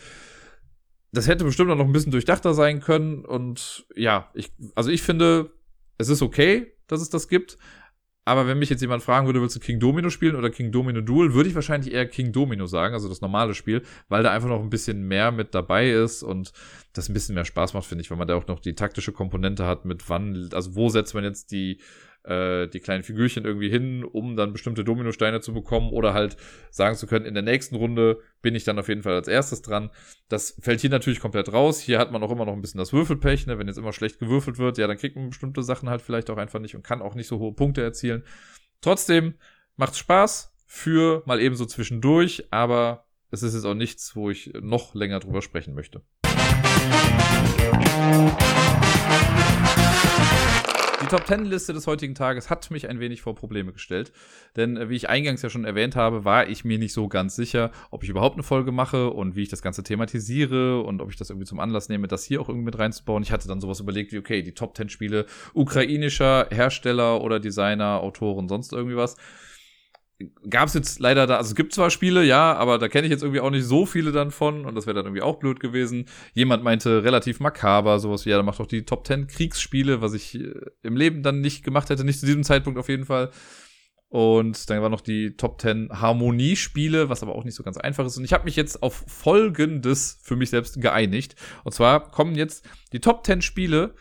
Das 1.10 1.26
hätte 1.26 1.44
bestimmt 1.44 1.70
auch 1.70 1.76
noch 1.76 1.86
ein 1.86 1.92
bisschen 1.92 2.12
durchdachter 2.12 2.54
sein 2.54 2.80
können. 2.80 3.24
Und 3.24 3.86
ja, 3.96 4.30
ich, 4.34 4.52
also 4.74 4.90
ich 4.90 5.02
finde, 5.02 5.52
es 5.98 6.08
ist 6.08 6.22
okay, 6.22 6.73
dass 6.86 7.00
es 7.00 7.10
das 7.10 7.28
gibt. 7.28 7.58
Aber 8.26 8.46
wenn 8.46 8.58
mich 8.58 8.70
jetzt 8.70 8.80
jemand 8.80 9.02
fragen 9.02 9.26
würde, 9.26 9.42
willst 9.42 9.54
du 9.54 9.60
King 9.60 9.80
Domino 9.80 10.08
spielen 10.08 10.34
oder 10.34 10.48
King 10.48 10.72
Domino 10.72 11.02
Duel, 11.02 11.34
würde 11.34 11.48
ich 11.48 11.54
wahrscheinlich 11.54 11.92
eher 11.92 12.06
King 12.06 12.32
Domino 12.32 12.64
sagen, 12.66 12.94
also 12.94 13.08
das 13.08 13.20
normale 13.20 13.54
Spiel, 13.54 13.82
weil 14.08 14.22
da 14.22 14.32
einfach 14.32 14.48
noch 14.48 14.62
ein 14.62 14.70
bisschen 14.70 15.06
mehr 15.06 15.30
mit 15.30 15.54
dabei 15.54 15.90
ist 15.90 16.22
und 16.22 16.52
das 16.94 17.08
ein 17.08 17.12
bisschen 17.12 17.34
mehr 17.34 17.44
Spaß 17.44 17.74
macht, 17.74 17.84
finde 17.84 18.02
ich, 18.02 18.10
weil 18.10 18.16
man 18.16 18.26
da 18.26 18.34
auch 18.36 18.46
noch 18.46 18.60
die 18.60 18.74
taktische 18.74 19.12
Komponente 19.12 19.66
hat 19.66 19.84
mit 19.84 20.08
wann, 20.08 20.48
also 20.54 20.74
wo 20.74 20.88
setzt 20.88 21.14
man 21.14 21.24
jetzt 21.24 21.50
die 21.50 21.80
äh, 22.24 22.68
die 22.68 22.80
kleinen 22.80 23.02
Figürchen 23.02 23.44
irgendwie 23.44 23.68
hin, 23.68 24.04
um 24.04 24.36
dann 24.36 24.52
bestimmte 24.52 24.84
Dominosteine 24.84 25.40
zu 25.40 25.52
bekommen 25.52 25.90
oder 25.90 26.14
halt 26.14 26.36
sagen 26.70 26.96
zu 26.96 27.06
können, 27.06 27.26
in 27.26 27.34
der 27.34 27.42
nächsten 27.42 27.76
Runde 27.76 28.20
bin 28.42 28.54
ich 28.54 28.64
dann 28.64 28.78
auf 28.78 28.88
jeden 28.88 29.02
Fall 29.02 29.14
als 29.14 29.28
erstes 29.28 29.62
dran. 29.62 29.90
Das 30.28 30.56
fällt 30.60 30.80
hier 30.80 30.90
natürlich 30.90 31.20
komplett 31.20 31.52
raus. 31.52 31.80
Hier 31.80 31.98
hat 31.98 32.12
man 32.12 32.22
auch 32.22 32.30
immer 32.30 32.46
noch 32.46 32.54
ein 32.54 32.60
bisschen 32.60 32.78
das 32.78 32.92
Würfelpech, 32.92 33.46
ne? 33.46 33.58
wenn 33.58 33.68
jetzt 33.68 33.78
immer 33.78 33.92
schlecht 33.92 34.18
gewürfelt 34.18 34.58
wird, 34.58 34.78
ja, 34.78 34.86
dann 34.86 34.96
kriegt 34.96 35.16
man 35.16 35.30
bestimmte 35.30 35.62
Sachen 35.62 35.90
halt 35.90 36.02
vielleicht 36.02 36.30
auch 36.30 36.38
einfach 36.38 36.60
nicht 36.60 36.74
und 36.74 36.82
kann 36.82 37.02
auch 37.02 37.14
nicht 37.14 37.28
so 37.28 37.38
hohe 37.38 37.52
Punkte 37.52 37.82
erzielen. 37.82 38.24
Trotzdem 38.80 39.34
macht 39.76 39.96
Spaß 39.96 40.54
für 40.66 41.22
mal 41.26 41.40
eben 41.40 41.56
so 41.56 41.66
zwischendurch, 41.66 42.48
aber 42.50 43.06
es 43.30 43.42
ist 43.42 43.54
jetzt 43.54 43.64
auch 43.64 43.74
nichts, 43.74 44.16
wo 44.16 44.30
ich 44.30 44.52
noch 44.60 44.94
länger 44.94 45.20
drüber 45.20 45.42
sprechen 45.42 45.74
möchte. 45.74 46.02
Die 51.04 51.10
Top 51.10 51.26
Ten 51.26 51.44
Liste 51.44 51.74
des 51.74 51.86
heutigen 51.86 52.14
Tages 52.14 52.48
hat 52.48 52.70
mich 52.70 52.88
ein 52.88 52.98
wenig 52.98 53.20
vor 53.20 53.34
Probleme 53.34 53.74
gestellt, 53.74 54.10
denn 54.56 54.78
äh, 54.78 54.88
wie 54.88 54.96
ich 54.96 55.10
eingangs 55.10 55.42
ja 55.42 55.50
schon 55.50 55.66
erwähnt 55.66 55.96
habe, 55.96 56.24
war 56.24 56.48
ich 56.48 56.64
mir 56.64 56.78
nicht 56.78 56.94
so 56.94 57.08
ganz 57.08 57.36
sicher, 57.36 57.72
ob 57.90 58.04
ich 58.04 58.08
überhaupt 58.08 58.36
eine 58.36 58.42
Folge 58.42 58.72
mache 58.72 59.10
und 59.10 59.36
wie 59.36 59.42
ich 59.42 59.50
das 59.50 59.60
Ganze 59.60 59.82
thematisiere 59.82 60.80
und 60.80 61.02
ob 61.02 61.10
ich 61.10 61.16
das 61.16 61.28
irgendwie 61.28 61.44
zum 61.44 61.60
Anlass 61.60 61.90
nehme, 61.90 62.08
das 62.08 62.24
hier 62.24 62.40
auch 62.40 62.48
irgendwie 62.48 62.64
mit 62.64 62.78
reinzubauen. 62.78 63.22
Ich 63.22 63.32
hatte 63.32 63.48
dann 63.48 63.60
sowas 63.60 63.80
überlegt 63.80 64.12
wie, 64.12 64.18
okay, 64.18 64.40
die 64.40 64.54
Top 64.54 64.72
Ten 64.72 64.88
Spiele 64.88 65.26
ukrainischer 65.52 66.46
Hersteller 66.50 67.20
oder 67.20 67.38
Designer, 67.38 68.00
Autoren, 68.00 68.48
sonst 68.48 68.72
irgendwie 68.72 68.96
was 68.96 69.16
gab 70.48 70.68
es 70.68 70.74
jetzt 70.74 70.98
leider 71.00 71.26
da, 71.26 71.36
also 71.36 71.50
es 71.50 71.54
gibt 71.54 71.74
zwar 71.74 71.90
Spiele, 71.90 72.24
ja, 72.24 72.54
aber 72.54 72.78
da 72.78 72.88
kenne 72.88 73.06
ich 73.06 73.10
jetzt 73.10 73.22
irgendwie 73.22 73.40
auch 73.40 73.50
nicht 73.50 73.64
so 73.64 73.86
viele 73.86 74.12
dann 74.12 74.30
von 74.30 74.64
und 74.64 74.74
das 74.74 74.86
wäre 74.86 74.94
dann 74.94 75.06
irgendwie 75.06 75.22
auch 75.22 75.38
blöd 75.38 75.60
gewesen. 75.60 76.06
Jemand 76.32 76.62
meinte 76.62 77.04
relativ 77.04 77.40
makaber, 77.40 77.98
sowas 77.98 78.26
wie, 78.26 78.30
ja, 78.30 78.36
da 78.36 78.42
macht 78.42 78.60
doch 78.60 78.66
die 78.66 78.84
Top 78.84 79.06
10 79.06 79.26
Kriegsspiele, 79.26 80.00
was 80.00 80.14
ich 80.14 80.34
äh, 80.34 80.52
im 80.82 80.96
Leben 80.96 81.22
dann 81.22 81.40
nicht 81.40 81.64
gemacht 81.64 81.90
hätte, 81.90 82.04
nicht 82.04 82.20
zu 82.20 82.26
diesem 82.26 82.44
Zeitpunkt 82.44 82.78
auf 82.78 82.88
jeden 82.88 83.04
Fall. 83.04 83.30
Und 84.08 84.70
dann 84.70 84.80
war 84.80 84.90
noch 84.90 85.00
die 85.00 85.36
Top 85.36 85.60
10 85.60 85.90
Harmoniespiele, 85.90 87.08
was 87.08 87.24
aber 87.24 87.34
auch 87.34 87.42
nicht 87.42 87.56
so 87.56 87.64
ganz 87.64 87.76
einfach 87.76 88.06
ist. 88.06 88.16
Und 88.16 88.24
ich 88.24 88.32
habe 88.32 88.44
mich 88.44 88.54
jetzt 88.54 88.80
auf 88.80 89.04
Folgendes 89.08 90.20
für 90.22 90.36
mich 90.36 90.50
selbst 90.50 90.80
geeinigt. 90.80 91.34
Und 91.64 91.72
zwar 91.72 92.12
kommen 92.12 92.36
jetzt 92.36 92.64
die 92.92 93.00
Top 93.00 93.26
10 93.26 93.42
Spiele, 93.42 93.96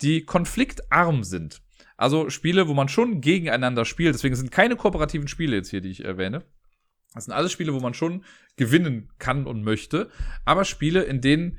die 0.00 0.24
konfliktarm 0.24 1.22
sind. 1.22 1.60
Also 1.98 2.30
Spiele, 2.30 2.68
wo 2.68 2.74
man 2.74 2.88
schon 2.88 3.20
gegeneinander 3.20 3.84
spielt. 3.84 4.14
Deswegen 4.14 4.36
sind 4.36 4.50
keine 4.50 4.76
kooperativen 4.76 5.28
Spiele 5.28 5.56
jetzt 5.56 5.68
hier, 5.68 5.82
die 5.82 5.90
ich 5.90 6.04
erwähne. 6.04 6.44
Das 7.12 7.24
sind 7.24 7.34
alles 7.34 7.52
Spiele, 7.52 7.74
wo 7.74 7.80
man 7.80 7.92
schon 7.92 8.24
gewinnen 8.56 9.10
kann 9.18 9.46
und 9.46 9.62
möchte. 9.62 10.08
Aber 10.44 10.64
Spiele, 10.64 11.02
in 11.02 11.20
denen 11.20 11.58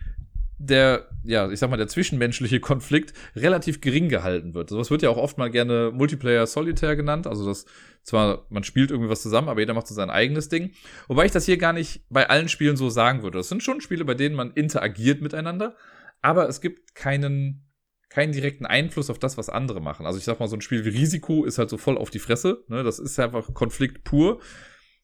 der, 0.57 1.09
ja, 1.23 1.49
ich 1.49 1.59
sag 1.59 1.69
mal, 1.69 1.77
der 1.77 1.87
zwischenmenschliche 1.87 2.59
Konflikt 2.59 3.13
relativ 3.35 3.79
gering 3.81 4.09
gehalten 4.09 4.53
wird. 4.53 4.69
Sowas 4.69 4.91
wird 4.91 5.01
ja 5.01 5.09
auch 5.09 5.17
oft 5.17 5.37
mal 5.37 5.49
gerne 5.49 5.91
Multiplayer 5.93 6.47
Solitaire 6.47 6.95
genannt. 6.95 7.27
Also 7.27 7.45
das 7.45 7.65
zwar, 8.03 8.45
man 8.49 8.63
spielt 8.63 8.91
irgendwie 8.91 9.09
was 9.09 9.21
zusammen, 9.21 9.49
aber 9.49 9.59
jeder 9.59 9.73
macht 9.73 9.87
so 9.87 9.95
sein 9.95 10.09
eigenes 10.09 10.49
Ding. 10.49 10.71
Wobei 11.07 11.25
ich 11.25 11.31
das 11.31 11.45
hier 11.45 11.57
gar 11.57 11.73
nicht 11.73 12.05
bei 12.09 12.29
allen 12.29 12.49
Spielen 12.49 12.77
so 12.77 12.89
sagen 12.89 13.23
würde. 13.23 13.37
Das 13.37 13.49
sind 13.49 13.63
schon 13.63 13.81
Spiele, 13.81 14.05
bei 14.05 14.15
denen 14.15 14.35
man 14.35 14.51
interagiert 14.51 15.21
miteinander, 15.21 15.75
aber 16.21 16.49
es 16.49 16.59
gibt 16.59 16.95
keinen 16.95 17.68
keinen 18.09 18.31
direkten 18.31 18.65
Einfluss 18.65 19.09
auf 19.09 19.19
das, 19.19 19.37
was 19.37 19.49
andere 19.49 19.81
machen. 19.81 20.05
Also 20.05 20.17
ich 20.17 20.25
sag 20.25 20.39
mal, 20.39 20.47
so 20.47 20.55
ein 20.55 20.61
Spiel 20.61 20.83
wie 20.83 20.89
Risiko 20.89 21.45
ist 21.45 21.59
halt 21.59 21.69
so 21.69 21.77
voll 21.77 21.97
auf 21.97 22.09
die 22.09 22.19
Fresse. 22.19 22.63
Ne? 22.67 22.83
Das 22.83 22.99
ist 22.99 23.19
einfach 23.19 23.53
Konflikt 23.53 24.03
pur. 24.03 24.39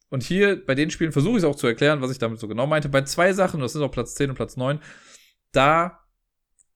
Und 0.08 0.22
hier 0.22 0.64
bei 0.64 0.74
den 0.74 0.90
Spielen 0.90 1.12
versuche 1.12 1.32
ich 1.32 1.38
es 1.38 1.44
auch 1.44 1.56
zu 1.56 1.66
erklären, 1.66 2.00
was 2.00 2.10
ich 2.10 2.18
damit 2.18 2.38
so 2.40 2.48
genau 2.48 2.66
meinte. 2.66 2.88
Bei 2.88 3.02
zwei 3.02 3.32
Sachen, 3.32 3.60
das 3.60 3.72
sind 3.72 3.82
auch 3.82 3.90
Platz 3.90 4.14
10 4.14 4.30
und 4.30 4.36
Platz 4.36 4.56
9, 4.56 4.80
da 5.52 6.00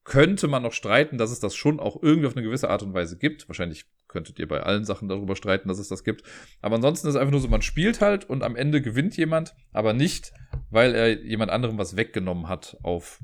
könnte 0.04 0.48
man 0.48 0.62
noch 0.62 0.72
streiten, 0.72 1.18
dass 1.18 1.30
es 1.30 1.40
das 1.40 1.54
schon 1.54 1.78
auch 1.78 2.02
irgendwie 2.02 2.26
auf 2.26 2.36
eine 2.36 2.44
gewisse 2.44 2.70
Art 2.70 2.82
und 2.82 2.94
Weise 2.94 3.18
gibt. 3.18 3.48
Wahrscheinlich 3.48 3.84
könntet 4.08 4.38
ihr 4.38 4.48
bei 4.48 4.60
allen 4.60 4.84
Sachen 4.84 5.08
darüber 5.08 5.36
streiten, 5.36 5.68
dass 5.68 5.78
es 5.78 5.88
das 5.88 6.02
gibt. 6.02 6.24
Aber 6.60 6.76
ansonsten 6.76 7.06
ist 7.06 7.14
es 7.14 7.20
einfach 7.20 7.30
nur 7.30 7.40
so, 7.40 7.48
man 7.48 7.62
spielt 7.62 8.00
halt 8.00 8.28
und 8.28 8.42
am 8.42 8.56
Ende 8.56 8.82
gewinnt 8.82 9.16
jemand, 9.16 9.54
aber 9.72 9.92
nicht, 9.92 10.32
weil 10.70 10.94
er 10.94 11.22
jemand 11.22 11.52
anderem 11.52 11.78
was 11.78 11.96
weggenommen 11.96 12.48
hat 12.48 12.76
auf 12.82 13.20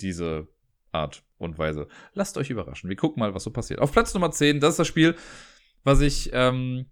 diese 0.00 0.48
Art 0.92 1.24
und 1.38 1.58
Weise. 1.58 1.88
Lasst 2.14 2.36
euch 2.38 2.50
überraschen. 2.50 2.88
Wir 2.88 2.96
gucken 2.96 3.20
mal, 3.20 3.34
was 3.34 3.44
so 3.44 3.50
passiert. 3.50 3.80
Auf 3.80 3.92
Platz 3.92 4.14
Nummer 4.14 4.30
10, 4.30 4.60
das 4.60 4.74
ist 4.74 4.78
das 4.78 4.86
Spiel, 4.86 5.16
was 5.84 6.00
ich, 6.00 6.30
ähm, 6.32 6.86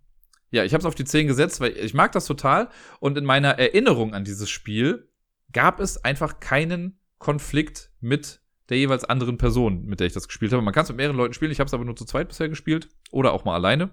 ja, 0.51 0.65
ich 0.65 0.73
habe 0.73 0.81
es 0.81 0.87
auf 0.87 0.95
die 0.95 1.05
10 1.05 1.29
gesetzt, 1.29 1.61
weil 1.61 1.77
ich 1.77 1.95
mag 1.95 2.13
das 2.13 2.27
total. 2.27 2.69
Und 2.99 3.17
in 3.17 3.25
meiner 3.25 3.59
Erinnerung 3.59 4.15
an 4.15 4.25
dieses 4.25 4.51
Spiel 4.51 5.09
gab 5.53 5.81
es 5.81 6.05
einfach 6.05 6.41
keinen 6.41 6.99
Konflikt 7.19 7.93
mit 8.01 8.41
der 8.69 8.79
jeweils 8.79 9.05
anderen 9.05 9.37
Person, 9.37 9.85
mit 9.85 10.01
der 10.01 10.07
ich 10.07 10.13
das 10.13 10.29
gespielt 10.29 10.53
habe. 10.53 10.63
Man 10.63 10.73
kann 10.73 10.85
es 10.85 10.89
mit 10.89 10.97
mehreren 10.97 11.17
Leuten 11.17 11.35
spielen, 11.35 11.51
ich 11.51 11.61
habe 11.61 11.67
es 11.67 11.75
aber 11.75 11.85
nur 11.85 11.97
zu 11.97 12.05
zweit 12.05 12.29
bisher 12.29 12.49
gespielt 12.49 12.89
oder 13.11 13.33
auch 13.33 13.45
mal 13.45 13.55
alleine. 13.55 13.91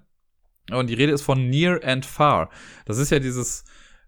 Und 0.72 0.90
die 0.90 0.94
Rede 0.94 1.14
ist 1.14 1.22
von 1.22 1.50
Near 1.50 1.84
and 1.84 2.06
Far. 2.06 2.50
Das 2.86 2.98
ist 2.98 3.10
ja 3.10 3.20
dieses 3.20 3.64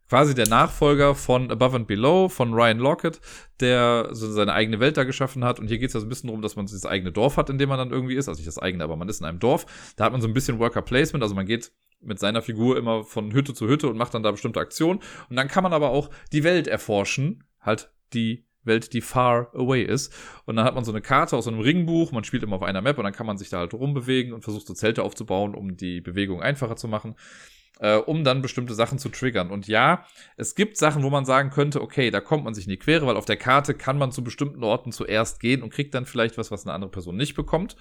quasi 0.10 0.34
der 0.34 0.48
Nachfolger 0.48 1.14
von 1.14 1.52
Above 1.52 1.78
and 1.78 1.88
Below 1.88 2.30
von 2.30 2.54
Ryan 2.54 2.80
Lockett, 2.80 3.22
der 3.60 4.10
so 4.12 4.30
seine 4.32 4.54
eigene 4.54 4.80
Welt 4.80 4.98
da 4.98 5.04
geschaffen 5.04 5.46
hat. 5.46 5.60
Und 5.60 5.68
hier 5.68 5.78
geht 5.78 5.90
es 5.90 5.94
ja 5.94 6.00
so 6.00 6.08
ein 6.08 6.10
bisschen 6.10 6.28
darum, 6.28 6.42
dass 6.42 6.56
man 6.56 6.66
das 6.66 6.86
eigene 6.86 7.12
Dorf 7.12 7.38
hat, 7.38 7.50
in 7.50 7.60
dem 7.60 7.70
man 7.70 7.78
dann 7.78 7.92
irgendwie 7.92 8.16
ist. 8.16 8.28
Also 8.28 8.40
nicht 8.40 8.48
das 8.48 8.58
eigene, 8.58 8.84
aber 8.84 8.96
man 8.96 9.08
ist 9.08 9.22
in 9.22 9.28
einem 9.28 9.40
Dorf. 9.40 9.94
Da 9.96 10.06
hat 10.06 10.12
man 10.12 10.22
so 10.22 10.28
ein 10.28 10.34
bisschen 10.34 10.60
Worker 10.60 10.82
Placement, 10.82 11.24
also 11.24 11.36
man 11.36 11.46
geht 11.46 11.72
mit 12.02 12.18
seiner 12.18 12.42
Figur 12.42 12.78
immer 12.78 13.04
von 13.04 13.34
Hütte 13.34 13.54
zu 13.54 13.68
Hütte 13.68 13.88
und 13.88 13.98
macht 13.98 14.14
dann 14.14 14.24
da 14.24 14.32
bestimmte 14.32 14.60
Aktionen. 14.60 15.00
Und 15.30 15.36
dann 15.36 15.48
kann 15.48 15.64
man 15.64 15.74
aber 15.74 15.90
auch 15.90 16.10
die 16.32 16.44
Welt 16.44 16.68
erforschen, 16.68 17.44
halt 17.62 17.92
die 18.14 18.46
Welt, 18.64 18.94
die 18.94 19.02
far 19.02 19.54
away 19.54 19.84
ist. 19.84 20.14
Und 20.46 20.56
dann 20.56 20.66
hat 20.66 20.76
man 20.76 20.86
so 20.86 20.92
eine 20.92 21.02
Karte 21.02 21.36
aus 21.36 21.46
so 21.46 21.52
einem 21.52 21.60
Ringbuch, 21.60 22.12
man 22.12 22.24
spielt 22.24 22.44
immer 22.44 22.56
auf 22.56 22.64
einer 22.64 22.82
Map 22.82 22.98
und 22.98 23.04
dann 23.04 23.14
kann 23.14 23.26
man 23.28 23.38
sich 23.38 23.50
da 23.50 23.60
halt 23.60 23.74
rumbewegen 23.74 24.34
und 24.34 24.44
versucht 24.44 24.66
so 24.66 24.74
Zelte 24.74 25.04
aufzubauen, 25.04 25.56
um 25.56 25.78
die 25.78 26.02
Bewegung 26.02 26.42
einfacher 26.42 26.78
zu 26.78 26.88
machen 26.88 27.16
äh, 27.80 27.96
um 27.96 28.24
dann 28.24 28.42
bestimmte 28.42 28.74
Sachen 28.74 29.00
zu 29.00 29.10
triggern. 29.10 29.50
Und 29.50 29.68
ja, 29.68 30.06
es 30.38 30.56
gibt 30.56 30.78
Sachen, 30.78 31.04
wo 31.04 31.10
man 31.10 31.26
sagen 31.26 31.50
könnte, 31.50 31.82
okay, 31.82 32.12
da 32.12 32.22
kommt 32.22 32.44
man 32.44 32.54
sich 32.54 32.66
in 32.66 32.72
die 32.72 32.80
Quere, 32.80 33.08
weil 33.08 33.18
auf 33.18 33.26
der 33.26 33.38
Karte 33.38 33.74
kann 33.74 33.98
man 33.98 34.12
zu 34.12 34.24
bestimmten 34.24 34.64
Orten 34.64 34.92
zuerst 34.92 35.40
gehen 35.40 35.64
und 35.64 35.74
kriegt 35.74 35.94
dann 35.94 36.06
vielleicht 36.06 36.38
was, 36.38 36.52
was 36.52 36.66
eine 36.66 36.74
andere 36.74 36.92
Person 36.92 37.18
nicht 37.18 37.36
bekommt. 37.36 37.76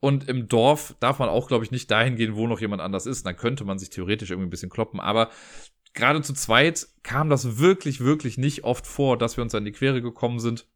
Und 0.00 0.28
im 0.28 0.48
Dorf 0.48 0.96
darf 1.00 1.20
man 1.20 1.28
auch, 1.28 1.46
glaube 1.46 1.64
ich, 1.64 1.70
nicht 1.70 1.90
dahin 1.90 2.16
gehen, 2.16 2.34
wo 2.34 2.46
noch 2.48 2.60
jemand 2.60 2.82
anders 2.82 3.06
ist. 3.06 3.24
Dann 3.24 3.36
könnte 3.36 3.64
man 3.64 3.78
sich 3.78 3.88
theoretisch 3.88 4.30
irgendwie 4.30 4.48
ein 4.48 4.50
bisschen 4.50 4.70
kloppen. 4.70 4.98
Aber 4.98 5.30
gerade 5.94 6.20
zu 6.22 6.34
zweit 6.34 6.88
kam 7.04 7.30
das 7.30 7.58
wirklich, 7.58 8.00
wirklich 8.00 8.36
nicht 8.36 8.64
oft 8.64 8.86
vor, 8.86 9.16
dass 9.16 9.36
wir 9.36 9.44
uns 9.44 9.54
an 9.54 9.64
die 9.64 9.72
Quere 9.72 10.02
gekommen 10.02 10.40
sind. 10.40 10.66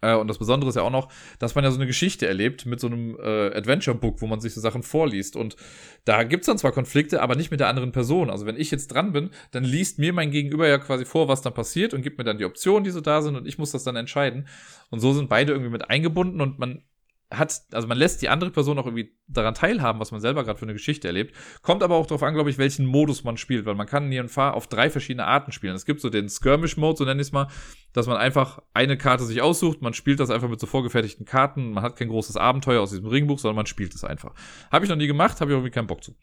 Äh, 0.00 0.14
und 0.14 0.28
das 0.28 0.38
Besondere 0.38 0.68
ist 0.70 0.76
ja 0.76 0.82
auch 0.82 0.90
noch, 0.90 1.08
dass 1.38 1.54
man 1.54 1.64
ja 1.64 1.70
so 1.70 1.76
eine 1.76 1.86
Geschichte 1.86 2.26
erlebt 2.26 2.66
mit 2.66 2.80
so 2.80 2.86
einem 2.86 3.16
äh, 3.18 3.54
Adventure-Book, 3.54 4.20
wo 4.20 4.26
man 4.26 4.40
sich 4.40 4.54
so 4.54 4.60
Sachen 4.60 4.82
vorliest. 4.82 5.36
Und 5.36 5.56
da 6.04 6.22
gibt's 6.24 6.46
dann 6.46 6.58
zwar 6.58 6.72
Konflikte, 6.72 7.22
aber 7.22 7.36
nicht 7.36 7.50
mit 7.50 7.60
der 7.60 7.68
anderen 7.68 7.92
Person. 7.92 8.30
Also 8.30 8.46
wenn 8.46 8.56
ich 8.56 8.70
jetzt 8.70 8.88
dran 8.88 9.12
bin, 9.12 9.30
dann 9.50 9.64
liest 9.64 9.98
mir 9.98 10.12
mein 10.12 10.30
Gegenüber 10.30 10.68
ja 10.68 10.78
quasi 10.78 11.04
vor, 11.04 11.28
was 11.28 11.42
dann 11.42 11.54
passiert 11.54 11.94
und 11.94 12.02
gibt 12.02 12.18
mir 12.18 12.24
dann 12.24 12.38
die 12.38 12.44
Optionen, 12.44 12.84
die 12.84 12.90
so 12.90 13.00
da 13.00 13.22
sind 13.22 13.36
und 13.36 13.46
ich 13.46 13.58
muss 13.58 13.72
das 13.72 13.84
dann 13.84 13.96
entscheiden. 13.96 14.46
Und 14.90 15.00
so 15.00 15.12
sind 15.12 15.28
beide 15.28 15.52
irgendwie 15.52 15.70
mit 15.70 15.90
eingebunden 15.90 16.40
und 16.40 16.58
man 16.58 16.82
hat, 17.30 17.62
also 17.72 17.86
man 17.86 17.96
lässt 17.96 18.22
die 18.22 18.28
andere 18.28 18.50
Person 18.50 18.78
auch 18.78 18.86
irgendwie 18.86 19.14
daran 19.28 19.54
teilhaben, 19.54 20.00
was 20.00 20.10
man 20.10 20.20
selber 20.20 20.44
gerade 20.44 20.58
für 20.58 20.64
eine 20.64 20.72
Geschichte 20.72 21.06
erlebt. 21.06 21.34
Kommt 21.62 21.82
aber 21.82 21.94
auch 21.94 22.06
darauf 22.06 22.22
an, 22.24 22.34
glaube 22.34 22.50
ich, 22.50 22.58
welchen 22.58 22.86
Modus 22.86 23.22
man 23.22 23.36
spielt, 23.36 23.66
weil 23.66 23.76
man 23.76 23.86
kann 23.86 24.08
Near 24.08 24.28
Fahr 24.28 24.54
auf 24.54 24.66
drei 24.66 24.90
verschiedene 24.90 25.24
Arten 25.24 25.52
spielen. 25.52 25.74
Es 25.74 25.84
gibt 25.84 26.00
so 26.00 26.10
den 26.10 26.28
Skirmish-Mode, 26.28 26.98
so 26.98 27.04
nenne 27.04 27.20
ich 27.20 27.28
es 27.28 27.32
mal, 27.32 27.46
dass 27.92 28.06
man 28.06 28.16
einfach 28.16 28.60
eine 28.74 28.98
Karte 28.98 29.24
sich 29.24 29.42
aussucht, 29.42 29.80
man 29.80 29.94
spielt 29.94 30.18
das 30.18 30.30
einfach 30.30 30.48
mit 30.48 30.60
so 30.60 30.66
vorgefertigten 30.66 31.24
Karten, 31.24 31.72
man 31.72 31.84
hat 31.84 31.96
kein 31.96 32.08
großes 32.08 32.36
Abenteuer 32.36 32.82
aus 32.82 32.90
diesem 32.90 33.06
Ringbuch, 33.06 33.38
sondern 33.38 33.56
man 33.56 33.66
spielt 33.66 33.94
es 33.94 34.02
einfach. 34.02 34.34
Habe 34.72 34.84
ich 34.84 34.90
noch 34.90 34.96
nie 34.96 35.06
gemacht, 35.06 35.40
habe 35.40 35.52
ich 35.52 35.54
irgendwie 35.54 35.70
keinen 35.70 35.86
Bock 35.86 36.02
zu. 36.02 36.16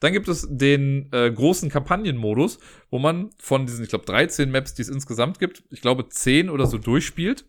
Dann 0.00 0.12
gibt 0.12 0.28
es 0.28 0.46
den 0.48 1.08
äh, 1.12 1.30
großen 1.30 1.70
Kampagnenmodus, 1.70 2.58
wo 2.88 2.98
man 2.98 3.30
von 3.38 3.66
diesen, 3.66 3.82
ich 3.82 3.90
glaube, 3.90 4.06
13 4.06 4.50
Maps, 4.50 4.74
die 4.74 4.82
es 4.82 4.88
insgesamt 4.88 5.40
gibt, 5.40 5.64
ich 5.70 5.82
glaube 5.82 6.08
10 6.08 6.48
oder 6.48 6.66
so 6.66 6.78
durchspielt. 6.78 7.44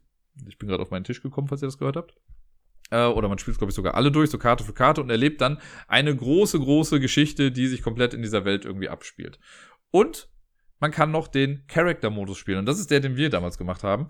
Ich 0.48 0.58
bin 0.58 0.68
gerade 0.68 0.82
auf 0.82 0.90
meinen 0.90 1.04
Tisch 1.04 1.22
gekommen, 1.22 1.48
falls 1.48 1.62
ihr 1.62 1.68
das 1.68 1.78
gehört 1.78 1.96
habt 1.96 2.16
äh, 2.92 3.06
oder 3.06 3.28
man 3.28 3.38
spielt, 3.38 3.58
glaube 3.58 3.72
ich, 3.72 3.76
sogar 3.76 3.96
alle 3.96 4.12
durch, 4.12 4.30
so 4.30 4.38
Karte 4.38 4.64
für 4.64 4.74
Karte 4.74 5.02
und 5.02 5.10
erlebt 5.10 5.42
dann 5.42 5.60
eine 5.88 6.16
große, 6.16 6.60
große 6.60 7.00
Geschichte, 7.00 7.52
die 7.52 7.68
sich 7.68 7.82
komplett 7.82 8.14
in 8.14 8.22
dieser 8.22 8.46
Welt 8.46 8.66
irgendwie 8.66 8.90
abspielt. 8.90 9.40
Und 9.92 10.30
man 10.80 10.92
kann 10.92 11.12
noch 11.12 11.28
den 11.28 11.66
Character-Modus 11.68 12.38
spielen. 12.38 12.60
Und 12.60 12.66
das 12.66 12.80
ist 12.80 12.92
der, 12.92 13.00
den 13.00 13.18
wir 13.18 13.30
damals 13.30 13.58
gemacht 13.58 13.84
haben. 13.84 14.08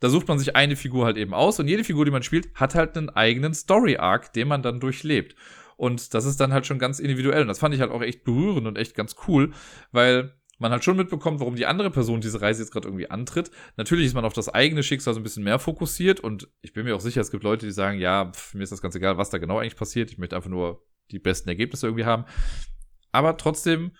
Da 0.00 0.08
sucht 0.08 0.28
man 0.28 0.38
sich 0.38 0.54
eine 0.54 0.76
Figur 0.76 1.06
halt 1.06 1.16
eben 1.16 1.34
aus 1.34 1.58
und 1.58 1.66
jede 1.68 1.84
Figur, 1.84 2.04
die 2.04 2.10
man 2.10 2.22
spielt, 2.22 2.54
hat 2.54 2.74
halt 2.74 2.96
einen 2.96 3.10
eigenen 3.10 3.54
Story-Arc, 3.54 4.32
den 4.32 4.48
man 4.48 4.62
dann 4.62 4.80
durchlebt. 4.80 5.34
Und 5.76 6.14
das 6.14 6.24
ist 6.24 6.40
dann 6.40 6.52
halt 6.52 6.66
schon 6.66 6.78
ganz 6.78 6.98
individuell. 6.98 7.42
Und 7.42 7.48
das 7.48 7.58
fand 7.58 7.74
ich 7.74 7.80
halt 7.80 7.90
auch 7.90 8.02
echt 8.02 8.24
berührend 8.24 8.66
und 8.66 8.76
echt 8.76 8.94
ganz 8.94 9.16
cool, 9.26 9.52
weil 9.92 10.37
man 10.58 10.72
halt 10.72 10.84
schon 10.84 10.96
mitbekommt, 10.96 11.40
warum 11.40 11.56
die 11.56 11.66
andere 11.66 11.90
Person 11.90 12.20
diese 12.20 12.40
Reise 12.40 12.62
jetzt 12.62 12.72
gerade 12.72 12.88
irgendwie 12.88 13.10
antritt. 13.10 13.50
Natürlich 13.76 14.06
ist 14.06 14.14
man 14.14 14.24
auf 14.24 14.32
das 14.32 14.48
eigene 14.48 14.82
Schicksal 14.82 15.14
so 15.14 15.20
ein 15.20 15.22
bisschen 15.22 15.44
mehr 15.44 15.58
fokussiert 15.58 16.20
und 16.20 16.48
ich 16.60 16.72
bin 16.72 16.84
mir 16.84 16.96
auch 16.96 17.00
sicher, 17.00 17.20
es 17.20 17.30
gibt 17.30 17.44
Leute, 17.44 17.66
die 17.66 17.72
sagen, 17.72 17.98
ja, 17.98 18.30
pff, 18.32 18.54
mir 18.54 18.62
ist 18.62 18.72
das 18.72 18.82
ganz 18.82 18.94
egal, 18.94 19.18
was 19.18 19.30
da 19.30 19.38
genau 19.38 19.58
eigentlich 19.58 19.76
passiert. 19.76 20.10
Ich 20.10 20.18
möchte 20.18 20.36
einfach 20.36 20.50
nur 20.50 20.84
die 21.10 21.18
besten 21.18 21.48
Ergebnisse 21.48 21.86
irgendwie 21.86 22.04
haben. 22.04 22.24
Aber 23.12 23.36
trotzdem 23.36 23.92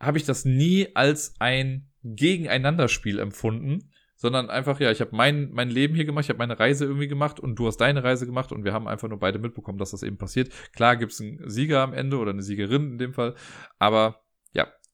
habe 0.00 0.18
ich 0.18 0.24
das 0.24 0.44
nie 0.44 0.88
als 0.94 1.34
ein 1.38 1.90
Gegeneinanderspiel 2.02 3.18
empfunden, 3.18 3.90
sondern 4.16 4.50
einfach, 4.50 4.78
ja, 4.80 4.90
ich 4.90 5.00
habe 5.00 5.16
mein, 5.16 5.50
mein 5.52 5.68
Leben 5.68 5.94
hier 5.94 6.04
gemacht, 6.04 6.24
ich 6.24 6.28
habe 6.28 6.38
meine 6.38 6.58
Reise 6.58 6.84
irgendwie 6.84 7.08
gemacht 7.08 7.40
und 7.40 7.56
du 7.56 7.66
hast 7.66 7.78
deine 7.78 8.04
Reise 8.04 8.26
gemacht 8.26 8.52
und 8.52 8.64
wir 8.64 8.72
haben 8.72 8.86
einfach 8.86 9.08
nur 9.08 9.18
beide 9.18 9.38
mitbekommen, 9.38 9.78
dass 9.78 9.90
das 9.90 10.02
eben 10.02 10.18
passiert. 10.18 10.52
Klar 10.74 10.96
gibt 10.96 11.12
es 11.12 11.20
einen 11.20 11.48
Sieger 11.48 11.80
am 11.80 11.92
Ende 11.92 12.18
oder 12.18 12.30
eine 12.30 12.42
Siegerin 12.42 12.92
in 12.92 12.98
dem 12.98 13.14
Fall, 13.14 13.34
aber 13.78 14.22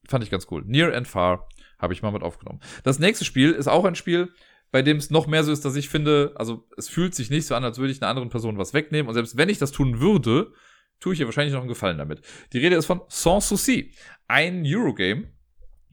fand 0.09 0.25
ich 0.25 0.31
ganz 0.31 0.47
cool. 0.51 0.65
Near 0.67 0.95
and 0.97 1.07
Far 1.07 1.49
habe 1.79 1.93
ich 1.93 2.03
mal 2.03 2.11
mit 2.11 2.23
aufgenommen. 2.23 2.61
Das 2.83 2.99
nächste 2.99 3.25
Spiel 3.25 3.53
ist 3.53 3.69
auch 3.69 3.85
ein 3.85 3.95
Spiel, 3.95 4.33
bei 4.71 4.83
dem 4.83 4.97
es 4.97 5.11
noch 5.11 5.27
mehr 5.27 5.45
so 5.45 5.53
ist, 5.53 5.65
dass 5.65 5.77
ich 5.77 5.89
finde, 5.89 6.33
also 6.35 6.67
es 6.77 6.89
fühlt 6.89 7.15
sich 7.15 7.31
nicht 7.31 7.47
so 7.47 7.55
an, 7.55 7.65
als 7.65 7.79
würde 7.79 7.93
ich 7.93 8.03
einer 8.03 8.11
anderen 8.11 8.29
Person 8.29 8.59
was 8.59 8.75
wegnehmen. 8.75 9.09
Und 9.09 9.15
selbst 9.15 9.37
wenn 9.37 9.49
ich 9.49 9.59
das 9.59 9.73
tun 9.73 10.01
würde, 10.01 10.53
tue 11.01 11.15
ich 11.15 11.21
ihr 11.21 11.27
wahrscheinlich 11.27 11.55
noch 11.55 11.61
einen 11.61 11.69
Gefallen 11.69 11.99
damit. 11.99 12.23
Die 12.53 12.59
Rede 12.59 12.77
ist 12.77 12.87
von 12.87 13.01
Sans 13.09 13.49
Souci, 13.49 13.95
ein 14.27 14.65
Eurogame. 14.67 15.29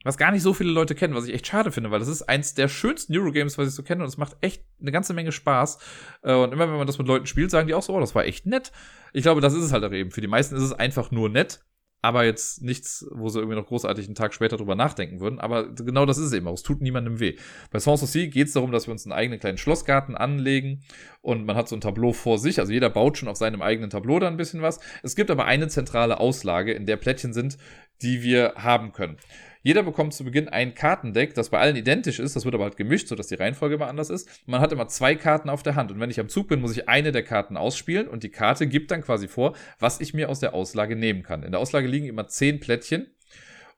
was 0.04 0.18
gar 0.18 0.32
nicht 0.32 0.44
so 0.44 0.54
viele 0.54 0.72
Leute 0.72 0.94
kennen, 0.94 1.16
was 1.16 1.26
ich 1.28 1.34
echt 1.34 1.48
schade 1.48 1.72
finde, 1.72 1.90
weil 1.90 2.00
das 2.00 2.08
ist 2.08 2.24
eins 2.24 2.54
der 2.54 2.68
schönsten 2.68 3.16
Eurogames, 3.18 3.58
was 3.58 3.70
ich 3.70 3.74
so 3.74 3.82
kenne 3.82 4.04
und 4.04 4.10
es 4.10 4.18
macht 4.18 4.38
echt 4.42 4.64
eine 4.80 4.92
ganze 4.92 5.14
Menge 5.14 5.32
Spaß. 5.32 5.80
Äh, 6.24 6.34
und 6.36 6.54
immer 6.54 6.70
wenn 6.70 6.78
man 6.78 6.88
das 6.88 6.98
mit 6.98 7.08
Leuten 7.08 7.26
spielt, 7.28 7.52
sagen 7.52 7.68
die 7.68 7.74
auch 7.74 7.84
so, 7.84 7.94
oh, 7.94 8.00
das 8.00 8.14
war 8.14 8.26
echt 8.26 8.46
nett. 8.46 8.72
Ich 9.14 9.24
glaube, 9.24 9.42
das 9.42 9.54
ist 9.54 9.64
es 9.64 9.72
halt 9.72 9.84
auch 9.84 9.92
eben. 9.92 10.12
Für 10.12 10.22
die 10.22 10.28
meisten 10.28 10.56
ist 10.56 10.64
es 10.64 10.74
einfach 10.74 11.12
nur 11.12 11.30
nett 11.30 11.66
aber 12.06 12.24
jetzt 12.24 12.62
nichts, 12.62 13.08
wo 13.10 13.30
sie 13.30 13.40
irgendwie 13.40 13.58
noch 13.58 13.66
großartig 13.66 14.06
einen 14.06 14.14
Tag 14.14 14.36
später 14.36 14.58
drüber 14.58 14.76
nachdenken 14.76 15.22
würden. 15.22 15.40
Aber 15.40 15.74
genau 15.74 16.06
das 16.06 16.20
ist 16.20 16.26
es 16.26 16.34
eben 16.34 16.48
auch. 16.48 16.54
Es 16.54 16.62
tut 16.62 16.80
niemandem 16.80 17.20
weh. 17.20 17.36
Bei 17.72 17.80
Sans 17.80 18.00
Souci 18.00 18.28
geht 18.28 18.46
es 18.46 18.54
darum, 18.54 18.72
dass 18.72 18.86
wir 18.86 18.92
uns 18.92 19.08
einen 19.08 19.14
eigenen 19.14 19.40
kleinen 19.40 19.58
Schlossgarten 19.58 20.16
anlegen 20.16 20.84
und 21.24 21.48
man 21.48 21.56
hat 21.56 21.68
so 21.68 21.76
ein 21.76 21.82
Tableau 21.82 22.14
vor 22.14 22.38
sich. 22.38 22.60
Also 22.60 22.72
jeder 22.72 22.92
baut 22.92 23.18
schon 23.18 23.28
auf 23.28 23.38
seinem 23.38 23.64
eigenen 23.64 23.90
Tableau 23.90 24.20
da 24.20 24.28
ein 24.28 24.38
bisschen 24.38 24.62
was. 24.62 24.80
Es 25.02 25.16
gibt 25.16 25.32
aber 25.32 25.46
eine 25.46 25.68
zentrale 25.68 26.20
Auslage, 26.20 26.74
in 26.74 26.86
der 26.86 26.98
Plättchen 26.98 27.34
sind, 27.34 27.58
die 28.02 28.24
wir 28.24 28.54
haben 28.58 28.92
können. 28.92 29.18
Jeder 29.66 29.82
bekommt 29.82 30.14
zu 30.14 30.24
Beginn 30.24 30.48
ein 30.48 30.76
Kartendeck, 30.76 31.34
das 31.34 31.50
bei 31.50 31.60
allen 31.60 31.76
identisch 31.76 32.20
ist. 32.20 32.36
Das 32.36 32.46
wird 32.46 32.54
aber 32.54 32.66
halt 32.66 32.78
gemischt, 32.78 33.08
sodass 33.08 33.28
die 33.28 33.36
Reihenfolge 33.36 33.76
immer 33.76 33.88
anders 33.88 34.12
ist. 34.12 34.30
Man 34.46 34.62
hat 34.62 34.72
immer 34.72 34.88
zwei 34.88 35.16
Karten 35.16 35.50
auf 35.50 35.64
der 35.64 35.74
Hand. 35.74 35.92
Und 35.92 36.00
wenn 36.00 36.12
ich 36.12 36.20
am 36.20 36.30
Zug 36.30 36.48
bin, 36.48 36.62
muss 36.62 36.78
ich 36.78 36.88
eine 36.88 37.12
der 37.12 37.24
Karten 37.24 37.58
ausspielen. 37.58 38.08
Und 38.08 38.22
die 38.22 38.30
Karte 38.30 38.68
gibt 38.68 38.92
dann 38.92 39.02
quasi 39.02 39.28
vor, 39.28 39.56
was 39.80 40.02
ich 40.02 40.14
mir 40.14 40.30
aus 40.30 40.40
der 40.40 40.54
Auslage 40.54 40.96
nehmen 40.96 41.24
kann. 41.24 41.42
In 41.42 41.50
der 41.50 41.60
Auslage 41.60 41.88
liegen 41.88 42.06
immer 42.06 42.28
zehn 42.28 42.60
Plättchen. 42.60 43.08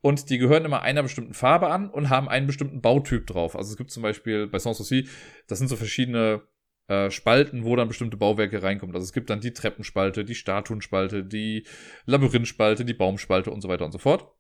Und 0.02 0.30
die 0.30 0.40
gehören 0.40 0.66
immer 0.66 0.82
einer 0.82 1.04
bestimmten 1.04 1.34
Farbe 1.34 1.70
an 1.70 1.90
und 1.90 2.10
haben 2.10 2.28
einen 2.28 2.48
bestimmten 2.48 2.82
Bautyp 2.82 3.26
drauf. 3.26 3.56
Also 3.56 3.72
es 3.72 3.78
gibt 3.78 3.90
zum 3.90 4.04
Beispiel 4.04 4.46
bei 4.48 4.60
Sans 4.60 4.78
Souci, 4.78 5.08
das 5.48 5.58
sind 5.58 5.70
so 5.70 5.78
verschiedene 5.78 6.42
äh, 6.88 7.12
Spalten, 7.12 7.66
wo 7.66 7.76
dann 7.76 7.88
bestimmte 7.88 8.18
Bauwerke 8.18 8.64
reinkommen. 8.64 8.96
Also 8.96 9.06
es 9.06 9.14
gibt 9.14 9.30
dann 9.30 9.42
die 9.42 9.54
Treppenspalte, 9.54 10.24
die 10.26 10.36
Statuenspalte, 10.36 11.24
die 11.24 11.66
Labyrinthspalte, 12.06 12.86
die 12.86 12.94
Baumspalte 12.94 13.52
und 13.52 13.62
so 13.62 13.70
weiter 13.70 13.86
und 13.86 13.92
so 13.92 13.98
fort. 13.98 14.32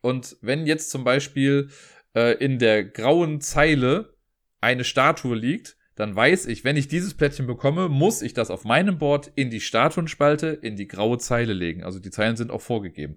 Und 0.00 0.36
wenn 0.40 0.66
jetzt 0.66 0.90
zum 0.90 1.04
Beispiel 1.04 1.68
äh, 2.14 2.32
in 2.42 2.58
der 2.58 2.84
grauen 2.84 3.40
Zeile 3.40 4.14
eine 4.60 4.84
Statue 4.84 5.36
liegt, 5.36 5.76
dann 5.96 6.14
weiß 6.14 6.46
ich, 6.46 6.62
wenn 6.62 6.76
ich 6.76 6.88
dieses 6.88 7.14
Plättchen 7.14 7.46
bekomme, 7.46 7.88
muss 7.88 8.20
ich 8.20 8.34
das 8.34 8.50
auf 8.50 8.64
meinem 8.64 8.98
Board 8.98 9.32
in 9.34 9.50
die 9.50 9.60
Statuenspalte, 9.60 10.48
in 10.48 10.76
die 10.76 10.86
graue 10.86 11.18
Zeile 11.18 11.54
legen. 11.54 11.84
Also 11.84 11.98
die 11.98 12.10
Zeilen 12.10 12.36
sind 12.36 12.50
auch 12.50 12.60
vorgegeben. 12.60 13.16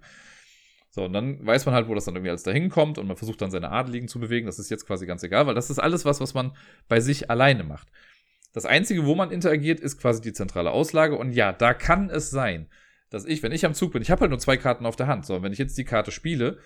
So, 0.90 1.04
und 1.04 1.12
dann 1.12 1.46
weiß 1.46 1.66
man 1.66 1.74
halt, 1.74 1.88
wo 1.88 1.94
das 1.94 2.06
dann 2.06 2.16
irgendwie 2.16 2.30
alles 2.30 2.42
dahin 2.42 2.68
kommt 2.68 2.98
und 2.98 3.06
man 3.06 3.16
versucht 3.16 3.40
dann 3.42 3.50
seine 3.50 3.70
Adeligen 3.70 4.08
zu 4.08 4.18
bewegen. 4.18 4.46
Das 4.46 4.58
ist 4.58 4.70
jetzt 4.70 4.86
quasi 4.86 5.06
ganz 5.06 5.22
egal, 5.22 5.46
weil 5.46 5.54
das 5.54 5.70
ist 5.70 5.78
alles 5.78 6.04
was, 6.04 6.20
was 6.20 6.34
man 6.34 6.56
bei 6.88 7.00
sich 7.00 7.30
alleine 7.30 7.62
macht. 7.62 7.88
Das 8.52 8.66
Einzige, 8.66 9.06
wo 9.06 9.14
man 9.14 9.30
interagiert, 9.30 9.80
ist 9.80 9.98
quasi 9.98 10.20
die 10.20 10.32
zentrale 10.32 10.70
Auslage. 10.70 11.16
Und 11.16 11.32
ja, 11.32 11.52
da 11.52 11.74
kann 11.74 12.10
es 12.10 12.30
sein, 12.30 12.68
dass 13.10 13.24
ich, 13.24 13.42
wenn 13.42 13.52
ich 13.52 13.64
am 13.64 13.74
Zug 13.74 13.92
bin, 13.92 14.02
ich 14.02 14.10
habe 14.10 14.22
halt 14.22 14.30
nur 14.30 14.38
zwei 14.38 14.56
Karten 14.56 14.86
auf 14.86 14.96
der 14.96 15.06
Hand. 15.06 15.26
So, 15.26 15.42
wenn 15.42 15.52
ich 15.52 15.58
jetzt 15.58 15.78
die 15.78 15.84
Karte 15.84 16.10
spiele 16.10 16.58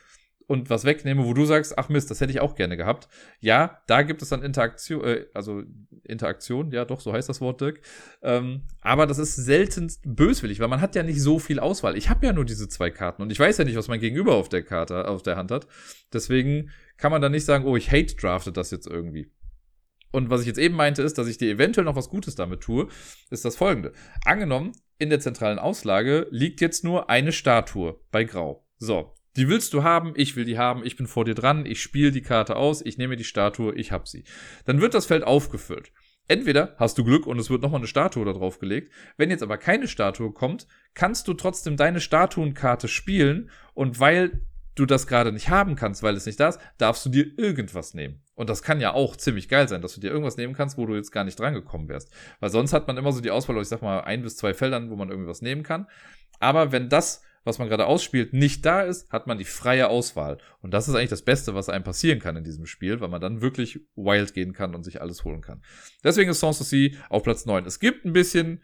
und 0.47 0.71
was 0.71 0.85
wegnehme, 0.85 1.25
wo 1.25 1.33
du 1.33 1.45
sagst, 1.47 1.79
ach 1.79 1.89
Mist, 1.89 2.11
das 2.11 2.21
hätte 2.21 2.33
ich 2.33 2.41
auch 2.41 2.55
gerne 2.55 2.77
gehabt. 2.77 3.09
Ja, 3.41 3.83
da 3.87 4.03
gibt 4.03 4.21
es 4.23 4.29
dann 4.29 4.43
Interaktion, 4.43 5.05
äh, 5.05 5.27
also 5.33 5.63
Interaktion, 6.05 6.71
ja 6.71 6.85
doch, 6.85 7.01
so 7.01 7.13
heißt 7.13 7.29
das 7.29 7.41
Wort, 7.41 7.61
Dirk. 7.61 7.81
Ähm, 8.23 8.63
aber 8.81 9.07
das 9.07 9.19
ist 9.19 9.37
seltenst 9.37 10.03
böswillig, 10.05 10.61
weil 10.61 10.69
man 10.69 10.81
hat 10.81 10.95
ja 10.95 11.03
nicht 11.03 11.21
so 11.21 11.39
viel 11.39 11.59
Auswahl. 11.59 11.97
Ich 11.97 12.11
habe 12.11 12.27
ja 12.27 12.33
nur 12.33 12.45
diese 12.45 12.69
zwei 12.69 12.91
Karten 12.91 13.23
und 13.23 13.33
ich 13.33 13.41
weiß 13.41 13.59
ja 13.59 13.65
nicht, 13.65 13.77
was 13.77 13.89
mein 13.89 14.01
Gegenüber 14.01 14.35
auf 14.35 14.49
der 14.49 14.63
Karte, 14.63 15.09
auf 15.09 15.23
der 15.23 15.37
Hand 15.37 15.51
hat. 15.51 15.67
Deswegen 16.13 16.71
kann 16.99 17.11
man 17.11 17.23
dann 17.23 17.33
nicht 17.33 17.45
sagen, 17.45 17.65
oh, 17.65 17.77
ich 17.77 17.91
hate 17.91 18.15
draftet 18.17 18.57
das 18.57 18.71
jetzt 18.71 18.87
irgendwie. 18.87 19.31
Und 20.15 20.31
was 20.31 20.43
ich 20.43 20.47
jetzt 20.47 20.61
eben 20.61 20.77
meinte, 20.77 21.03
ist, 21.03 21.19
dass 21.19 21.27
ich 21.27 21.39
dir 21.39 21.51
eventuell 21.51 21.85
noch 21.85 21.97
was 21.97 22.09
Gutes 22.09 22.37
damit 22.37 22.61
tue, 22.61 22.87
ist 23.31 23.45
das 23.45 23.57
folgende. 23.57 23.93
Angenommen, 24.25 24.71
in 24.97 25.11
der 25.11 25.19
zentralen 25.19 25.59
Auslage 25.59 26.29
liegt 26.31 26.61
jetzt 26.61 26.85
nur 26.85 27.11
eine 27.11 27.33
Statue 27.33 27.99
bei 28.13 28.23
Grau. 28.23 28.65
So, 28.79 29.13
die 29.37 29.49
willst 29.49 29.73
du 29.73 29.83
haben, 29.83 30.13
ich 30.15 30.37
will 30.37 30.45
die 30.45 30.57
haben, 30.57 30.85
ich 30.85 30.97
bin 30.97 31.09
vor 31.09 31.25
dir 31.25 31.35
dran, 31.35 31.67
ich 31.67 31.83
spiele 31.83 32.13
die 32.13 32.23
Karte 32.23 32.55
aus, 32.55 32.81
ich 32.81 32.97
nehme 32.97 33.17
die 33.17 33.25
Statue, 33.25 33.75
ich 33.75 33.91
hab 33.91 34.07
sie. 34.07 34.23
Dann 34.67 34.81
wird 34.81 34.95
das 34.95 35.07
Feld 35.07 35.25
aufgefüllt. 35.25 35.91
Entweder 36.29 36.77
hast 36.79 36.97
du 36.97 37.03
Glück 37.03 37.27
und 37.27 37.41
es 37.41 37.51
wird 37.51 37.63
nochmal 37.63 37.81
eine 37.81 37.89
Statue 37.89 38.25
da 38.25 38.35
drauf 38.35 38.61
gelegt. 38.61 38.93
Wenn 39.17 39.31
jetzt 39.31 39.43
aber 39.43 39.59
keine 39.59 39.89
Statue 39.89 40.33
kommt, 40.33 40.69
kannst 40.95 41.27
du 41.27 41.35
trotzdem 41.35 41.77
deine 41.77 42.01
Statuenkarte 42.01 42.87
spielen 42.87 43.51
und 43.75 43.99
weil 43.99 44.43
du 44.77 44.87
das 44.87 45.09
gerade 45.09 45.33
nicht 45.33 45.49
haben 45.49 45.75
kannst, 45.75 46.05
weil 46.05 46.15
es 46.15 46.27
nicht 46.27 46.39
da 46.39 46.51
ist, 46.51 46.61
darfst 46.79 47.05
du 47.05 47.11
dir 47.11 47.27
irgendwas 47.37 47.95
nehmen. 47.95 48.24
Und 48.35 48.51
das 48.51 48.63
kann 48.63 48.81
ja 48.81 48.93
auch 48.93 49.17
ziemlich 49.17 49.49
geil 49.49 49.69
sein, 49.69 49.81
dass 49.81 49.95
du 49.95 50.01
dir 50.01 50.11
irgendwas 50.11 50.37
nehmen 50.37 50.55
kannst, 50.55 50.77
wo 50.77 50.87
du 50.87 50.95
jetzt 50.95 51.13
gar 51.13 51.25
nicht 51.25 51.39
drangekommen 51.39 51.89
wärst. 51.89 52.13
Weil 52.41 52.51
sonst 52.51 52.73
hat 52.73 52.87
man 52.87 52.97
immer 52.97 53.13
so 53.13 53.21
die 53.21 53.31
Auswahl, 53.31 53.61
ich 53.61 53.69
sag 53.69 53.83
mal, 53.83 54.01
ein 54.01 54.23
bis 54.23 54.37
zwei 54.37 54.55
Feldern, 54.55 54.91
wo 54.91 54.97
man 54.97 55.11
irgendwas 55.11 55.41
nehmen 55.43 55.63
kann. 55.63 55.87
Aber 56.41 56.73
wenn 56.73 56.89
das, 56.89 57.23
was 57.45 57.59
man 57.59 57.69
gerade 57.69 57.87
ausspielt, 57.87 58.33
nicht 58.33 58.67
da 58.67 58.83
ist, 58.83 59.11
hat 59.13 59.27
man 59.27 59.39
die 59.39 59.45
freie 59.45 59.89
Auswahl. 59.89 60.39
Und 60.61 60.75
das 60.75 60.89
ist 60.89 60.95
eigentlich 60.95 61.11
das 61.11 61.23
Beste, 61.23 61.55
was 61.55 61.69
einem 61.69 61.85
passieren 61.85 62.19
kann 62.19 62.37
in 62.37 62.45
diesem 62.45 62.67
Spiel, 62.67 63.01
weil 63.01 63.09
man 63.09 63.21
dann 63.21 63.41
wirklich 63.41 63.81
wild 63.95 64.35
gehen 64.35 64.53
kann 64.53 64.75
und 64.75 64.83
sich 64.83 65.01
alles 65.01 65.25
holen 65.25 65.43
kann. 65.43 65.63
Deswegen 66.03 66.31
ist 66.31 66.41
Sans 66.41 66.59
Souci 66.59 66.97
auf 67.11 67.23
Platz 67.23 67.47
9. 67.47 67.65
Es 67.67 67.79
gibt 67.79 68.05
ein 68.05 68.13
bisschen 68.13 68.63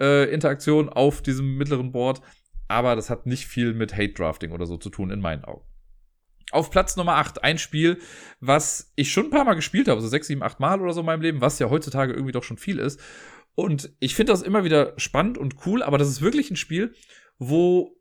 äh, 0.00 0.32
Interaktion 0.32 0.88
auf 0.88 1.20
diesem 1.20 1.58
mittleren 1.58 1.92
Board, 1.92 2.22
aber 2.68 2.96
das 2.96 3.10
hat 3.10 3.26
nicht 3.26 3.46
viel 3.46 3.74
mit 3.74 3.92
Hate 3.92 4.14
Drafting 4.14 4.52
oder 4.52 4.64
so 4.64 4.78
zu 4.78 4.88
tun, 4.88 5.10
in 5.10 5.20
meinen 5.20 5.44
Augen. 5.44 5.69
Auf 6.52 6.70
Platz 6.70 6.96
Nummer 6.96 7.16
8, 7.16 7.44
ein 7.44 7.58
Spiel, 7.58 7.98
was 8.40 8.92
ich 8.96 9.12
schon 9.12 9.26
ein 9.26 9.30
paar 9.30 9.44
Mal 9.44 9.54
gespielt 9.54 9.88
habe, 9.88 10.00
so 10.00 10.08
6, 10.08 10.26
7, 10.26 10.42
8 10.42 10.60
Mal 10.60 10.80
oder 10.80 10.92
so 10.92 11.00
in 11.00 11.06
meinem 11.06 11.22
Leben, 11.22 11.40
was 11.40 11.58
ja 11.58 11.70
heutzutage 11.70 12.12
irgendwie 12.12 12.32
doch 12.32 12.44
schon 12.44 12.58
viel 12.58 12.78
ist. 12.78 13.00
Und 13.54 13.92
ich 14.00 14.14
finde 14.14 14.32
das 14.32 14.42
immer 14.42 14.64
wieder 14.64 14.94
spannend 14.96 15.38
und 15.38 15.66
cool, 15.66 15.82
aber 15.82 15.98
das 15.98 16.08
ist 16.08 16.22
wirklich 16.22 16.50
ein 16.50 16.56
Spiel, 16.56 16.94
wo, 17.38 17.96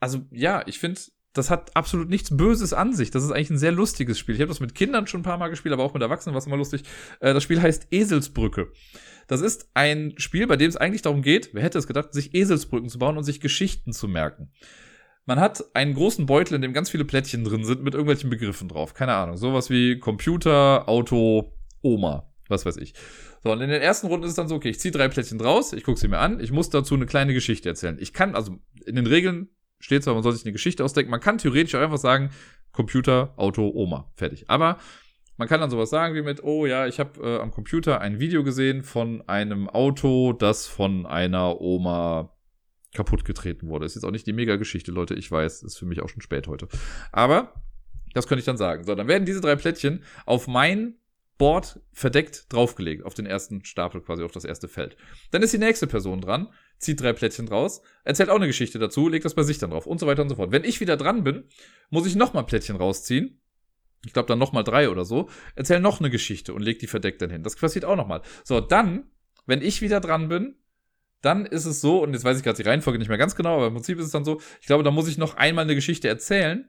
also 0.00 0.22
ja, 0.30 0.62
ich 0.66 0.78
finde, 0.78 1.00
das 1.36 1.50
hat 1.50 1.76
absolut 1.76 2.08
nichts 2.08 2.34
Böses 2.36 2.72
an 2.72 2.94
sich. 2.94 3.10
Das 3.10 3.22
ist 3.22 3.30
eigentlich 3.30 3.50
ein 3.50 3.58
sehr 3.58 3.72
lustiges 3.72 4.18
Spiel. 4.18 4.34
Ich 4.34 4.40
habe 4.40 4.48
das 4.48 4.60
mit 4.60 4.74
Kindern 4.74 5.06
schon 5.06 5.20
ein 5.20 5.24
paar 5.24 5.38
Mal 5.38 5.48
gespielt, 5.48 5.72
aber 5.72 5.84
auch 5.84 5.92
mit 5.92 6.02
Erwachsenen 6.02 6.34
war 6.34 6.38
es 6.38 6.46
immer 6.46 6.56
lustig. 6.56 6.82
Äh, 7.20 7.34
das 7.34 7.42
Spiel 7.42 7.60
heißt 7.60 7.88
Eselsbrücke. 7.90 8.72
Das 9.26 9.40
ist 9.40 9.68
ein 9.74 10.14
Spiel, 10.16 10.46
bei 10.46 10.56
dem 10.56 10.68
es 10.68 10.76
eigentlich 10.76 11.02
darum 11.02 11.22
geht, 11.22 11.50
wer 11.52 11.62
hätte 11.62 11.78
es 11.78 11.86
gedacht, 11.86 12.12
sich 12.12 12.34
Eselsbrücken 12.34 12.88
zu 12.88 12.98
bauen 12.98 13.16
und 13.16 13.24
sich 13.24 13.40
Geschichten 13.40 13.92
zu 13.92 14.08
merken. 14.08 14.52
Man 15.26 15.40
hat 15.40 15.64
einen 15.74 15.94
großen 15.94 16.24
Beutel, 16.24 16.54
in 16.54 16.62
dem 16.62 16.72
ganz 16.72 16.88
viele 16.88 17.04
Plättchen 17.04 17.42
drin 17.42 17.64
sind 17.64 17.82
mit 17.82 17.94
irgendwelchen 17.94 18.30
Begriffen 18.30 18.68
drauf. 18.68 18.94
Keine 18.94 19.12
Ahnung. 19.14 19.36
Sowas 19.36 19.70
wie 19.70 19.98
Computer, 19.98 20.88
Auto, 20.88 21.52
Oma. 21.82 22.32
Was 22.48 22.64
weiß 22.64 22.76
ich. 22.76 22.94
So, 23.42 23.50
und 23.50 23.60
in 23.60 23.68
den 23.68 23.82
ersten 23.82 24.06
Runden 24.06 24.24
ist 24.24 24.30
es 24.30 24.36
dann 24.36 24.46
so, 24.46 24.54
okay, 24.54 24.68
ich 24.68 24.78
ziehe 24.78 24.92
drei 24.92 25.08
Plättchen 25.08 25.40
raus, 25.40 25.72
ich 25.72 25.82
gucke 25.82 25.98
sie 25.98 26.06
mir 26.06 26.18
an, 26.18 26.38
ich 26.38 26.52
muss 26.52 26.70
dazu 26.70 26.94
eine 26.94 27.06
kleine 27.06 27.34
Geschichte 27.34 27.68
erzählen. 27.68 27.96
Ich 28.00 28.12
kann, 28.12 28.36
also 28.36 28.56
in 28.86 28.94
den 28.94 29.06
Regeln 29.06 29.48
steht 29.80 30.04
zwar, 30.04 30.14
man 30.14 30.22
soll 30.22 30.32
sich 30.32 30.44
eine 30.44 30.52
Geschichte 30.52 30.84
ausdenken, 30.84 31.10
man 31.10 31.20
kann 31.20 31.38
theoretisch 31.38 31.74
auch 31.74 31.80
einfach 31.80 31.98
sagen, 31.98 32.30
Computer, 32.70 33.34
Auto, 33.36 33.70
Oma. 33.74 34.12
Fertig. 34.14 34.48
Aber 34.48 34.78
man 35.36 35.48
kann 35.48 35.60
dann 35.60 35.70
sowas 35.70 35.90
sagen 35.90 36.14
wie 36.14 36.22
mit, 36.22 36.42
oh 36.44 36.66
ja, 36.66 36.86
ich 36.86 37.00
habe 37.00 37.20
äh, 37.20 37.40
am 37.40 37.50
Computer 37.50 38.00
ein 38.00 38.20
Video 38.20 38.44
gesehen 38.44 38.84
von 38.84 39.22
einem 39.28 39.68
Auto, 39.68 40.32
das 40.32 40.66
von 40.66 41.04
einer 41.04 41.60
Oma 41.60 42.35
kaputt 42.94 43.24
getreten 43.24 43.68
wurde. 43.68 43.86
Ist 43.86 43.94
jetzt 43.94 44.04
auch 44.04 44.10
nicht 44.10 44.26
die 44.26 44.32
Mega-Geschichte, 44.32 44.92
Leute, 44.92 45.14
ich 45.14 45.30
weiß, 45.30 45.62
ist 45.62 45.78
für 45.78 45.86
mich 45.86 46.00
auch 46.00 46.08
schon 46.08 46.22
spät 46.22 46.46
heute. 46.46 46.68
Aber 47.12 47.54
das 48.14 48.26
könnte 48.26 48.40
ich 48.40 48.46
dann 48.46 48.56
sagen. 48.56 48.84
So, 48.84 48.94
dann 48.94 49.08
werden 49.08 49.26
diese 49.26 49.40
drei 49.40 49.56
Plättchen 49.56 50.02
auf 50.24 50.46
mein 50.46 50.94
Board 51.38 51.80
verdeckt 51.92 52.50
draufgelegt, 52.50 53.04
auf 53.04 53.12
den 53.12 53.26
ersten 53.26 53.64
Stapel 53.64 54.00
quasi, 54.00 54.22
auf 54.22 54.32
das 54.32 54.44
erste 54.44 54.68
Feld. 54.68 54.96
Dann 55.30 55.42
ist 55.42 55.52
die 55.52 55.58
nächste 55.58 55.86
Person 55.86 56.22
dran, 56.22 56.48
zieht 56.78 57.00
drei 57.00 57.12
Plättchen 57.12 57.48
raus, 57.48 57.82
erzählt 58.04 58.30
auch 58.30 58.36
eine 58.36 58.46
Geschichte 58.46 58.78
dazu, 58.78 59.08
legt 59.08 59.26
das 59.26 59.34
bei 59.34 59.42
sich 59.42 59.58
dann 59.58 59.70
drauf 59.70 59.86
und 59.86 60.00
so 60.00 60.06
weiter 60.06 60.22
und 60.22 60.30
so 60.30 60.36
fort. 60.36 60.50
Wenn 60.50 60.64
ich 60.64 60.80
wieder 60.80 60.96
dran 60.96 61.24
bin, 61.24 61.44
muss 61.90 62.06
ich 62.06 62.16
nochmal 62.16 62.46
Plättchen 62.46 62.76
rausziehen 62.76 63.38
ich 64.06 64.12
glaube 64.12 64.28
dann 64.28 64.38
nochmal 64.38 64.64
drei 64.64 64.88
oder 64.88 65.04
so, 65.04 65.28
erzähl 65.54 65.80
noch 65.80 66.00
eine 66.00 66.10
Geschichte 66.10 66.54
und 66.54 66.62
leg 66.62 66.78
die 66.78 66.86
verdeckt 66.86 67.20
dann 67.20 67.30
hin. 67.30 67.42
Das 67.42 67.56
passiert 67.56 67.84
auch 67.84 67.96
nochmal. 67.96 68.22
So, 68.44 68.60
dann, 68.60 69.10
wenn 69.46 69.62
ich 69.62 69.82
wieder 69.82 70.00
dran 70.00 70.28
bin, 70.28 70.56
dann 71.22 71.46
ist 71.46 71.64
es 71.64 71.80
so, 71.80 72.02
und 72.02 72.12
jetzt 72.12 72.24
weiß 72.24 72.38
ich 72.38 72.44
gerade 72.44 72.62
die 72.62 72.68
Reihenfolge 72.68 72.98
nicht 72.98 73.08
mehr 73.08 73.18
ganz 73.18 73.34
genau, 73.34 73.56
aber 73.56 73.68
im 73.68 73.74
Prinzip 73.74 73.98
ist 73.98 74.06
es 74.06 74.12
dann 74.12 74.24
so, 74.24 74.40
ich 74.60 74.66
glaube, 74.66 74.84
da 74.84 74.90
muss 74.90 75.08
ich 75.08 75.18
noch 75.18 75.36
einmal 75.36 75.64
eine 75.64 75.74
Geschichte 75.74 76.08
erzählen 76.08 76.68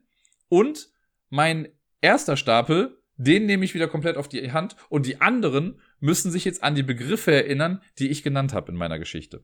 und 0.49 0.89
mein 1.29 1.67
erster 2.01 2.37
Stapel, 2.37 2.97
den 3.17 3.45
nehme 3.45 3.65
ich 3.65 3.73
wieder 3.73 3.87
komplett 3.87 4.17
auf 4.17 4.29
die 4.29 4.51
Hand 4.51 4.75
und 4.89 5.05
die 5.05 5.21
anderen 5.21 5.81
müssen 5.99 6.31
sich 6.31 6.45
jetzt 6.45 6.63
an 6.63 6.75
die 6.75 6.83
Begriffe 6.83 7.33
erinnern, 7.33 7.81
die 7.99 8.09
ich 8.09 8.23
genannt 8.23 8.53
habe 8.53 8.71
in 8.71 8.77
meiner 8.77 8.99
Geschichte. 8.99 9.43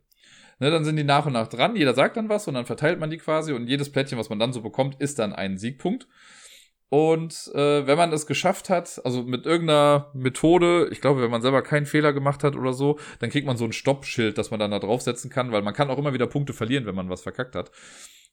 Ne, 0.59 0.69
dann 0.69 0.85
sind 0.85 0.95
die 0.95 1.03
nach 1.03 1.25
und 1.25 1.33
nach 1.33 1.47
dran, 1.47 1.75
jeder 1.75 1.95
sagt 1.95 2.15
dann 2.15 2.29
was 2.29 2.47
und 2.47 2.53
dann 2.53 2.65
verteilt 2.65 2.99
man 2.99 3.09
die 3.09 3.17
quasi 3.17 3.53
und 3.53 3.67
jedes 3.67 3.91
Plättchen, 3.91 4.19
was 4.19 4.29
man 4.29 4.39
dann 4.39 4.53
so 4.53 4.61
bekommt, 4.61 5.01
ist 5.01 5.19
dann 5.19 5.33
ein 5.33 5.57
Siegpunkt. 5.57 6.07
Und 6.93 7.49
äh, 7.55 7.87
wenn 7.87 7.97
man 7.97 8.13
es 8.13 8.27
geschafft 8.27 8.69
hat, 8.69 9.01
also 9.03 9.23
mit 9.23 9.47
irgendeiner 9.47 10.11
Methode, 10.13 10.89
ich 10.91 11.01
glaube, 11.01 11.23
wenn 11.23 11.31
man 11.31 11.41
selber 11.41 11.63
keinen 11.63 11.87
Fehler 11.87 12.13
gemacht 12.13 12.43
hat 12.43 12.55
oder 12.55 12.71
so, 12.71 12.99
dann 13.17 13.31
kriegt 13.31 13.47
man 13.47 13.57
so 13.57 13.65
ein 13.65 13.73
Stoppschild, 13.73 14.37
das 14.37 14.51
man 14.51 14.59
dann 14.59 14.69
da 14.69 14.77
draufsetzen 14.77 15.31
kann, 15.31 15.51
weil 15.51 15.63
man 15.63 15.73
kann 15.73 15.89
auch 15.89 15.97
immer 15.97 16.13
wieder 16.13 16.27
Punkte 16.27 16.53
verlieren, 16.53 16.85
wenn 16.85 16.93
man 16.93 17.09
was 17.09 17.23
verkackt 17.23 17.55
hat. 17.55 17.71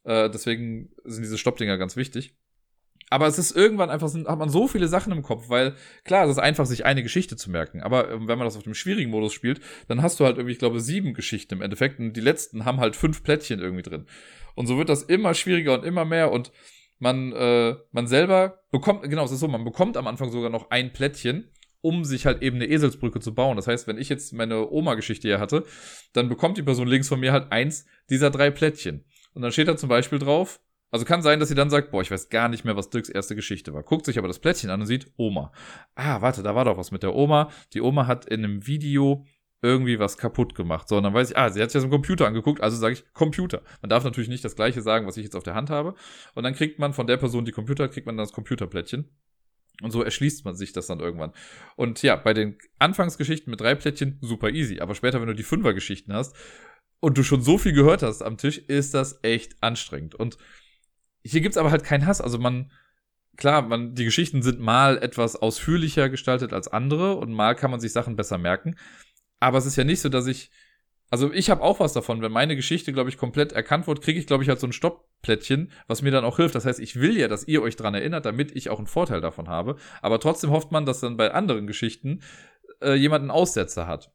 Äh, 0.04 0.28
deswegen 0.28 0.90
sind 1.04 1.22
diese 1.22 1.38
Stoppdinger 1.38 1.78
ganz 1.78 1.96
wichtig. 1.96 2.34
Aber 3.08 3.26
es 3.26 3.38
ist 3.38 3.56
irgendwann 3.56 3.88
einfach, 3.88 4.12
hat 4.12 4.38
man 4.38 4.50
so 4.50 4.68
viele 4.68 4.88
Sachen 4.88 5.14
im 5.14 5.22
Kopf, 5.22 5.48
weil 5.48 5.74
klar, 6.04 6.26
es 6.26 6.32
ist 6.32 6.38
einfach, 6.38 6.66
sich 6.66 6.84
eine 6.84 7.02
Geschichte 7.02 7.36
zu 7.36 7.50
merken. 7.50 7.80
Aber 7.80 8.10
äh, 8.10 8.28
wenn 8.28 8.36
man 8.36 8.46
das 8.46 8.58
auf 8.58 8.64
dem 8.64 8.74
schwierigen 8.74 9.10
Modus 9.10 9.32
spielt, 9.32 9.62
dann 9.88 10.02
hast 10.02 10.20
du 10.20 10.26
halt 10.26 10.36
irgendwie, 10.36 10.52
ich 10.52 10.58
glaube, 10.58 10.80
sieben 10.80 11.14
Geschichten 11.14 11.54
im 11.54 11.62
Endeffekt 11.62 11.98
und 11.98 12.12
die 12.12 12.20
letzten 12.20 12.66
haben 12.66 12.78
halt 12.78 12.94
fünf 12.94 13.22
Plättchen 13.22 13.58
irgendwie 13.58 13.84
drin. 13.84 14.04
Und 14.54 14.66
so 14.66 14.76
wird 14.76 14.90
das 14.90 15.02
immer 15.02 15.32
schwieriger 15.32 15.72
und 15.72 15.82
immer 15.82 16.04
mehr 16.04 16.30
und 16.30 16.52
man, 17.00 17.32
äh, 17.32 17.74
man 17.90 18.06
selber 18.06 18.62
bekommt, 18.70 19.02
genau, 19.02 19.24
es 19.24 19.32
ist 19.32 19.40
so, 19.40 19.48
man 19.48 19.64
bekommt 19.64 19.96
am 19.96 20.06
Anfang 20.06 20.30
sogar 20.30 20.50
noch 20.50 20.70
ein 20.70 20.92
Plättchen, 20.92 21.50
um 21.80 22.04
sich 22.04 22.26
halt 22.26 22.42
eben 22.42 22.56
eine 22.56 22.66
Eselsbrücke 22.66 23.20
zu 23.20 23.34
bauen. 23.34 23.56
Das 23.56 23.66
heißt, 23.66 23.88
wenn 23.88 23.98
ich 23.98 24.08
jetzt 24.08 24.32
meine 24.32 24.70
Oma-Geschichte 24.70 25.26
hier 25.26 25.40
hatte, 25.40 25.64
dann 26.12 26.28
bekommt 26.28 26.58
die 26.58 26.62
Person 26.62 26.86
links 26.86 27.08
von 27.08 27.18
mir 27.18 27.32
halt 27.32 27.50
eins 27.50 27.86
dieser 28.10 28.30
drei 28.30 28.50
Plättchen. 28.50 29.04
Und 29.32 29.42
dann 29.42 29.50
steht 29.50 29.68
da 29.68 29.76
zum 29.76 29.88
Beispiel 29.88 30.18
drauf, 30.18 30.60
also 30.90 31.04
kann 31.04 31.22
sein, 31.22 31.40
dass 31.40 31.48
sie 31.48 31.54
dann 31.54 31.70
sagt, 31.70 31.90
boah, 31.90 32.02
ich 32.02 32.10
weiß 32.10 32.28
gar 32.28 32.48
nicht 32.48 32.64
mehr, 32.64 32.76
was 32.76 32.90
Dirks 32.90 33.08
erste 33.08 33.36
Geschichte 33.36 33.72
war. 33.72 33.82
Guckt 33.82 34.04
sich 34.04 34.18
aber 34.18 34.28
das 34.28 34.40
Plättchen 34.40 34.70
an 34.70 34.80
und 34.80 34.86
sieht 34.86 35.12
Oma. 35.16 35.52
Ah, 35.94 36.20
warte, 36.20 36.42
da 36.42 36.54
war 36.54 36.64
doch 36.64 36.76
was 36.76 36.90
mit 36.90 37.02
der 37.02 37.14
Oma. 37.14 37.50
Die 37.72 37.80
Oma 37.80 38.06
hat 38.06 38.26
in 38.26 38.44
einem 38.44 38.66
Video 38.66 39.24
irgendwie 39.62 39.98
was 39.98 40.16
kaputt 40.16 40.54
gemacht. 40.54 40.88
So, 40.88 40.96
und 40.96 41.02
dann 41.02 41.14
weiß 41.14 41.30
ich, 41.30 41.36
ah, 41.36 41.50
sie 41.50 41.60
hat 41.60 41.70
sich 41.70 41.78
das 41.78 41.84
im 41.84 41.90
Computer 41.90 42.26
angeguckt, 42.26 42.62
also 42.62 42.76
sage 42.76 42.94
ich 42.94 43.12
Computer. 43.12 43.62
Man 43.82 43.90
darf 43.90 44.04
natürlich 44.04 44.30
nicht 44.30 44.44
das 44.44 44.56
gleiche 44.56 44.80
sagen, 44.80 45.06
was 45.06 45.16
ich 45.16 45.24
jetzt 45.24 45.36
auf 45.36 45.42
der 45.42 45.54
Hand 45.54 45.70
habe. 45.70 45.94
Und 46.34 46.44
dann 46.44 46.54
kriegt 46.54 46.78
man 46.78 46.94
von 46.94 47.06
der 47.06 47.18
Person, 47.18 47.44
die 47.44 47.52
Computer 47.52 47.84
hat, 47.84 47.92
kriegt 47.92 48.06
man 48.06 48.16
dann 48.16 48.24
das 48.24 48.32
Computerplättchen. 48.32 49.08
Und 49.82 49.90
so 49.90 50.02
erschließt 50.02 50.44
man 50.44 50.54
sich 50.54 50.72
das 50.72 50.86
dann 50.86 51.00
irgendwann. 51.00 51.32
Und 51.76 52.02
ja, 52.02 52.16
bei 52.16 52.34
den 52.34 52.58
Anfangsgeschichten 52.78 53.50
mit 53.50 53.60
drei 53.60 53.74
Plättchen 53.74 54.18
super 54.20 54.50
easy. 54.50 54.80
Aber 54.80 54.94
später, 54.94 55.20
wenn 55.20 55.28
du 55.28 55.34
die 55.34 55.42
Fünfer-Geschichten 55.42 56.12
hast 56.12 56.36
und 57.00 57.16
du 57.16 57.22
schon 57.22 57.42
so 57.42 57.56
viel 57.56 57.72
gehört 57.72 58.02
hast 58.02 58.22
am 58.22 58.36
Tisch, 58.36 58.58
ist 58.58 58.94
das 58.94 59.20
echt 59.22 59.62
anstrengend. 59.62 60.14
Und 60.14 60.36
hier 61.22 61.40
gibt's 61.40 61.56
aber 61.56 61.70
halt 61.70 61.84
keinen 61.84 62.06
Hass. 62.06 62.20
Also 62.20 62.38
man, 62.38 62.70
klar, 63.36 63.62
man, 63.62 63.94
die 63.94 64.04
Geschichten 64.04 64.42
sind 64.42 64.60
mal 64.60 64.98
etwas 64.98 65.36
ausführlicher 65.36 66.10
gestaltet 66.10 66.52
als 66.52 66.68
andere 66.68 67.16
und 67.16 67.32
mal 67.32 67.54
kann 67.54 67.70
man 67.70 67.80
sich 67.80 67.92
Sachen 67.92 68.16
besser 68.16 68.36
merken. 68.36 68.76
Aber 69.40 69.58
es 69.58 69.66
ist 69.66 69.76
ja 69.76 69.84
nicht 69.84 70.00
so, 70.00 70.08
dass 70.08 70.26
ich. 70.26 70.50
Also 71.12 71.32
ich 71.32 71.50
habe 71.50 71.62
auch 71.62 71.80
was 71.80 71.92
davon. 71.92 72.22
Wenn 72.22 72.30
meine 72.30 72.54
Geschichte, 72.54 72.92
glaube 72.92 73.10
ich, 73.10 73.18
komplett 73.18 73.50
erkannt 73.50 73.88
wird, 73.88 74.00
kriege 74.00 74.20
ich, 74.20 74.28
glaube 74.28 74.44
ich, 74.44 74.48
halt 74.48 74.60
so 74.60 74.68
ein 74.68 74.72
Stoppplättchen, 74.72 75.72
was 75.88 76.02
mir 76.02 76.12
dann 76.12 76.24
auch 76.24 76.36
hilft. 76.36 76.54
Das 76.54 76.66
heißt, 76.66 76.78
ich 76.78 77.00
will 77.00 77.18
ja, 77.18 77.26
dass 77.26 77.48
ihr 77.48 77.62
euch 77.62 77.74
dran 77.74 77.94
erinnert, 77.94 78.26
damit 78.26 78.54
ich 78.54 78.70
auch 78.70 78.78
einen 78.78 78.86
Vorteil 78.86 79.20
davon 79.20 79.48
habe. 79.48 79.74
Aber 80.02 80.20
trotzdem 80.20 80.50
hofft 80.50 80.70
man, 80.70 80.86
dass 80.86 81.00
dann 81.00 81.16
bei 81.16 81.32
anderen 81.32 81.66
Geschichten 81.66 82.20
äh, 82.80 82.94
jemand 82.94 83.22
einen 83.22 83.32
Aussetzer 83.32 83.88
hat. 83.88 84.12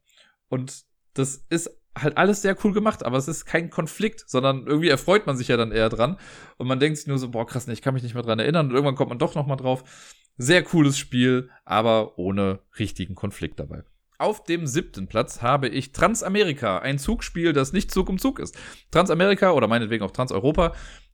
Und 0.48 0.84
das 1.12 1.44
ist 1.50 1.70
halt 1.96 2.16
alles 2.16 2.42
sehr 2.42 2.56
cool 2.64 2.72
gemacht, 2.72 3.04
aber 3.04 3.16
es 3.16 3.28
ist 3.28 3.46
kein 3.46 3.70
Konflikt, 3.70 4.28
sondern 4.28 4.66
irgendwie 4.66 4.88
erfreut 4.88 5.26
man 5.26 5.36
sich 5.36 5.48
ja 5.48 5.56
dann 5.56 5.72
eher 5.72 5.88
dran 5.88 6.18
und 6.58 6.66
man 6.66 6.78
denkt 6.78 6.98
sich 6.98 7.06
nur 7.06 7.18
so, 7.18 7.30
boah, 7.30 7.46
krass, 7.46 7.66
ich 7.68 7.82
kann 7.82 7.94
mich 7.94 8.02
nicht 8.02 8.14
mehr 8.14 8.22
dran 8.22 8.38
erinnern 8.38 8.68
und 8.68 8.72
irgendwann 8.72 8.96
kommt 8.96 9.08
man 9.08 9.18
doch 9.18 9.34
nochmal 9.34 9.56
drauf. 9.56 10.14
Sehr 10.36 10.62
cooles 10.62 10.98
Spiel, 10.98 11.50
aber 11.64 12.18
ohne 12.18 12.60
richtigen 12.78 13.14
Konflikt 13.14 13.58
dabei. 13.58 13.82
Auf 14.18 14.44
dem 14.44 14.66
siebten 14.66 15.08
Platz 15.08 15.42
habe 15.42 15.68
ich 15.68 15.92
Transamerika, 15.92 16.78
ein 16.78 16.98
Zugspiel, 16.98 17.52
das 17.52 17.72
nicht 17.72 17.90
Zug 17.90 18.08
um 18.08 18.18
Zug 18.18 18.38
ist. 18.38 18.56
Transamerika 18.90 19.52
oder 19.52 19.68
meinetwegen 19.68 20.04
auch 20.04 20.10
Transeuropa 20.10 20.72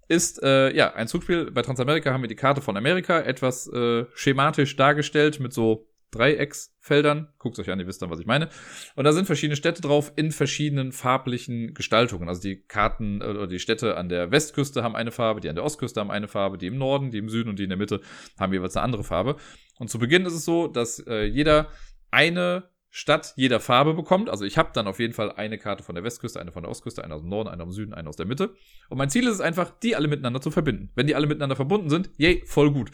ist 0.09 0.43
äh, 0.43 0.75
ja 0.75 0.95
ein 0.95 1.09
Zugspiel. 1.09 1.51
Bei 1.51 1.63
Transamerika 1.63 2.13
haben 2.13 2.23
wir 2.23 2.29
die 2.29 2.37
Karte 2.37 2.61
von 2.61 2.77
Amerika 2.77 3.21
etwas 3.21 3.67
äh, 3.69 4.05
schematisch 4.15 4.77
dargestellt 4.77 5.41
mit 5.41 5.53
so 5.53 5.89
Dreiecksfeldern. 6.13 7.29
Guckt 7.39 7.59
euch 7.59 7.71
an, 7.71 7.81
ihr 7.81 7.87
wisst 7.87 8.03
dann, 8.03 8.11
was 8.11 8.21
ich 8.21 8.27
meine. 8.27 8.51
Und 8.95 9.05
da 9.05 9.13
sind 9.13 9.25
verschiedene 9.25 9.57
Städte 9.57 9.81
drauf 9.81 10.13
in 10.15 10.31
verschiedenen 10.31 10.93
farblichen 10.93 11.75
Gestaltungen. 11.75 12.29
Also 12.29 12.43
die 12.43 12.63
Karten 12.63 13.21
äh, 13.21 13.25
oder 13.25 13.47
die 13.47 13.59
Städte 13.59 13.97
an 13.97 14.09
der 14.09 14.31
Westküste 14.31 14.83
haben 14.83 14.95
eine 14.95 15.11
Farbe, 15.11 15.41
die 15.41 15.49
an 15.49 15.57
der 15.57 15.65
Ostküste 15.65 16.01
haben 16.01 16.11
eine 16.11 16.29
Farbe, 16.29 16.59
die 16.59 16.67
im 16.67 16.79
Norden, 16.79 17.11
die 17.11 17.19
im 17.19 17.29
Süden 17.29 17.49
und 17.49 17.59
die 17.59 17.65
in 17.65 17.71
der 17.71 17.79
Mitte 17.79 18.01
haben 18.39 18.53
jeweils 18.53 18.77
eine 18.77 18.85
andere 18.85 19.05
Farbe. 19.05 19.37
Und 19.79 19.89
zu 19.89 19.99
Beginn 19.99 20.27
ist 20.27 20.35
es 20.35 20.45
so, 20.45 20.69
dass 20.69 21.05
äh, 21.07 21.25
jeder 21.25 21.69
eine 22.11 22.71
Stadt 22.95 23.33
jeder 23.37 23.59
Farbe 23.59 23.95
bekommt. 23.95 24.29
Also 24.29 24.45
ich 24.45 24.59
habe 24.59 24.69
dann 24.75 24.87
auf 24.87 24.99
jeden 24.99 25.15
Fall 25.15 25.33
eine 25.33 25.57
Karte 25.57 25.83
von 25.83 25.95
der 25.95 26.05
Westküste, 26.05 26.39
eine 26.39 26.53
von 26.53 26.63
der 26.63 26.71
Ostküste, 26.71 27.03
eine 27.03 27.15
aus 27.15 27.23
dem 27.23 27.31
Norden, 27.31 27.49
eine 27.49 27.63
aus 27.63 27.71
dem 27.71 27.73
Süden, 27.73 27.95
eine 27.95 28.07
aus 28.07 28.17
der 28.17 28.27
Mitte. 28.27 28.55
Und 28.91 28.99
mein 28.99 29.09
Ziel 29.09 29.27
ist 29.27 29.33
es 29.33 29.41
einfach, 29.41 29.71
die 29.83 29.97
alle 29.97 30.09
miteinander 30.09 30.43
zu 30.43 30.51
verbinden. 30.51 30.91
Wenn 30.95 31.07
die 31.07 31.15
alle 31.15 31.27
miteinander 31.27 31.57
verbunden 31.57 31.89
sind, 31.89 32.11
yay, 32.19 32.43
voll 32.45 32.71
gut. 32.71 32.91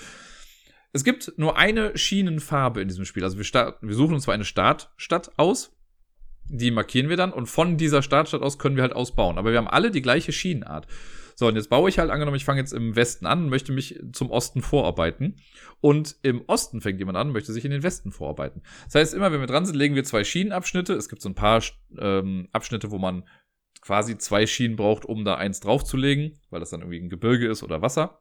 Es 0.92 1.02
gibt 1.02 1.32
nur 1.36 1.58
eine 1.58 1.98
Schienenfarbe 1.98 2.80
in 2.80 2.86
diesem 2.86 3.06
Spiel. 3.06 3.24
Also 3.24 3.38
wir, 3.38 3.44
starten, 3.44 3.88
wir 3.88 3.96
suchen 3.96 4.14
uns 4.14 4.22
zwar 4.22 4.34
eine 4.34 4.44
Startstadt 4.44 5.32
aus, 5.36 5.76
die 6.44 6.70
markieren 6.70 7.08
wir 7.08 7.16
dann 7.16 7.32
und 7.32 7.46
von 7.46 7.76
dieser 7.76 8.00
Startstadt 8.00 8.42
aus 8.42 8.60
können 8.60 8.76
wir 8.76 8.82
halt 8.82 8.94
ausbauen. 8.94 9.36
Aber 9.36 9.50
wir 9.50 9.58
haben 9.58 9.66
alle 9.66 9.90
die 9.90 10.00
gleiche 10.00 10.30
Schienenart. 10.30 10.86
So, 11.38 11.46
und 11.46 11.54
jetzt 11.54 11.70
baue 11.70 11.88
ich 11.88 12.00
halt 12.00 12.10
angenommen, 12.10 12.36
ich 12.36 12.44
fange 12.44 12.58
jetzt 12.58 12.72
im 12.72 12.96
Westen 12.96 13.24
an 13.24 13.44
und 13.44 13.48
möchte 13.48 13.70
mich 13.70 14.02
zum 14.10 14.28
Osten 14.28 14.60
vorarbeiten. 14.60 15.36
Und 15.80 16.16
im 16.22 16.42
Osten 16.48 16.80
fängt 16.80 16.98
jemand 16.98 17.16
an 17.16 17.28
und 17.28 17.32
möchte 17.32 17.52
sich 17.52 17.64
in 17.64 17.70
den 17.70 17.84
Westen 17.84 18.10
vorarbeiten. 18.10 18.60
Das 18.86 18.96
heißt, 18.96 19.14
immer 19.14 19.30
wenn 19.30 19.38
wir 19.38 19.46
dran 19.46 19.64
sind, 19.64 19.76
legen 19.76 19.94
wir 19.94 20.02
zwei 20.02 20.24
Schienenabschnitte. 20.24 20.94
Es 20.94 21.08
gibt 21.08 21.22
so 21.22 21.28
ein 21.28 21.36
paar 21.36 21.62
ähm, 21.96 22.48
Abschnitte, 22.50 22.90
wo 22.90 22.98
man 22.98 23.22
quasi 23.80 24.18
zwei 24.18 24.48
Schienen 24.48 24.74
braucht, 24.74 25.04
um 25.04 25.24
da 25.24 25.36
eins 25.36 25.60
draufzulegen, 25.60 26.40
weil 26.50 26.58
das 26.58 26.70
dann 26.70 26.80
irgendwie 26.80 26.98
ein 26.98 27.08
Gebirge 27.08 27.46
ist 27.46 27.62
oder 27.62 27.82
Wasser. 27.82 28.20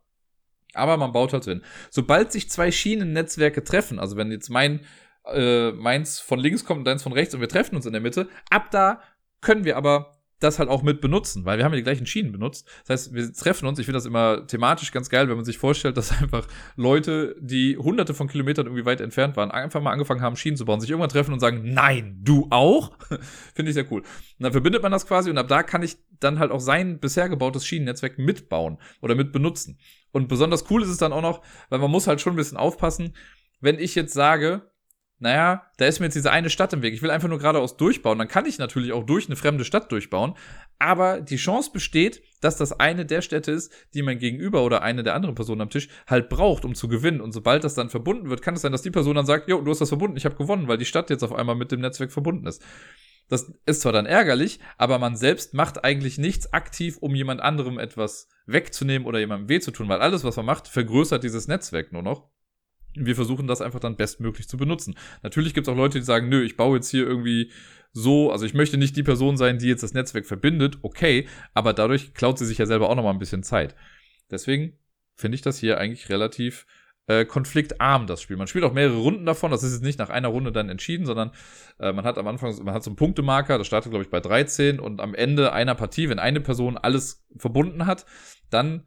Aber 0.76 0.96
man 0.98 1.12
baut 1.12 1.34
halt 1.34 1.44
so 1.44 1.50
hin. 1.50 1.64
Sobald 1.90 2.32
sich 2.32 2.52
zwei 2.52 2.72
Schienennetzwerke 2.72 3.64
treffen, 3.64 3.98
also 3.98 4.16
wenn 4.16 4.30
jetzt 4.30 4.50
mein 4.50 4.82
äh, 5.26 5.72
meins 5.72 6.20
von 6.20 6.38
links 6.38 6.66
kommt 6.66 6.78
und 6.78 6.86
deins 6.86 7.02
von 7.02 7.14
rechts 7.14 7.34
und 7.34 7.42
wir 7.42 7.50
treffen 7.50 7.78
uns 7.78 7.88
in 7.88 7.94
der 7.94 8.02
Mitte, 8.02 8.30
ab 8.52 8.70
da 8.70 9.02
können 9.42 9.66
wir 9.66 9.76
aber 9.76 10.17
das 10.40 10.60
halt 10.60 10.70
auch 10.70 10.84
mit 10.84 11.02
benutzen, 11.02 11.46
weil 11.46 11.58
wir 11.58 11.66
haben 11.66 11.72
ja 11.72 11.78
die 11.78 11.84
gleichen 11.84 12.06
Schienen 12.06 12.32
benutzt. 12.32 12.68
Das 12.86 13.06
heißt, 13.06 13.14
wir 13.14 13.34
treffen 13.34 13.68
uns. 13.68 13.80
Ich 13.80 13.86
finde 13.86 13.98
das 13.98 14.06
immer 14.06 14.46
thematisch 14.46 14.92
ganz 14.92 15.10
geil, 15.10 15.30
wenn 15.30 15.36
man 15.36 15.46
sich 15.46 15.58
vorstellt, 15.58 15.98
dass 15.98 16.12
einfach 16.22 16.48
Leute, 16.76 17.36
die 17.40 17.78
hunderte 17.78 18.14
von 18.14 18.28
Kilometern 18.28 18.68
irgendwie 18.68 18.86
weit 18.86 19.02
entfernt 19.02 19.36
waren, 19.36 19.50
einfach 19.50 19.82
mal 19.82 19.92
angefangen 19.92 20.22
haben, 20.22 20.36
Schienen 20.36 20.58
zu 20.58 20.66
bauen, 20.66 20.80
sich 20.80 20.90
irgendwann 20.90 21.10
treffen 21.10 21.34
und 21.34 21.40
sagen, 21.40 21.74
nein, 21.74 22.20
du 22.24 22.48
auch? 22.52 22.92
finde 23.56 23.70
ich 23.70 23.74
sehr 23.74 23.92
cool. 23.92 24.02
Und 24.02 24.08
dann 24.44 24.52
verbindet 24.52 24.84
man 24.84 24.92
das 24.92 25.08
quasi 25.08 25.30
und 25.30 25.38
ab 25.38 25.48
da 25.48 25.64
kann 25.64 25.82
ich 25.82 25.98
dann 26.20 26.40
halt 26.40 26.52
auch 26.52 26.60
sein 26.62 27.00
bisher 27.00 27.30
gebautes 27.30 27.66
Schienennetzwerk 27.66 28.20
mitbauen 28.20 28.78
oder 29.02 29.16
mit 29.16 29.32
benutzen. 29.32 29.80
Und 30.12 30.28
besonders 30.28 30.70
cool 30.70 30.84
ist 30.84 30.90
es 30.90 30.98
dann 30.98 31.14
auch 31.14 31.22
noch, 31.22 31.42
weil 31.70 31.80
man 31.80 31.92
muss 31.92 32.08
halt 32.08 32.22
schon 32.22 32.34
ein 32.34 32.38
bisschen 32.38 32.58
aufpassen, 32.58 33.16
wenn 33.60 33.80
ich 33.80 33.96
jetzt 33.96 34.14
sage, 34.14 34.70
naja, 35.20 35.66
da 35.78 35.86
ist 35.86 36.00
mir 36.00 36.06
jetzt 36.06 36.14
diese 36.14 36.32
eine 36.32 36.52
Stadt 36.52 36.74
im 36.74 36.84
Weg. 36.84 36.94
Ich 36.94 37.02
will 37.02 37.10
einfach 37.10 37.28
nur 37.28 37.40
geradeaus 37.40 37.76
durchbauen. 37.76 38.20
Dann 38.20 38.28
kann 38.28 38.46
ich 38.46 38.60
natürlich 38.60 38.92
auch 38.92 39.04
durch 39.04 39.26
eine 39.26 39.36
fremde 39.36 39.66
Stadt 39.66 39.92
durchbauen. 39.92 40.36
Aber 40.78 41.22
die 41.22 41.38
Chance 41.38 41.72
besteht, 41.74 42.22
dass 42.40 42.58
das 42.58 42.80
eine 42.80 43.04
der 43.04 43.24
Städte 43.24 43.52
ist, 43.52 43.74
die 43.96 44.04
mein 44.04 44.20
Gegenüber 44.20 44.64
oder 44.64 44.84
eine 44.84 45.02
der 45.02 45.16
anderen 45.16 45.34
Personen 45.34 45.62
am 45.62 45.72
Tisch 45.72 45.90
halt 46.06 46.30
braucht, 46.30 46.66
um 46.66 46.76
zu 46.76 46.88
gewinnen. 46.88 47.20
Und 47.20 47.32
sobald 47.32 47.64
das 47.64 47.74
dann 47.74 47.90
verbunden 47.90 48.30
wird, 48.30 48.44
kann 48.44 48.54
es 48.54 48.62
sein, 48.62 48.72
dass 48.72 48.84
die 48.84 48.92
Person 48.92 49.16
dann 49.16 49.26
sagt, 49.26 49.50
jo, 49.50 49.60
du 49.60 49.72
hast 49.72 49.82
das 49.82 49.90
verbunden, 49.90 50.18
ich 50.18 50.26
habe 50.26 50.36
gewonnen, 50.36 50.68
weil 50.68 50.78
die 50.78 50.86
Stadt 50.86 51.10
jetzt 51.10 51.24
auf 51.24 51.34
einmal 51.34 51.56
mit 51.56 51.72
dem 51.72 51.82
Netzwerk 51.82 52.12
verbunden 52.12 52.46
ist. 52.46 52.62
Das 53.28 53.52
ist 53.66 53.82
zwar 53.82 53.92
dann 53.92 54.06
ärgerlich, 54.06 54.60
aber 54.78 55.00
man 55.00 55.16
selbst 55.18 55.54
macht 55.54 55.84
eigentlich 55.84 56.18
nichts 56.20 56.54
aktiv, 56.54 56.98
um 57.00 57.16
jemand 57.16 57.42
anderem 57.42 57.80
etwas 57.80 58.30
wegzunehmen 58.46 59.08
oder 59.08 59.20
jemandem 59.20 59.50
weh 59.50 59.60
zu 59.60 59.72
tun, 59.72 59.90
weil 59.90 60.00
alles, 60.00 60.24
was 60.24 60.38
man 60.38 60.46
macht, 60.46 60.68
vergrößert 60.68 61.24
dieses 61.24 61.48
Netzwerk 61.48 61.92
nur 61.92 62.04
noch 62.04 62.30
wir 63.06 63.16
versuchen 63.16 63.48
das 63.48 63.62
einfach 63.62 63.80
dann 63.80 63.96
bestmöglich 63.96 64.48
zu 64.48 64.58
benutzen. 64.58 64.96
Natürlich 65.24 65.54
gibt 65.54 65.68
es 65.68 65.74
auch 65.74 65.78
Leute, 65.78 66.00
die 66.00 66.06
sagen, 66.06 66.30
nö, 66.30 66.44
ich 66.44 66.58
baue 66.58 66.78
jetzt 66.78 66.90
hier 66.90 67.06
irgendwie 67.06 67.52
so, 67.94 68.32
also 68.32 68.46
ich 68.46 68.54
möchte 68.54 68.78
nicht 68.78 68.96
die 68.96 69.04
Person 69.04 69.38
sein, 69.38 69.58
die 69.58 69.68
jetzt 69.68 69.84
das 69.84 69.94
Netzwerk 69.94 70.26
verbindet, 70.26 70.78
okay, 70.82 71.28
aber 71.54 71.74
dadurch 71.74 72.14
klaut 72.14 72.38
sie 72.38 72.46
sich 72.46 72.58
ja 72.58 72.66
selber 72.66 72.90
auch 72.90 72.96
nochmal 72.96 73.14
ein 73.14 73.20
bisschen 73.20 73.44
Zeit. 73.44 73.76
Deswegen 74.30 74.78
finde 75.16 75.36
ich 75.36 75.42
das 75.42 75.58
hier 75.58 75.80
eigentlich 75.80 76.10
relativ 76.10 76.66
äh, 77.08 77.26
konfliktarm, 77.26 78.06
das 78.06 78.22
Spiel. 78.22 78.38
Man 78.38 78.48
spielt 78.48 78.66
auch 78.66 78.74
mehrere 78.74 78.98
Runden 78.98 79.26
davon, 79.26 79.50
das 79.50 79.64
ist 79.64 79.74
jetzt 79.74 79.84
nicht 79.84 79.98
nach 79.98 80.10
einer 80.10 80.28
Runde 80.28 80.52
dann 80.52 80.70
entschieden, 80.70 81.06
sondern 81.06 81.32
äh, 81.80 81.94
man 81.94 82.06
hat 82.06 82.18
am 82.18 82.28
Anfang, 82.28 82.54
man 82.64 82.74
hat 82.74 82.84
so 82.84 82.90
einen 82.90 82.98
Punktemarker, 82.98 83.58
das 83.58 83.66
startet, 83.66 83.92
glaube 83.92 84.04
ich, 84.04 84.12
bei 84.12 84.20
13 84.20 84.80
und 84.80 85.00
am 85.00 85.16
Ende 85.16 85.54
einer 85.54 85.76
Partie, 85.76 86.10
wenn 86.10 86.20
eine 86.20 86.42
Person 86.42 86.78
alles 86.78 87.26
verbunden 87.38 87.86
hat, 87.86 88.06
dann 88.50 88.86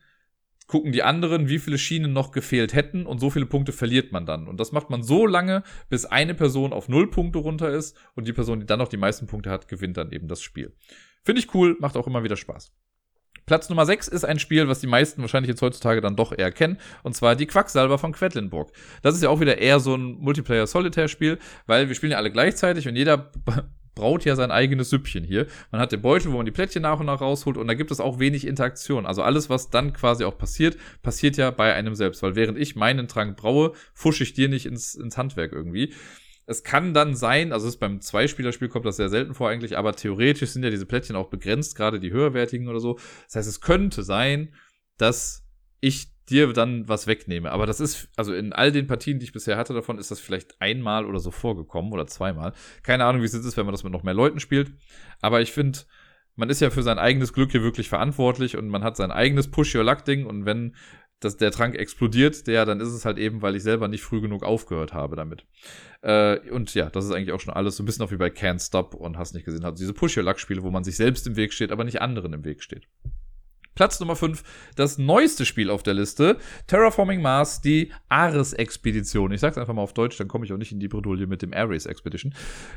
gucken 0.70 0.92
die 0.92 1.02
anderen, 1.02 1.48
wie 1.48 1.58
viele 1.58 1.78
Schienen 1.78 2.12
noch 2.12 2.30
gefehlt 2.30 2.74
hätten 2.74 3.04
und 3.04 3.18
so 3.18 3.28
viele 3.28 3.44
Punkte 3.44 3.72
verliert 3.72 4.12
man 4.12 4.24
dann. 4.24 4.46
Und 4.46 4.60
das 4.60 4.70
macht 4.70 4.88
man 4.88 5.02
so 5.02 5.26
lange, 5.26 5.64
bis 5.88 6.04
eine 6.06 6.32
Person 6.32 6.72
auf 6.72 6.88
null 6.88 7.10
Punkte 7.10 7.40
runter 7.40 7.70
ist 7.70 7.96
und 8.14 8.28
die 8.28 8.32
Person, 8.32 8.60
die 8.60 8.66
dann 8.66 8.78
noch 8.78 8.86
die 8.86 8.96
meisten 8.96 9.26
Punkte 9.26 9.50
hat, 9.50 9.66
gewinnt 9.66 9.96
dann 9.96 10.12
eben 10.12 10.28
das 10.28 10.40
Spiel. 10.42 10.72
Finde 11.24 11.40
ich 11.40 11.52
cool, 11.54 11.76
macht 11.80 11.96
auch 11.96 12.06
immer 12.06 12.22
wieder 12.22 12.36
Spaß. 12.36 12.72
Platz 13.46 13.68
Nummer 13.68 13.84
6 13.84 14.06
ist 14.06 14.24
ein 14.24 14.38
Spiel, 14.38 14.68
was 14.68 14.78
die 14.78 14.86
meisten 14.86 15.22
wahrscheinlich 15.22 15.48
jetzt 15.48 15.60
heutzutage 15.60 16.00
dann 16.00 16.14
doch 16.14 16.32
eher 16.36 16.52
kennen, 16.52 16.78
und 17.02 17.16
zwar 17.16 17.34
die 17.34 17.46
Quacksalber 17.46 17.98
von 17.98 18.12
Quedlinburg. 18.12 18.70
Das 19.02 19.16
ist 19.16 19.24
ja 19.24 19.28
auch 19.28 19.40
wieder 19.40 19.58
eher 19.58 19.80
so 19.80 19.96
ein 19.96 20.18
Multiplayer-Solitaire-Spiel, 20.20 21.38
weil 21.66 21.88
wir 21.88 21.96
spielen 21.96 22.12
ja 22.12 22.18
alle 22.18 22.30
gleichzeitig 22.30 22.86
und 22.86 22.94
jeder 22.94 23.32
braut 24.00 24.24
ja 24.24 24.34
sein 24.34 24.50
eigenes 24.50 24.88
Süppchen 24.88 25.24
hier. 25.24 25.46
Man 25.70 25.80
hat 25.80 25.92
den 25.92 26.00
Beutel, 26.00 26.32
wo 26.32 26.38
man 26.38 26.46
die 26.46 26.52
Plättchen 26.52 26.82
nach 26.82 26.98
und 27.00 27.06
nach 27.06 27.20
rausholt 27.20 27.58
und 27.58 27.68
da 27.68 27.74
gibt 27.74 27.90
es 27.90 28.00
auch 28.00 28.18
wenig 28.18 28.46
Interaktion. 28.46 29.04
Also 29.04 29.22
alles, 29.22 29.50
was 29.50 29.68
dann 29.68 29.92
quasi 29.92 30.24
auch 30.24 30.38
passiert, 30.38 30.78
passiert 31.02 31.36
ja 31.36 31.50
bei 31.50 31.74
einem 31.74 31.94
selbst. 31.94 32.22
Weil 32.22 32.34
während 32.34 32.58
ich 32.58 32.76
meinen 32.76 33.08
Trank 33.08 33.36
braue, 33.36 33.72
fusche 33.92 34.22
ich 34.22 34.32
dir 34.32 34.48
nicht 34.48 34.64
ins, 34.64 34.94
ins 34.94 35.18
Handwerk 35.18 35.52
irgendwie. 35.52 35.92
Es 36.46 36.64
kann 36.64 36.94
dann 36.94 37.14
sein, 37.14 37.52
also 37.52 37.68
es 37.68 37.74
ist 37.74 37.80
beim 37.80 38.00
Zweispielerspiel 38.00 38.68
kommt 38.68 38.86
das 38.86 38.96
sehr 38.96 39.10
selten 39.10 39.34
vor 39.34 39.50
eigentlich, 39.50 39.76
aber 39.76 39.94
theoretisch 39.94 40.50
sind 40.50 40.64
ja 40.64 40.70
diese 40.70 40.86
Plättchen 40.86 41.14
auch 41.14 41.28
begrenzt, 41.28 41.76
gerade 41.76 42.00
die 42.00 42.10
höherwertigen 42.10 42.68
oder 42.68 42.80
so. 42.80 42.98
Das 43.26 43.36
heißt, 43.36 43.48
es 43.48 43.60
könnte 43.60 44.02
sein, 44.02 44.54
dass 44.96 45.44
ich 45.80 46.08
dir 46.30 46.52
dann 46.52 46.88
was 46.88 47.06
wegnehme. 47.06 47.50
Aber 47.50 47.66
das 47.66 47.80
ist, 47.80 48.08
also 48.16 48.32
in 48.32 48.52
all 48.52 48.72
den 48.72 48.86
Partien, 48.86 49.18
die 49.18 49.24
ich 49.24 49.32
bisher 49.32 49.56
hatte 49.56 49.74
davon, 49.74 49.98
ist 49.98 50.10
das 50.10 50.20
vielleicht 50.20 50.60
einmal 50.60 51.04
oder 51.04 51.18
so 51.18 51.30
vorgekommen 51.30 51.92
oder 51.92 52.06
zweimal. 52.06 52.52
Keine 52.82 53.04
Ahnung, 53.04 53.22
wie 53.22 53.26
es 53.26 53.34
ist, 53.34 53.56
wenn 53.56 53.66
man 53.66 53.72
das 53.72 53.84
mit 53.84 53.92
noch 53.92 54.02
mehr 54.02 54.14
Leuten 54.14 54.40
spielt. 54.40 54.72
Aber 55.20 55.40
ich 55.40 55.52
finde, 55.52 55.80
man 56.36 56.48
ist 56.48 56.60
ja 56.60 56.70
für 56.70 56.82
sein 56.82 56.98
eigenes 56.98 57.32
Glück 57.32 57.50
hier 57.50 57.62
wirklich 57.62 57.88
verantwortlich 57.88 58.56
und 58.56 58.68
man 58.68 58.84
hat 58.84 58.96
sein 58.96 59.10
eigenes 59.10 59.50
Push-Your-Luck-Ding 59.50 60.26
und 60.26 60.46
wenn 60.46 60.74
dass 61.20 61.36
der 61.36 61.50
Trank 61.50 61.76
explodiert, 61.76 62.46
der, 62.46 62.64
dann 62.64 62.80
ist 62.80 62.88
es 62.88 63.04
halt 63.04 63.18
eben, 63.18 63.42
weil 63.42 63.54
ich 63.54 63.62
selber 63.62 63.88
nicht 63.88 64.02
früh 64.02 64.22
genug 64.22 64.42
aufgehört 64.42 64.94
habe 64.94 65.16
damit. 65.16 65.46
Äh, 66.00 66.38
und 66.50 66.74
ja, 66.74 66.88
das 66.88 67.04
ist 67.04 67.12
eigentlich 67.12 67.32
auch 67.32 67.40
schon 67.40 67.52
alles 67.52 67.76
so 67.76 67.82
ein 67.82 67.86
bisschen 67.86 68.04
auch 68.04 68.10
wie 68.10 68.16
bei 68.16 68.28
Can't 68.28 68.66
Stop 68.66 68.94
und 68.94 69.18
hast 69.18 69.34
nicht 69.34 69.44
gesehen, 69.44 69.64
also 69.64 69.76
diese 69.76 69.92
Push-Your-Luck-Spiele, 69.92 70.62
wo 70.62 70.70
man 70.70 70.82
sich 70.82 70.96
selbst 70.96 71.26
im 71.26 71.36
Weg 71.36 71.52
steht, 71.52 71.72
aber 71.72 71.84
nicht 71.84 72.00
anderen 72.00 72.32
im 72.32 72.44
Weg 72.44 72.62
steht. 72.62 72.88
Platz 73.74 74.00
Nummer 74.00 74.16
5, 74.16 74.42
das 74.76 74.98
neueste 74.98 75.44
Spiel 75.44 75.70
auf 75.70 75.82
der 75.82 75.94
Liste, 75.94 76.38
Terraforming 76.66 77.22
Mars, 77.22 77.60
die 77.60 77.92
Ares-Expedition. 78.08 79.32
Ich 79.32 79.40
sag's 79.40 79.58
einfach 79.58 79.74
mal 79.74 79.82
auf 79.82 79.94
Deutsch, 79.94 80.16
dann 80.16 80.28
komme 80.28 80.44
ich 80.44 80.52
auch 80.52 80.58
nicht 80.58 80.72
in 80.72 80.80
die 80.80 80.88
Bredouille 80.88 81.26
mit 81.26 81.42
dem 81.42 81.52
Ares 81.52 81.86
Expedition. 81.86 82.34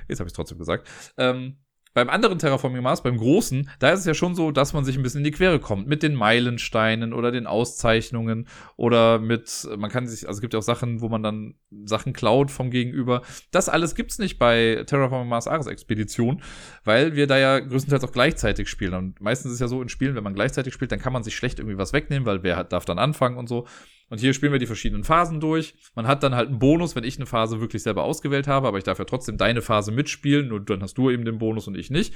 Jetzt 0.07 0.19
habe 0.19 0.27
ich 0.27 0.33
trotzdem 0.33 0.57
gesagt. 0.57 0.87
Ähm, 1.17 1.57
beim 1.93 2.09
anderen 2.09 2.39
Terraforming 2.39 2.81
Mars, 2.81 3.03
beim 3.03 3.17
großen, 3.17 3.69
da 3.79 3.91
ist 3.91 3.99
es 4.01 4.05
ja 4.05 4.13
schon 4.13 4.35
so, 4.35 4.51
dass 4.51 4.73
man 4.73 4.83
sich 4.83 4.97
ein 4.97 5.03
bisschen 5.03 5.19
in 5.19 5.25
die 5.25 5.31
Quere 5.31 5.59
kommt 5.59 5.87
mit 5.87 6.03
den 6.03 6.15
Meilensteinen 6.15 7.13
oder 7.13 7.31
den 7.31 7.47
Auszeichnungen 7.47 8.47
oder 8.75 9.19
mit, 9.19 9.67
man 9.77 9.91
kann 9.91 10.07
sich, 10.07 10.27
also 10.27 10.37
es 10.37 10.41
gibt 10.41 10.53
ja 10.53 10.59
auch 10.59 10.63
Sachen, 10.63 11.01
wo 11.01 11.09
man 11.09 11.23
dann 11.23 11.55
Sachen 11.85 12.13
klaut 12.13 12.51
vom 12.51 12.71
Gegenüber. 12.71 13.21
Das 13.51 13.69
alles 13.69 13.95
gibt's 13.95 14.19
nicht 14.19 14.39
bei 14.39 14.83
Terraforming 14.85 15.29
Mars 15.29 15.47
Ares 15.47 15.67
Expedition, 15.67 16.41
weil 16.83 17.15
wir 17.15 17.27
da 17.27 17.37
ja 17.37 17.59
größtenteils 17.59 18.03
auch 18.03 18.11
gleichzeitig 18.11 18.69
spielen. 18.69 18.93
Und 18.93 19.21
meistens 19.21 19.51
ist 19.51 19.55
es 19.55 19.61
ja 19.61 19.67
so 19.67 19.81
in 19.81 19.89
Spielen, 19.89 20.15
wenn 20.15 20.23
man 20.23 20.33
gleichzeitig 20.33 20.73
spielt, 20.73 20.91
dann 20.91 20.99
kann 20.99 21.13
man 21.13 21.23
sich 21.23 21.35
schlecht 21.35 21.59
irgendwie 21.59 21.77
was 21.77 21.93
wegnehmen, 21.93 22.25
weil 22.25 22.43
wer 22.43 22.63
darf 22.63 22.85
dann 22.85 22.99
anfangen 22.99 23.37
und 23.37 23.47
so. 23.47 23.67
Und 24.13 24.19
hier 24.19 24.35
spielen 24.35 24.51
wir 24.51 24.59
die 24.59 24.67
verschiedenen 24.67 25.03
Phasen 25.03 25.39
durch. 25.39 25.73
Man 25.95 26.05
hat 26.05 26.21
dann 26.21 26.35
halt 26.35 26.49
einen 26.49 26.59
Bonus, 26.59 26.95
wenn 26.95 27.03
ich 27.03 27.17
eine 27.17 27.25
Phase 27.25 27.59
wirklich 27.61 27.81
selber 27.81 28.03
ausgewählt 28.03 28.47
habe, 28.47 28.67
aber 28.67 28.77
ich 28.77 28.83
darf 28.83 28.99
ja 28.99 29.05
trotzdem 29.05 29.37
deine 29.37 29.63
Phase 29.63 29.91
mitspielen, 29.91 30.49
nur 30.49 30.63
dann 30.63 30.83
hast 30.83 30.99
du 30.99 31.09
eben 31.09 31.25
den 31.25 31.39
Bonus 31.39 31.67
und 31.67 31.75
ich 31.75 31.89
nicht. 31.89 32.13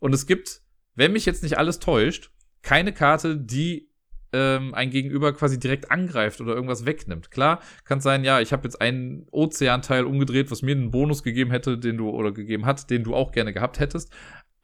Und 0.00 0.12
es 0.12 0.26
gibt, 0.26 0.62
wenn 0.96 1.12
mich 1.12 1.26
jetzt 1.26 1.44
nicht 1.44 1.56
alles 1.56 1.78
täuscht, 1.78 2.32
keine 2.62 2.92
Karte, 2.92 3.36
die 3.36 3.92
ähm, 4.32 4.74
ein 4.74 4.90
Gegenüber 4.90 5.32
quasi 5.32 5.60
direkt 5.60 5.92
angreift 5.92 6.40
oder 6.40 6.52
irgendwas 6.52 6.84
wegnimmt. 6.84 7.30
Klar, 7.30 7.60
kann 7.84 8.00
sein, 8.00 8.24
ja, 8.24 8.40
ich 8.40 8.52
habe 8.52 8.64
jetzt 8.64 8.80
einen 8.80 9.28
Ozeanteil 9.30 10.06
umgedreht, 10.06 10.50
was 10.50 10.62
mir 10.62 10.74
einen 10.74 10.90
Bonus 10.90 11.22
gegeben 11.22 11.52
hätte, 11.52 11.78
den 11.78 11.96
du 11.96 12.10
oder 12.10 12.32
gegeben 12.32 12.66
hat, 12.66 12.90
den 12.90 13.04
du 13.04 13.14
auch 13.14 13.30
gerne 13.30 13.52
gehabt 13.52 13.78
hättest. 13.78 14.12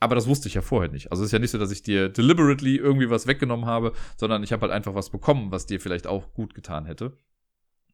Aber 0.06 0.14
das 0.14 0.28
wusste 0.28 0.46
ich 0.46 0.54
ja 0.54 0.62
vorher 0.62 0.88
nicht. 0.88 1.10
Also 1.10 1.24
es 1.24 1.30
ist 1.30 1.32
ja 1.32 1.40
nicht 1.40 1.50
so, 1.50 1.58
dass 1.58 1.72
ich 1.72 1.82
dir 1.82 2.08
deliberately 2.08 2.76
irgendwie 2.76 3.10
was 3.10 3.26
weggenommen 3.26 3.66
habe, 3.66 3.92
sondern 4.16 4.44
ich 4.44 4.52
habe 4.52 4.62
halt 4.62 4.70
einfach 4.70 4.94
was 4.94 5.10
bekommen, 5.10 5.50
was 5.50 5.66
dir 5.66 5.80
vielleicht 5.80 6.06
auch 6.06 6.32
gut 6.32 6.54
getan 6.54 6.86
hätte. 6.86 7.18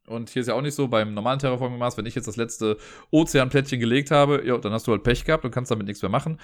Und 0.05 0.29
hier 0.29 0.43
ist 0.43 0.47
ja 0.47 0.53
auch 0.53 0.61
nicht 0.61 0.75
so, 0.75 0.87
beim 0.87 1.15
normalen 1.15 1.39
Terraforming 1.39 1.79
Mars, 1.79 1.97
wenn 1.97 2.05
ich 2.05 2.13
jetzt 2.13 2.27
das 2.27 2.35
letzte 2.35 2.77
Ozeanplättchen 3.09 3.79
gelegt 3.79 4.11
habe, 4.11 4.45
ja, 4.45 4.55
dann 4.59 4.73
hast 4.73 4.85
du 4.85 4.91
halt 4.91 5.01
Pech 5.01 5.25
gehabt 5.25 5.43
und 5.43 5.49
kannst 5.49 5.71
damit 5.71 5.87
nichts 5.87 6.03
mehr 6.03 6.11
machen. 6.11 6.39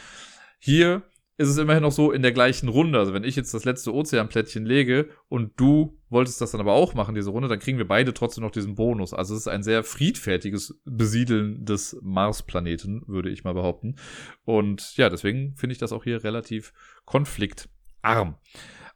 Hier 0.58 1.04
ist 1.40 1.48
es 1.48 1.58
immerhin 1.58 1.84
noch 1.84 1.94
so 1.94 2.12
in 2.12 2.22
der 2.22 2.34
gleichen 2.34 2.68
Runde. 2.68 3.00
Also 3.00 3.14
wenn 3.14 3.24
ich 3.24 3.38
jetzt 3.38 3.54
das 3.54 3.64
letzte 3.64 3.94
Ozeanplättchen 3.94 4.66
lege 4.66 5.08
und 5.30 5.54
du 5.56 5.98
wolltest 6.10 6.42
das 6.42 6.52
dann 6.52 6.60
aber 6.60 6.74
auch 6.74 6.96
machen, 6.96 7.16
diese 7.16 7.30
Runde, 7.30 7.48
dann 7.48 7.60
kriegen 7.60 7.78
wir 7.78 7.88
beide 7.88 8.14
trotzdem 8.14 8.44
noch 8.44 8.52
diesen 8.52 8.76
Bonus. 8.76 9.14
Also 9.14 9.36
es 9.36 9.42
ist 9.42 9.48
ein 9.48 9.64
sehr 9.64 9.86
friedfertiges 9.86 10.82
Besiedeln 10.84 11.64
des 11.64 11.98
Marsplaneten, 12.02 13.04
würde 13.08 13.30
ich 13.30 13.46
mal 13.46 13.54
behaupten. 13.54 13.96
Und 14.44 14.98
ja, 14.98 15.10
deswegen 15.10 15.56
finde 15.56 15.72
ich 15.72 15.80
das 15.80 15.94
auch 15.94 16.04
hier 16.04 16.26
relativ 16.26 16.74
konfliktarm. 17.06 18.36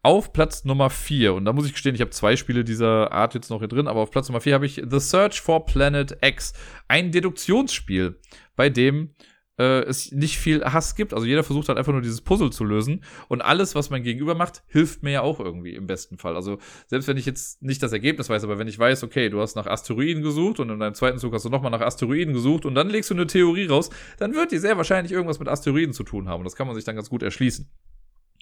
Auf 0.02 0.34
Platz 0.34 0.66
Nummer 0.66 0.90
4, 0.90 1.36
und 1.36 1.46
da 1.46 1.54
muss 1.54 1.66
ich 1.66 1.72
gestehen, 1.72 1.96
ich 1.96 2.02
habe 2.02 2.12
zwei 2.12 2.36
Spiele 2.36 2.66
dieser 2.66 3.14
Art 3.14 3.36
jetzt 3.36 3.50
noch 3.50 3.60
hier 3.60 3.70
drin, 3.70 3.88
aber 3.88 4.02
auf 4.02 4.12
Platz 4.12 4.28
Nummer 4.28 4.42
4 4.42 4.56
habe 4.56 4.66
ich 4.66 4.84
The 4.86 5.00
Search 5.00 5.40
for 5.40 5.66
Planet 5.66 6.18
X, 6.22 6.52
ein 6.90 7.14
Deduktionsspiel, 7.14 8.20
bei 8.58 8.70
dem 8.70 9.16
äh, 9.58 9.82
es 9.84 10.12
nicht 10.12 10.38
viel 10.38 10.64
Hass 10.64 10.96
gibt. 10.96 11.14
Also 11.14 11.26
jeder 11.26 11.44
versucht 11.44 11.70
halt 11.70 11.78
einfach 11.78 11.92
nur 11.92 12.02
dieses 12.02 12.22
Puzzle 12.22 12.52
zu 12.52 12.64
lösen. 12.64 13.04
Und 13.28 13.42
alles, 13.42 13.76
was 13.76 13.90
mein 13.90 14.04
Gegenüber 14.04 14.36
macht, 14.36 14.64
hilft 14.68 15.04
mir 15.04 15.12
ja 15.12 15.22
auch 15.22 15.40
irgendwie 15.40 15.76
im 15.76 15.88
besten 15.88 16.18
Fall. 16.18 16.36
Also 16.36 16.58
selbst 16.88 17.08
wenn 17.08 17.18
ich 17.18 17.26
jetzt 17.26 17.62
nicht 17.62 17.84
das 17.84 17.94
Ergebnis 17.94 18.30
weiß, 18.30 18.44
aber 18.44 18.58
wenn 18.58 18.68
ich 18.68 18.80
weiß, 18.80 19.04
okay, 19.04 19.30
du 19.30 19.42
hast 19.42 19.56
nach 19.56 19.68
Asteroiden 19.68 20.24
gesucht 20.24 20.60
und 20.60 20.70
in 20.70 20.80
deinem 20.80 20.96
zweiten 20.96 21.20
Zug 21.20 21.34
hast 21.34 21.46
du 21.46 21.50
nochmal 21.50 21.72
nach 21.72 21.82
Asteroiden 21.82 22.34
gesucht 22.34 22.66
und 22.66 22.76
dann 22.76 22.90
legst 22.90 23.10
du 23.10 23.14
eine 23.14 23.28
Theorie 23.28 23.68
raus, 23.68 23.90
dann 24.18 24.34
wird 24.34 24.52
die 24.52 24.58
sehr 24.58 24.78
wahrscheinlich 24.78 25.12
irgendwas 25.12 25.40
mit 25.40 25.48
Asteroiden 25.48 25.94
zu 25.94 26.04
tun 26.04 26.28
haben. 26.28 26.40
Und 26.40 26.46
das 26.46 26.56
kann 26.56 26.68
man 26.68 26.76
sich 26.76 26.86
dann 26.86 26.96
ganz 26.96 27.10
gut 27.10 27.24
erschließen. 27.24 27.70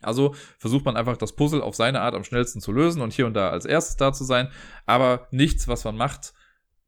Also 0.02 0.34
versucht 0.58 0.86
man 0.86 0.98
einfach 0.98 1.18
das 1.18 1.36
Puzzle 1.36 1.62
auf 1.62 1.76
seine 1.76 2.02
Art 2.02 2.16
am 2.16 2.24
schnellsten 2.24 2.60
zu 2.60 2.72
lösen 2.72 3.02
und 3.02 3.14
hier 3.14 3.28
und 3.28 3.36
da 3.36 3.50
als 3.50 3.66
erstes 3.66 3.98
da 3.98 4.14
zu 4.14 4.24
sein. 4.24 4.50
Aber 4.86 5.28
nichts, 5.32 5.68
was 5.68 5.84
man 5.84 5.96
macht, 5.96 6.34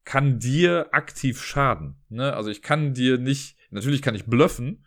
kann 0.04 0.38
dir 0.38 0.88
aktiv 0.92 1.42
schaden. 1.42 1.96
Ne? 2.08 2.34
Also 2.34 2.50
ich 2.50 2.62
kann 2.62 2.92
dir 2.92 3.18
nicht 3.18 3.56
Natürlich 3.74 4.02
kann 4.02 4.14
ich 4.14 4.24
bluffen, 4.24 4.84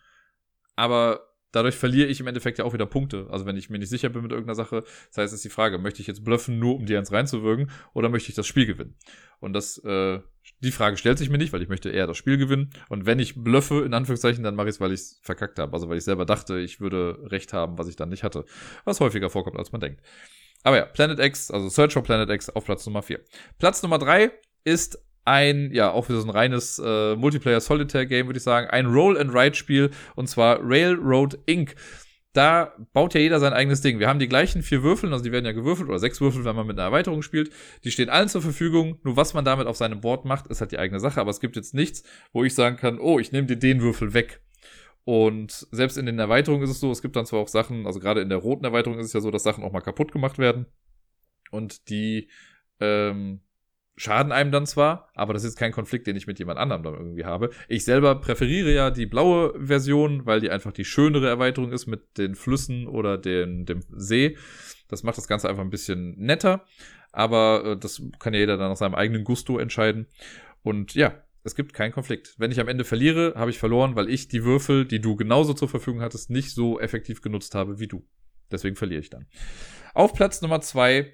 aber 0.76 1.28
dadurch 1.52 1.76
verliere 1.76 2.08
ich 2.08 2.20
im 2.20 2.28
Endeffekt 2.28 2.60
ja 2.60 2.66
auch 2.66 2.74
wieder 2.74 2.86
Punkte. 2.86 3.28
Also 3.30 3.46
wenn 3.46 3.58
ich 3.58 3.70
mir 3.70 3.80
nicht 3.80 3.90
sicher 3.90 4.10
bin 4.10 4.22
mit 4.22 4.32
irgendeiner 4.32 4.56
Sache, 4.56 4.84
das 5.10 5.18
heißt, 5.18 5.34
ist 5.34 5.46
die 5.46 5.50
Frage, 5.50 5.78
möchte 5.78 6.02
ich 6.02 6.08
jetzt 6.08 6.24
bluffen, 6.24 6.60
nur 6.60 6.76
um 6.76 6.86
dir 6.86 6.98
eins 6.98 7.12
reinzuwirken, 7.12 7.72
oder 7.94 8.10
möchte 8.10 8.30
ich 8.30 8.36
das 8.36 8.48
Spiel 8.48 8.66
gewinnen? 8.66 8.96
Und 9.40 9.54
das, 9.54 9.78
äh, 9.80 10.20
die 10.62 10.72
Frage 10.72 10.98
stellt 10.98 11.18
sich 11.18 11.30
mir 11.30 11.38
nicht, 11.38 11.54
weil 11.54 11.62
ich 11.62 11.70
möchte 11.70 11.90
eher 11.90 12.08
das 12.08 12.18
Spiel 12.18 12.38
gewinnen. 12.38 12.72
Und 12.90 13.06
wenn 13.06 13.20
ich 13.20 13.42
bluffe, 13.42 13.84
in 13.84 13.94
Anführungszeichen, 13.94 14.44
dann 14.44 14.56
mache 14.56 14.68
ich 14.68 14.76
es, 14.76 14.82
weil 14.82 14.92
ich 14.92 15.02
es 15.02 15.20
verkackt 15.22 15.60
habe. 15.60 15.74
Also 15.74 15.90
weil 15.90 15.98
ich 15.98 16.04
selber 16.04 16.26
dachte, 16.26 16.60
ich 16.60 16.80
würde 16.80 17.18
recht 17.24 17.54
haben, 17.54 17.78
was 17.78 17.88
ich 17.88 17.96
dann 17.96 18.10
nicht 18.10 18.24
hatte. 18.24 18.46
Was 18.86 19.00
häufiger 19.00 19.30
vorkommt, 19.30 19.58
als 19.58 19.72
man 19.72 19.82
denkt. 19.82 20.02
Aber 20.64 20.78
ja, 20.78 20.86
Planet 20.86 21.20
X, 21.20 21.52
also 21.52 21.70
Search 21.70 21.94
for 21.94 22.04
Planet 22.04 22.30
X 22.30 22.50
auf 22.50 22.66
Platz 22.66 22.86
Nummer 22.86 23.04
4. 23.04 23.20
Platz 23.58 23.84
Nummer 23.84 24.00
3 24.00 24.32
ist 24.64 25.00
ein, 25.28 25.72
ja, 25.74 25.92
auch 25.92 26.10
wieder 26.10 26.20
so 26.20 26.28
ein 26.28 26.32
reines 26.32 26.80
äh, 26.84 27.16
Multiplayer-Solitaire-Game, 27.16 28.28
würde 28.28 28.38
ich 28.38 28.44
sagen, 28.44 28.70
ein 28.70 28.88
Roll-and-Ride-Spiel 28.88 29.92
und 30.16 30.28
zwar 30.28 30.60
Railroad 30.62 31.38
Inc. 31.46 31.76
Da 32.34 32.74
baut 32.94 33.14
ja 33.14 33.20
jeder 33.20 33.40
sein 33.40 33.54
eigenes 33.54 33.82
Ding. 33.82 34.00
Wir 34.00 34.08
haben 34.08 34.20
die 34.20 34.28
gleichen 34.28 34.62
vier 34.62 34.84
Würfel, 34.84 35.12
also 35.12 35.24
die 35.24 35.32
werden 35.32 35.46
ja 35.46 35.54
gewürfelt 35.54 35.90
oder 35.90 35.98
sechs 35.98 36.22
Würfel, 36.22 36.46
wenn 36.46 36.56
man 36.56 36.68
mit 36.68 36.78
einer 36.78 36.86
Erweiterung 36.86 37.24
spielt. 37.24 37.52
Die 37.84 37.92
stehen 37.92 38.10
allen 38.10 38.30
zur 38.30 38.42
Verfügung. 38.42 39.00
Nur 39.04 39.18
was 39.18 39.34
man 39.34 39.44
damit 39.44 39.66
auf 39.66 39.76
seinem 39.76 40.02
Board 40.02 40.26
macht, 40.26 40.48
ist 40.48 40.62
halt 40.62 40.72
die 40.72 40.78
eigene 40.78 41.00
Sache. 41.00 41.20
Aber 41.20 41.32
es 41.32 41.40
gibt 41.40 41.56
jetzt 41.56 41.74
nichts, 41.74 42.04
wo 42.34 42.44
ich 42.44 42.54
sagen 42.54 42.78
kann, 42.78 43.00
oh, 43.00 43.18
ich 43.18 43.32
nehme 43.32 43.48
dir 43.48 43.58
den 43.58 43.82
Würfel 43.82 44.14
weg. 44.14 44.42
Und 45.04 45.68
selbst 45.72 45.98
in 45.98 46.06
den 46.06 46.20
Erweiterungen 46.20 46.64
ist 46.64 46.70
es 46.70 46.80
so, 46.80 46.92
es 46.92 47.02
gibt 47.02 47.16
dann 47.16 47.26
zwar 47.26 47.40
auch 47.40 47.48
Sachen, 47.48 47.88
also 47.88 48.00
gerade 48.00 48.22
in 48.22 48.30
der 48.30 48.38
roten 48.38 48.66
Erweiterung 48.66 49.00
ist 49.00 49.08
es 49.08 49.14
ja 49.14 49.22
so, 49.22 49.32
dass 49.32 49.44
Sachen 49.44 49.64
auch 49.64 49.72
mal 49.72 49.82
kaputt 49.82 50.12
gemacht 50.12 50.38
werden. 50.38 50.68
Und 51.50 51.90
die 51.90 52.30
ähm, 52.80 53.42
schaden 53.98 54.32
einem 54.32 54.52
dann 54.52 54.68
zwar, 54.68 55.10
aber 55.16 55.34
das 55.34 55.44
ist 55.44 55.58
kein 55.58 55.72
Konflikt, 55.72 56.08
den 56.08 56.16
ich 56.16 56.28
mit 56.28 56.38
jemand 56.40 56.60
anderem 56.60 56.84
dann 56.84 56.94
irgendwie 56.94 57.26
habe. 57.26 57.50
Ich 57.68 57.84
selber 57.84 58.16
präferiere 58.16 58.72
ja 58.72 58.92
die 58.92 59.08
blaue 59.08 59.54
Version, 59.60 60.26
weil 60.26 60.40
die 60.40 60.52
einfach 60.52 60.72
die 60.72 60.86
schönere 60.86 61.28
Erweiterung 61.28 61.72
ist 61.72 61.88
mit 61.88 62.18
den 62.18 62.36
Flüssen 62.36 62.88
oder 62.88 63.18
den, 63.18 63.66
dem 63.66 63.82
See. 63.90 64.38
Das 64.88 65.04
macht 65.04 65.18
das 65.18 65.28
Ganze 65.28 65.50
einfach 65.50 65.64
ein 65.64 65.72
bisschen 65.72 66.16
netter, 66.18 66.64
aber 67.12 67.66
äh, 67.66 67.78
das 67.78 68.02
kann 68.20 68.34
ja 68.34 68.40
jeder 68.40 68.58
dann 68.58 68.70
nach 68.70 68.78
seinem 68.78 68.96
eigenen 68.96 69.24
Gusto 69.24 69.58
entscheiden. 69.58 70.06
Und 70.62 70.94
ja, 70.94 71.16
es 71.44 71.56
gibt 71.56 71.74
keinen 71.74 71.92
Konflikt. 71.92 72.36
Wenn 72.38 72.52
ich 72.52 72.60
am 72.60 72.68
Ende 72.68 72.84
verliere, 72.84 73.34
habe 73.36 73.50
ich 73.50 73.58
verloren, 73.58 73.96
weil 73.96 74.10
ich 74.10 74.28
die 74.28 74.44
Würfel, 74.44 74.86
die 74.86 75.02
du 75.02 75.16
genauso 75.16 75.54
zur 75.54 75.70
Verfügung 75.70 76.02
hattest, 76.02 76.30
nicht 76.30 76.52
so 76.52 76.80
effektiv 76.80 77.22
genutzt 77.22 77.56
habe 77.56 77.80
wie 77.80 77.88
du. 77.88 78.06
Deswegen 78.52 78.76
verliere 78.76 79.02
ich 79.02 79.10
dann. 79.10 79.26
Auf 79.94 80.14
Platz 80.14 80.42
Nummer 80.42 80.62
zwei 80.62 81.12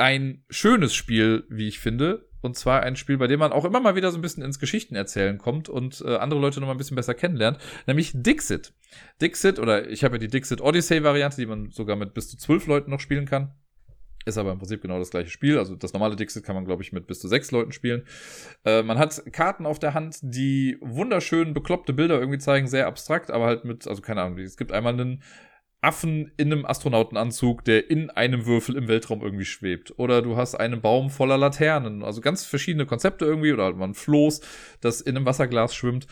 ein 0.00 0.44
schönes 0.50 0.94
Spiel, 0.94 1.44
wie 1.48 1.68
ich 1.68 1.78
finde. 1.78 2.28
Und 2.42 2.56
zwar 2.56 2.82
ein 2.82 2.96
Spiel, 2.96 3.18
bei 3.18 3.26
dem 3.26 3.38
man 3.38 3.52
auch 3.52 3.66
immer 3.66 3.80
mal 3.80 3.96
wieder 3.96 4.10
so 4.10 4.16
ein 4.16 4.22
bisschen 4.22 4.42
ins 4.42 4.58
Geschichtenerzählen 4.58 5.36
kommt 5.36 5.68
und 5.68 6.02
äh, 6.06 6.16
andere 6.16 6.40
Leute 6.40 6.58
noch 6.58 6.68
mal 6.68 6.72
ein 6.72 6.78
bisschen 6.78 6.96
besser 6.96 7.12
kennenlernt, 7.12 7.58
nämlich 7.86 8.12
Dixit. 8.14 8.72
Dixit, 9.20 9.58
oder 9.58 9.90
ich 9.90 10.04
habe 10.04 10.14
ja 10.14 10.20
die 10.20 10.28
Dixit 10.28 10.62
Odyssey-Variante, 10.62 11.36
die 11.36 11.44
man 11.44 11.70
sogar 11.70 11.96
mit 11.96 12.14
bis 12.14 12.30
zu 12.30 12.38
zwölf 12.38 12.66
Leuten 12.66 12.90
noch 12.90 13.00
spielen 13.00 13.26
kann. 13.26 13.52
Ist 14.24 14.38
aber 14.38 14.52
im 14.52 14.58
Prinzip 14.58 14.80
genau 14.80 14.98
das 14.98 15.10
gleiche 15.10 15.30
Spiel. 15.30 15.58
Also 15.58 15.76
das 15.76 15.92
normale 15.92 16.16
Dixit 16.16 16.44
kann 16.44 16.54
man, 16.54 16.64
glaube 16.64 16.82
ich, 16.82 16.92
mit 16.92 17.06
bis 17.06 17.20
zu 17.20 17.28
sechs 17.28 17.50
Leuten 17.50 17.72
spielen. 17.72 18.06
Äh, 18.64 18.82
man 18.82 18.98
hat 18.98 19.22
Karten 19.32 19.66
auf 19.66 19.78
der 19.78 19.92
Hand, 19.92 20.18
die 20.22 20.78
wunderschön 20.80 21.52
bekloppte 21.52 21.92
Bilder 21.92 22.18
irgendwie 22.18 22.38
zeigen, 22.38 22.68
sehr 22.68 22.86
abstrakt, 22.86 23.30
aber 23.30 23.46
halt 23.46 23.66
mit, 23.66 23.86
also 23.86 24.00
keine 24.00 24.22
Ahnung, 24.22 24.38
es 24.38 24.56
gibt 24.56 24.72
einmal 24.72 24.94
einen 24.94 25.22
Affen 25.82 26.32
in 26.36 26.52
einem 26.52 26.66
Astronautenanzug, 26.66 27.64
der 27.64 27.90
in 27.90 28.10
einem 28.10 28.46
Würfel 28.46 28.76
im 28.76 28.88
Weltraum 28.88 29.22
irgendwie 29.22 29.44
schwebt. 29.44 29.98
Oder 29.98 30.20
du 30.22 30.36
hast 30.36 30.54
einen 30.54 30.80
Baum 30.80 31.10
voller 31.10 31.38
Laternen. 31.38 32.02
Also 32.02 32.20
ganz 32.20 32.44
verschiedene 32.44 32.86
Konzepte 32.86 33.24
irgendwie. 33.24 33.52
Oder 33.52 33.72
man 33.74 33.94
Floß, 33.94 34.40
das 34.80 35.00
in 35.00 35.16
einem 35.16 35.26
Wasserglas 35.26 35.74
schwimmt. 35.74 36.06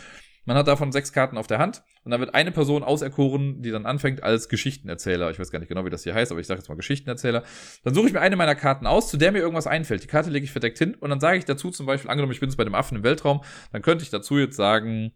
Man 0.47 0.57
hat 0.57 0.67
davon 0.67 0.93
sechs 0.93 1.13
Karten 1.13 1.37
auf 1.37 1.47
der 1.47 1.59
Hand. 1.59 1.83
Und 2.05 2.11
dann 2.11 2.21
wird 2.21 2.35
eine 2.35 2.53
Person 2.53 2.83
auserkoren, 2.83 3.61
die 3.61 3.71
dann 3.71 3.85
anfängt 3.85 4.23
als 4.23 4.49
Geschichtenerzähler. 4.49 5.31
Ich 5.31 5.39
weiß 5.39 5.51
gar 5.51 5.59
nicht 5.59 5.69
genau, 5.69 5.85
wie 5.85 5.91
das 5.91 6.05
hier 6.05 6.15
heißt, 6.15 6.33
aber 6.33 6.41
ich 6.41 6.47
sage 6.47 6.61
jetzt 6.61 6.71
mal 6.71 6.75
Geschichtenerzähler. 6.75 7.43
Dann 7.85 7.93
suche 7.93 8.07
ich 8.07 8.15
mir 8.15 8.23
eine 8.23 8.37
meiner 8.37 8.55
Karten 8.55 8.87
aus, 8.87 9.11
zu 9.11 9.19
der 9.19 9.31
mir 9.31 9.41
irgendwas 9.41 9.67
einfällt. 9.67 10.03
Die 10.03 10.07
Karte 10.07 10.31
lege 10.31 10.45
ich 10.45 10.51
verdeckt 10.51 10.79
hin. 10.79 10.95
Und 10.95 11.11
dann 11.11 11.21
sage 11.21 11.37
ich 11.37 11.45
dazu 11.45 11.71
zum 11.71 11.85
Beispiel, 11.85 12.11
angenommen, 12.11 12.33
ich 12.33 12.41
bin 12.41 12.49
jetzt 12.49 12.57
bei 12.57 12.65
dem 12.65 12.75
Affen 12.75 12.97
im 12.97 13.03
Weltraum, 13.03 13.43
dann 13.73 13.83
könnte 13.83 14.05
ich 14.05 14.11
dazu 14.11 14.39
jetzt 14.39 14.57
sagen, 14.57 15.13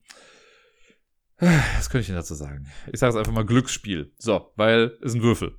was 1.42 1.90
könnte 1.90 2.02
ich 2.02 2.06
denn 2.06 2.16
dazu 2.16 2.34
sagen? 2.34 2.68
Ich 2.92 3.00
sage 3.00 3.10
es 3.10 3.16
einfach 3.16 3.32
mal 3.32 3.44
Glücksspiel. 3.44 4.12
So, 4.16 4.52
weil 4.56 4.96
es 5.02 5.14
ein 5.14 5.22
Würfel. 5.22 5.58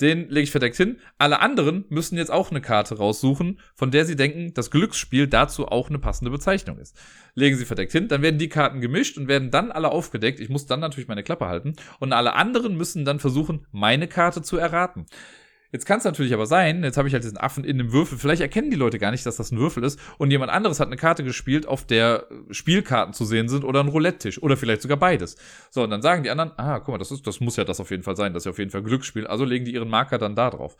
Den 0.00 0.30
lege 0.30 0.44
ich 0.44 0.50
verdeckt 0.50 0.78
hin. 0.78 0.98
Alle 1.18 1.40
anderen 1.40 1.84
müssen 1.90 2.16
jetzt 2.16 2.30
auch 2.30 2.50
eine 2.50 2.62
Karte 2.62 2.96
raussuchen, 2.96 3.60
von 3.74 3.90
der 3.90 4.06
sie 4.06 4.16
denken, 4.16 4.54
dass 4.54 4.70
Glücksspiel 4.70 5.26
dazu 5.26 5.68
auch 5.68 5.90
eine 5.90 5.98
passende 5.98 6.30
Bezeichnung 6.30 6.78
ist. 6.78 6.96
Legen 7.34 7.58
sie 7.58 7.66
verdeckt 7.66 7.92
hin, 7.92 8.08
dann 8.08 8.22
werden 8.22 8.38
die 8.38 8.48
Karten 8.48 8.80
gemischt 8.80 9.18
und 9.18 9.28
werden 9.28 9.50
dann 9.50 9.70
alle 9.70 9.90
aufgedeckt. 9.90 10.40
Ich 10.40 10.48
muss 10.48 10.64
dann 10.64 10.80
natürlich 10.80 11.08
meine 11.08 11.22
Klappe 11.22 11.46
halten. 11.46 11.74
Und 11.98 12.14
alle 12.14 12.32
anderen 12.34 12.76
müssen 12.78 13.04
dann 13.04 13.20
versuchen, 13.20 13.66
meine 13.72 14.08
Karte 14.08 14.40
zu 14.40 14.56
erraten. 14.56 15.04
Jetzt 15.72 15.86
kann 15.86 15.98
es 15.98 16.04
natürlich 16.04 16.34
aber 16.34 16.46
sein, 16.46 16.82
jetzt 16.82 16.96
habe 16.96 17.06
ich 17.06 17.14
halt 17.14 17.22
diesen 17.22 17.38
Affen 17.38 17.62
in 17.62 17.78
dem 17.78 17.92
Würfel. 17.92 18.18
Vielleicht 18.18 18.42
erkennen 18.42 18.70
die 18.70 18.76
Leute 18.76 18.98
gar 18.98 19.12
nicht, 19.12 19.24
dass 19.24 19.36
das 19.36 19.52
ein 19.52 19.58
Würfel 19.58 19.84
ist. 19.84 20.00
Und 20.18 20.32
jemand 20.32 20.50
anderes 20.50 20.80
hat 20.80 20.88
eine 20.88 20.96
Karte 20.96 21.22
gespielt, 21.22 21.66
auf 21.66 21.86
der 21.86 22.26
Spielkarten 22.50 23.14
zu 23.14 23.24
sehen 23.24 23.48
sind 23.48 23.64
oder 23.64 23.80
ein 23.80 23.88
Roulette-Tisch. 23.88 24.42
Oder 24.42 24.56
vielleicht 24.56 24.82
sogar 24.82 24.96
beides. 24.96 25.36
So, 25.70 25.84
und 25.84 25.90
dann 25.90 26.02
sagen 26.02 26.24
die 26.24 26.30
anderen, 26.30 26.50
ah, 26.56 26.80
guck 26.80 26.88
mal, 26.88 26.98
das, 26.98 27.12
ist, 27.12 27.24
das 27.24 27.38
muss 27.38 27.56
ja 27.56 27.64
das 27.64 27.78
auf 27.78 27.90
jeden 27.90 28.02
Fall 28.02 28.16
sein. 28.16 28.34
Das 28.34 28.42
ist 28.42 28.46
ja 28.46 28.50
auf 28.50 28.58
jeden 28.58 28.72
Fall 28.72 28.82
Glücksspiel. 28.82 29.28
Also 29.28 29.44
legen 29.44 29.64
die 29.64 29.72
ihren 29.72 29.88
Marker 29.88 30.18
dann 30.18 30.34
da 30.34 30.50
drauf. 30.50 30.76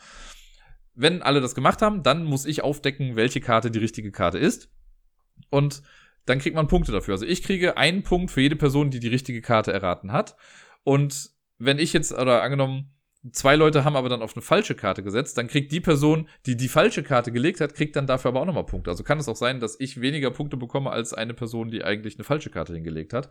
Wenn 0.94 1.22
alle 1.22 1.40
das 1.40 1.54
gemacht 1.54 1.82
haben, 1.82 2.02
dann 2.02 2.24
muss 2.24 2.44
ich 2.44 2.62
aufdecken, 2.62 3.14
welche 3.14 3.40
Karte 3.40 3.70
die 3.70 3.78
richtige 3.78 4.10
Karte 4.10 4.38
ist. 4.38 4.72
Und 5.50 5.82
dann 6.26 6.40
kriegt 6.40 6.56
man 6.56 6.66
Punkte 6.66 6.90
dafür. 6.90 7.14
Also 7.14 7.26
ich 7.26 7.44
kriege 7.44 7.76
einen 7.76 8.02
Punkt 8.02 8.32
für 8.32 8.40
jede 8.40 8.56
Person, 8.56 8.90
die 8.90 9.00
die 9.00 9.08
richtige 9.08 9.40
Karte 9.40 9.72
erraten 9.72 10.10
hat. 10.10 10.36
Und 10.82 11.30
wenn 11.58 11.78
ich 11.78 11.92
jetzt, 11.92 12.12
oder 12.12 12.42
angenommen, 12.42 12.92
Zwei 13.32 13.54
Leute 13.54 13.84
haben 13.84 13.96
aber 13.96 14.08
dann 14.08 14.22
auf 14.22 14.34
eine 14.34 14.42
falsche 14.42 14.74
Karte 14.74 15.02
gesetzt, 15.02 15.36
dann 15.36 15.46
kriegt 15.46 15.72
die 15.72 15.80
Person, 15.80 16.26
die 16.46 16.56
die 16.56 16.68
falsche 16.68 17.02
Karte 17.02 17.32
gelegt 17.32 17.60
hat, 17.60 17.74
kriegt 17.74 17.94
dann 17.94 18.06
dafür 18.06 18.30
aber 18.30 18.40
auch 18.40 18.46
nochmal 18.46 18.64
Punkte. 18.64 18.90
Also 18.90 19.04
kann 19.04 19.18
es 19.18 19.28
auch 19.28 19.36
sein, 19.36 19.60
dass 19.60 19.78
ich 19.78 20.00
weniger 20.00 20.30
Punkte 20.30 20.56
bekomme 20.56 20.90
als 20.90 21.12
eine 21.12 21.34
Person, 21.34 21.70
die 21.70 21.84
eigentlich 21.84 22.16
eine 22.16 22.24
falsche 22.24 22.48
Karte 22.48 22.72
hingelegt 22.72 23.12
hat. 23.12 23.28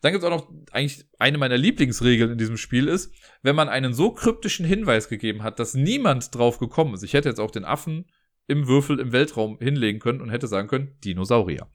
Dann 0.00 0.10
gibt 0.10 0.24
es 0.24 0.28
auch 0.28 0.36
noch 0.36 0.52
eigentlich 0.72 1.04
eine 1.20 1.38
meiner 1.38 1.56
Lieblingsregeln 1.56 2.32
in 2.32 2.38
diesem 2.38 2.56
Spiel 2.56 2.88
ist, 2.88 3.14
wenn 3.42 3.54
man 3.54 3.68
einen 3.68 3.94
so 3.94 4.10
kryptischen 4.10 4.66
Hinweis 4.66 5.08
gegeben 5.08 5.44
hat, 5.44 5.60
dass 5.60 5.74
niemand 5.74 6.34
drauf 6.34 6.58
gekommen 6.58 6.94
ist. 6.94 7.04
Ich 7.04 7.14
hätte 7.14 7.28
jetzt 7.28 7.38
auch 7.38 7.52
den 7.52 7.64
Affen 7.64 8.06
im 8.48 8.66
Würfel 8.66 8.98
im 8.98 9.12
Weltraum 9.12 9.58
hinlegen 9.60 10.00
können 10.00 10.20
und 10.20 10.30
hätte 10.30 10.48
sagen 10.48 10.66
können, 10.66 10.96
Dinosaurier. 11.04 11.68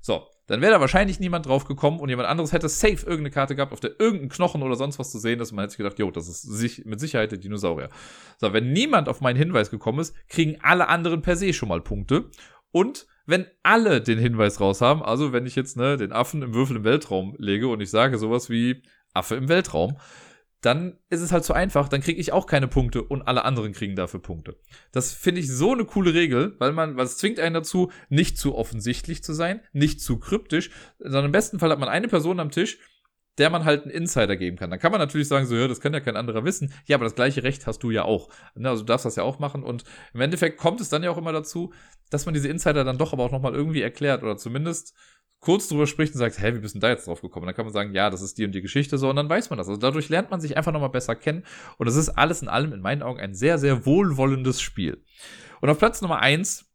So, 0.00 0.26
dann 0.46 0.60
wäre 0.60 0.72
da 0.72 0.80
wahrscheinlich 0.80 1.18
niemand 1.18 1.46
drauf 1.46 1.64
gekommen 1.64 1.98
und 1.98 2.08
jemand 2.08 2.28
anderes 2.28 2.52
hätte 2.52 2.68
safe 2.68 3.04
irgendeine 3.04 3.30
Karte 3.30 3.56
gehabt, 3.56 3.72
auf 3.72 3.80
der 3.80 3.98
irgendein 3.98 4.28
Knochen 4.28 4.62
oder 4.62 4.76
sonst 4.76 4.98
was 4.98 5.10
zu 5.10 5.18
sehen 5.18 5.40
ist. 5.40 5.50
Und 5.50 5.56
man 5.56 5.64
hätte 5.64 5.72
sich 5.72 5.78
gedacht, 5.78 5.98
jo, 5.98 6.10
das 6.10 6.28
ist 6.28 6.42
sich, 6.42 6.84
mit 6.84 7.00
Sicherheit 7.00 7.32
der 7.32 7.38
Dinosaurier. 7.38 7.88
So, 8.38 8.52
wenn 8.52 8.72
niemand 8.72 9.08
auf 9.08 9.20
meinen 9.20 9.36
Hinweis 9.36 9.70
gekommen 9.70 9.98
ist, 9.98 10.14
kriegen 10.28 10.58
alle 10.62 10.88
anderen 10.88 11.22
per 11.22 11.36
se 11.36 11.52
schon 11.52 11.68
mal 11.68 11.80
Punkte. 11.80 12.30
Und 12.70 13.06
wenn 13.26 13.46
alle 13.64 14.00
den 14.00 14.18
Hinweis 14.18 14.60
raus 14.60 14.80
haben, 14.80 15.02
also 15.02 15.32
wenn 15.32 15.46
ich 15.46 15.56
jetzt 15.56 15.76
ne, 15.76 15.96
den 15.96 16.12
Affen 16.12 16.42
im 16.42 16.54
Würfel 16.54 16.76
im 16.76 16.84
Weltraum 16.84 17.34
lege 17.38 17.66
und 17.68 17.80
ich 17.80 17.90
sage 17.90 18.18
sowas 18.18 18.48
wie 18.48 18.82
Affe 19.12 19.34
im 19.34 19.48
Weltraum, 19.48 19.96
dann 20.66 20.98
ist 21.10 21.20
es 21.20 21.30
halt 21.30 21.44
zu 21.44 21.52
einfach, 21.52 21.88
dann 21.88 22.00
kriege 22.00 22.20
ich 22.20 22.32
auch 22.32 22.46
keine 22.46 22.66
Punkte 22.66 23.02
und 23.02 23.22
alle 23.22 23.44
anderen 23.44 23.72
kriegen 23.72 23.94
dafür 23.94 24.20
Punkte. 24.20 24.56
Das 24.90 25.12
finde 25.12 25.40
ich 25.40 25.48
so 25.48 25.72
eine 25.72 25.84
coole 25.84 26.12
Regel, 26.12 26.56
weil 26.58 26.72
man, 26.72 26.98
es 26.98 27.18
zwingt 27.18 27.38
einen 27.38 27.54
dazu, 27.54 27.92
nicht 28.08 28.36
zu 28.36 28.56
offensichtlich 28.56 29.22
zu 29.22 29.32
sein, 29.32 29.60
nicht 29.72 30.00
zu 30.00 30.18
kryptisch, 30.18 30.70
sondern 30.98 31.26
im 31.26 31.32
besten 31.32 31.60
Fall 31.60 31.70
hat 31.70 31.78
man 31.78 31.88
eine 31.88 32.08
Person 32.08 32.40
am 32.40 32.50
Tisch, 32.50 32.78
der 33.38 33.50
man 33.50 33.64
halt 33.64 33.82
einen 33.82 33.92
Insider 33.92 34.36
geben 34.36 34.56
kann. 34.56 34.70
Dann 34.70 34.80
kann 34.80 34.90
man 34.90 35.00
natürlich 35.00 35.28
sagen, 35.28 35.46
so, 35.46 35.54
ja, 35.54 35.68
das 35.68 35.80
kann 35.80 35.92
ja 35.92 36.00
kein 36.00 36.16
anderer 36.16 36.44
wissen. 36.44 36.72
Ja, 36.86 36.96
aber 36.96 37.04
das 37.04 37.14
gleiche 37.14 37.44
Recht 37.44 37.66
hast 37.68 37.84
du 37.84 37.92
ja 37.92 38.02
auch. 38.04 38.28
Ne, 38.56 38.68
also 38.68 38.82
du 38.82 38.86
darfst 38.86 39.06
das 39.06 39.16
ja 39.16 39.22
auch 39.22 39.38
machen. 39.38 39.62
Und 39.62 39.84
im 40.14 40.20
Endeffekt 40.20 40.58
kommt 40.58 40.80
es 40.80 40.88
dann 40.88 41.02
ja 41.02 41.10
auch 41.10 41.18
immer 41.18 41.32
dazu, 41.32 41.72
dass 42.10 42.24
man 42.24 42.34
diese 42.34 42.48
Insider 42.48 42.82
dann 42.82 42.98
doch 42.98 43.12
aber 43.12 43.24
auch 43.24 43.32
nochmal 43.32 43.54
irgendwie 43.54 43.82
erklärt 43.82 44.22
oder 44.22 44.36
zumindest 44.36 44.94
kurz 45.40 45.68
drüber 45.68 45.86
spricht 45.86 46.14
und 46.14 46.18
sagt, 46.18 46.40
hä, 46.40 46.54
wie 46.54 46.58
bist 46.58 46.74
du 46.74 46.78
da 46.78 46.88
jetzt 46.88 47.06
drauf 47.06 47.20
gekommen? 47.20 47.46
Dann 47.46 47.54
kann 47.54 47.64
man 47.64 47.72
sagen, 47.72 47.94
ja, 47.94 48.10
das 48.10 48.22
ist 48.22 48.38
die 48.38 48.44
und 48.44 48.52
die 48.52 48.62
Geschichte 48.62 48.98
so 48.98 49.10
und 49.10 49.16
dann 49.16 49.28
weiß 49.28 49.50
man 49.50 49.58
das. 49.58 49.68
Also 49.68 49.80
dadurch 49.80 50.08
lernt 50.08 50.30
man 50.30 50.40
sich 50.40 50.56
einfach 50.56 50.72
nochmal 50.72 50.90
besser 50.90 51.14
kennen 51.14 51.44
und 51.78 51.86
es 51.86 51.96
ist 51.96 52.10
alles 52.10 52.42
in 52.42 52.48
allem 52.48 52.72
in 52.72 52.80
meinen 52.80 53.02
Augen 53.02 53.20
ein 53.20 53.34
sehr, 53.34 53.58
sehr 53.58 53.86
wohlwollendes 53.86 54.60
Spiel. 54.60 55.02
Und 55.60 55.70
auf 55.70 55.78
Platz 55.78 56.02
Nummer 56.02 56.20
eins 56.20 56.66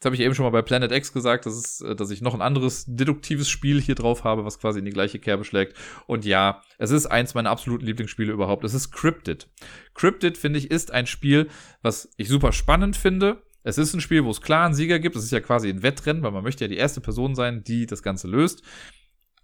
Jetzt 0.00 0.06
habe 0.06 0.14
ich 0.14 0.22
eben 0.22 0.34
schon 0.34 0.46
mal 0.46 0.50
bei 0.50 0.62
Planet 0.62 0.92
X 0.92 1.12
gesagt, 1.12 1.44
dass, 1.44 1.52
es, 1.52 1.82
äh, 1.82 1.94
dass 1.94 2.10
ich 2.10 2.22
noch 2.22 2.32
ein 2.32 2.40
anderes 2.40 2.86
deduktives 2.86 3.50
Spiel 3.50 3.82
hier 3.82 3.94
drauf 3.94 4.24
habe, 4.24 4.46
was 4.46 4.58
quasi 4.58 4.78
in 4.78 4.86
die 4.86 4.92
gleiche 4.92 5.18
Kerbe 5.18 5.44
schlägt. 5.44 5.76
Und 6.06 6.24
ja, 6.24 6.62
es 6.78 6.90
ist 6.90 7.04
eins 7.04 7.34
meiner 7.34 7.50
absoluten 7.50 7.84
Lieblingsspiele 7.84 8.32
überhaupt. 8.32 8.64
Es 8.64 8.72
ist 8.72 8.92
Cryptid. 8.92 9.50
Cryptid, 9.92 10.38
finde 10.38 10.58
ich, 10.58 10.70
ist 10.70 10.90
ein 10.90 11.06
Spiel, 11.06 11.50
was 11.82 12.10
ich 12.16 12.30
super 12.30 12.52
spannend 12.52 12.96
finde, 12.96 13.42
es 13.62 13.78
ist 13.78 13.94
ein 13.94 14.00
Spiel, 14.00 14.24
wo 14.24 14.30
es 14.30 14.40
klar 14.40 14.64
einen 14.64 14.74
Sieger 14.74 14.98
gibt. 14.98 15.16
Es 15.16 15.24
ist 15.24 15.32
ja 15.32 15.40
quasi 15.40 15.68
ein 15.68 15.82
Wettrennen, 15.82 16.22
weil 16.22 16.32
man 16.32 16.42
möchte 16.42 16.64
ja 16.64 16.68
die 16.68 16.76
erste 16.76 17.00
Person 17.00 17.34
sein, 17.34 17.62
die 17.62 17.86
das 17.86 18.02
Ganze 18.02 18.28
löst. 18.28 18.62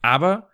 Aber 0.02 0.50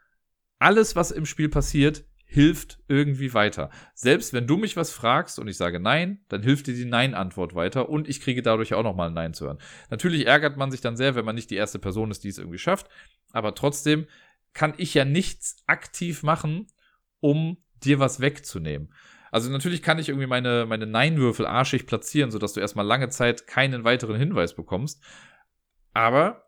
alles, 0.59 0.97
was 0.97 1.11
im 1.11 1.27
Spiel 1.27 1.49
passiert, 1.49 2.05
hilft 2.25 2.79
irgendwie 2.89 3.35
weiter. 3.35 3.69
Selbst 3.95 4.33
wenn 4.33 4.47
du 4.47 4.57
mich 4.57 4.77
was 4.77 4.91
fragst 4.91 5.39
und 5.39 5.49
ich 5.49 5.59
sage 5.59 5.79
Nein, 5.79 6.25
dann 6.29 6.43
hilft 6.43 6.67
dir 6.67 6.75
die 6.75 6.87
Nein-Antwort 6.87 7.55
weiter 7.55 7.91
und 7.91 8.09
ich 8.09 8.23
kriege 8.23 8.41
dadurch 8.41 8.73
auch 8.73 8.83
nochmal 8.83 9.09
ein 9.09 9.15
Nein 9.15 9.35
zu 9.35 9.45
hören. 9.45 9.59
Natürlich 9.91 10.27
ärgert 10.27 10.57
man 10.57 10.71
sich 10.71 10.81
dann 10.81 10.97
sehr, 10.97 11.15
wenn 11.15 11.27
man 11.27 11.35
nicht 11.35 11.51
die 11.51 11.57
erste 11.57 11.79
Person 11.79 12.11
ist, 12.11 12.25
die 12.25 12.29
es 12.29 12.39
irgendwie 12.39 12.59
schafft, 12.59 12.89
aber 13.33 13.55
trotzdem 13.55 14.07
kann 14.55 14.73
ich 14.79 14.95
ja 14.95 15.05
nichts 15.05 15.57
aktiv 15.67 16.23
machen, 16.23 16.69
um 17.21 17.59
dir 17.85 17.99
was 17.99 18.21
wegzunehmen. 18.21 18.95
Also 19.33 19.51
natürlich 19.51 19.83
kann 19.83 19.99
ich 19.99 20.11
irgendwie 20.11 20.27
meine, 20.27 20.67
meine 20.67 20.87
Nein-Würfel 20.87 21.47
arschig 21.47 21.87
platzieren, 21.87 22.31
sodass 22.31 22.53
du 22.53 22.61
erstmal 22.61 22.87
lange 22.87 23.09
Zeit 23.09 23.47
keinen 23.47 23.83
weiteren 23.83 24.15
Hinweis 24.17 24.55
bekommst. 24.55 25.03
Aber 25.95 26.45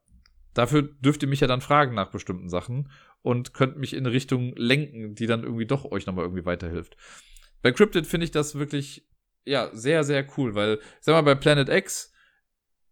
dafür 0.52 0.82
dürft 0.82 1.22
ihr 1.22 1.28
mich 1.28 1.40
ja 1.40 1.46
dann 1.46 1.62
fragen 1.62 1.94
nach 1.94 2.10
bestimmten 2.10 2.50
Sachen 2.50 2.92
und 3.22 3.54
könnt 3.54 3.78
mich 3.78 3.94
in 3.94 4.04
eine 4.04 4.12
Richtung 4.12 4.54
lenken, 4.56 5.14
die 5.14 5.26
dann 5.26 5.44
irgendwie 5.44 5.64
doch 5.64 5.90
euch 5.90 6.04
nochmal 6.04 6.26
irgendwie 6.26 6.44
weiterhilft. 6.44 6.98
Bei 7.62 7.72
Cryptid 7.72 8.06
finde 8.06 8.24
ich 8.24 8.32
das 8.32 8.54
wirklich, 8.58 9.08
ja, 9.46 9.70
sehr, 9.72 10.04
sehr 10.04 10.26
cool, 10.36 10.54
weil, 10.54 10.78
sag 11.00 11.14
mal, 11.14 11.22
bei 11.22 11.34
Planet 11.34 11.70
X 11.70 12.12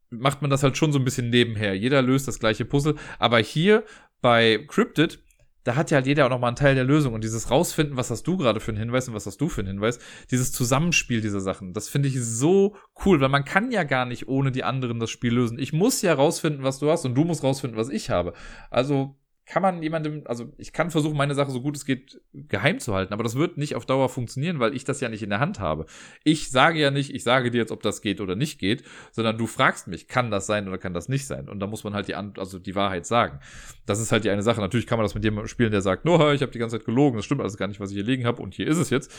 macht 0.08 0.40
man 0.40 0.50
das 0.50 0.62
halt 0.62 0.78
schon 0.78 0.92
so 0.92 0.98
ein 0.98 1.04
bisschen 1.04 1.28
nebenher. 1.28 1.76
Jeder 1.76 2.00
löst 2.00 2.26
das 2.26 2.38
gleiche 2.38 2.64
Puzzle, 2.64 2.96
aber 3.18 3.40
hier 3.40 3.84
bei 4.22 4.64
Cryptid 4.68 5.22
da 5.64 5.76
hat 5.76 5.90
ja 5.90 5.96
halt 5.96 6.06
jeder 6.06 6.26
auch 6.26 6.30
nochmal 6.30 6.48
einen 6.48 6.56
Teil 6.56 6.74
der 6.74 6.84
Lösung. 6.84 7.14
Und 7.14 7.24
dieses 7.24 7.50
Rausfinden, 7.50 7.96
was 7.96 8.10
hast 8.10 8.24
du 8.26 8.36
gerade 8.36 8.60
für 8.60 8.72
einen 8.72 8.78
Hinweis 8.78 9.08
und 9.08 9.14
was 9.14 9.26
hast 9.26 9.40
du 9.40 9.48
für 9.48 9.60
einen 9.60 9.68
Hinweis, 9.68 9.98
dieses 10.30 10.52
Zusammenspiel 10.52 11.20
dieser 11.20 11.40
Sachen, 11.40 11.72
das 11.72 11.88
finde 11.88 12.08
ich 12.08 12.20
so 12.20 12.76
cool, 13.04 13.20
weil 13.20 13.28
man 13.28 13.44
kann 13.44 13.70
ja 13.70 13.84
gar 13.84 14.06
nicht 14.06 14.28
ohne 14.28 14.52
die 14.52 14.64
anderen 14.64 15.00
das 15.00 15.10
Spiel 15.10 15.34
lösen. 15.34 15.58
Ich 15.58 15.72
muss 15.72 16.02
ja 16.02 16.14
rausfinden, 16.14 16.62
was 16.62 16.78
du 16.78 16.90
hast 16.90 17.04
und 17.04 17.14
du 17.14 17.24
musst 17.24 17.42
rausfinden, 17.42 17.78
was 17.78 17.88
ich 17.88 18.10
habe. 18.10 18.32
Also 18.70 19.16
kann 19.44 19.62
man 19.62 19.82
jemandem, 19.82 20.22
also 20.26 20.52
ich 20.56 20.72
kann 20.72 20.90
versuchen, 20.90 21.16
meine 21.16 21.34
Sache 21.34 21.50
so 21.50 21.60
gut 21.60 21.76
es 21.76 21.84
geht 21.84 22.20
geheim 22.32 22.78
zu 22.78 22.94
halten, 22.94 23.12
aber 23.12 23.24
das 23.24 23.34
wird 23.34 23.58
nicht 23.58 23.74
auf 23.74 23.86
Dauer 23.86 24.08
funktionieren, 24.08 24.60
weil 24.60 24.74
ich 24.74 24.84
das 24.84 25.00
ja 25.00 25.08
nicht 25.08 25.22
in 25.22 25.30
der 25.30 25.40
Hand 25.40 25.58
habe. 25.58 25.86
Ich 26.24 26.50
sage 26.50 26.78
ja 26.78 26.90
nicht, 26.90 27.12
ich 27.14 27.24
sage 27.24 27.50
dir 27.50 27.58
jetzt, 27.58 27.72
ob 27.72 27.82
das 27.82 28.02
geht 28.02 28.20
oder 28.20 28.36
nicht 28.36 28.58
geht, 28.58 28.84
sondern 29.10 29.38
du 29.38 29.46
fragst 29.46 29.88
mich, 29.88 30.06
kann 30.06 30.30
das 30.30 30.46
sein 30.46 30.68
oder 30.68 30.78
kann 30.78 30.94
das 30.94 31.08
nicht 31.08 31.26
sein? 31.26 31.48
Und 31.48 31.60
da 31.60 31.66
muss 31.66 31.82
man 31.84 31.92
halt 31.94 32.08
die, 32.08 32.14
also 32.14 32.58
die 32.58 32.74
Wahrheit 32.74 33.04
sagen. 33.04 33.40
Das 33.84 34.00
ist 34.00 34.12
halt 34.12 34.24
die 34.24 34.30
eine 34.30 34.42
Sache. 34.42 34.60
Natürlich 34.60 34.86
kann 34.86 34.98
man 34.98 35.04
das 35.04 35.14
mit 35.14 35.24
jemandem 35.24 35.48
spielen, 35.48 35.72
der 35.72 35.82
sagt, 35.82 36.04
no, 36.04 36.32
ich 36.32 36.42
habe 36.42 36.52
die 36.52 36.58
ganze 36.58 36.78
Zeit 36.78 36.86
gelogen, 36.86 37.16
das 37.16 37.24
stimmt 37.24 37.40
alles 37.40 37.56
gar 37.56 37.66
nicht, 37.66 37.80
was 37.80 37.90
ich 37.90 37.96
hier 37.96 38.04
liegen 38.04 38.26
habe 38.26 38.40
und 38.42 38.54
hier 38.54 38.68
ist 38.68 38.78
es 38.78 38.90
jetzt. 38.90 39.12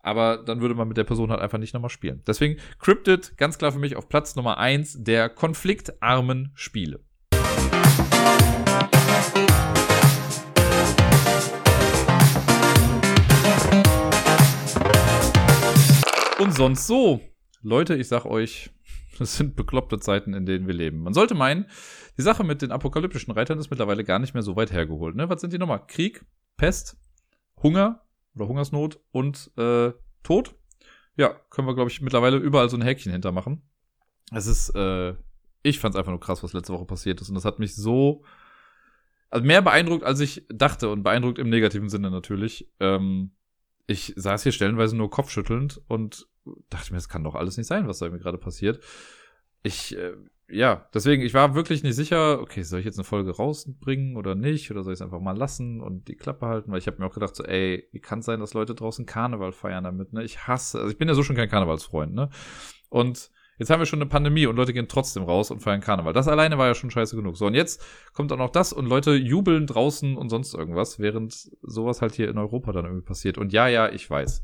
Aber 0.00 0.36
dann 0.36 0.60
würde 0.60 0.76
man 0.76 0.86
mit 0.86 0.96
der 0.96 1.04
Person 1.04 1.30
halt 1.30 1.40
einfach 1.40 1.58
nicht 1.58 1.74
nochmal 1.74 1.90
spielen. 1.90 2.22
Deswegen 2.24 2.60
Cryptid 2.78 3.36
ganz 3.36 3.58
klar 3.58 3.72
für 3.72 3.80
mich 3.80 3.96
auf 3.96 4.08
Platz 4.08 4.36
Nummer 4.36 4.58
eins 4.58 5.02
der 5.02 5.28
konfliktarmen 5.28 6.52
Spiele. 6.54 7.00
Und 16.38 16.54
sonst 16.54 16.86
so. 16.86 17.20
Leute, 17.62 17.94
ich 17.94 18.08
sag 18.08 18.26
euch, 18.26 18.70
das 19.18 19.36
sind 19.36 19.56
bekloppte 19.56 19.98
Zeiten, 19.98 20.34
in 20.34 20.44
denen 20.44 20.66
wir 20.66 20.74
leben. 20.74 21.02
Man 21.02 21.14
sollte 21.14 21.34
meinen, 21.34 21.66
die 22.18 22.22
Sache 22.22 22.44
mit 22.44 22.62
den 22.62 22.72
apokalyptischen 22.72 23.32
Reitern 23.32 23.58
ist 23.58 23.70
mittlerweile 23.70 24.04
gar 24.04 24.18
nicht 24.18 24.34
mehr 24.34 24.42
so 24.42 24.54
weit 24.54 24.72
hergeholt. 24.72 25.16
Ne? 25.16 25.30
Was 25.30 25.40
sind 25.40 25.52
die 25.52 25.58
nochmal? 25.58 25.86
Krieg, 25.86 26.24
Pest, 26.56 26.98
Hunger 27.62 28.02
oder 28.34 28.48
Hungersnot 28.48 29.00
und 29.12 29.50
äh, 29.56 29.92
Tod. 30.22 30.54
Ja, 31.16 31.30
können 31.48 31.66
wir, 31.66 31.74
glaube 31.74 31.90
ich, 31.90 32.02
mittlerweile 32.02 32.36
überall 32.36 32.68
so 32.68 32.76
ein 32.76 32.82
Häkchen 32.82 33.12
hintermachen. 33.12 33.62
Es 34.32 34.46
ist, 34.46 34.70
äh, 34.74 35.14
ich 35.62 35.78
fand 35.78 35.94
es 35.94 35.98
einfach 35.98 36.12
nur 36.12 36.20
krass, 36.20 36.42
was 36.42 36.52
letzte 36.52 36.74
Woche 36.74 36.84
passiert 36.84 37.22
ist. 37.22 37.30
Und 37.30 37.36
das 37.36 37.46
hat 37.46 37.58
mich 37.58 37.74
so, 37.74 38.24
also 39.30 39.46
mehr 39.46 39.62
beeindruckt, 39.62 40.04
als 40.04 40.20
ich 40.20 40.46
dachte 40.50 40.90
und 40.90 41.02
beeindruckt 41.02 41.38
im 41.38 41.48
negativen 41.48 41.88
Sinne 41.88 42.10
natürlich. 42.10 42.70
Ähm, 42.78 43.30
ich 43.86 44.12
saß 44.16 44.42
hier 44.42 44.52
stellenweise 44.52 44.96
nur 44.96 45.10
kopfschüttelnd 45.10 45.80
und 45.88 46.28
dachte 46.70 46.92
mir, 46.92 46.98
das 46.98 47.08
kann 47.08 47.24
doch 47.24 47.34
alles 47.34 47.56
nicht 47.56 47.66
sein, 47.66 47.88
was 47.88 47.98
da 47.98 48.08
mir 48.08 48.18
gerade 48.18 48.38
passiert. 48.38 48.80
Ich, 49.62 49.96
äh, 49.96 50.12
ja, 50.48 50.88
deswegen, 50.94 51.22
ich 51.22 51.34
war 51.34 51.54
wirklich 51.54 51.82
nicht 51.82 51.96
sicher, 51.96 52.40
okay, 52.40 52.62
soll 52.62 52.80
ich 52.80 52.86
jetzt 52.86 52.98
eine 52.98 53.04
Folge 53.04 53.32
rausbringen 53.32 54.16
oder 54.16 54.34
nicht? 54.34 54.70
Oder 54.70 54.84
soll 54.84 54.92
ich 54.92 54.98
es 54.98 55.02
einfach 55.02 55.20
mal 55.20 55.36
lassen 55.36 55.80
und 55.80 56.06
die 56.06 56.14
Klappe 56.16 56.46
halten? 56.46 56.70
Weil 56.70 56.78
ich 56.78 56.86
habe 56.86 56.98
mir 56.98 57.06
auch 57.06 57.14
gedacht, 57.14 57.34
so, 57.34 57.44
ey, 57.44 57.88
wie 57.90 58.00
kann 58.00 58.20
es 58.20 58.26
sein, 58.26 58.38
dass 58.38 58.54
Leute 58.54 58.74
draußen 58.74 59.06
Karneval 59.06 59.52
feiern 59.52 59.84
damit, 59.84 60.12
ne? 60.12 60.22
Ich 60.22 60.46
hasse, 60.46 60.78
also 60.78 60.90
ich 60.90 60.98
bin 60.98 61.08
ja 61.08 61.14
so 61.14 61.24
schon 61.24 61.36
kein 61.36 61.48
Karnevalsfreund, 61.48 62.14
ne? 62.14 62.30
Und 62.88 63.30
Jetzt 63.58 63.70
haben 63.70 63.80
wir 63.80 63.86
schon 63.86 64.00
eine 64.00 64.08
Pandemie 64.08 64.46
und 64.46 64.56
Leute 64.56 64.72
gehen 64.72 64.88
trotzdem 64.88 65.22
raus 65.22 65.50
und 65.50 65.60
feiern 65.60 65.80
Karneval. 65.80 66.12
Das 66.12 66.28
alleine 66.28 66.58
war 66.58 66.66
ja 66.66 66.74
schon 66.74 66.90
scheiße 66.90 67.16
genug. 67.16 67.36
So, 67.36 67.46
und 67.46 67.54
jetzt 67.54 67.82
kommt 68.12 68.32
auch 68.32 68.36
noch 68.36 68.50
das 68.50 68.72
und 68.72 68.86
Leute 68.86 69.14
jubeln 69.14 69.66
draußen 69.66 70.16
und 70.16 70.28
sonst 70.28 70.54
irgendwas, 70.54 70.98
während 70.98 71.32
sowas 71.62 72.02
halt 72.02 72.14
hier 72.14 72.28
in 72.28 72.38
Europa 72.38 72.72
dann 72.72 72.84
irgendwie 72.84 73.04
passiert. 73.04 73.38
Und 73.38 73.52
ja, 73.52 73.68
ja, 73.68 73.88
ich 73.88 74.08
weiß. 74.08 74.42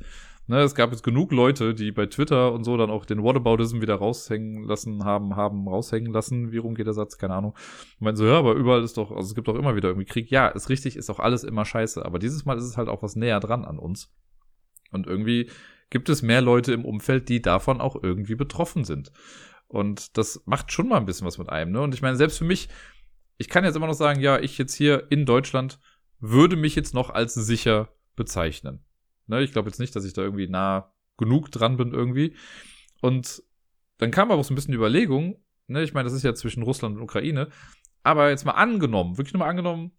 Ne, 0.49 0.61
es 0.61 0.75
gab 0.75 0.91
jetzt 0.91 1.05
genug 1.05 1.31
Leute, 1.31 1.73
die 1.73 1.93
bei 1.93 2.07
Twitter 2.07 2.53
und 2.53 2.65
so 2.65 2.77
dann 2.77 2.91
auch 2.91 3.05
den 3.05 3.23
Whataboutism 3.23 3.81
wieder 3.81 3.95
raushängen 3.95 4.65
lassen 4.65 5.05
haben, 5.05 5.37
haben 5.37 5.69
raushängen 5.69 6.13
lassen. 6.13 6.51
Wie 6.51 6.59
rum 6.59 6.75
geht 6.75 6.87
der 6.87 6.95
Satz? 6.95 7.17
Keine 7.17 7.35
Ahnung. 7.35 7.55
Ich 7.95 8.01
meine 8.01 8.17
so, 8.17 8.27
ja, 8.27 8.39
aber 8.39 8.55
überall 8.55 8.83
ist 8.83 8.97
doch, 8.97 9.13
also 9.13 9.29
es 9.29 9.35
gibt 9.37 9.47
doch 9.47 9.55
immer 9.55 9.77
wieder 9.77 9.91
irgendwie 9.91 10.07
Krieg. 10.07 10.31
Ja, 10.31 10.49
ist 10.49 10.69
richtig, 10.69 10.97
ist 10.97 11.11
auch 11.11 11.21
alles 11.21 11.45
immer 11.45 11.65
scheiße. 11.65 12.05
Aber 12.05 12.19
dieses 12.19 12.45
Mal 12.45 12.59
ist 12.59 12.65
es 12.65 12.77
halt 12.77 12.89
auch 12.89 13.03
was 13.03 13.15
näher 13.15 13.39
dran 13.39 13.65
an 13.65 13.79
uns. 13.79 14.13
Und 14.91 15.07
irgendwie 15.07 15.49
gibt 15.93 16.09
es 16.09 16.23
mehr 16.23 16.41
Leute 16.41 16.73
im 16.73 16.87
Umfeld, 16.87 17.29
die 17.29 17.43
davon 17.43 17.83
auch 17.83 18.03
irgendwie 18.03 18.35
betroffen 18.35 18.85
sind. 18.85 19.13
Und 19.69 20.17
das 20.17 20.43
macht 20.47 20.73
schon 20.73 20.89
mal 20.89 20.97
ein 20.97 21.05
bisschen 21.05 21.27
was 21.27 21.37
mit 21.37 21.51
einem. 21.51 21.73
Ne? 21.73 21.83
Und 21.83 21.93
ich 21.93 22.01
meine, 22.01 22.17
selbst 22.17 22.39
für 22.39 22.47
mich, 22.47 22.71
ich 23.37 23.51
kann 23.51 23.63
jetzt 23.63 23.77
immer 23.77 23.89
noch 23.89 23.93
sagen, 23.93 24.19
ja, 24.19 24.39
ich 24.39 24.57
jetzt 24.57 24.75
hier 24.75 25.07
in 25.11 25.27
Deutschland 25.27 25.79
würde 26.19 26.57
mich 26.57 26.75
jetzt 26.77 26.95
noch 26.95 27.11
als 27.11 27.35
sicher 27.35 27.91
bezeichnen. 28.17 28.83
Ne? 29.27 29.43
Ich 29.43 29.53
glaube 29.53 29.69
jetzt 29.69 29.81
nicht, 29.81 29.95
dass 29.95 30.07
ich 30.07 30.15
da 30.15 30.23
irgendwie 30.23 30.49
nah 30.49 30.95
genug 31.19 31.51
dran 31.53 31.77
bin 31.77 31.93
irgendwie. 31.93 32.37
Und 33.03 33.43
dann 33.99 34.11
kam 34.11 34.31
aber 34.31 34.41
auch 34.41 34.45
so 34.45 34.55
ein 34.55 34.57
bisschen 34.57 34.73
die 34.73 34.79
Überlegung, 34.79 35.45
ne? 35.67 35.83
ich 35.83 35.93
meine, 35.93 36.05
das 36.05 36.15
ist 36.15 36.23
ja 36.23 36.35
zwischen 36.35 36.63
Russland 36.63 36.97
und 36.97 37.03
Ukraine, 37.03 37.51
aber 38.03 38.31
jetzt 38.31 38.47
mal 38.47 38.53
angenommen, 38.53 39.19
wirklich 39.19 39.35
nur 39.35 39.41
mal 39.41 39.51
angenommen, 39.51 39.93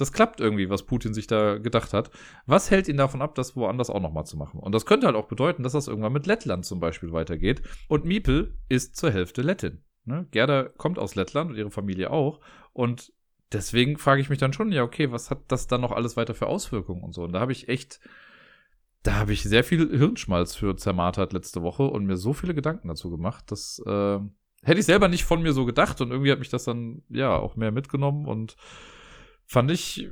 das 0.00 0.12
klappt 0.12 0.40
irgendwie, 0.40 0.70
was 0.70 0.84
Putin 0.84 1.14
sich 1.14 1.26
da 1.26 1.58
gedacht 1.58 1.92
hat. 1.92 2.10
Was 2.46 2.70
hält 2.70 2.88
ihn 2.88 2.96
davon 2.96 3.22
ab, 3.22 3.34
das 3.34 3.56
woanders 3.56 3.90
auch 3.90 4.00
nochmal 4.00 4.26
zu 4.26 4.36
machen? 4.36 4.60
Und 4.60 4.74
das 4.74 4.86
könnte 4.86 5.06
halt 5.06 5.16
auch 5.16 5.28
bedeuten, 5.28 5.62
dass 5.62 5.72
das 5.72 5.88
irgendwann 5.88 6.12
mit 6.12 6.26
Lettland 6.26 6.64
zum 6.64 6.80
Beispiel 6.80 7.12
weitergeht. 7.12 7.62
Und 7.88 8.04
Miepel 8.04 8.56
ist 8.68 8.96
zur 8.96 9.10
Hälfte 9.10 9.42
Lettin. 9.42 9.84
Ne? 10.04 10.26
Gerda 10.30 10.64
kommt 10.64 10.98
aus 10.98 11.14
Lettland 11.14 11.50
und 11.50 11.56
ihre 11.56 11.70
Familie 11.70 12.10
auch. 12.10 12.40
Und 12.72 13.12
deswegen 13.52 13.98
frage 13.98 14.20
ich 14.20 14.30
mich 14.30 14.38
dann 14.38 14.52
schon, 14.52 14.72
ja, 14.72 14.82
okay, 14.82 15.12
was 15.12 15.30
hat 15.30 15.42
das 15.48 15.66
dann 15.66 15.80
noch 15.80 15.92
alles 15.92 16.16
weiter 16.16 16.34
für 16.34 16.46
Auswirkungen 16.46 17.02
und 17.02 17.12
so? 17.12 17.22
Und 17.22 17.32
da 17.32 17.40
habe 17.40 17.52
ich 17.52 17.68
echt, 17.68 18.00
da 19.02 19.16
habe 19.16 19.32
ich 19.32 19.42
sehr 19.42 19.64
viel 19.64 19.96
Hirnschmalz 19.96 20.54
für 20.54 20.76
zermartert 20.76 21.32
letzte 21.32 21.62
Woche 21.62 21.84
und 21.84 22.06
mir 22.06 22.16
so 22.16 22.32
viele 22.32 22.54
Gedanken 22.54 22.88
dazu 22.88 23.10
gemacht, 23.10 23.50
dass 23.50 23.82
äh, 23.86 24.18
hätte 24.62 24.80
ich 24.80 24.86
selber 24.86 25.08
nicht 25.08 25.24
von 25.24 25.42
mir 25.42 25.52
so 25.52 25.64
gedacht 25.64 26.00
und 26.00 26.10
irgendwie 26.10 26.32
hat 26.32 26.38
mich 26.38 26.50
das 26.50 26.64
dann 26.64 27.02
ja 27.08 27.36
auch 27.36 27.56
mehr 27.56 27.72
mitgenommen 27.72 28.26
und 28.26 28.56
fand 29.50 29.68
ich, 29.72 30.08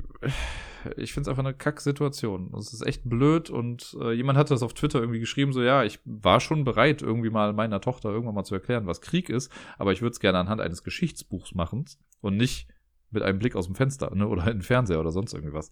ich 0.96 1.12
finde 1.12 1.22
es 1.22 1.28
einfach 1.28 1.44
eine 1.44 1.54
Kack-Situation. 1.54 2.52
Es 2.58 2.72
ist 2.72 2.84
echt 2.84 3.08
blöd 3.08 3.50
und 3.50 3.96
äh, 4.00 4.10
jemand 4.10 4.36
hatte 4.36 4.52
das 4.52 4.64
auf 4.64 4.74
Twitter 4.74 4.98
irgendwie 4.98 5.20
geschrieben, 5.20 5.52
so 5.52 5.62
ja, 5.62 5.84
ich 5.84 6.00
war 6.04 6.40
schon 6.40 6.64
bereit, 6.64 7.02
irgendwie 7.02 7.30
mal 7.30 7.52
meiner 7.52 7.80
Tochter 7.80 8.10
irgendwann 8.10 8.34
mal 8.34 8.42
zu 8.42 8.56
erklären, 8.56 8.88
was 8.88 9.00
Krieg 9.00 9.30
ist, 9.30 9.52
aber 9.78 9.92
ich 9.92 10.02
würde 10.02 10.10
es 10.10 10.18
gerne 10.18 10.38
anhand 10.38 10.60
eines 10.60 10.82
Geschichtsbuchs 10.82 11.54
machen 11.54 11.84
und 12.20 12.36
nicht 12.36 12.66
mit 13.10 13.22
einem 13.22 13.38
Blick 13.38 13.54
aus 13.54 13.66
dem 13.66 13.76
Fenster, 13.76 14.12
ne, 14.12 14.26
oder 14.26 14.42
in 14.48 14.58
den 14.58 14.62
Fernseher 14.62 14.98
oder 14.98 15.12
sonst 15.12 15.32
irgendwie 15.34 15.54
was. 15.54 15.70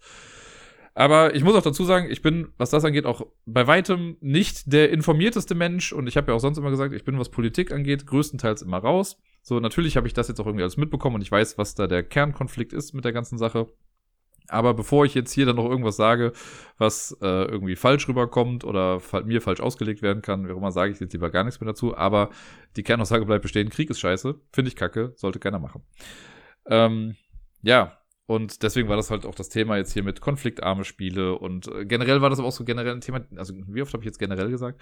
Aber 0.95 1.35
ich 1.35 1.43
muss 1.43 1.55
auch 1.55 1.61
dazu 1.61 1.83
sagen, 1.83 2.09
ich 2.09 2.21
bin, 2.21 2.53
was 2.57 2.69
das 2.69 2.85
angeht, 2.85 3.05
auch 3.05 3.27
bei 3.45 3.67
weitem 3.67 4.15
nicht 4.21 4.71
der 4.71 4.91
informierteste 4.91 5.55
Mensch 5.55 5.91
und 5.91 6.07
ich 6.07 6.15
habe 6.15 6.31
ja 6.31 6.37
auch 6.37 6.39
sonst 6.39 6.57
immer 6.57 6.69
gesagt, 6.69 6.93
ich 6.93 7.03
bin, 7.03 7.19
was 7.19 7.29
Politik 7.29 7.73
angeht, 7.73 8.07
größtenteils 8.07 8.61
immer 8.61 8.77
raus. 8.77 9.17
So, 9.47 9.61
natürlich 9.61 9.95
habe 9.95 10.05
ich 10.07 10.13
das 10.13 10.27
jetzt 10.27 10.41
auch 10.41 10.45
irgendwie 10.45 10.63
alles 10.63 10.75
mitbekommen 10.75 11.15
und 11.15 11.21
ich 11.21 11.31
weiß, 11.31 11.57
was 11.57 11.73
da 11.73 11.87
der 11.87 12.03
Kernkonflikt 12.03 12.73
ist 12.73 12.91
mit 12.91 13.05
der 13.05 13.13
ganzen 13.13 13.37
Sache. 13.37 13.71
Aber 14.49 14.73
bevor 14.73 15.05
ich 15.05 15.13
jetzt 15.13 15.31
hier 15.31 15.45
dann 15.45 15.55
noch 15.55 15.69
irgendwas 15.69 15.95
sage, 15.95 16.33
was 16.77 17.17
äh, 17.21 17.45
irgendwie 17.45 17.77
falsch 17.77 18.09
rüberkommt 18.09 18.65
oder 18.65 19.01
mir 19.23 19.41
falsch 19.41 19.61
ausgelegt 19.61 20.01
werden 20.01 20.21
kann, 20.21 20.45
wie 20.45 20.51
auch 20.51 20.57
immer, 20.57 20.73
sage 20.73 20.91
ich 20.91 20.99
jetzt 20.99 21.13
lieber 21.13 21.29
gar 21.29 21.45
nichts 21.45 21.61
mehr 21.61 21.69
dazu. 21.69 21.95
Aber 21.95 22.29
die 22.75 22.83
Kernaussage 22.83 23.25
bleibt 23.25 23.41
bestehen, 23.41 23.69
Krieg 23.69 23.89
ist 23.89 24.01
scheiße, 24.01 24.35
finde 24.51 24.67
ich 24.67 24.75
kacke, 24.75 25.13
sollte 25.15 25.39
keiner 25.39 25.59
machen. 25.59 25.81
Ähm, 26.65 27.15
ja, 27.61 27.97
und 28.25 28.63
deswegen 28.63 28.89
war 28.89 28.97
das 28.97 29.11
halt 29.11 29.25
auch 29.25 29.35
das 29.35 29.47
Thema 29.47 29.77
jetzt 29.77 29.93
hier 29.93 30.03
mit 30.03 30.19
konfliktarme 30.19 30.83
Spiele 30.83 31.35
und 31.39 31.69
äh, 31.69 31.85
generell 31.85 32.21
war 32.21 32.29
das 32.29 32.39
aber 32.39 32.49
auch 32.49 32.51
so 32.51 32.65
generell 32.65 32.95
ein 32.95 32.99
Thema, 32.99 33.25
also 33.37 33.53
wie 33.69 33.81
oft 33.81 33.93
habe 33.93 34.03
ich 34.03 34.07
jetzt 34.07 34.19
generell 34.19 34.49
gesagt? 34.49 34.81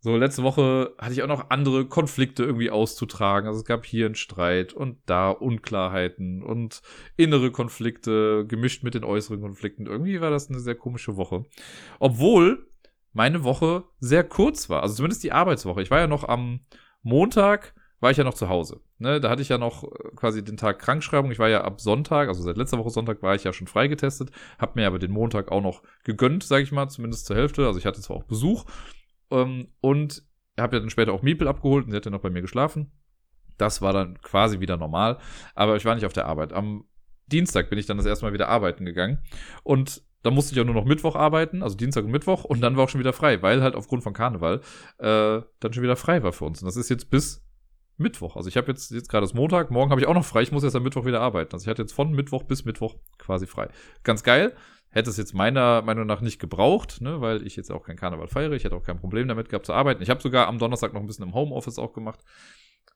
So, 0.00 0.16
letzte 0.16 0.44
Woche 0.44 0.94
hatte 0.98 1.12
ich 1.12 1.22
auch 1.22 1.28
noch 1.28 1.50
andere 1.50 1.86
Konflikte 1.86 2.44
irgendwie 2.44 2.70
auszutragen. 2.70 3.48
Also 3.48 3.60
es 3.60 3.64
gab 3.64 3.84
hier 3.84 4.06
einen 4.06 4.14
Streit 4.14 4.72
und 4.72 4.98
da 5.06 5.30
Unklarheiten 5.30 6.42
und 6.42 6.82
innere 7.16 7.50
Konflikte 7.50 8.46
gemischt 8.46 8.84
mit 8.84 8.94
den 8.94 9.02
äußeren 9.02 9.40
Konflikten. 9.40 9.86
Irgendwie 9.86 10.20
war 10.20 10.30
das 10.30 10.48
eine 10.48 10.60
sehr 10.60 10.76
komische 10.76 11.16
Woche. 11.16 11.46
Obwohl 11.98 12.68
meine 13.12 13.42
Woche 13.42 13.84
sehr 13.98 14.22
kurz 14.22 14.70
war. 14.70 14.82
Also 14.82 14.94
zumindest 14.94 15.24
die 15.24 15.32
Arbeitswoche. 15.32 15.82
Ich 15.82 15.90
war 15.90 15.98
ja 15.98 16.06
noch 16.06 16.22
am 16.28 16.60
Montag, 17.02 17.74
war 17.98 18.12
ich 18.12 18.16
ja 18.16 18.22
noch 18.24 18.34
zu 18.34 18.48
Hause. 18.48 18.80
Ne, 18.98 19.20
da 19.20 19.30
hatte 19.30 19.42
ich 19.42 19.48
ja 19.48 19.58
noch 19.58 19.82
äh, 19.82 19.88
quasi 20.14 20.44
den 20.44 20.56
Tag 20.56 20.78
Krankschreibung. 20.78 21.32
Ich 21.32 21.38
war 21.40 21.48
ja 21.48 21.62
ab 21.62 21.80
Sonntag, 21.80 22.28
also 22.28 22.42
seit 22.42 22.56
letzter 22.56 22.78
Woche 22.78 22.90
Sonntag 22.90 23.22
war 23.22 23.34
ich 23.34 23.44
ja 23.44 23.52
schon 23.52 23.66
freigetestet, 23.66 24.30
habe 24.58 24.72
mir 24.76 24.86
aber 24.86 24.98
den 24.98 25.10
Montag 25.10 25.50
auch 25.50 25.62
noch 25.62 25.82
gegönnt, 26.04 26.44
sage 26.44 26.62
ich 26.62 26.72
mal, 26.72 26.88
zumindest 26.88 27.26
zur 27.26 27.36
Hälfte. 27.36 27.66
Also 27.66 27.78
ich 27.78 27.86
hatte 27.86 28.00
zwar 28.00 28.16
auch 28.16 28.24
Besuch, 28.24 28.64
ähm, 29.30 29.68
und 29.80 30.22
habe 30.58 30.76
ja 30.76 30.80
dann 30.80 30.90
später 30.90 31.12
auch 31.12 31.22
Miepel 31.22 31.48
abgeholt 31.48 31.84
und 31.84 31.90
sie 31.90 31.96
hat 31.96 32.04
ja 32.04 32.10
noch 32.10 32.20
bei 32.20 32.30
mir 32.30 32.42
geschlafen. 32.42 32.90
Das 33.56 33.82
war 33.82 33.92
dann 33.92 34.20
quasi 34.20 34.60
wieder 34.60 34.76
normal, 34.76 35.18
aber 35.54 35.76
ich 35.76 35.84
war 35.84 35.94
nicht 35.94 36.06
auf 36.06 36.12
der 36.12 36.26
Arbeit. 36.26 36.52
Am 36.52 36.84
Dienstag 37.26 37.70
bin 37.70 37.78
ich 37.78 37.86
dann 37.86 37.96
das 37.96 38.06
erste 38.06 38.24
Mal 38.24 38.32
wieder 38.32 38.48
arbeiten 38.48 38.84
gegangen 38.84 39.18
und 39.62 40.02
da 40.22 40.30
musste 40.30 40.54
ich 40.54 40.60
auch 40.60 40.64
nur 40.64 40.74
noch 40.74 40.84
Mittwoch 40.84 41.14
arbeiten, 41.14 41.62
also 41.62 41.76
Dienstag 41.76 42.04
und 42.04 42.10
Mittwoch 42.10 42.44
und 42.44 42.60
dann 42.60 42.76
war 42.76 42.84
auch 42.84 42.88
schon 42.88 43.00
wieder 43.00 43.12
frei, 43.12 43.40
weil 43.42 43.62
halt 43.62 43.74
aufgrund 43.74 44.02
von 44.02 44.12
Karneval 44.12 44.60
äh, 44.98 45.40
dann 45.60 45.72
schon 45.72 45.82
wieder 45.82 45.96
frei 45.96 46.22
war 46.22 46.32
für 46.32 46.44
uns. 46.44 46.60
Und 46.60 46.66
das 46.66 46.76
ist 46.76 46.88
jetzt 46.88 47.10
bis 47.10 47.47
Mittwoch. 47.98 48.36
Also 48.36 48.48
ich 48.48 48.56
habe 48.56 48.68
jetzt, 48.68 48.90
jetzt 48.90 49.08
gerade 49.08 49.24
das 49.24 49.34
Montag, 49.34 49.70
morgen 49.70 49.90
habe 49.90 50.00
ich 50.00 50.06
auch 50.06 50.14
noch 50.14 50.24
frei, 50.24 50.42
ich 50.42 50.52
muss 50.52 50.62
jetzt 50.62 50.76
am 50.76 50.82
Mittwoch 50.82 51.04
wieder 51.04 51.20
arbeiten. 51.20 51.52
Also 51.52 51.64
ich 51.64 51.68
hatte 51.68 51.82
jetzt 51.82 51.92
von 51.92 52.12
Mittwoch 52.12 52.44
bis 52.44 52.64
Mittwoch 52.64 52.94
quasi 53.18 53.46
frei. 53.46 53.68
Ganz 54.04 54.22
geil. 54.22 54.54
Hätte 54.90 55.10
es 55.10 55.18
jetzt 55.18 55.34
meiner 55.34 55.82
Meinung 55.82 56.06
nach 56.06 56.22
nicht 56.22 56.38
gebraucht, 56.38 57.02
ne, 57.02 57.20
weil 57.20 57.46
ich 57.46 57.56
jetzt 57.56 57.70
auch 57.70 57.84
kein 57.84 57.96
Karneval 57.96 58.28
feiere. 58.28 58.52
Ich 58.52 58.64
hätte 58.64 58.74
auch 58.74 58.82
kein 58.82 58.98
Problem 58.98 59.28
damit 59.28 59.50
gehabt 59.50 59.66
zu 59.66 59.74
arbeiten. 59.74 60.02
Ich 60.02 60.08
habe 60.08 60.22
sogar 60.22 60.46
am 60.46 60.58
Donnerstag 60.58 60.94
noch 60.94 61.00
ein 61.00 61.06
bisschen 61.06 61.26
im 61.26 61.34
Homeoffice 61.34 61.78
auch 61.78 61.92
gemacht. 61.92 62.20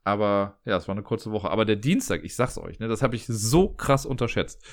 Aber 0.05 0.59
ja, 0.65 0.77
es 0.77 0.89
war 0.89 0.95
eine 0.95 1.03
kurze 1.03 1.33
Woche. 1.33 1.51
Aber 1.51 1.65
der 1.65 1.77
Dienstag, 1.77 2.25
ich 2.25 2.35
sag's 2.35 2.57
euch, 2.57 2.79
ne, 2.79 2.89
das 2.89 3.03
habe 3.03 3.15
ich 3.15 3.27
so 3.27 3.69
krass 3.69 4.07
unterschätzt. 4.07 4.65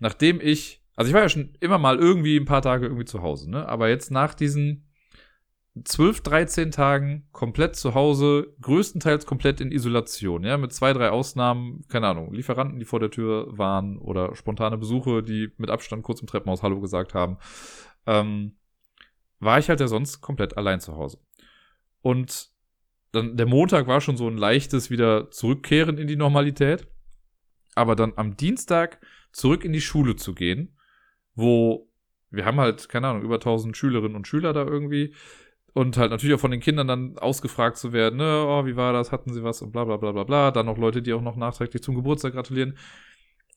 Nachdem 0.00 0.40
ich, 0.40 0.82
also 0.96 1.08
ich 1.08 1.14
war 1.14 1.22
ja 1.22 1.28
schon 1.28 1.56
immer 1.60 1.78
mal 1.78 1.98
irgendwie 1.98 2.36
ein 2.36 2.44
paar 2.46 2.62
Tage 2.62 2.86
irgendwie 2.86 3.04
zu 3.04 3.22
Hause, 3.22 3.50
ne? 3.50 3.68
Aber 3.68 3.88
jetzt 3.88 4.10
nach 4.10 4.34
diesen 4.34 4.85
12, 5.84 6.22
13 6.22 6.70
Tagen 6.70 7.28
komplett 7.32 7.76
zu 7.76 7.94
Hause, 7.94 8.54
größtenteils 8.60 9.26
komplett 9.26 9.60
in 9.60 9.70
Isolation, 9.70 10.44
ja, 10.44 10.56
mit 10.56 10.72
zwei, 10.72 10.92
drei 10.92 11.10
Ausnahmen, 11.10 11.84
keine 11.88 12.08
Ahnung, 12.08 12.32
Lieferanten, 12.32 12.78
die 12.78 12.84
vor 12.84 13.00
der 13.00 13.10
Tür 13.10 13.46
waren 13.58 13.98
oder 13.98 14.34
spontane 14.34 14.78
Besuche, 14.78 15.22
die 15.22 15.52
mit 15.58 15.70
Abstand 15.70 16.02
kurz 16.02 16.20
im 16.20 16.26
Treppenhaus 16.26 16.62
Hallo 16.62 16.80
gesagt 16.80 17.14
haben, 17.14 17.38
ähm, 18.06 18.56
war 19.38 19.58
ich 19.58 19.68
halt 19.68 19.80
ja 19.80 19.88
sonst 19.88 20.20
komplett 20.20 20.56
allein 20.56 20.80
zu 20.80 20.96
Hause. 20.96 21.18
Und 22.00 22.50
dann 23.12 23.36
der 23.36 23.46
Montag 23.46 23.86
war 23.86 24.00
schon 24.00 24.16
so 24.16 24.28
ein 24.28 24.38
leichtes 24.38 24.90
wieder 24.90 25.30
zurückkehren 25.30 25.98
in 25.98 26.06
die 26.06 26.16
Normalität, 26.16 26.86
aber 27.74 27.96
dann 27.96 28.14
am 28.16 28.36
Dienstag 28.36 29.00
zurück 29.32 29.64
in 29.64 29.72
die 29.72 29.80
Schule 29.82 30.16
zu 30.16 30.34
gehen, 30.34 30.78
wo 31.34 31.90
wir 32.30 32.44
haben 32.44 32.60
halt, 32.60 32.88
keine 32.88 33.08
Ahnung, 33.08 33.22
über 33.22 33.36
1000 33.36 33.76
Schülerinnen 33.76 34.16
und 34.16 34.26
Schüler 34.26 34.52
da 34.52 34.64
irgendwie, 34.64 35.14
und 35.76 35.98
halt 35.98 36.10
natürlich 36.10 36.34
auch 36.34 36.40
von 36.40 36.52
den 36.52 36.60
Kindern 36.60 36.88
dann 36.88 37.18
ausgefragt 37.18 37.76
zu 37.76 37.92
werden, 37.92 38.16
ne, 38.16 38.46
oh, 38.48 38.64
wie 38.64 38.76
war 38.76 38.94
das, 38.94 39.12
hatten 39.12 39.34
sie 39.34 39.44
was 39.44 39.60
und 39.60 39.72
bla 39.72 39.84
bla 39.84 39.98
bla 39.98 40.10
bla 40.10 40.24
bla. 40.24 40.50
Dann 40.50 40.64
noch 40.64 40.78
Leute, 40.78 41.02
die 41.02 41.12
auch 41.12 41.20
noch 41.20 41.36
nachträglich 41.36 41.82
zum 41.82 41.94
Geburtstag 41.94 42.32
gratulieren. 42.32 42.78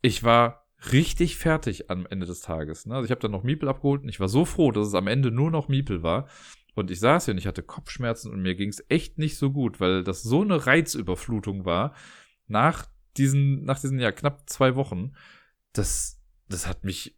Ich 0.01 0.21
war 0.21 0.65
richtig 0.91 1.37
fertig 1.37 1.89
am 1.89 2.05
Ende 2.07 2.25
des 2.25 2.41
Tages. 2.41 2.85
Ne? 2.85 2.95
Also 2.95 3.05
ich 3.05 3.11
habe 3.11 3.21
dann 3.21 3.31
noch 3.31 3.43
Miepel 3.43 3.69
abgeholt 3.69 4.03
und 4.03 4.09
ich 4.09 4.19
war 4.19 4.27
so 4.27 4.43
froh, 4.43 4.73
dass 4.73 4.87
es 4.87 4.95
am 4.95 5.07
Ende 5.07 5.31
nur 5.31 5.49
noch 5.49 5.69
Miepel 5.69 6.03
war. 6.03 6.27
Und 6.75 6.91
ich 6.91 6.99
saß 6.99 7.23
hier 7.23 7.35
und 7.35 7.37
ich 7.37 7.47
hatte 7.47 7.63
Kopfschmerzen 7.63 8.33
und 8.33 8.41
mir 8.41 8.55
ging 8.55 8.67
es 8.67 8.83
echt 8.89 9.17
nicht 9.17 9.37
so 9.37 9.53
gut, 9.53 9.79
weil 9.79 10.03
das 10.03 10.21
so 10.21 10.41
eine 10.41 10.67
Reizüberflutung 10.67 11.63
war 11.63 11.93
nach 12.47 12.85
diesen, 13.15 13.63
nach 13.63 13.79
diesen 13.79 13.97
ja 13.97 14.11
knapp 14.11 14.49
zwei 14.49 14.75
Wochen. 14.75 15.13
Das, 15.71 16.19
das 16.49 16.67
hat 16.67 16.83
mich 16.83 17.17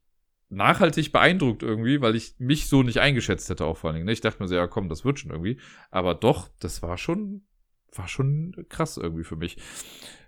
nachhaltig 0.52 1.12
beeindruckt 1.12 1.64
irgendwie, 1.64 2.02
weil 2.02 2.16
ich 2.16 2.36
mich 2.38 2.68
so 2.68 2.84
nicht 2.84 3.00
eingeschätzt 3.00 3.50
hätte 3.50 3.66
auch 3.66 3.78
vor 3.78 3.90
allen 3.90 3.96
Dingen. 3.96 4.06
Ne? 4.06 4.12
Ich 4.12 4.22
dachte 4.22 4.42
mir 4.42 4.48
so, 4.48 4.56
ja 4.56 4.68
komm, 4.68 4.90
das 4.90 5.06
wird 5.06 5.20
schon 5.20 5.32
irgendwie. 5.32 5.58
Aber 5.90 6.14
doch, 6.14 6.50
das 6.60 6.82
war 6.82 6.98
schon, 6.98 7.44
war 7.96 8.08
schon 8.08 8.54
krass 8.70 8.98
irgendwie 8.98 9.24
für 9.24 9.38
mich. 9.38 9.58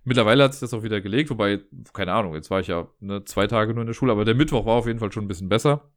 Mittlerweile 0.06 0.44
hat 0.44 0.54
sich 0.54 0.62
das 0.62 0.74
auch 0.74 0.84
wieder 0.84 1.02
gelegt, 1.02 1.30
wobei, 1.30 1.62
keine 1.94 2.14
Ahnung, 2.14 2.34
jetzt 2.36 2.50
war 2.50 2.60
ich 2.60 2.68
ja 2.68 2.90
ne, 3.00 3.24
zwei 3.26 3.48
Tage 3.48 3.74
nur 3.74 3.82
in 3.82 3.88
der 3.88 3.94
Schule, 3.94 4.12
aber 4.12 4.26
der 4.26 4.36
Mittwoch 4.36 4.66
war 4.66 4.76
auf 4.76 4.88
jeden 4.88 5.00
Fall 5.00 5.12
schon 5.12 5.26
ein 5.26 5.30
bisschen 5.30 5.50
besser. 5.50 5.92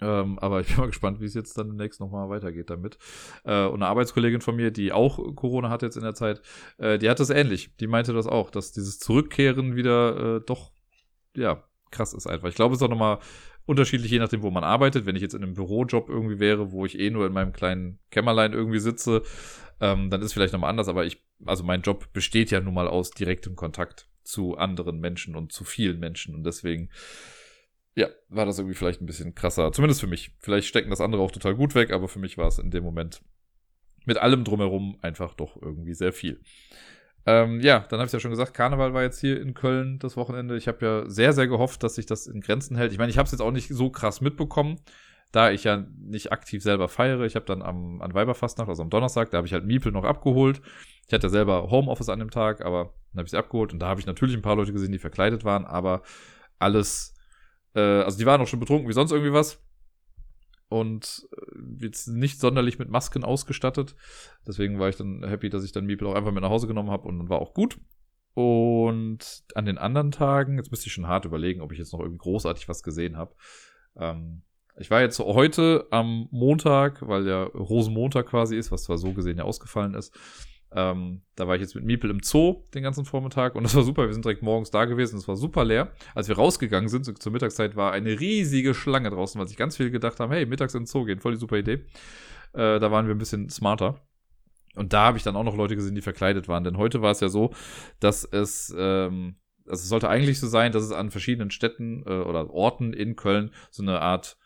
Ähm, 0.00 0.38
aber 0.40 0.60
ich 0.60 0.66
bin 0.68 0.76
mal 0.76 0.86
gespannt, 0.86 1.20
wie 1.20 1.24
es 1.24 1.34
jetzt 1.34 1.56
dann 1.56 1.68
demnächst 1.68 2.00
nochmal 2.00 2.28
weitergeht 2.28 2.68
damit. 2.68 2.98
Äh, 3.44 3.64
und 3.64 3.82
eine 3.82 3.86
Arbeitskollegin 3.86 4.40
von 4.40 4.56
mir, 4.56 4.70
die 4.70 4.92
auch 4.92 5.18
Corona 5.34 5.70
hat 5.70 5.82
jetzt 5.82 5.96
in 5.96 6.02
der 6.02 6.14
Zeit, 6.14 6.42
äh, 6.78 6.98
die 6.98 7.08
hat 7.08 7.20
das 7.20 7.30
ähnlich. 7.30 7.74
Die 7.78 7.86
meinte 7.86 8.12
das 8.12 8.26
auch, 8.26 8.50
dass 8.50 8.72
dieses 8.72 8.98
Zurückkehren 8.98 9.74
wieder 9.74 10.36
äh, 10.36 10.40
doch, 10.44 10.72
ja, 11.34 11.64
krass 11.90 12.12
ist 12.12 12.26
einfach. 12.26 12.48
Ich 12.48 12.54
glaube, 12.54 12.74
es 12.74 12.80
ist 12.80 12.84
auch 12.84 12.90
nochmal 12.90 13.18
unterschiedlich, 13.66 14.10
je 14.10 14.18
nachdem, 14.18 14.42
wo 14.42 14.50
man 14.50 14.64
arbeitet. 14.64 15.06
Wenn 15.06 15.16
ich 15.16 15.22
jetzt 15.22 15.34
in 15.34 15.42
einem 15.42 15.54
Bürojob 15.54 16.08
irgendwie 16.08 16.38
wäre, 16.38 16.72
wo 16.72 16.86
ich 16.86 16.98
eh 16.98 17.10
nur 17.10 17.26
in 17.26 17.32
meinem 17.32 17.52
kleinen 17.52 17.98
Kämmerlein 18.10 18.52
irgendwie 18.52 18.78
sitze, 18.78 19.22
ähm, 19.80 20.10
dann 20.10 20.20
ist 20.20 20.26
es 20.26 20.32
vielleicht 20.32 20.52
nochmal 20.52 20.70
anders. 20.70 20.88
Aber 20.88 21.04
ich, 21.04 21.22
also 21.44 21.64
mein 21.64 21.82
Job 21.82 22.12
besteht 22.12 22.50
ja 22.50 22.60
nun 22.60 22.74
mal 22.74 22.88
aus 22.88 23.10
direktem 23.10 23.56
Kontakt 23.56 24.08
zu 24.22 24.56
anderen 24.56 25.00
Menschen 25.00 25.36
und 25.36 25.52
zu 25.52 25.64
vielen 25.64 25.98
Menschen. 25.98 26.34
Und 26.34 26.44
deswegen, 26.44 26.90
ja, 27.94 28.08
war 28.28 28.46
das 28.46 28.58
irgendwie 28.58 28.76
vielleicht 28.76 29.00
ein 29.00 29.06
bisschen 29.06 29.34
krasser. 29.34 29.72
Zumindest 29.72 30.00
für 30.00 30.06
mich. 30.06 30.32
Vielleicht 30.38 30.68
stecken 30.68 30.90
das 30.90 31.00
andere 31.00 31.22
auch 31.22 31.30
total 31.30 31.54
gut 31.54 31.74
weg, 31.74 31.92
aber 31.92 32.08
für 32.08 32.18
mich 32.18 32.38
war 32.38 32.48
es 32.48 32.58
in 32.58 32.70
dem 32.70 32.84
Moment 32.84 33.22
mit 34.04 34.18
allem 34.18 34.44
drumherum 34.44 34.98
einfach 35.02 35.34
doch 35.34 35.60
irgendwie 35.60 35.94
sehr 35.94 36.12
viel. 36.12 36.40
Ähm, 37.26 37.60
ja, 37.60 37.80
dann 37.88 37.98
habe 37.98 38.06
ich 38.06 38.12
ja 38.12 38.20
schon 38.20 38.30
gesagt, 38.30 38.54
Karneval 38.54 38.94
war 38.94 39.02
jetzt 39.02 39.20
hier 39.20 39.40
in 39.40 39.52
Köln 39.52 39.98
das 39.98 40.16
Wochenende. 40.16 40.56
Ich 40.56 40.68
habe 40.68 40.86
ja 40.86 41.10
sehr, 41.10 41.32
sehr 41.32 41.48
gehofft, 41.48 41.82
dass 41.82 41.96
sich 41.96 42.06
das 42.06 42.26
in 42.28 42.40
Grenzen 42.40 42.76
hält. 42.76 42.92
Ich 42.92 42.98
meine, 42.98 43.10
ich 43.10 43.18
habe 43.18 43.26
es 43.26 43.32
jetzt 43.32 43.40
auch 43.40 43.50
nicht 43.50 43.68
so 43.68 43.90
krass 43.90 44.20
mitbekommen. 44.20 44.78
da 45.32 45.50
ich 45.50 45.64
ja 45.64 45.84
nicht 45.98 46.32
aktiv 46.32 46.62
selber 46.62 46.88
feiere, 46.88 47.22
ich 47.22 47.34
habe 47.34 47.44
dann 47.46 47.62
am, 47.62 48.00
an 48.00 48.14
Weiberfastnacht, 48.14 48.68
also 48.68 48.82
am 48.82 48.90
Donnerstag, 48.90 49.30
da 49.30 49.38
habe 49.38 49.46
ich 49.46 49.52
halt 49.52 49.66
Miepel 49.66 49.92
noch 49.92 50.04
abgeholt. 50.04 50.62
Ich 51.06 51.12
hatte 51.12 51.28
selber 51.28 51.70
Homeoffice 51.70 52.08
an 52.08 52.20
dem 52.20 52.30
Tag, 52.30 52.64
aber 52.64 52.94
dann 53.12 53.18
habe 53.18 53.26
ich 53.26 53.32
sie 53.32 53.36
abgeholt 53.36 53.72
und 53.72 53.80
da 53.80 53.88
habe 53.88 54.00
ich 54.00 54.06
natürlich 54.06 54.34
ein 54.36 54.42
paar 54.42 54.56
Leute 54.56 54.72
gesehen, 54.72 54.92
die 54.92 54.98
verkleidet 54.98 55.44
waren, 55.44 55.64
aber 55.66 56.02
alles, 56.58 57.14
äh, 57.74 57.80
also 57.80 58.18
die 58.18 58.26
waren 58.26 58.40
auch 58.40 58.46
schon 58.46 58.60
betrunken 58.60 58.88
wie 58.88 58.92
sonst 58.92 59.12
irgendwie 59.12 59.32
was 59.32 59.60
und 60.68 61.28
äh, 61.32 61.84
jetzt 61.84 62.08
nicht 62.08 62.40
sonderlich 62.40 62.78
mit 62.78 62.88
Masken 62.88 63.24
ausgestattet. 63.24 63.94
Deswegen 64.46 64.78
war 64.78 64.88
ich 64.88 64.96
dann 64.96 65.24
happy, 65.26 65.48
dass 65.48 65.64
ich 65.64 65.72
dann 65.72 65.86
Miepel 65.86 66.06
auch 66.08 66.14
einfach 66.14 66.32
mit 66.32 66.42
nach 66.42 66.50
Hause 66.50 66.66
genommen 66.66 66.90
habe 66.90 67.08
und 67.08 67.18
dann 67.18 67.28
war 67.28 67.40
auch 67.40 67.54
gut. 67.54 67.78
Und 68.34 69.44
an 69.54 69.64
den 69.64 69.78
anderen 69.78 70.10
Tagen, 70.10 70.58
jetzt 70.58 70.70
müsste 70.70 70.88
ich 70.88 70.92
schon 70.92 71.06
hart 71.06 71.24
überlegen, 71.24 71.62
ob 71.62 71.72
ich 71.72 71.78
jetzt 71.78 71.92
noch 71.92 72.00
irgendwie 72.00 72.18
großartig 72.18 72.68
was 72.68 72.82
gesehen 72.82 73.16
habe. 73.16 73.34
Ähm, 73.96 74.42
ich 74.78 74.90
war 74.90 75.00
jetzt 75.00 75.18
heute 75.18 75.86
am 75.90 76.28
Montag, 76.30 77.06
weil 77.06 77.24
der 77.24 77.44
Rosenmontag 77.46 78.26
quasi 78.26 78.56
ist, 78.56 78.70
was 78.70 78.82
zwar 78.82 78.98
so 78.98 79.12
gesehen 79.12 79.38
ja 79.38 79.44
ausgefallen 79.44 79.94
ist. 79.94 80.14
Ähm, 80.72 81.22
da 81.36 81.46
war 81.46 81.54
ich 81.54 81.60
jetzt 81.60 81.74
mit 81.74 81.84
Miepel 81.84 82.10
im 82.10 82.20
Zoo 82.22 82.64
den 82.74 82.82
ganzen 82.82 83.04
Vormittag 83.04 83.54
und 83.54 83.62
das 83.62 83.74
war 83.74 83.82
super. 83.82 84.06
Wir 84.06 84.12
sind 84.12 84.24
direkt 84.24 84.42
morgens 84.42 84.70
da 84.70 84.84
gewesen, 84.84 85.16
es 85.16 85.28
war 85.28 85.36
super 85.36 85.64
leer. 85.64 85.92
Als 86.14 86.28
wir 86.28 86.36
rausgegangen 86.36 86.88
sind, 86.88 87.04
zur 87.22 87.32
Mittagszeit, 87.32 87.76
war 87.76 87.92
eine 87.92 88.18
riesige 88.18 88.74
Schlange 88.74 89.10
draußen, 89.10 89.38
weil 89.40 89.48
sich 89.48 89.56
ganz 89.56 89.76
viele 89.76 89.90
gedacht 89.90 90.20
haben, 90.20 90.32
hey, 90.32 90.44
mittags 90.44 90.74
ins 90.74 90.90
Zoo 90.90 91.04
gehen, 91.04 91.20
voll 91.20 91.32
die 91.32 91.38
super 91.38 91.56
Idee. 91.56 91.84
Äh, 92.52 92.80
da 92.80 92.90
waren 92.90 93.06
wir 93.06 93.14
ein 93.14 93.18
bisschen 93.18 93.48
smarter. 93.48 94.00
Und 94.74 94.92
da 94.92 95.06
habe 95.06 95.18
ich 95.18 95.24
dann 95.24 95.36
auch 95.36 95.44
noch 95.44 95.56
Leute 95.56 95.74
gesehen, 95.74 95.94
die 95.94 96.02
verkleidet 96.02 96.48
waren. 96.48 96.62
Denn 96.62 96.76
heute 96.76 97.02
war 97.02 97.10
es 97.10 97.20
ja 97.20 97.28
so, 97.28 97.52
dass 97.98 98.24
es, 98.24 98.74
ähm, 98.76 99.36
also 99.66 99.82
es 99.82 99.88
sollte 99.88 100.08
eigentlich 100.08 100.38
so 100.38 100.46
sein, 100.46 100.72
dass 100.72 100.82
es 100.82 100.92
an 100.92 101.10
verschiedenen 101.10 101.50
Städten 101.50 102.02
äh, 102.06 102.10
oder 102.10 102.50
Orten 102.50 102.92
in 102.92 103.16
Köln 103.16 103.50
so 103.70 103.82
eine 103.82 104.00
Art, 104.00 104.36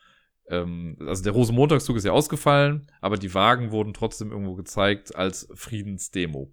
ähm, 0.50 0.96
also 1.06 1.22
der 1.22 1.32
Rosenmontagszug 1.32 1.96
ist 1.96 2.04
ja 2.04 2.12
ausgefallen, 2.12 2.86
aber 3.00 3.16
die 3.16 3.32
Wagen 3.34 3.70
wurden 3.70 3.94
trotzdem 3.94 4.32
irgendwo 4.32 4.54
gezeigt 4.54 5.14
als 5.16 5.48
Friedensdemo. 5.54 6.52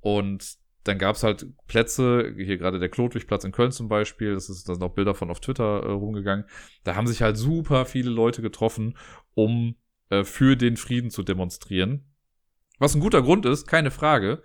Und 0.00 0.58
dann 0.84 0.98
gab 0.98 1.16
es 1.16 1.22
halt 1.22 1.46
Plätze, 1.66 2.34
hier 2.36 2.58
gerade 2.58 2.78
der 2.78 2.90
Klotwigplatz 2.90 3.44
in 3.44 3.52
Köln 3.52 3.72
zum 3.72 3.88
Beispiel, 3.88 4.34
das 4.34 4.50
ist, 4.50 4.68
da 4.68 4.74
sind 4.74 4.82
auch 4.82 4.94
Bilder 4.94 5.14
von 5.14 5.30
auf 5.30 5.40
Twitter 5.40 5.82
äh, 5.82 5.90
rumgegangen. 5.90 6.44
Da 6.84 6.94
haben 6.94 7.06
sich 7.06 7.22
halt 7.22 7.38
super 7.38 7.86
viele 7.86 8.10
Leute 8.10 8.42
getroffen, 8.42 8.96
um 9.32 9.76
äh, 10.10 10.24
für 10.24 10.56
den 10.56 10.76
Frieden 10.76 11.10
zu 11.10 11.22
demonstrieren. 11.22 12.04
Was 12.78 12.94
ein 12.94 13.00
guter 13.00 13.22
Grund 13.22 13.46
ist, 13.46 13.66
keine 13.66 13.90
Frage. 13.90 14.42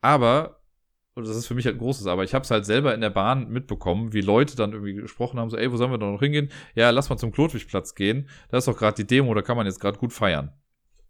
Aber, 0.00 0.61
und 1.14 1.26
das 1.26 1.36
ist 1.36 1.46
für 1.46 1.54
mich 1.54 1.66
halt 1.66 1.76
ein 1.76 1.78
großes, 1.78 2.06
aber 2.06 2.24
ich 2.24 2.32
habe 2.32 2.42
es 2.42 2.50
halt 2.50 2.64
selber 2.64 2.94
in 2.94 3.00
der 3.00 3.10
Bahn 3.10 3.48
mitbekommen, 3.50 4.12
wie 4.12 4.22
Leute 4.22 4.56
dann 4.56 4.72
irgendwie 4.72 4.94
gesprochen 4.94 5.38
haben, 5.38 5.50
so, 5.50 5.56
ey, 5.56 5.70
wo 5.70 5.76
sollen 5.76 5.90
wir 5.90 5.98
da 5.98 6.10
noch 6.10 6.20
hingehen? 6.20 6.50
Ja, 6.74 6.90
lass 6.90 7.10
mal 7.10 7.18
zum 7.18 7.32
Klotwigplatz 7.32 7.94
gehen. 7.94 8.28
Da 8.50 8.58
ist 8.58 8.66
doch 8.66 8.76
gerade 8.76 8.96
die 8.96 9.06
Demo, 9.06 9.34
da 9.34 9.42
kann 9.42 9.56
man 9.56 9.66
jetzt 9.66 9.80
gerade 9.80 9.98
gut 9.98 10.12
feiern. 10.12 10.52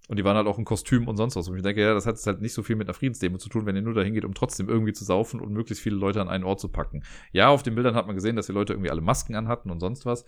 Und 0.09 0.19
die 0.19 0.25
waren 0.25 0.37
halt 0.37 0.49
auch 0.49 0.59
in 0.59 0.65
Kostüm 0.65 1.07
und 1.07 1.17
sonst 1.17 1.37
was. 1.37 1.49
Und 1.49 1.57
ich 1.57 1.63
denke, 1.63 1.81
ja, 1.81 1.95
das 1.95 2.07
hat 2.07 2.17
jetzt 2.17 2.27
halt 2.27 2.43
nicht 2.43 2.53
so 2.53 2.63
viel 2.63 2.75
mit 2.75 2.89
einer 2.89 2.95
Friedensdemo 2.95 3.39
zu 3.39 3.49
tun, 3.49 3.65
wenn 3.65 3.77
ihr 3.77 3.83
nur 3.83 3.95
dahin 3.95 4.13
geht, 4.13 4.25
um 4.25 4.35
trotzdem 4.35 4.69
irgendwie 4.69 4.93
zu 4.93 5.05
saufen 5.05 5.41
und 5.41 5.53
möglichst 5.53 5.83
viele 5.83 5.97
Leute 5.97 6.21
an 6.21 6.29
einen 6.29 6.45
Ort 6.45 6.61
zu 6.61 6.69
packen. 6.69 7.05
Ja, 7.31 7.49
auf 7.49 7.63
den 7.63 7.77
Bildern 7.77 7.95
hat 7.95 8.07
man 8.07 8.17
gesehen, 8.17 8.35
dass 8.35 8.47
die 8.47 8.53
Leute 8.53 8.73
irgendwie 8.73 8.91
alle 8.91 9.01
Masken 9.01 9.37
anhatten 9.37 9.71
und 9.71 9.79
sonst 9.79 10.05
was. 10.05 10.27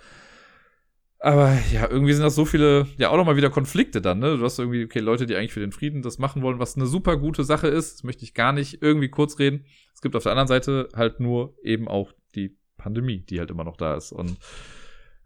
Aber 1.25 1.57
ja, 1.73 1.89
irgendwie 1.91 2.13
sind 2.13 2.23
das 2.23 2.35
so 2.35 2.45
viele, 2.45 2.87
ja 2.99 3.09
auch 3.09 3.17
nochmal 3.17 3.37
wieder 3.37 3.49
Konflikte 3.49 4.03
dann, 4.03 4.19
ne? 4.19 4.37
Du 4.37 4.45
hast 4.45 4.59
irgendwie, 4.59 4.85
okay, 4.85 4.99
Leute, 4.99 5.25
die 5.25 5.35
eigentlich 5.35 5.55
für 5.55 5.61
den 5.61 5.73
Frieden 5.73 6.03
das 6.03 6.19
machen 6.19 6.43
wollen, 6.43 6.59
was 6.59 6.77
eine 6.77 6.85
super 6.85 7.17
gute 7.17 7.45
Sache 7.45 7.67
ist. 7.67 7.95
Das 7.95 8.05
möchte 8.05 8.25
ich 8.25 8.35
gar 8.35 8.53
nicht 8.53 8.83
irgendwie 8.83 9.09
kurz 9.09 9.39
reden. 9.39 9.65
Es 9.95 10.03
gibt 10.03 10.17
auf 10.17 10.25
der 10.25 10.33
anderen 10.33 10.49
Seite 10.49 10.91
halt 10.95 11.21
nur 11.21 11.57
eben 11.63 11.89
auch 11.89 12.13
die 12.35 12.59
Pandemie, 12.77 13.21
die 13.21 13.39
halt 13.39 13.51
immer 13.51 13.65
noch 13.65 13.79
da 13.79 13.95
ist. 13.95 14.13
Und 14.13 14.37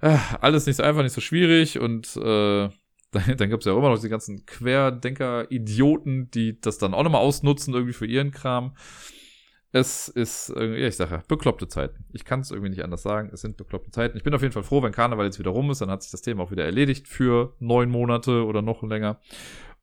äh, 0.01 0.17
alles 0.41 0.67
nicht 0.67 0.77
so 0.77 0.85
einfach, 0.85 1.03
nicht 1.03 1.15
so 1.15 1.21
schwierig. 1.21 1.81
Und 1.81 2.17
äh, 2.17 2.21
dann, 3.11 3.37
dann 3.37 3.51
gibt 3.51 3.63
es 3.63 3.67
ja 3.67 3.73
auch 3.73 3.79
immer 3.79 3.91
noch 3.91 4.01
die 4.01 4.09
ganzen 4.09 4.47
Querdenker-Idioten, 4.47 6.31
die 6.31 6.61
das 6.61 6.79
dann 6.79 6.95
auch 6.95 7.03
nochmal 7.03 7.23
ausnutzen, 7.23 7.75
irgendwie 7.75 7.93
für 7.93 8.07
ihren 8.07 8.31
Kram. 8.31 8.77
Es 9.71 10.09
ist, 10.09 10.49
ja, 10.49 10.63
ich 10.63 10.97
sage 10.97 11.17
ja, 11.17 11.23
bekloppte 11.29 11.69
Zeiten. 11.69 12.05
Ich 12.13 12.25
kann 12.25 12.41
es 12.41 12.51
irgendwie 12.51 12.71
nicht 12.71 12.83
anders 12.83 13.03
sagen. 13.03 13.31
Es 13.33 13.43
sind 13.43 13.59
bekloppte 13.59 13.91
Zeiten. 13.91 14.17
Ich 14.17 14.25
bin 14.25 14.35
auf 14.35 14.41
jeden 14.41 14.53
Fall 14.53 14.63
froh, 14.63 14.83
wenn 14.83 14.93
Karneval 14.93 15.27
jetzt 15.27 15.39
wieder 15.39 15.51
rum 15.51 15.71
ist. 15.71 15.83
Dann 15.83 15.91
hat 15.91 16.03
sich 16.03 16.11
das 16.11 16.23
Thema 16.23 16.43
auch 16.43 16.51
wieder 16.51 16.65
erledigt 16.65 17.07
für 17.07 17.55
neun 17.59 17.91
Monate 17.91 18.47
oder 18.47 18.63
noch 18.63 18.83
länger. 18.83 19.21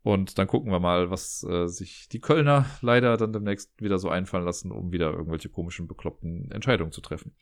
Und 0.01 0.37
dann 0.37 0.47
gucken 0.47 0.71
wir 0.71 0.79
mal, 0.79 1.09
was 1.09 1.43
äh, 1.43 1.67
sich 1.67 2.09
die 2.09 2.19
Kölner 2.19 2.65
leider 2.81 3.17
dann 3.17 3.33
demnächst 3.33 3.81
wieder 3.81 3.97
so 3.97 4.09
einfallen 4.09 4.45
lassen, 4.45 4.71
um 4.71 4.91
wieder 4.91 5.11
irgendwelche 5.11 5.49
komischen, 5.49 5.87
bekloppten 5.87 6.51
Entscheidungen 6.51 6.91
zu 6.91 7.01
treffen. 7.01 7.33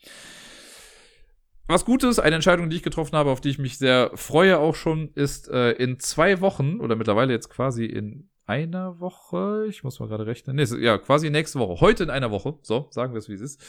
Was 1.68 1.86
Gutes, 1.86 2.20
eine 2.20 2.36
Entscheidung, 2.36 2.70
die 2.70 2.78
ich 2.78 2.84
getroffen 2.84 3.16
habe, 3.16 3.32
auf 3.32 3.42
die 3.42 3.50
ich 3.50 3.58
mich 3.58 3.78
sehr 3.78 4.12
freue 4.16 4.60
auch 4.60 4.76
schon, 4.76 5.12
ist 5.16 5.48
äh, 5.50 5.72
in 5.72 6.00
zwei 6.00 6.42
Wochen 6.42 6.80
oder 6.80 6.96
mittlerweile 6.96 7.32
jetzt 7.32 7.50
quasi 7.50 7.86
in 7.86 8.30
einer 8.46 9.00
Woche, 9.00 9.66
ich 9.70 9.84
muss 9.84 10.00
mal 10.00 10.08
gerade 10.08 10.26
rechnen, 10.26 10.56
nee, 10.56 10.66
ja, 10.80 10.98
quasi 10.98 11.30
nächste 11.30 11.60
Woche, 11.60 11.80
heute 11.82 12.04
in 12.04 12.10
einer 12.10 12.32
Woche, 12.32 12.58
so, 12.62 12.88
sagen 12.92 13.14
wir 13.14 13.20
es, 13.20 13.30
wie 13.30 13.34
es 13.34 13.42
ist, 13.42 13.62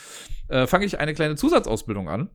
äh, 0.49 0.67
fange 0.67 0.85
ich 0.85 0.99
eine 0.99 1.15
kleine 1.15 1.37
Zusatzausbildung 1.37 2.09
an, 2.09 2.31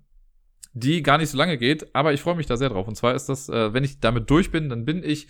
die 0.74 1.04
gar 1.04 1.18
nicht 1.18 1.30
so 1.30 1.38
lange 1.38 1.58
geht, 1.58 1.94
aber 1.94 2.14
ich 2.14 2.22
freue 2.22 2.36
mich 2.36 2.46
da 2.46 2.58
sehr 2.58 2.70
drauf. 2.70 2.88
Und 2.88 2.96
zwar 2.96 3.16
ist 3.16 3.28
das, 3.28 3.50
äh, 3.50 3.74
wenn 3.74 3.84
ich 3.84 4.00
damit 4.00 4.30
durch 4.30 4.52
bin, 4.52 4.70
dann 4.70 4.86
bin 4.86 5.04
ich 5.04 5.28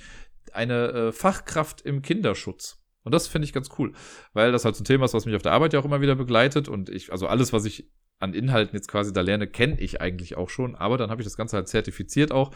eine 0.54 0.90
äh, 0.90 1.12
Fachkraft 1.12 1.82
im 1.82 2.02
Kinderschutz. 2.02 2.84
Und 3.04 3.14
das 3.14 3.28
finde 3.28 3.46
ich 3.46 3.54
ganz 3.54 3.70
cool, 3.78 3.94
weil 4.34 4.52
das 4.52 4.66
halt 4.66 4.76
so 4.76 4.84
ein 4.84 4.86
Thema 4.86 5.06
ist, 5.06 5.14
was 5.14 5.26
mich 5.26 5.36
auf 5.36 5.42
der 5.42 5.54
Arbeit 5.54 5.74
ja 5.74 5.80
auch 5.80 5.86
immer 5.86 6.02
wieder 6.02 6.16
begleitet. 6.16 6.68
Und 6.68 6.90
ich, 6.90 7.12
also 7.12 7.28
alles, 7.28 7.54
was 7.54 7.66
ich 7.66 7.90
an 8.20 8.34
Inhalten 8.34 8.76
jetzt 8.76 8.90
quasi 8.90 9.14
da 9.14 9.22
lerne, 9.22 9.48
kenne 9.48 9.80
ich 9.80 10.02
eigentlich 10.02 10.36
auch 10.36 10.50
schon, 10.50 10.76
aber 10.76 10.98
dann 10.98 11.10
habe 11.10 11.22
ich 11.22 11.26
das 11.26 11.38
Ganze 11.38 11.56
halt 11.56 11.70
zertifiziert 11.70 12.32
auch 12.32 12.52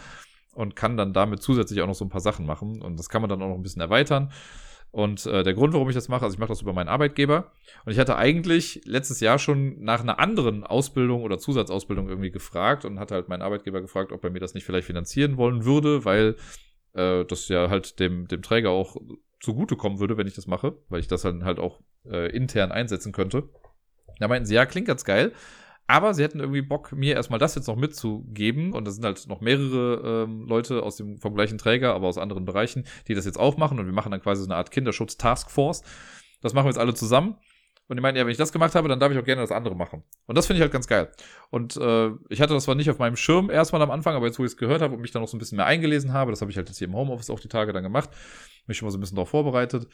und 0.54 0.76
kann 0.76 0.98
dann 0.98 1.14
damit 1.14 1.42
zusätzlich 1.42 1.82
auch 1.82 1.88
noch 1.88 1.96
so 1.96 2.06
ein 2.06 2.10
paar 2.10 2.22
Sachen 2.22 2.46
machen. 2.46 2.82
Und 2.82 2.98
das 2.98 3.10
kann 3.10 3.22
man 3.22 3.30
dann 3.30 3.42
auch 3.42 3.50
noch 3.50 3.56
ein 3.56 3.64
bisschen 3.64 3.82
erweitern. 3.82 4.32
Und 4.92 5.26
äh, 5.26 5.42
der 5.44 5.56
Grund, 5.56 5.74
warum 5.74 5.90
ich 5.90 5.96
das 5.96 6.08
mache, 6.08 6.24
also 6.24 6.36
ich 6.36 6.40
mache 6.40 6.50
das 6.50 6.62
über 6.62 6.72
meinen 6.72 6.88
Arbeitgeber. 6.88 7.52
Und 7.84 7.92
ich 7.92 7.98
hatte 7.98 8.16
eigentlich 8.16 8.82
letztes 8.86 9.20
Jahr 9.22 9.40
schon 9.40 9.84
nach 9.84 10.02
einer 10.02 10.20
anderen 10.20 10.64
Ausbildung 10.64 11.24
oder 11.24 11.40
Zusatzausbildung 11.40 12.08
irgendwie 12.10 12.30
gefragt 12.30 12.86
und 12.86 13.00
hatte 13.00 13.16
halt 13.16 13.28
meinen 13.28 13.42
Arbeitgeber 13.42 13.82
gefragt, 13.82 14.12
ob 14.12 14.24
er 14.24 14.30
mir 14.30 14.40
das 14.40 14.54
nicht 14.54 14.66
vielleicht 14.66 14.86
finanzieren 14.86 15.38
wollen 15.38 15.66
würde, 15.66 16.06
weil 16.06 16.36
äh, 16.94 17.26
das 17.26 17.48
ja 17.48 17.72
halt 17.72 18.00
dem, 18.00 18.28
dem 18.28 18.44
Träger 18.44 18.70
auch 18.70 18.96
zugutekommen 19.40 20.00
würde, 20.00 20.16
wenn 20.18 20.28
ich 20.28 20.36
das 20.36 20.46
mache, 20.46 20.78
weil 20.90 21.00
ich 21.00 21.08
das 21.08 21.24
dann 21.24 21.44
halt 21.44 21.58
auch 21.58 21.82
äh, 22.06 22.30
intern 22.30 22.72
einsetzen 22.72 23.14
könnte. 23.14 23.50
Da 24.20 24.28
meinten 24.28 24.46
sie, 24.46 24.54
ja, 24.54 24.68
klingt 24.68 24.88
ganz 24.88 25.06
geil. 25.06 25.32
Aber 25.88 26.14
sie 26.14 26.23
hätten 26.23 26.39
irgendwie 26.39 26.61
Bock, 26.61 26.91
mir 26.93 27.15
erstmal 27.15 27.39
das 27.39 27.55
jetzt 27.55 27.68
noch 27.68 27.76
mitzugeben. 27.76 28.73
Und 28.73 28.85
das 28.85 28.95
sind 28.95 29.05
halt 29.05 29.27
noch 29.27 29.41
mehrere 29.41 30.23
ähm, 30.23 30.45
Leute 30.47 30.84
aus 30.84 30.95
dem, 30.95 31.18
vom 31.18 31.35
gleichen 31.35 31.57
Träger, 31.57 31.93
aber 31.93 32.07
aus 32.07 32.18
anderen 32.18 32.45
Bereichen, 32.45 32.85
die 33.07 33.14
das 33.14 33.26
jetzt 33.26 33.39
auch 33.39 33.57
machen. 33.57 33.80
Und 33.80 33.85
wir 33.85 33.93
machen 33.93 34.11
dann 34.11 34.22
quasi 34.22 34.41
so 34.43 34.47
eine 34.47 34.55
Art 34.55 34.72
Kinderschutz-Taskforce. 34.72 35.84
Das 36.41 36.53
machen 36.53 36.65
wir 36.65 36.69
jetzt 36.69 36.80
alle 36.80 36.93
zusammen. 36.93 37.38
Und 37.88 37.97
die 37.97 38.01
meinten, 38.01 38.18
ja, 38.18 38.26
wenn 38.26 38.31
ich 38.31 38.38
das 38.38 38.53
gemacht 38.53 38.76
habe, 38.76 38.88
dann 38.88 38.99
darf 38.99 39.11
ich 39.11 39.18
auch 39.18 39.26
gerne 39.26 39.41
das 39.41 39.51
andere 39.51 39.76
machen. 39.76 40.03
Und 40.26 40.38
das 40.38 40.47
finde 40.47 40.57
ich 40.60 40.61
halt 40.61 40.72
ganz 40.72 40.88
geil. 40.88 41.11
Und 41.49 41.76
äh, 41.76 42.11
ich 42.30 42.39
hatte 42.41 42.53
das 42.53 42.64
zwar 42.64 42.76
nicht 42.76 42.89
auf 42.89 42.97
meinem 42.97 43.18
Schirm 43.18 43.49
erstmal 43.49 43.81
am 43.81 43.91
Anfang, 43.91 44.15
aber 44.15 44.26
jetzt, 44.26 44.39
wo 44.39 44.43
ich 44.43 44.51
es 44.51 44.57
gehört 44.57 44.81
habe 44.81 44.95
und 44.95 45.01
mich 45.01 45.11
dann 45.11 45.22
noch 45.22 45.27
so 45.27 45.35
ein 45.35 45.39
bisschen 45.39 45.57
mehr 45.57 45.65
eingelesen 45.65 46.14
habe, 46.14 46.31
das 46.31 46.39
habe 46.39 46.49
ich 46.49 46.55
halt 46.55 46.69
jetzt 46.69 46.77
hier 46.77 46.88
im 46.88 46.95
Homeoffice 46.95 47.30
auch 47.30 47.41
die 47.41 47.49
Tage 47.49 47.73
dann 47.73 47.84
gemacht, 47.84 48.10
mich 48.68 48.77
schon 48.77 48.88
mal 48.88 48.91
so 48.91 48.97
ein 48.97 49.01
bisschen 49.01 49.15
darauf 49.15 49.30
vorbereitet. 49.30 49.88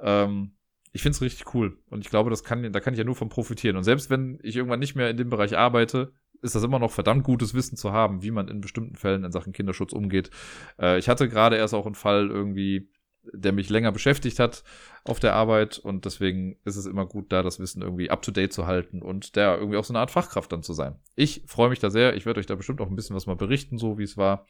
Ähm, 0.00 0.52
ich 0.92 1.02
finde 1.02 1.16
es 1.16 1.22
richtig 1.22 1.54
cool. 1.54 1.78
Und 1.88 2.04
ich 2.04 2.10
glaube, 2.10 2.30
das 2.30 2.44
kann, 2.44 2.72
da 2.72 2.80
kann 2.80 2.94
ich 2.94 2.98
ja 2.98 3.04
nur 3.04 3.14
von 3.14 3.28
profitieren. 3.28 3.76
Und 3.76 3.84
selbst 3.84 4.10
wenn 4.10 4.38
ich 4.42 4.56
irgendwann 4.56 4.80
nicht 4.80 4.96
mehr 4.96 5.10
in 5.10 5.16
dem 5.16 5.30
Bereich 5.30 5.56
arbeite, 5.56 6.12
ist 6.42 6.54
das 6.54 6.62
immer 6.62 6.78
noch 6.78 6.90
verdammt 6.90 7.24
gutes 7.24 7.54
Wissen 7.54 7.76
zu 7.76 7.92
haben, 7.92 8.22
wie 8.22 8.30
man 8.30 8.48
in 8.48 8.60
bestimmten 8.60 8.96
Fällen 8.96 9.24
in 9.24 9.32
Sachen 9.32 9.52
Kinderschutz 9.52 9.92
umgeht. 9.92 10.30
Äh, 10.78 10.98
ich 10.98 11.08
hatte 11.08 11.28
gerade 11.28 11.56
erst 11.56 11.74
auch 11.74 11.86
einen 11.86 11.94
Fall 11.94 12.28
irgendwie, 12.28 12.88
der 13.32 13.52
mich 13.52 13.68
länger 13.68 13.92
beschäftigt 13.92 14.38
hat 14.38 14.64
auf 15.04 15.20
der 15.20 15.34
Arbeit 15.34 15.78
und 15.78 16.06
deswegen 16.06 16.56
ist 16.64 16.76
es 16.76 16.86
immer 16.86 17.04
gut, 17.04 17.30
da 17.30 17.42
das 17.42 17.60
Wissen 17.60 17.82
irgendwie 17.82 18.10
up 18.10 18.22
to 18.22 18.30
date 18.30 18.52
zu 18.52 18.66
halten 18.66 19.02
und 19.02 19.36
da 19.36 19.56
irgendwie 19.56 19.76
auch 19.76 19.84
so 19.84 19.92
eine 19.92 20.00
Art 20.00 20.10
Fachkraft 20.10 20.50
dann 20.50 20.62
zu 20.62 20.72
sein. 20.72 20.96
Ich 21.16 21.42
freue 21.46 21.68
mich 21.68 21.78
da 21.78 21.90
sehr. 21.90 22.16
Ich 22.16 22.24
werde 22.24 22.40
euch 22.40 22.46
da 22.46 22.54
bestimmt 22.54 22.80
auch 22.80 22.88
ein 22.88 22.96
bisschen 22.96 23.14
was 23.14 23.26
mal 23.26 23.36
berichten, 23.36 23.76
so 23.76 23.98
wie 23.98 24.04
es 24.04 24.16
war 24.16 24.46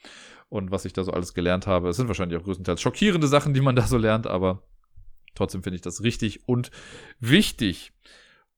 und 0.49 0.71
was 0.71 0.85
ich 0.85 0.93
da 0.93 1.03
so 1.03 1.13
alles 1.13 1.35
gelernt 1.35 1.67
habe. 1.67 1.89
Es 1.89 1.97
sind 1.97 2.07
wahrscheinlich 2.07 2.39
auch 2.39 2.45
größtenteils 2.45 2.81
schockierende 2.81 3.27
Sachen, 3.27 3.53
die 3.55 3.61
man 3.61 3.77
da 3.77 3.83
so 3.83 3.99
lernt, 3.99 4.29
aber 4.29 4.63
Trotzdem 5.35 5.63
finde 5.63 5.77
ich 5.77 5.83
das 5.83 6.03
richtig 6.03 6.49
und 6.49 6.71
wichtig. 7.19 7.93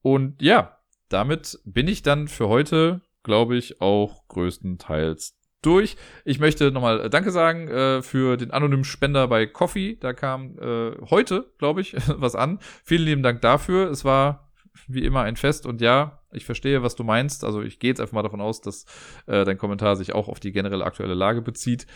Und 0.01 0.40
ja, 0.43 0.78
damit 1.09 1.61
bin 1.65 1.89
ich 1.89 2.03
dann 2.03 2.28
für 2.28 2.49
heute, 2.49 3.03
glaube 3.23 3.57
ich, 3.57 3.81
auch 3.81 4.27
größtenteils 4.28 5.39
durch. 5.62 5.97
Ich 6.24 6.40
möchte 6.40 6.70
nochmal 6.73 7.01
äh, 7.01 7.11
Danke 7.11 7.31
sagen 7.31 7.69
äh, 7.69 8.03
für 8.03 8.36
den 8.36 8.51
anonymen 8.51 8.85
Spender 8.85 9.28
bei 9.28 9.47
Coffee. 9.47 9.97
Da 9.99 10.12
kam 10.12 10.59
äh, 10.59 10.93
heute, 11.09 11.53
glaube 11.59 11.81
ich, 11.81 11.94
was 12.09 12.35
an. 12.35 12.59
Vielen 12.85 13.05
lieben 13.05 13.23
Dank 13.23 13.40
dafür. 13.40 13.90
Es 13.90 14.05
war 14.05 14.51
wie 14.89 15.05
immer 15.05 15.23
ein 15.23 15.36
Fest 15.36 15.66
und 15.66 15.81
ja, 15.81 16.20
ich 16.32 16.44
verstehe, 16.44 16.82
was 16.82 16.97
du 16.97 17.05
meinst. 17.05 17.44
Also 17.44 17.62
ich 17.62 17.78
gehe 17.78 17.90
jetzt 17.90 18.01
einfach 18.01 18.15
mal 18.15 18.23
davon 18.23 18.40
aus, 18.40 18.61
dass 18.61 18.86
äh, 19.27 19.44
dein 19.44 19.59
Kommentar 19.59 19.97
sich 19.97 20.15
auch 20.15 20.28
auf 20.28 20.40
die 20.40 20.53
generelle 20.53 20.85
aktuelle 20.85 21.15
Lage 21.15 21.43
bezieht. 21.43 21.86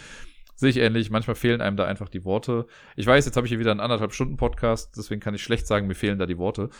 Sehe 0.57 0.71
ich 0.71 0.79
ähnlich. 0.79 1.11
Manchmal 1.11 1.37
fehlen 1.37 1.61
einem 1.61 1.77
da 1.77 1.85
einfach 1.85 2.09
die 2.09 2.25
Worte. 2.25 2.67
Ich 2.97 3.07
weiß, 3.07 3.27
jetzt 3.27 3.37
habe 3.37 3.47
ich 3.47 3.51
hier 3.51 3.59
wieder 3.59 3.71
einen 3.71 3.81
anderthalb 3.81 4.13
Stunden 4.13 4.37
Podcast, 4.37 4.97
deswegen 4.97 5.21
kann 5.21 5.35
ich 5.35 5.43
schlecht 5.43 5.67
sagen, 5.67 5.87
mir 5.87 5.95
fehlen 5.95 6.19
da 6.19 6.27
die 6.27 6.39
Worte. 6.39 6.71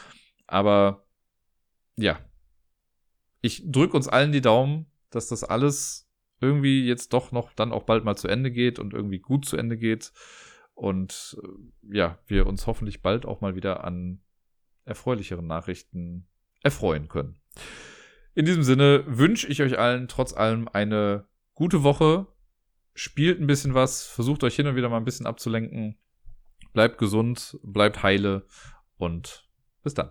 Aber 0.47 1.07
ja, 1.97 2.19
ich 3.43 3.71
drücke 3.71 3.97
uns 3.97 4.09
allen 4.09 4.33
die 4.33 4.41
Daumen, 4.41 4.87
dass 5.11 5.29
das 5.29 5.45
alles 5.45 6.11
irgendwie 6.41 6.87
jetzt 6.87 7.13
doch 7.13 7.33
noch 7.33 7.53
dann 7.53 7.73
auch 7.73 7.85
bald 7.85 8.05
mal 8.05 8.17
zu 8.17 8.29
Ende 8.29 8.51
geht 8.51 8.79
und 8.79 8.93
irgendwie 8.93 9.21
gut 9.21 9.47
zu 9.47 9.57
Ende 9.57 9.77
geht. 9.77 10.13
Und 10.75 11.39
äh, 11.43 11.97
ja, 11.97 12.19
wir 12.27 12.47
uns 12.47 12.67
hoffentlich 12.67 13.03
bald 13.03 13.25
auch 13.25 13.41
mal 13.41 13.57
wieder 13.57 13.85
an 13.85 14.21
erfreulicheren 14.85 15.47
Nachrichten 15.47 16.27
erfreuen 16.63 17.09
können. 17.09 17.41
In 18.35 18.45
diesem 18.45 18.63
Sinne 18.63 19.05
wünsche 19.07 19.49
ich 19.49 19.63
euch 19.63 19.79
allen 19.79 20.09
trotz 20.09 20.35
allem 20.35 20.69
eine 20.69 21.27
gute 21.55 21.83
Woche. 21.83 22.27
Spielt 22.99 23.39
ein 23.39 23.47
bisschen 23.47 23.75
was, 23.75 24.07
versucht 24.07 24.43
euch 24.43 24.57
hin 24.57 24.67
und 24.67 24.75
wieder 24.75 24.89
mal 24.89 24.97
ein 24.97 25.05
bisschen 25.05 25.27
abzulenken. 25.27 25.99
Bleibt 26.73 26.97
gesund, 26.97 27.59
bleibt 27.63 28.03
heile 28.03 28.47
und 28.97 29.47
bis 29.83 29.93
dann. 29.93 30.11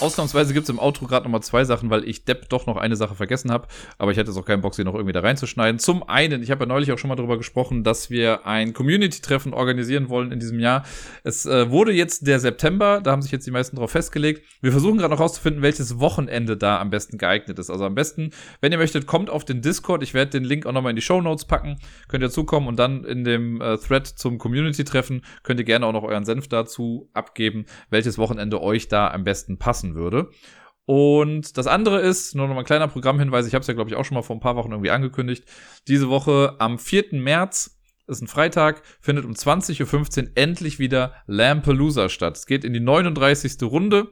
Ausnahmsweise 0.00 0.54
gibt 0.54 0.64
es 0.64 0.70
im 0.70 0.78
Outro 0.78 1.06
gerade 1.06 1.24
nochmal 1.24 1.42
zwei 1.42 1.64
Sachen, 1.64 1.90
weil 1.90 2.04
ich 2.08 2.24
Depp 2.24 2.48
doch 2.48 2.66
noch 2.66 2.76
eine 2.76 2.94
Sache 2.94 3.16
vergessen 3.16 3.50
habe. 3.50 3.66
Aber 3.98 4.12
ich 4.12 4.16
hätte 4.16 4.30
jetzt 4.30 4.38
auch 4.38 4.44
keinen 4.44 4.60
Bock, 4.60 4.74
sie 4.74 4.84
noch 4.84 4.94
irgendwie 4.94 5.12
da 5.12 5.20
reinzuschneiden. 5.20 5.80
Zum 5.80 6.08
einen, 6.08 6.40
ich 6.40 6.52
habe 6.52 6.64
ja 6.64 6.68
neulich 6.68 6.92
auch 6.92 6.98
schon 6.98 7.08
mal 7.08 7.16
darüber 7.16 7.36
gesprochen, 7.36 7.82
dass 7.82 8.08
wir 8.08 8.46
ein 8.46 8.74
Community-Treffen 8.74 9.52
organisieren 9.52 10.08
wollen 10.08 10.30
in 10.30 10.38
diesem 10.38 10.60
Jahr. 10.60 10.84
Es 11.24 11.46
äh, 11.46 11.70
wurde 11.70 11.90
jetzt 11.92 12.28
der 12.28 12.38
September, 12.38 13.00
da 13.02 13.10
haben 13.10 13.22
sich 13.22 13.32
jetzt 13.32 13.46
die 13.46 13.50
meisten 13.50 13.74
drauf 13.74 13.90
festgelegt. 13.90 14.42
Wir 14.60 14.70
versuchen 14.70 14.98
gerade 14.98 15.12
noch 15.12 15.20
rauszufinden, 15.20 15.62
welches 15.62 15.98
Wochenende 15.98 16.56
da 16.56 16.80
am 16.80 16.90
besten 16.90 17.18
geeignet 17.18 17.58
ist. 17.58 17.68
Also 17.68 17.84
am 17.84 17.96
besten, 17.96 18.30
wenn 18.60 18.70
ihr 18.70 18.78
möchtet, 18.78 19.06
kommt 19.06 19.30
auf 19.30 19.44
den 19.44 19.62
Discord. 19.62 20.04
Ich 20.04 20.14
werde 20.14 20.30
den 20.30 20.44
Link 20.44 20.64
auch 20.66 20.72
nochmal 20.72 20.90
in 20.90 20.96
die 20.96 21.02
Show 21.02 21.20
Notes 21.20 21.44
packen. 21.44 21.76
Könnt 22.06 22.22
ihr 22.22 22.30
zukommen 22.30 22.68
und 22.68 22.78
dann 22.78 23.04
in 23.04 23.24
dem 23.24 23.60
äh, 23.60 23.76
Thread 23.78 24.06
zum 24.06 24.38
Community-Treffen 24.38 25.22
könnt 25.42 25.58
ihr 25.58 25.66
gerne 25.66 25.86
auch 25.86 25.92
noch 25.92 26.04
euren 26.04 26.24
Senf 26.24 26.46
dazu 26.46 27.10
abgeben, 27.14 27.66
welches 27.90 28.16
Wochenende 28.16 28.62
euch 28.62 28.86
da 28.86 29.10
am 29.10 29.24
besten 29.24 29.58
passen 29.58 29.87
passen 29.88 29.94
würde. 29.94 30.30
Und 30.86 31.58
das 31.58 31.66
andere 31.66 32.00
ist, 32.00 32.34
nur 32.34 32.48
noch 32.48 32.54
mal 32.54 32.60
ein 32.60 32.66
kleiner 32.66 32.88
Programmhinweis, 32.88 33.46
ich 33.46 33.54
habe 33.54 33.60
es 33.60 33.66
ja, 33.66 33.74
glaube 33.74 33.90
ich, 33.90 33.96
auch 33.96 34.04
schon 34.04 34.14
mal 34.14 34.22
vor 34.22 34.36
ein 34.36 34.40
paar 34.40 34.56
Wochen 34.56 34.70
irgendwie 34.70 34.90
angekündigt. 34.90 35.44
Diese 35.86 36.08
Woche 36.08 36.56
am 36.58 36.78
4. 36.78 37.06
März, 37.12 37.74
ist 38.06 38.22
ein 38.22 38.26
Freitag, 38.26 38.80
findet 39.02 39.26
um 39.26 39.32
20.15 39.32 40.22
Uhr 40.22 40.30
endlich 40.34 40.78
wieder 40.78 41.12
Lampalooza 41.26 42.08
statt. 42.08 42.38
Es 42.38 42.46
geht 42.46 42.64
in 42.64 42.72
die 42.72 42.80
39. 42.80 43.62
Runde. 43.64 44.08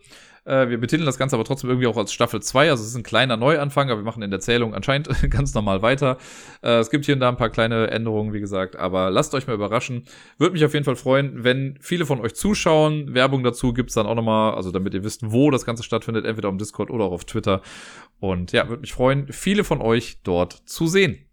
Äh, 0.46 0.68
wir 0.68 0.78
betiteln 0.78 1.06
das 1.06 1.18
Ganze 1.18 1.36
aber 1.36 1.44
trotzdem 1.44 1.68
irgendwie 1.68 1.88
auch 1.88 1.96
als 1.96 2.12
Staffel 2.12 2.40
2. 2.40 2.70
Also 2.70 2.82
es 2.82 2.90
ist 2.90 2.96
ein 2.96 3.02
kleiner 3.02 3.36
Neuanfang, 3.36 3.90
aber 3.90 4.00
wir 4.00 4.04
machen 4.04 4.22
in 4.22 4.30
der 4.30 4.40
Zählung 4.40 4.74
anscheinend 4.74 5.08
ganz 5.30 5.54
normal 5.54 5.82
weiter. 5.82 6.18
Äh, 6.62 6.78
es 6.78 6.90
gibt 6.90 7.04
hier 7.04 7.14
und 7.14 7.20
da 7.20 7.28
ein 7.28 7.36
paar 7.36 7.50
kleine 7.50 7.90
Änderungen, 7.90 8.32
wie 8.32 8.40
gesagt, 8.40 8.76
aber 8.76 9.10
lasst 9.10 9.34
euch 9.34 9.46
mal 9.46 9.54
überraschen. 9.54 10.04
Würde 10.38 10.52
mich 10.52 10.64
auf 10.64 10.72
jeden 10.72 10.84
Fall 10.84 10.96
freuen, 10.96 11.44
wenn 11.44 11.76
viele 11.80 12.06
von 12.06 12.20
euch 12.20 12.34
zuschauen. 12.34 13.14
Werbung 13.14 13.42
dazu 13.42 13.72
gibt's 13.72 13.94
dann 13.94 14.06
auch 14.06 14.14
nochmal, 14.14 14.54
also 14.54 14.70
damit 14.70 14.94
ihr 14.94 15.04
wisst, 15.04 15.30
wo 15.30 15.50
das 15.50 15.66
Ganze 15.66 15.82
stattfindet, 15.82 16.24
entweder 16.24 16.48
auf 16.48 16.56
Discord 16.56 16.90
oder 16.90 17.04
auch 17.04 17.12
auf 17.12 17.24
Twitter. 17.24 17.60
Und 18.20 18.52
ja, 18.52 18.68
würde 18.68 18.80
mich 18.80 18.92
freuen, 18.92 19.26
viele 19.32 19.64
von 19.64 19.80
euch 19.80 20.22
dort 20.22 20.52
zu 20.52 20.86
sehen. 20.86 21.25